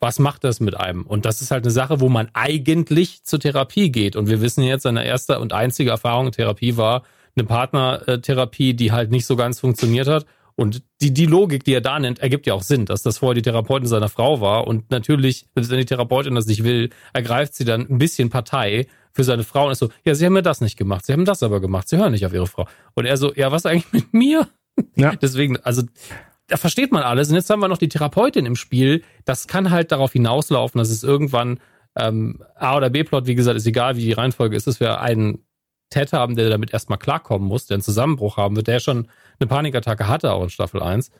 Was 0.00 0.18
macht 0.18 0.44
das 0.44 0.60
mit 0.60 0.78
einem? 0.78 1.06
Und 1.06 1.24
das 1.24 1.40
ist 1.40 1.50
halt 1.50 1.64
eine 1.64 1.70
Sache, 1.70 2.00
wo 2.00 2.10
man 2.10 2.28
eigentlich 2.34 3.24
zur 3.24 3.40
Therapie 3.40 3.90
geht. 3.90 4.16
Und 4.16 4.28
wir 4.28 4.42
wissen 4.42 4.64
jetzt, 4.64 4.82
seine 4.82 5.06
erste 5.06 5.38
und 5.38 5.54
einzige 5.54 5.88
Erfahrung 5.88 6.26
in 6.26 6.32
Therapie 6.32 6.76
war 6.76 7.04
eine 7.36 7.46
Partnertherapie, 7.46 8.74
die 8.74 8.92
halt 8.92 9.10
nicht 9.10 9.24
so 9.24 9.34
ganz 9.36 9.58
funktioniert 9.58 10.08
hat. 10.08 10.26
Und 10.54 10.82
die, 11.00 11.12
die 11.12 11.26
Logik, 11.26 11.64
die 11.64 11.74
er 11.74 11.80
da 11.80 11.98
nennt, 11.98 12.18
ergibt 12.18 12.46
ja 12.46 12.54
auch 12.54 12.62
Sinn, 12.62 12.84
dass 12.84 13.02
das 13.02 13.18
vorher 13.18 13.34
die 13.34 13.42
Therapeutin 13.42 13.88
seiner 13.88 14.08
Frau 14.08 14.40
war. 14.40 14.66
Und 14.66 14.90
natürlich, 14.90 15.46
wenn 15.54 15.64
die 15.64 15.84
Therapeutin 15.84 16.34
das 16.34 16.46
nicht 16.46 16.62
will, 16.64 16.90
ergreift 17.12 17.54
sie 17.54 17.64
dann 17.64 17.88
ein 17.88 17.98
bisschen 17.98 18.30
Partei 18.30 18.86
für 19.12 19.24
seine 19.24 19.44
Frau 19.44 19.66
und 19.66 19.72
ist 19.72 19.78
so, 19.78 19.88
ja, 20.04 20.14
sie 20.14 20.26
haben 20.26 20.32
mir 20.32 20.42
das 20.42 20.60
nicht 20.60 20.76
gemacht, 20.76 21.06
sie 21.06 21.12
haben 21.12 21.24
das 21.24 21.42
aber 21.42 21.60
gemacht, 21.60 21.88
sie 21.88 21.98
hören 21.98 22.12
nicht 22.12 22.26
auf 22.26 22.32
ihre 22.32 22.46
Frau. 22.46 22.66
Und 22.94 23.06
er 23.06 23.16
so, 23.16 23.32
ja, 23.34 23.52
was 23.52 23.66
eigentlich 23.66 23.92
mit 23.92 24.12
mir? 24.14 24.48
Ja. 24.96 25.14
Deswegen, 25.22 25.58
also 25.58 25.82
da 26.48 26.56
versteht 26.56 26.92
man 26.92 27.02
alles. 27.02 27.28
Und 27.28 27.36
jetzt 27.36 27.48
haben 27.50 27.60
wir 27.60 27.68
noch 27.68 27.78
die 27.78 27.88
Therapeutin 27.88 28.46
im 28.46 28.56
Spiel. 28.56 29.02
Das 29.24 29.46
kann 29.46 29.70
halt 29.70 29.92
darauf 29.92 30.12
hinauslaufen, 30.12 30.78
dass 30.78 30.90
es 30.90 31.02
irgendwann 31.02 31.60
ähm, 31.96 32.42
A- 32.54 32.76
oder 32.76 32.90
B-Plot, 32.90 33.26
wie 33.26 33.34
gesagt, 33.34 33.56
ist 33.56 33.66
egal, 33.66 33.96
wie 33.96 34.04
die 34.04 34.12
Reihenfolge 34.12 34.56
ist, 34.56 34.66
dass 34.66 34.80
wir 34.80 35.00
einen 35.00 35.44
Ted 35.90 36.12
haben, 36.12 36.36
der 36.36 36.48
damit 36.48 36.72
erstmal 36.72 36.98
klarkommen 36.98 37.46
muss, 37.46 37.66
der 37.66 37.76
einen 37.76 37.82
Zusammenbruch 37.82 38.38
haben 38.38 38.56
wird, 38.56 38.66
der 38.66 38.80
schon 38.80 39.08
eine 39.38 39.46
Panikattacke 39.46 40.08
hatte, 40.08 40.32
auch 40.32 40.42
in 40.42 40.50
Staffel 40.50 40.82
1. 40.82 41.10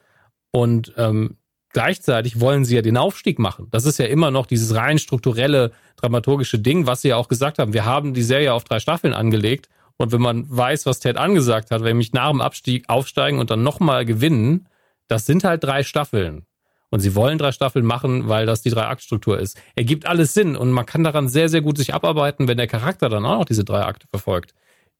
Und 0.50 0.92
ähm, 0.96 1.36
gleichzeitig 1.70 2.40
wollen 2.40 2.64
sie 2.64 2.76
ja 2.76 2.82
den 2.82 2.96
Aufstieg 2.96 3.38
machen. 3.38 3.68
Das 3.70 3.86
ist 3.86 3.98
ja 3.98 4.06
immer 4.06 4.30
noch 4.30 4.46
dieses 4.46 4.74
rein 4.74 4.98
strukturelle, 4.98 5.72
dramaturgische 5.96 6.58
Ding, 6.58 6.86
was 6.86 7.02
sie 7.02 7.08
ja 7.08 7.16
auch 7.16 7.28
gesagt 7.28 7.58
haben. 7.58 7.72
Wir 7.72 7.84
haben 7.84 8.14
die 8.14 8.22
Serie 8.22 8.52
auf 8.52 8.64
drei 8.64 8.80
Staffeln 8.80 9.14
angelegt. 9.14 9.68
Und 9.96 10.12
wenn 10.12 10.20
man 10.20 10.44
weiß, 10.48 10.86
was 10.86 11.00
Ted 11.00 11.16
angesagt 11.16 11.70
hat, 11.70 11.82
wenn 11.82 11.96
mich 11.96 12.12
nach 12.12 12.30
dem 12.30 12.40
Abstieg 12.40 12.88
aufsteigen 12.88 13.38
und 13.38 13.50
dann 13.50 13.62
nochmal 13.62 14.04
gewinnen, 14.04 14.68
das 15.06 15.26
sind 15.26 15.44
halt 15.44 15.62
drei 15.62 15.82
Staffeln. 15.82 16.46
Und 16.90 17.00
sie 17.00 17.14
wollen 17.14 17.38
drei 17.38 17.52
Staffeln 17.52 17.86
machen, 17.86 18.28
weil 18.28 18.44
das 18.44 18.60
die 18.60 18.68
Drei-Akt-Struktur 18.68 19.38
ist. 19.38 19.58
Ergibt 19.76 20.04
alles 20.06 20.34
Sinn 20.34 20.56
und 20.56 20.72
man 20.72 20.84
kann 20.84 21.04
daran 21.04 21.26
sehr, 21.28 21.48
sehr 21.48 21.62
gut 21.62 21.78
sich 21.78 21.94
abarbeiten, 21.94 22.48
wenn 22.48 22.58
der 22.58 22.66
Charakter 22.66 23.08
dann 23.08 23.24
auch 23.24 23.38
noch 23.38 23.44
diese 23.46 23.64
drei 23.64 23.82
Akte 23.82 24.06
verfolgt. 24.08 24.52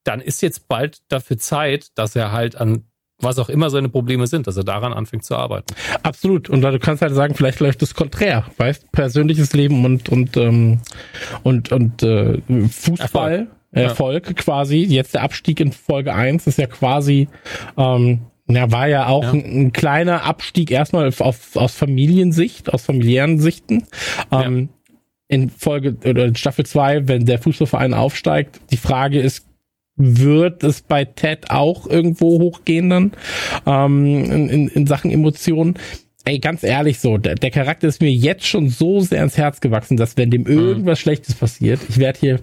Dann 0.02 0.22
ist 0.22 0.40
jetzt 0.40 0.68
bald 0.68 1.00
dafür 1.08 1.36
Zeit, 1.36 1.90
dass 1.96 2.16
er 2.16 2.32
halt 2.32 2.56
an 2.56 2.86
was 3.22 3.38
auch 3.38 3.48
immer 3.48 3.70
seine 3.70 3.88
Probleme 3.88 4.26
sind, 4.26 4.46
dass 4.46 4.56
er 4.56 4.64
daran 4.64 4.92
anfängt 4.92 5.24
zu 5.24 5.36
arbeiten. 5.36 5.74
Absolut. 6.02 6.48
Und 6.48 6.62
du 6.62 6.78
kannst 6.78 7.02
halt 7.02 7.14
sagen, 7.14 7.34
vielleicht 7.34 7.60
läuft 7.60 7.82
das 7.82 7.94
konträr, 7.94 8.46
weißt? 8.56 8.90
Persönliches 8.92 9.52
Leben 9.52 9.84
und 9.84 10.08
und 10.08 10.36
ähm, 10.36 10.80
und 11.42 11.72
und 11.72 12.02
äh, 12.02 12.38
Fußball. 12.68 13.32
Erfolg. 13.32 13.48
Erfolg, 13.72 14.36
quasi. 14.36 14.84
Jetzt 14.84 15.14
der 15.14 15.22
Abstieg 15.22 15.58
in 15.58 15.72
Folge 15.72 16.14
1 16.14 16.46
ist 16.46 16.58
ja 16.58 16.66
quasi, 16.66 17.28
ähm, 17.78 18.20
ja, 18.46 18.70
war 18.70 18.86
ja 18.86 19.06
auch 19.06 19.22
Ja. 19.22 19.30
Ein, 19.32 19.66
ein 19.66 19.72
kleiner 19.72 20.24
Abstieg 20.24 20.70
erstmal 20.70 21.08
auf, 21.08 21.22
auf, 21.22 21.56
aus 21.56 21.74
Familiensicht, 21.74 22.72
aus 22.72 22.84
familiären 22.84 23.40
Sichten. 23.40 23.84
Ähm, 24.30 24.68
in 25.28 25.48
Folge 25.48 25.96
oder 26.04 26.26
in 26.26 26.34
Staffel 26.34 26.66
2, 26.66 27.08
wenn 27.08 27.24
der 27.24 27.38
Fußballverein 27.38 27.94
aufsteigt. 27.94 28.60
Die 28.70 28.76
Frage 28.76 29.18
ist, 29.18 29.46
wird 29.96 30.64
es 30.64 30.82
bei 30.82 31.04
Ted 31.04 31.50
auch 31.50 31.86
irgendwo 31.86 32.40
hochgehen 32.40 32.90
dann 32.90 33.12
ähm, 33.66 34.06
in, 34.06 34.48
in, 34.48 34.68
in 34.68 34.86
Sachen 34.86 35.10
Emotionen? 35.10 35.74
Ey, 36.24 36.38
ganz 36.38 36.62
ehrlich 36.62 37.00
so, 37.00 37.18
der, 37.18 37.34
der 37.34 37.50
Charakter 37.50 37.88
ist 37.88 38.00
mir 38.00 38.12
jetzt 38.12 38.46
schon 38.46 38.68
so 38.68 39.00
sehr 39.00 39.18
ans 39.18 39.36
Herz 39.36 39.60
gewachsen, 39.60 39.96
dass 39.96 40.16
wenn 40.16 40.30
dem 40.30 40.42
mhm. 40.42 40.50
irgendwas 40.50 41.00
mhm. 41.00 41.02
Schlechtes 41.02 41.34
passiert, 41.34 41.80
ich 41.88 41.98
werde 41.98 42.18
hier, 42.20 42.40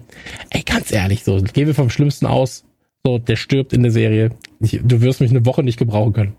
ey, 0.50 0.62
ganz 0.62 0.92
ehrlich 0.92 1.24
so, 1.24 1.40
gehen 1.40 1.66
wir 1.66 1.74
vom 1.74 1.88
Schlimmsten 1.88 2.26
aus, 2.26 2.64
so, 3.04 3.18
der 3.18 3.36
stirbt 3.36 3.72
in 3.72 3.82
der 3.82 3.92
Serie. 3.92 4.30
Ich, 4.60 4.78
du 4.82 5.00
wirst 5.00 5.22
mich 5.22 5.30
eine 5.30 5.46
Woche 5.46 5.62
nicht 5.62 5.78
gebrauchen 5.78 6.12
können. 6.12 6.36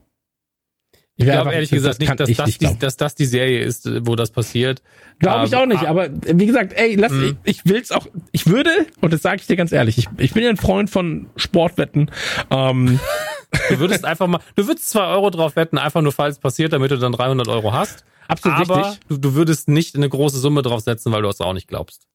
Ich 1.17 1.25
glaube 1.25 1.53
ehrlich 1.53 1.69
gesagt 1.69 1.99
nicht, 1.99 2.19
dass 2.19 2.29
das, 2.31 2.47
nicht 2.47 2.61
die, 2.61 2.79
dass 2.79 2.97
das 2.97 3.15
die 3.15 3.25
Serie 3.25 3.59
ist, 3.59 3.87
wo 4.07 4.15
das 4.15 4.31
passiert. 4.31 4.81
Glaube 5.19 5.45
ich 5.45 5.53
ähm, 5.53 5.59
auch 5.59 5.65
nicht, 5.65 5.83
aber 5.83 6.09
wie 6.09 6.45
gesagt, 6.45 6.73
ey, 6.73 6.95
lass, 6.95 7.11
mhm. 7.11 7.37
ich, 7.43 7.57
ich 7.57 7.65
will's 7.65 7.91
auch, 7.91 8.07
ich 8.31 8.47
würde, 8.47 8.71
und 9.01 9.13
das 9.13 9.21
sage 9.21 9.37
ich 9.41 9.47
dir 9.47 9.55
ganz 9.55 9.71
ehrlich, 9.71 9.97
ich, 9.97 10.07
ich 10.17 10.33
bin 10.33 10.43
ja 10.43 10.49
ein 10.49 10.57
Freund 10.57 10.89
von 10.89 11.27
Sportwetten. 11.35 12.09
Ähm, 12.49 12.99
du 13.69 13.79
würdest 13.79 14.05
einfach 14.05 14.27
mal, 14.27 14.39
du 14.55 14.67
würdest 14.67 14.89
zwei 14.89 15.05
Euro 15.07 15.29
drauf 15.29 15.55
wetten, 15.55 15.77
einfach 15.77 16.01
nur 16.01 16.11
falls 16.11 16.37
es 16.37 16.39
passiert, 16.39 16.73
damit 16.73 16.91
du 16.91 16.97
dann 16.97 17.11
300 17.11 17.47
Euro 17.47 17.73
hast. 17.73 18.03
Absolut 18.27 18.59
aber 18.59 18.77
richtig. 18.77 18.99
Du, 19.07 19.17
du 19.17 19.35
würdest 19.35 19.67
nicht 19.67 19.95
eine 19.95 20.07
große 20.07 20.39
Summe 20.39 20.61
drauf 20.61 20.81
setzen, 20.81 21.11
weil 21.11 21.21
du 21.21 21.29
es 21.29 21.41
auch 21.41 21.53
nicht 21.53 21.67
glaubst. 21.67 22.07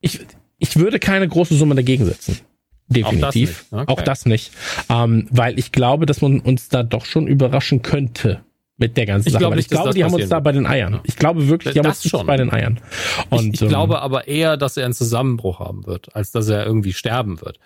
Ich, 0.00 0.20
ich 0.58 0.76
würde 0.76 0.98
keine 0.98 1.28
große 1.28 1.54
Summe 1.54 1.74
dagegen 1.74 2.06
setzen. 2.06 2.40
Definitiv. 2.88 3.20
Auch 3.20 3.22
das 3.22 3.34
nicht, 3.34 3.72
okay. 3.72 3.92
Auch 3.92 4.02
das 4.02 4.26
nicht. 4.26 4.52
Ähm, 4.88 5.26
weil 5.30 5.58
ich 5.58 5.72
glaube, 5.72 6.06
dass 6.06 6.20
man 6.20 6.40
uns 6.40 6.68
da 6.68 6.82
doch 6.82 7.04
schon 7.04 7.26
überraschen 7.26 7.82
könnte 7.82 8.40
mit 8.78 8.96
der 8.96 9.06
ganzen 9.06 9.28
ich 9.28 9.32
Sache. 9.32 9.42
Glaub 9.42 9.54
nicht, 9.54 9.64
ich 9.64 9.70
glaube, 9.70 9.92
die 9.92 10.04
haben 10.04 10.14
uns 10.14 10.28
da 10.28 10.40
bei 10.40 10.52
den 10.52 10.66
Eiern. 10.66 11.00
Ich 11.04 11.16
glaube 11.16 11.48
wirklich, 11.48 11.74
die 11.74 11.80
das 11.80 11.86
haben 11.86 11.92
uns 11.92 12.08
schon. 12.08 12.26
bei 12.26 12.36
den 12.36 12.52
Eiern. 12.52 12.80
Und, 13.28 13.48
ich, 13.48 13.54
ich 13.54 13.62
ähm, 13.62 13.68
glaube 13.68 14.00
aber 14.00 14.28
eher, 14.28 14.56
dass 14.56 14.76
er 14.76 14.84
einen 14.84 14.94
Zusammenbruch 14.94 15.58
haben 15.58 15.86
wird, 15.86 16.14
als 16.14 16.30
dass 16.30 16.48
er 16.48 16.64
irgendwie 16.64 16.92
sterben 16.92 17.40
wird. 17.40 17.58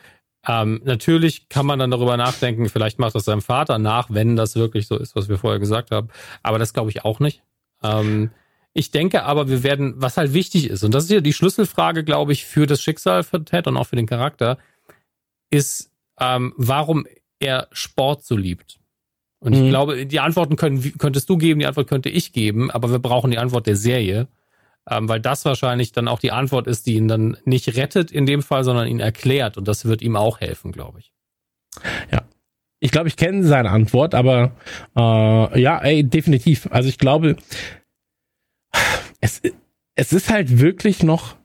Ähm, 0.48 0.80
natürlich 0.84 1.48
kann 1.48 1.66
man 1.66 1.78
dann 1.78 1.90
darüber 1.90 2.16
nachdenken, 2.16 2.68
vielleicht 2.68 2.98
macht 2.98 3.14
das 3.14 3.26
seinem 3.26 3.42
Vater 3.42 3.78
nach, 3.78 4.08
wenn 4.10 4.34
das 4.34 4.56
wirklich 4.56 4.88
so 4.88 4.96
ist, 4.98 5.14
was 5.14 5.28
wir 5.28 5.38
vorher 5.38 5.60
gesagt 5.60 5.92
haben. 5.92 6.08
Aber 6.42 6.58
das 6.58 6.72
glaube 6.72 6.90
ich 6.90 7.04
auch 7.04 7.20
nicht. 7.20 7.42
Ähm, 7.82 8.30
ich 8.74 8.90
denke 8.90 9.24
aber, 9.24 9.48
wir 9.48 9.62
werden, 9.62 9.94
was 9.98 10.16
halt 10.16 10.32
wichtig 10.32 10.68
ist, 10.68 10.82
und 10.82 10.94
das 10.94 11.04
ist 11.04 11.10
hier 11.10 11.20
die 11.20 11.34
Schlüsselfrage, 11.34 12.04
glaube 12.04 12.32
ich, 12.32 12.46
für 12.46 12.66
das 12.66 12.80
Schicksal 12.80 13.22
von 13.22 13.44
Ted 13.44 13.66
und 13.66 13.76
auch 13.76 13.86
für 13.86 13.96
den 13.96 14.06
Charakter, 14.06 14.56
ist, 15.52 15.92
ähm, 16.18 16.54
warum 16.56 17.06
er 17.38 17.68
Sport 17.72 18.24
so 18.24 18.36
liebt. 18.36 18.80
Und 19.38 19.54
mhm. 19.54 19.64
ich 19.64 19.68
glaube, 19.70 20.06
die 20.06 20.20
Antworten 20.20 20.56
können, 20.56 20.98
könntest 20.98 21.28
du 21.28 21.36
geben, 21.36 21.60
die 21.60 21.66
Antwort 21.66 21.88
könnte 21.88 22.08
ich 22.08 22.32
geben, 22.32 22.70
aber 22.70 22.90
wir 22.90 22.98
brauchen 22.98 23.30
die 23.30 23.38
Antwort 23.38 23.66
der 23.66 23.76
Serie, 23.76 24.28
ähm, 24.88 25.08
weil 25.08 25.20
das 25.20 25.44
wahrscheinlich 25.44 25.92
dann 25.92 26.08
auch 26.08 26.20
die 26.20 26.32
Antwort 26.32 26.66
ist, 26.66 26.86
die 26.86 26.94
ihn 26.94 27.08
dann 27.08 27.36
nicht 27.44 27.76
rettet 27.76 28.10
in 28.10 28.26
dem 28.26 28.42
Fall, 28.42 28.64
sondern 28.64 28.86
ihn 28.86 29.00
erklärt 29.00 29.56
und 29.56 29.68
das 29.68 29.84
wird 29.84 30.00
ihm 30.00 30.16
auch 30.16 30.40
helfen, 30.40 30.72
glaube 30.72 31.00
ich. 31.00 31.12
Ja. 32.10 32.22
Ich 32.80 32.90
glaube, 32.90 33.08
ich 33.08 33.16
kenne 33.16 33.44
seine 33.44 33.70
Antwort, 33.70 34.14
aber 34.14 34.56
äh, 34.96 35.60
ja, 35.60 35.78
ey, 35.78 36.02
definitiv. 36.02 36.68
Also 36.72 36.88
ich 36.88 36.98
glaube, 36.98 37.36
es, 39.20 39.40
es 39.94 40.12
ist 40.12 40.30
halt 40.30 40.58
wirklich 40.58 41.02
noch 41.02 41.36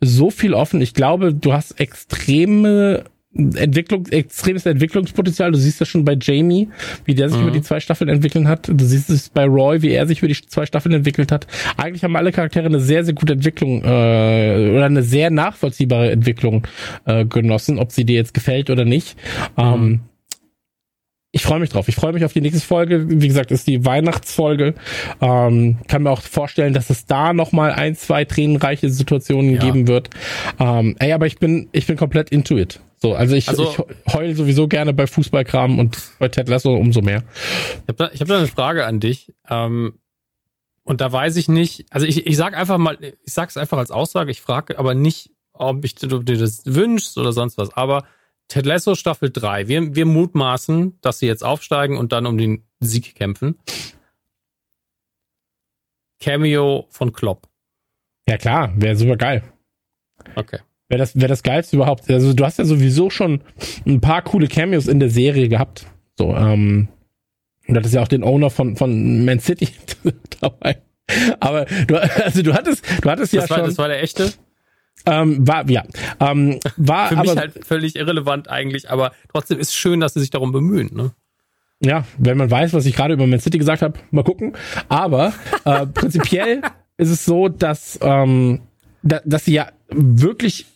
so 0.00 0.30
viel 0.30 0.54
offen. 0.54 0.80
Ich 0.80 0.94
glaube, 0.94 1.34
du 1.34 1.52
hast 1.52 1.72
extreme 1.80 3.04
Entwicklung, 3.34 4.06
extremes 4.06 4.64
Entwicklungspotenzial. 4.66 5.52
Du 5.52 5.58
siehst 5.58 5.80
das 5.80 5.88
schon 5.88 6.04
bei 6.04 6.16
Jamie, 6.20 6.68
wie 7.04 7.14
der 7.14 7.28
sich 7.28 7.38
mhm. 7.38 7.48
über 7.48 7.52
die 7.52 7.62
zwei 7.62 7.80
Staffeln 7.80 8.08
entwickeln 8.08 8.48
hat. 8.48 8.68
Du 8.68 8.84
siehst 8.84 9.10
es 9.10 9.28
bei 9.28 9.44
Roy, 9.44 9.82
wie 9.82 9.90
er 9.90 10.06
sich 10.06 10.18
über 10.18 10.28
die 10.28 10.34
zwei 10.34 10.66
Staffeln 10.66 10.94
entwickelt 10.94 11.32
hat. 11.32 11.46
Eigentlich 11.76 12.04
haben 12.04 12.16
alle 12.16 12.32
Charaktere 12.32 12.66
eine 12.66 12.80
sehr, 12.80 13.04
sehr 13.04 13.14
gute 13.14 13.34
Entwicklung 13.34 13.82
äh, 13.82 14.70
oder 14.70 14.84
eine 14.84 15.02
sehr 15.02 15.30
nachvollziehbare 15.30 16.10
Entwicklung 16.10 16.66
äh, 17.06 17.24
genossen, 17.24 17.78
ob 17.78 17.92
sie 17.92 18.04
dir 18.04 18.16
jetzt 18.16 18.34
gefällt 18.34 18.70
oder 18.70 18.84
nicht. 18.84 19.16
Mhm. 19.56 19.62
Ähm, 19.62 20.00
ich 21.34 21.42
freue 21.42 21.58
mich 21.58 21.70
drauf. 21.70 21.88
Ich 21.88 21.96
freue 21.96 22.12
mich 22.12 22.24
auf 22.24 22.32
die 22.32 22.40
nächste 22.40 22.64
Folge. 22.64 23.06
Wie 23.08 23.26
gesagt, 23.26 23.50
ist 23.50 23.66
die 23.66 23.84
Weihnachtsfolge. 23.84 24.74
Ähm, 25.20 25.78
kann 25.88 26.04
mir 26.04 26.10
auch 26.10 26.22
vorstellen, 26.22 26.74
dass 26.74 26.90
es 26.90 27.06
da 27.06 27.32
noch 27.32 27.50
mal 27.50 27.72
ein, 27.72 27.96
zwei 27.96 28.24
tränenreiche 28.24 28.88
Situationen 28.88 29.54
ja. 29.54 29.58
geben 29.58 29.88
wird. 29.88 30.10
Ähm, 30.60 30.94
ey, 31.00 31.12
aber 31.12 31.26
ich 31.26 31.38
bin, 31.40 31.68
ich 31.72 31.88
bin 31.88 31.96
komplett 31.96 32.30
into 32.30 32.56
it. 32.56 32.78
So, 33.04 33.14
also 33.14 33.36
ich, 33.36 33.50
also, 33.50 33.76
ich 34.06 34.14
heule 34.14 34.34
sowieso 34.34 34.66
gerne 34.66 34.94
bei 34.94 35.06
Fußballkram 35.06 35.78
und 35.78 35.98
bei 36.18 36.28
Ted 36.28 36.48
Lasso 36.48 36.74
umso 36.74 37.02
mehr. 37.02 37.22
Ich 37.34 37.88
habe 37.88 37.94
da, 37.96 38.10
ich 38.14 38.20
hab 38.22 38.28
da 38.28 38.38
eine 38.38 38.46
Frage 38.46 38.86
an 38.86 38.98
dich. 38.98 39.34
Ähm, 39.46 39.98
und 40.84 41.02
da 41.02 41.12
weiß 41.12 41.36
ich 41.36 41.46
nicht, 41.46 41.84
also 41.90 42.06
ich, 42.06 42.26
ich 42.26 42.34
sag 42.38 42.56
einfach 42.56 42.78
mal, 42.78 42.96
ich 43.02 43.34
sag's 43.34 43.58
einfach 43.58 43.76
als 43.76 43.90
Aussage, 43.90 44.30
ich 44.30 44.40
frage 44.40 44.78
aber 44.78 44.94
nicht, 44.94 45.32
ob, 45.52 45.84
ich, 45.84 46.02
ob 46.02 46.08
du 46.08 46.22
dir 46.22 46.38
das 46.38 46.62
wünschst 46.64 47.18
oder 47.18 47.34
sonst 47.34 47.58
was, 47.58 47.76
aber 47.76 48.06
Ted 48.48 48.64
Lasso 48.64 48.94
Staffel 48.94 49.30
3. 49.30 49.68
Wir, 49.68 49.94
wir 49.94 50.06
mutmaßen, 50.06 50.98
dass 51.02 51.18
sie 51.18 51.26
jetzt 51.26 51.44
aufsteigen 51.44 51.98
und 51.98 52.12
dann 52.12 52.24
um 52.24 52.38
den 52.38 52.64
Sieg 52.80 53.14
kämpfen. 53.16 53.58
Cameo 56.20 56.86
von 56.88 57.12
Klopp. 57.12 57.50
Ja 58.26 58.38
klar, 58.38 58.72
wäre 58.76 58.96
super 58.96 59.18
geil. 59.18 59.42
Okay. 60.36 60.60
Wäre 60.88 60.98
das, 60.98 61.16
wäre 61.16 61.28
das 61.28 61.42
geilste 61.42 61.76
überhaupt. 61.76 62.10
Also 62.10 62.34
du 62.34 62.44
hast 62.44 62.58
ja 62.58 62.64
sowieso 62.64 63.10
schon 63.10 63.40
ein 63.86 64.00
paar 64.00 64.22
coole 64.22 64.48
Cameos 64.48 64.86
in 64.86 65.00
der 65.00 65.10
Serie 65.10 65.48
gehabt. 65.48 65.86
So, 66.18 66.34
ähm, 66.34 66.88
und 67.66 67.76
ist 67.76 67.94
ja 67.94 68.02
auch 68.02 68.08
den 68.08 68.22
Owner 68.22 68.50
von, 68.50 68.76
von 68.76 69.24
Man 69.24 69.40
City 69.40 69.68
dabei. 70.40 70.82
Aber 71.40 71.64
du, 71.64 72.00
also 72.24 72.42
du 72.42 72.52
hattest, 72.54 72.84
du 73.02 73.10
hattest 73.10 73.32
ja 73.32 73.42
das 73.42 73.50
war, 73.50 73.58
schon. 73.58 73.66
Das 73.66 73.78
war 73.78 73.88
der 73.88 74.02
echte? 74.02 74.32
Ähm, 75.06 75.46
war, 75.46 75.68
ja. 75.68 75.84
Ähm, 76.20 76.60
war 76.76 77.08
Für 77.08 77.16
mich 77.16 77.36
halt 77.36 77.66
völlig 77.66 77.96
irrelevant 77.96 78.48
eigentlich, 78.48 78.90
aber 78.90 79.12
trotzdem 79.30 79.58
ist 79.58 79.74
schön, 79.74 80.00
dass 80.00 80.14
sie 80.14 80.20
sich 80.20 80.30
darum 80.30 80.52
bemühen, 80.52 80.90
ne? 80.94 81.12
Ja, 81.80 82.04
wenn 82.16 82.38
man 82.38 82.50
weiß, 82.50 82.72
was 82.72 82.86
ich 82.86 82.94
gerade 82.94 83.14
über 83.14 83.26
Man 83.26 83.40
City 83.40 83.58
gesagt 83.58 83.82
habe, 83.82 83.98
mal 84.10 84.24
gucken. 84.24 84.54
Aber 84.88 85.34
äh, 85.64 85.86
prinzipiell 85.86 86.62
ist 86.96 87.10
es 87.10 87.24
so, 87.24 87.48
dass, 87.48 87.98
ähm, 88.00 88.60
da, 89.02 89.20
dass 89.24 89.44
sie 89.44 89.54
ja 89.54 89.70
wirklich 89.90 90.66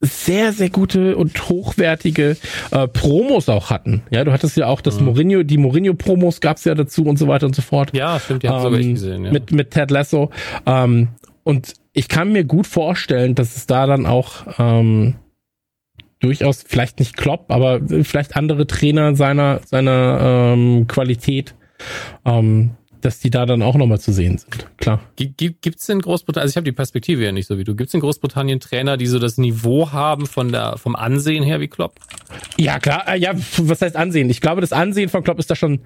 sehr, 0.00 0.52
sehr 0.52 0.70
gute 0.70 1.16
und 1.16 1.48
hochwertige 1.48 2.36
äh, 2.70 2.88
Promos 2.88 3.48
auch 3.48 3.70
hatten. 3.70 4.02
Ja, 4.10 4.24
du 4.24 4.32
hattest 4.32 4.56
ja 4.56 4.66
auch 4.66 4.80
das 4.80 5.00
mhm. 5.00 5.06
Mourinho, 5.06 5.42
die 5.42 5.58
Mourinho-Promos 5.58 6.40
gab's 6.40 6.64
ja 6.64 6.74
dazu 6.74 7.04
und 7.04 7.18
so 7.18 7.26
weiter 7.26 7.46
und 7.46 7.56
so 7.56 7.62
fort. 7.62 7.90
Ja, 7.96 8.20
stimmt, 8.20 8.44
die 8.44 8.48
haben 8.48 8.58
ähm, 8.58 8.62
sogar 8.62 8.80
ich 8.80 8.88
gesehen, 8.90 9.24
ja. 9.24 9.32
Mit, 9.32 9.50
mit 9.50 9.72
Ted 9.72 9.90
Lasso. 9.90 10.30
Ähm, 10.66 11.08
und 11.42 11.74
ich 11.92 12.08
kann 12.08 12.32
mir 12.32 12.44
gut 12.44 12.66
vorstellen, 12.66 13.34
dass 13.34 13.56
es 13.56 13.66
da 13.66 13.86
dann 13.86 14.06
auch 14.06 14.46
ähm, 14.58 15.16
durchaus 16.20 16.64
vielleicht 16.66 17.00
nicht 17.00 17.16
Klopp, 17.16 17.46
aber 17.48 17.80
vielleicht 18.02 18.36
andere 18.36 18.66
Trainer 18.66 19.16
seiner 19.16 19.60
seiner 19.64 20.52
ähm, 20.52 20.86
Qualität 20.86 21.54
ähm, 22.24 22.72
dass 23.00 23.20
die 23.20 23.30
da 23.30 23.46
dann 23.46 23.62
auch 23.62 23.76
nochmal 23.76 24.00
zu 24.00 24.12
sehen 24.12 24.38
sind. 24.38 24.66
Klar. 24.78 25.00
Gibt 25.16 25.80
es 25.80 25.88
in 25.88 26.00
Großbritannien, 26.00 26.42
also 26.42 26.52
ich 26.52 26.56
habe 26.56 26.64
die 26.64 26.72
Perspektive 26.72 27.24
ja 27.24 27.32
nicht 27.32 27.46
so 27.46 27.58
wie 27.58 27.64
du, 27.64 27.74
gibt 27.74 27.88
es 27.88 27.94
in 27.94 28.00
Großbritannien 28.00 28.60
Trainer, 28.60 28.96
die 28.96 29.06
so 29.06 29.18
das 29.18 29.38
Niveau 29.38 29.92
haben 29.92 30.26
von 30.26 30.52
der, 30.52 30.76
vom 30.78 30.96
Ansehen 30.96 31.44
her 31.44 31.60
wie 31.60 31.68
Klopp? 31.68 31.94
Ja, 32.56 32.78
klar, 32.78 33.04
äh, 33.08 33.18
ja, 33.18 33.32
was 33.58 33.82
heißt 33.82 33.96
Ansehen? 33.96 34.30
Ich 34.30 34.40
glaube, 34.40 34.60
das 34.60 34.72
Ansehen 34.72 35.08
von 35.08 35.22
Klopp 35.22 35.38
ist 35.38 35.50
da 35.50 35.54
schon 35.54 35.80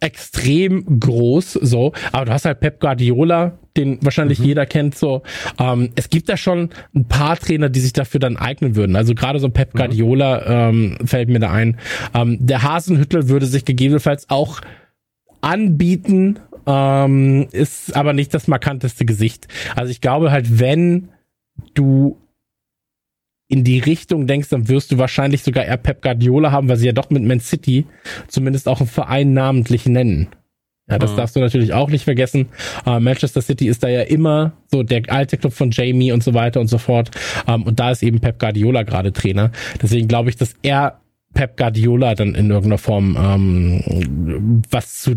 extrem 0.00 1.00
groß, 1.00 1.52
so. 1.52 1.92
Aber 2.12 2.24
du 2.24 2.32
hast 2.32 2.44
halt 2.44 2.60
Pep 2.60 2.80
Guardiola, 2.80 3.58
den 3.76 3.98
wahrscheinlich 4.02 4.38
mhm. 4.38 4.46
jeder 4.46 4.66
kennt, 4.66 4.96
so. 4.96 5.22
Ähm, 5.58 5.90
es 5.94 6.10
gibt 6.10 6.28
da 6.28 6.36
schon 6.36 6.70
ein 6.94 7.06
paar 7.06 7.36
Trainer, 7.36 7.68
die 7.68 7.80
sich 7.80 7.92
dafür 7.92 8.20
dann 8.20 8.36
eignen 8.36 8.76
würden. 8.76 8.96
Also 8.96 9.14
gerade 9.14 9.38
so 9.38 9.48
Pep 9.48 9.74
mhm. 9.74 9.78
Guardiola 9.78 10.70
mhm. 10.72 10.96
ähm, 10.98 11.06
fällt 11.06 11.28
mir 11.28 11.40
da 11.40 11.50
ein. 11.52 11.78
Ähm, 12.14 12.38
der 12.40 12.62
Hasenhüttel 12.62 13.28
würde 13.28 13.46
sich 13.46 13.64
gegebenenfalls 13.64 14.30
auch 14.30 14.60
anbieten, 15.40 16.40
ähm, 16.66 17.48
ist 17.52 17.96
aber 17.96 18.12
nicht 18.12 18.34
das 18.34 18.48
markanteste 18.48 19.04
Gesicht. 19.04 19.48
Also 19.74 19.90
ich 19.90 20.00
glaube 20.00 20.30
halt, 20.30 20.58
wenn 20.58 21.08
du 21.74 22.18
in 23.48 23.62
die 23.62 23.78
Richtung 23.78 24.26
denkst, 24.26 24.48
dann 24.48 24.68
wirst 24.68 24.90
du 24.90 24.98
wahrscheinlich 24.98 25.42
sogar 25.42 25.64
eher 25.64 25.76
Pep 25.76 26.02
Guardiola 26.02 26.50
haben, 26.50 26.68
weil 26.68 26.76
sie 26.76 26.86
ja 26.86 26.92
doch 26.92 27.10
mit 27.10 27.22
Man 27.22 27.40
City 27.40 27.86
zumindest 28.26 28.68
auch 28.68 28.80
einen 28.80 28.88
Verein 28.88 29.32
namentlich 29.32 29.86
nennen. 29.86 30.28
Ja, 30.88 30.98
das 30.98 31.12
mhm. 31.12 31.16
darfst 31.16 31.36
du 31.36 31.40
natürlich 31.40 31.72
auch 31.72 31.88
nicht 31.88 32.04
vergessen. 32.04 32.48
Uh, 32.86 33.00
Manchester 33.00 33.42
City 33.42 33.68
ist 33.68 33.82
da 33.82 33.88
ja 33.88 34.02
immer 34.02 34.52
so 34.70 34.82
der 34.82 35.02
alte 35.08 35.36
Club 35.36 35.52
von 35.52 35.70
Jamie 35.72 36.12
und 36.12 36.22
so 36.22 36.32
weiter 36.32 36.60
und 36.60 36.68
so 36.68 36.78
fort. 36.78 37.10
Um, 37.46 37.54
ähm, 37.54 37.62
und 37.64 37.80
da 37.80 37.90
ist 37.90 38.02
eben 38.02 38.20
Pep 38.20 38.38
Guardiola 38.38 38.82
gerade 38.84 39.12
Trainer. 39.12 39.50
Deswegen 39.82 40.06
glaube 40.06 40.30
ich, 40.30 40.36
dass 40.36 40.54
er 40.62 41.00
Pep 41.34 41.56
Guardiola 41.56 42.14
dann 42.14 42.34
in 42.34 42.50
irgendeiner 42.50 42.78
Form 42.78 43.16
ähm, 43.18 44.62
was 44.70 45.02
zu 45.02 45.16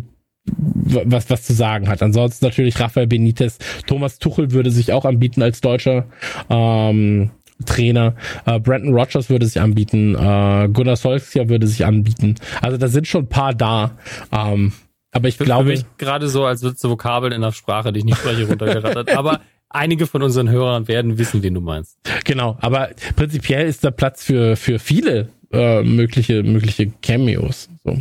was, 0.56 1.30
was 1.30 1.44
zu 1.44 1.54
sagen 1.54 1.88
hat. 1.88 2.02
Ansonsten 2.02 2.46
natürlich 2.46 2.80
Rafael 2.80 3.08
Benitez. 3.08 3.58
Thomas 3.86 4.20
Tuchel 4.20 4.52
würde 4.52 4.72
sich 4.72 4.94
auch 4.94 5.06
anbieten 5.06 5.42
als 5.42 5.62
deutscher 5.62 6.06
ähm, 6.50 7.32
Trainer. 7.66 8.16
Äh, 8.46 8.60
Brandon 8.60 8.94
Rogers 8.94 9.30
würde 9.30 9.46
sich 9.46 9.62
anbieten. 9.62 10.16
Äh, 10.16 10.70
Gunnar 10.72 10.96
Solskjaer 10.96 11.50
würde 11.50 11.68
sich 11.68 11.86
anbieten. 11.86 12.36
Also 12.62 12.78
da 12.78 12.88
sind 12.88 13.08
schon 13.08 13.24
ein 13.26 13.30
paar 13.30 13.54
da. 13.54 13.92
Ähm, 14.32 14.74
aber 15.12 15.28
ich 15.28 15.38
für, 15.38 15.46
glaube. 15.46 15.70
Mich 15.70 15.86
gerade 15.98 16.30
so, 16.30 16.46
als 16.46 16.62
würdest 16.62 16.84
du 16.84 16.90
Vokabeln 16.90 17.34
in 17.34 17.42
der 17.42 17.52
Sprache, 17.52 17.92
die 17.92 18.00
ich 18.00 18.06
nicht 18.06 18.18
spreche, 18.18 18.48
runtergerattert. 18.48 19.10
aber 19.18 19.42
einige 19.70 20.08
von 20.08 20.22
unseren 20.24 20.50
Hörern 20.50 20.88
werden 20.88 21.18
wissen, 21.18 21.44
wen 21.44 21.54
du 21.54 21.62
meinst. 21.62 21.98
Genau, 22.26 22.58
aber 22.62 22.90
prinzipiell 23.16 23.68
ist 23.68 23.84
da 23.84 23.92
Platz 23.92 24.24
für, 24.24 24.56
für 24.56 24.80
viele 24.80 25.30
äh, 25.52 25.84
mögliche, 25.84 26.44
mögliche 26.44 26.92
Cameos. 27.02 27.70
So. 27.84 27.98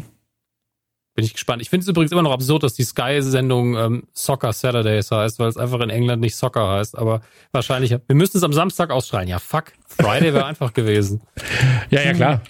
Bin 1.19 1.25
ich 1.25 1.33
gespannt. 1.33 1.61
Ich 1.61 1.69
finde 1.69 1.83
es 1.83 1.89
übrigens 1.89 2.13
immer 2.13 2.23
noch 2.23 2.31
absurd, 2.31 2.63
dass 2.63 2.75
die 2.75 2.85
Sky-Sendung 2.85 3.77
ähm, 3.77 4.03
Soccer 4.13 4.53
Saturdays 4.53 5.11
heißt, 5.11 5.41
weil 5.41 5.49
es 5.49 5.57
einfach 5.57 5.81
in 5.81 5.91
England 5.91 6.23
nicht 6.23 6.37
Soccer 6.37 6.69
heißt. 6.69 6.97
Aber 6.97 7.23
wahrscheinlich, 7.51 7.91
wir 7.91 8.15
müssten 8.15 8.39
es 8.39 8.45
am 8.45 8.53
Samstag 8.53 8.91
ausstrahlen. 8.91 9.27
Ja, 9.27 9.41
fuck. 9.41 9.73
Friday 9.89 10.33
wäre 10.33 10.47
einfach 10.47 10.73
gewesen. 10.73 11.21
Ja, 11.91 12.03
ja, 12.03 12.13
klar. 12.13 12.41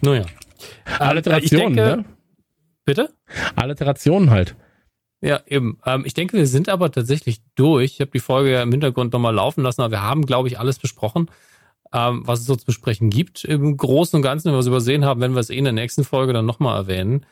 Naja. 0.00 0.24
Alliterationen, 0.98 1.76
denke, 1.76 1.96
ne? 1.98 2.04
Bitte? 2.86 3.10
Alliterationen 3.56 4.30
halt. 4.30 4.56
Ja, 5.20 5.42
eben. 5.46 5.78
Ähm, 5.84 6.04
ich 6.06 6.14
denke, 6.14 6.34
wir 6.34 6.46
sind 6.46 6.70
aber 6.70 6.90
tatsächlich 6.90 7.42
durch. 7.56 7.92
Ich 7.92 8.00
habe 8.00 8.10
die 8.10 8.20
Folge 8.20 8.52
ja 8.52 8.62
im 8.62 8.70
Hintergrund 8.70 9.12
nochmal 9.12 9.34
laufen 9.34 9.62
lassen, 9.62 9.82
aber 9.82 9.90
wir 9.90 10.02
haben, 10.02 10.24
glaube 10.24 10.48
ich, 10.48 10.58
alles 10.58 10.78
besprochen, 10.78 11.30
ähm, 11.92 12.22
was 12.24 12.40
es 12.40 12.46
so 12.46 12.56
zu 12.56 12.66
besprechen 12.66 13.10
gibt. 13.10 13.44
Im 13.44 13.76
Großen 13.76 14.16
und 14.16 14.22
Ganzen, 14.22 14.46
wenn 14.46 14.54
wir 14.54 14.60
es 14.60 14.66
übersehen 14.66 15.04
haben, 15.04 15.20
werden 15.20 15.34
wir 15.34 15.40
es 15.40 15.50
eh 15.50 15.56
in 15.56 15.64
der 15.64 15.72
nächsten 15.72 16.04
Folge 16.04 16.32
dann 16.32 16.46
nochmal 16.46 16.76
erwähnen. 16.76 17.26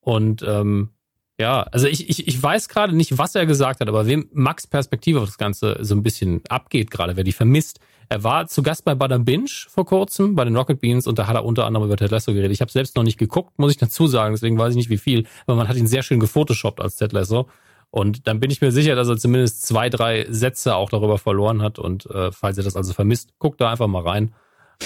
Und 0.00 0.42
ähm, 0.46 0.90
ja, 1.38 1.62
also 1.62 1.88
ich, 1.88 2.08
ich, 2.08 2.28
ich 2.28 2.42
weiß 2.42 2.68
gerade 2.68 2.94
nicht, 2.94 3.18
was 3.18 3.34
er 3.34 3.46
gesagt 3.46 3.80
hat, 3.80 3.88
aber 3.88 4.06
wem 4.06 4.28
Max 4.32 4.66
Perspektive 4.66 5.20
auf 5.20 5.26
das 5.26 5.38
Ganze 5.38 5.78
so 5.80 5.94
ein 5.94 6.02
bisschen 6.02 6.42
abgeht 6.48 6.90
gerade, 6.90 7.16
wer 7.16 7.24
die 7.24 7.32
vermisst. 7.32 7.80
Er 8.08 8.22
war 8.22 8.46
zu 8.46 8.62
Gast 8.62 8.84
bei 8.84 8.94
Badam 8.94 9.24
Binge 9.24 9.48
vor 9.68 9.86
kurzem, 9.86 10.34
bei 10.34 10.44
den 10.44 10.54
Rocket 10.54 10.80
Beans, 10.80 11.06
und 11.06 11.18
da 11.18 11.26
hat 11.26 11.34
er 11.34 11.44
unter 11.44 11.66
anderem 11.66 11.86
über 11.86 11.96
Ted 11.96 12.10
Lasso 12.10 12.32
geredet. 12.32 12.52
Ich 12.52 12.60
habe 12.60 12.70
selbst 12.70 12.96
noch 12.96 13.02
nicht 13.02 13.18
geguckt, 13.18 13.58
muss 13.58 13.72
ich 13.72 13.78
dazu 13.78 14.06
sagen, 14.06 14.34
deswegen 14.34 14.58
weiß 14.58 14.70
ich 14.70 14.76
nicht 14.76 14.90
wie 14.90 14.98
viel, 14.98 15.26
aber 15.46 15.56
man 15.56 15.68
hat 15.68 15.76
ihn 15.76 15.86
sehr 15.86 16.02
schön 16.02 16.20
gefotoshoppt 16.20 16.80
als 16.80 16.96
Ted 16.96 17.12
Lasso. 17.12 17.48
Und 17.94 18.26
dann 18.26 18.40
bin 18.40 18.50
ich 18.50 18.60
mir 18.60 18.72
sicher, 18.72 18.96
dass 18.96 19.06
er 19.06 19.16
zumindest 19.18 19.64
zwei, 19.64 19.88
drei 19.88 20.26
Sätze 20.28 20.74
auch 20.74 20.90
darüber 20.90 21.16
verloren 21.16 21.62
hat. 21.62 21.78
Und 21.78 22.06
äh, 22.06 22.32
falls 22.32 22.58
ihr 22.58 22.64
das 22.64 22.74
also 22.74 22.92
vermisst, 22.92 23.38
guckt 23.38 23.60
da 23.60 23.70
einfach 23.70 23.86
mal 23.86 24.02
rein. 24.02 24.34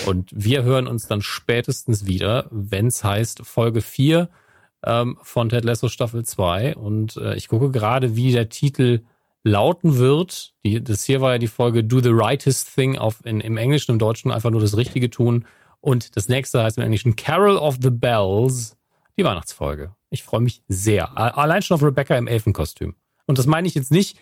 Und 0.04 0.28
wir 0.34 0.62
hören 0.62 0.86
uns 0.86 1.06
dann 1.06 1.22
spätestens 1.22 2.04
wieder, 2.04 2.48
wenn 2.50 2.88
es 2.88 3.02
heißt 3.02 3.46
Folge 3.46 3.80
4 3.80 4.28
ähm, 4.84 5.16
von 5.22 5.48
Ted 5.48 5.64
Lasso 5.64 5.88
Staffel 5.88 6.22
2. 6.22 6.76
Und 6.76 7.16
äh, 7.16 7.34
ich 7.36 7.48
gucke 7.48 7.70
gerade, 7.70 8.14
wie 8.14 8.30
der 8.30 8.50
Titel 8.50 9.00
lauten 9.42 9.96
wird. 9.96 10.52
Die, 10.62 10.84
das 10.84 11.04
hier 11.04 11.22
war 11.22 11.32
ja 11.32 11.38
die 11.38 11.46
Folge 11.46 11.84
Do 11.84 12.00
the 12.00 12.10
Rightest 12.10 12.74
Thing 12.74 12.98
auf, 12.98 13.24
in, 13.24 13.40
im 13.40 13.56
Englischen, 13.56 13.92
im 13.92 13.98
Deutschen 13.98 14.30
einfach 14.30 14.50
nur 14.50 14.60
das 14.60 14.76
Richtige 14.76 15.08
tun. 15.08 15.46
Und 15.80 16.14
das 16.14 16.28
nächste 16.28 16.62
heißt 16.62 16.76
im 16.76 16.84
Englischen 16.84 17.16
Carol 17.16 17.56
of 17.56 17.78
the 17.80 17.90
Bells, 17.90 18.76
die 19.16 19.24
Weihnachtsfolge. 19.24 19.94
Ich 20.10 20.22
freue 20.22 20.40
mich 20.40 20.62
sehr. 20.68 21.16
Allein 21.18 21.62
schon 21.62 21.74
auf 21.74 21.82
Rebecca 21.82 22.16
im 22.16 22.26
Elfenkostüm. 22.26 22.94
Und 23.26 23.38
das 23.38 23.46
meine 23.46 23.68
ich 23.68 23.74
jetzt 23.74 23.90
nicht 23.90 24.18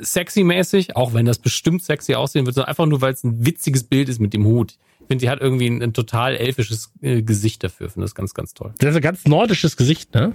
sexy-mäßig, 0.00 0.96
auch 0.96 1.14
wenn 1.14 1.26
das 1.26 1.38
bestimmt 1.38 1.82
sexy 1.82 2.14
aussehen 2.14 2.46
wird, 2.46 2.54
sondern 2.54 2.68
einfach 2.68 2.86
nur, 2.86 3.00
weil 3.00 3.12
es 3.12 3.24
ein 3.24 3.44
witziges 3.44 3.84
Bild 3.84 4.08
ist 4.08 4.20
mit 4.20 4.32
dem 4.32 4.44
Hut. 4.44 4.78
Ich 5.00 5.06
finde, 5.06 5.18
die 5.18 5.30
hat 5.30 5.40
irgendwie 5.40 5.68
ein, 5.68 5.82
ein 5.82 5.92
total 5.92 6.36
elfisches 6.36 6.92
äh, 7.00 7.22
Gesicht 7.22 7.62
dafür. 7.62 7.88
Ich 7.88 7.92
finde 7.92 8.04
das 8.04 8.14
ganz, 8.14 8.34
ganz 8.34 8.54
toll. 8.54 8.72
Das 8.78 8.90
ist 8.90 8.96
ein 8.96 9.02
ganz 9.02 9.24
nordisches 9.26 9.76
Gesicht, 9.76 10.14
ne? 10.14 10.34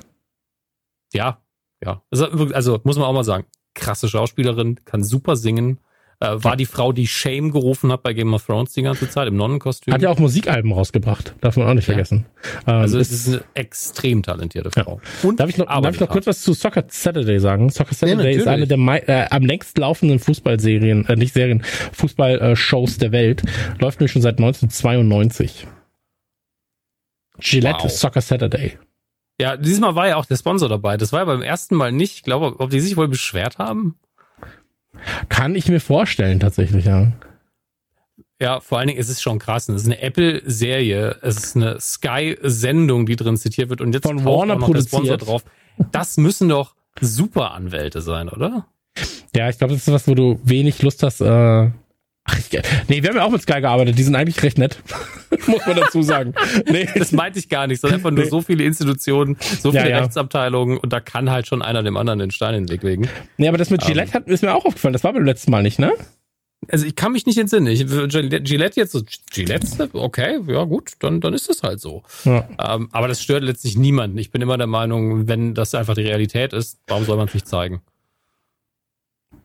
Ja, 1.13 1.41
ja. 1.83 2.03
Also, 2.11 2.27
also 2.27 2.79
muss 2.83 2.97
man 2.97 3.05
auch 3.05 3.13
mal 3.13 3.23
sagen, 3.23 3.45
krasse 3.73 4.09
Schauspielerin, 4.09 4.83
kann 4.85 5.03
super 5.03 5.35
singen. 5.35 5.79
Äh, 6.19 6.43
war 6.43 6.55
die 6.55 6.65
Frau, 6.65 6.93
die 6.93 7.05
Shame 7.05 7.51
gerufen 7.51 7.91
hat 7.91 8.01
bei 8.01 8.13
Game 8.13 8.33
of 8.33 8.43
Thrones 8.43 8.73
die 8.73 8.81
ganze 8.81 9.07
Zeit 9.07 9.27
im 9.27 9.35
Nonnenkostüm. 9.35 9.93
Hat 9.93 10.01
ja 10.01 10.09
auch 10.09 10.17
Musikalben 10.17 10.71
rausgebracht, 10.71 11.35
darf 11.41 11.57
man 11.57 11.67
auch 11.67 11.75
nicht 11.75 11.87
ja. 11.87 11.93
vergessen. 11.93 12.25
Ähm, 12.65 12.73
also 12.73 12.97
es 12.97 13.11
ist 13.11 13.27
eine 13.27 13.43
extrem 13.53 14.23
talentierte 14.23 14.71
Frau. 14.71 14.99
Ja. 15.21 15.29
Und 15.29 15.39
darf 15.39 15.49
ich 15.49 15.57
noch, 15.57 15.67
darf 15.67 15.93
ich 15.93 15.99
noch 15.99 16.09
kurz 16.09 16.25
was 16.25 16.41
zu 16.41 16.53
Soccer 16.53 16.85
Saturday 16.87 17.39
sagen? 17.39 17.69
Soccer 17.69 17.93
Saturday 17.93 18.33
ja, 18.33 18.39
ist 18.39 18.47
eine 18.47 18.65
der 18.65 18.79
äh, 19.07 19.27
am 19.29 19.43
längst 19.43 19.77
laufenden 19.77 20.17
Fußballserien, 20.17 21.05
äh, 21.05 21.15
nicht 21.15 21.33
Serien, 21.33 21.61
Fußballshows 21.93 22.97
der 22.97 23.11
Welt. 23.11 23.43
Läuft 23.79 23.99
nämlich 23.99 24.11
schon 24.11 24.23
seit 24.23 24.39
1992. 24.39 25.67
Gillette 27.39 27.83
wow. 27.83 27.91
Soccer 27.91 28.21
Saturday. 28.21 28.79
Ja, 29.39 29.55
diesmal 29.55 29.93
war 29.93 30.07
ja 30.07 30.15
auch 30.15 30.25
der 30.25 30.37
Sponsor 30.37 30.67
dabei. 30.67 30.97
Das 30.97 31.13
war 31.13 31.19
ja 31.19 31.25
beim 31.25 31.43
ersten 31.43 31.75
Mal 31.75 31.91
nicht. 31.91 32.15
Ich 32.15 32.23
glaube, 32.23 32.59
ob 32.59 32.71
die 32.71 32.79
sich 32.79 32.97
wohl 32.97 33.07
beschwert 33.07 33.59
haben. 33.59 33.99
Kann 35.29 35.55
ich 35.55 35.67
mir 35.69 35.79
vorstellen, 35.79 36.39
tatsächlich, 36.39 36.85
ja. 36.85 37.11
Ja, 38.39 38.59
vor 38.59 38.77
allen 38.77 38.87
Dingen 38.87 38.99
ist 38.99 39.09
es 39.09 39.21
schon 39.21 39.39
krass. 39.39 39.67
Es 39.67 39.81
ist 39.81 39.87
eine 39.87 39.99
Apple-Serie. 40.01 41.17
Es 41.23 41.37
ist 41.37 41.55
eine 41.55 41.79
Sky-Sendung, 41.79 43.07
die 43.07 43.15
drin 43.15 43.35
zitiert 43.35 43.69
wird. 43.69 43.81
Und 43.81 43.93
jetzt 43.93 44.03
Von 44.05 44.23
Warner 44.25 44.55
noch 44.55 44.65
produziert. 44.65 44.93
der 44.93 44.97
Sponsor 44.97 45.17
drauf. 45.17 45.43
Das 45.91 46.17
müssen 46.17 46.49
doch 46.49 46.75
super 47.01 47.51
Anwälte 47.51 48.01
sein, 48.01 48.29
oder? 48.29 48.67
Ja, 49.35 49.49
ich 49.49 49.57
glaube, 49.57 49.73
das 49.73 49.87
ist 49.87 49.93
was, 49.93 50.07
wo 50.07 50.15
du 50.15 50.39
wenig 50.43 50.81
Lust 50.81 51.03
hast, 51.03 51.21
äh, 51.21 51.71
Ach, 52.29 52.37
nee, 52.89 53.01
wir 53.01 53.09
haben 53.09 53.17
ja 53.17 53.23
auch 53.23 53.31
mit 53.31 53.41
Sky 53.41 53.61
gearbeitet, 53.61 53.97
die 53.97 54.03
sind 54.03 54.15
eigentlich 54.15 54.43
recht 54.43 54.57
nett. 54.57 54.77
Muss 55.47 55.65
man 55.65 55.77
dazu 55.77 56.01
sagen. 56.01 56.33
Nee. 56.69 56.87
Das 56.95 57.11
meinte 57.11 57.39
ich 57.39 57.47
gar 57.47 57.67
nicht, 57.67 57.79
sondern 57.79 57.99
einfach 57.99 58.11
nur 58.11 58.25
nee. 58.25 58.29
so 58.29 58.41
viele 58.41 58.65
Institutionen, 58.65 59.37
so 59.39 59.71
viele 59.71 59.85
ja, 59.85 59.89
ja. 59.89 59.99
Rechtsabteilungen 59.99 60.77
und 60.77 60.91
da 60.91 60.99
kann 60.99 61.29
halt 61.29 61.47
schon 61.47 61.61
einer 61.61 61.83
dem 61.83 61.95
anderen 61.95 62.19
den 62.19 62.31
Stein 62.31 62.53
in 62.53 62.65
den 62.65 62.73
Weg 62.73 62.83
legen. 62.83 63.09
Nee, 63.37 63.47
aber 63.47 63.57
das 63.57 63.69
mit 63.69 63.81
Gillette 63.85 64.09
um, 64.09 64.13
hat, 64.13 64.27
ist 64.27 64.43
mir 64.43 64.53
auch 64.53 64.65
aufgefallen, 64.65 64.93
das 64.93 65.03
war 65.03 65.13
beim 65.13 65.23
letzten 65.23 65.51
Mal 65.51 65.63
nicht, 65.63 65.79
ne? 65.79 65.93
Also 66.69 66.85
ich 66.85 66.95
kann 66.95 67.13
mich 67.13 67.25
nicht 67.25 67.37
entsinnen. 67.37 67.67
Ich, 67.67 67.85
Gillette 67.87 68.79
jetzt 68.79 68.91
so, 68.91 69.01
Gillette, 69.31 69.89
okay, 69.93 70.39
ja 70.47 70.63
gut, 70.65 70.93
dann, 70.99 71.21
dann 71.21 71.33
ist 71.33 71.49
das 71.49 71.63
halt 71.63 71.79
so. 71.79 72.03
Ja. 72.25 72.47
Um, 72.75 72.89
aber 72.91 73.07
das 73.07 73.21
stört 73.21 73.43
letztlich 73.43 73.77
niemanden. 73.77 74.17
Ich 74.17 74.31
bin 74.31 74.41
immer 74.41 74.57
der 74.57 74.67
Meinung, 74.67 75.27
wenn 75.27 75.53
das 75.53 75.75
einfach 75.75 75.93
die 75.93 76.01
Realität 76.01 76.53
ist, 76.53 76.79
warum 76.87 77.05
soll 77.05 77.15
man 77.15 77.27
es 77.27 77.33
nicht 77.33 77.47
zeigen? 77.47 77.81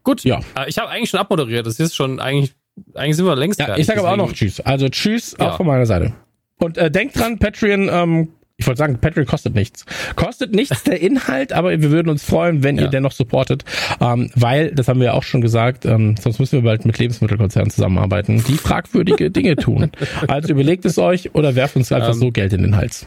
Gut, 0.03 0.25
ja. 0.25 0.41
Äh, 0.57 0.69
ich 0.69 0.79
habe 0.79 0.89
eigentlich 0.89 1.11
schon 1.11 1.21
abmoderiert. 1.21 1.67
Das 1.67 1.79
ist 1.79 1.95
schon 1.95 2.19
eigentlich 2.19 2.55
eigentlich 2.95 3.17
sind 3.17 3.27
wir 3.27 3.37
längst 3.37 3.61
ja. 3.61 3.77
Ich 3.77 3.87
sage 3.87 4.01
aber 4.01 4.13
auch 4.13 4.17
noch 4.17 4.33
Tschüss. 4.33 4.61
Also 4.61 4.89
Tschüss 4.89 5.37
ja. 5.39 5.51
auch 5.51 5.57
von 5.57 5.67
meiner 5.67 5.87
Seite. 5.87 6.13
Und 6.59 6.79
äh, 6.79 6.91
denkt 6.91 7.19
dran, 7.19 7.39
Patreon, 7.39 7.89
ähm, 7.93 8.29
ich 8.57 8.67
wollte 8.67 8.79
sagen, 8.79 8.99
Patreon 8.99 9.27
kostet 9.27 9.55
nichts. 9.55 9.85
Kostet 10.15 10.55
nichts 10.55 10.83
der 10.85 11.01
Inhalt, 11.01 11.53
aber 11.53 11.71
wir 11.71 11.91
würden 11.91 12.09
uns 12.09 12.25
freuen, 12.25 12.63
wenn 12.63 12.77
ja. 12.77 12.85
ihr 12.85 12.89
dennoch 12.89 13.13
supportet, 13.13 13.65
ähm, 14.01 14.31
weil, 14.37 14.73
das 14.73 14.89
haben 14.89 15.01
wir 15.01 15.07
ja 15.07 15.13
auch 15.15 15.25
schon 15.25 15.41
gesagt, 15.41 15.85
ähm, 15.85 16.15
sonst 16.21 16.39
müssen 16.39 16.53
wir 16.59 16.63
bald 16.63 16.85
mit 16.85 16.99
Lebensmittelkonzernen 16.99 17.71
zusammenarbeiten, 17.71 18.45
die 18.45 18.55
fragwürdige 18.55 19.31
Dinge 19.33 19.57
tun. 19.57 19.91
Also 20.29 20.51
überlegt 20.51 20.85
es 20.85 20.99
euch 20.99 21.35
oder 21.35 21.57
werft 21.57 21.77
uns 21.77 21.91
einfach 21.91 22.13
ähm, 22.13 22.21
so 22.21 22.31
Geld 22.31 22.53
in 22.53 22.63
den 22.63 22.77
Hals. 22.77 23.07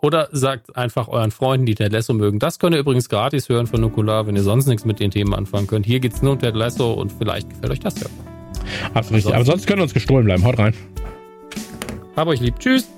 Oder 0.00 0.28
sagt 0.32 0.76
einfach 0.76 1.08
euren 1.08 1.30
Freunden, 1.30 1.64
die 1.64 1.74
Ted 1.74 1.90
Lasso 1.90 2.12
mögen. 2.12 2.38
Das 2.38 2.58
könnt 2.58 2.76
ihr 2.76 2.80
übrigens 2.80 3.08
gratis 3.08 3.48
hören 3.48 3.66
von 3.66 3.80
Nukular, 3.80 4.26
wenn 4.26 4.36
ihr 4.36 4.42
sonst 4.42 4.66
nichts 4.66 4.84
mit 4.84 5.00
den 5.00 5.10
Themen 5.10 5.32
anfangen 5.32 5.66
könnt. 5.66 5.86
Hier 5.86 5.98
geht's 5.98 6.20
nur 6.20 6.32
um 6.32 6.38
Ted 6.38 6.54
Lasso 6.54 6.92
und 6.92 7.10
vielleicht 7.10 7.48
gefällt 7.48 7.72
euch 7.72 7.80
das 7.80 7.98
ja. 8.00 8.06
Absolut 8.94 9.18
richtig. 9.18 9.34
Aber 9.34 9.44
sonst 9.44 9.66
können 9.66 9.78
wir 9.78 9.84
uns 9.84 9.94
gestohlen 9.94 10.24
bleiben. 10.24 10.44
Haut 10.44 10.58
rein. 10.58 10.74
Hab 12.16 12.28
euch 12.28 12.40
lieb. 12.40 12.58
Tschüss. 12.58 12.88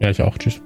Ja, 0.00 0.10
ich 0.10 0.22
auch. 0.22 0.36
Tschüss. 0.38 0.60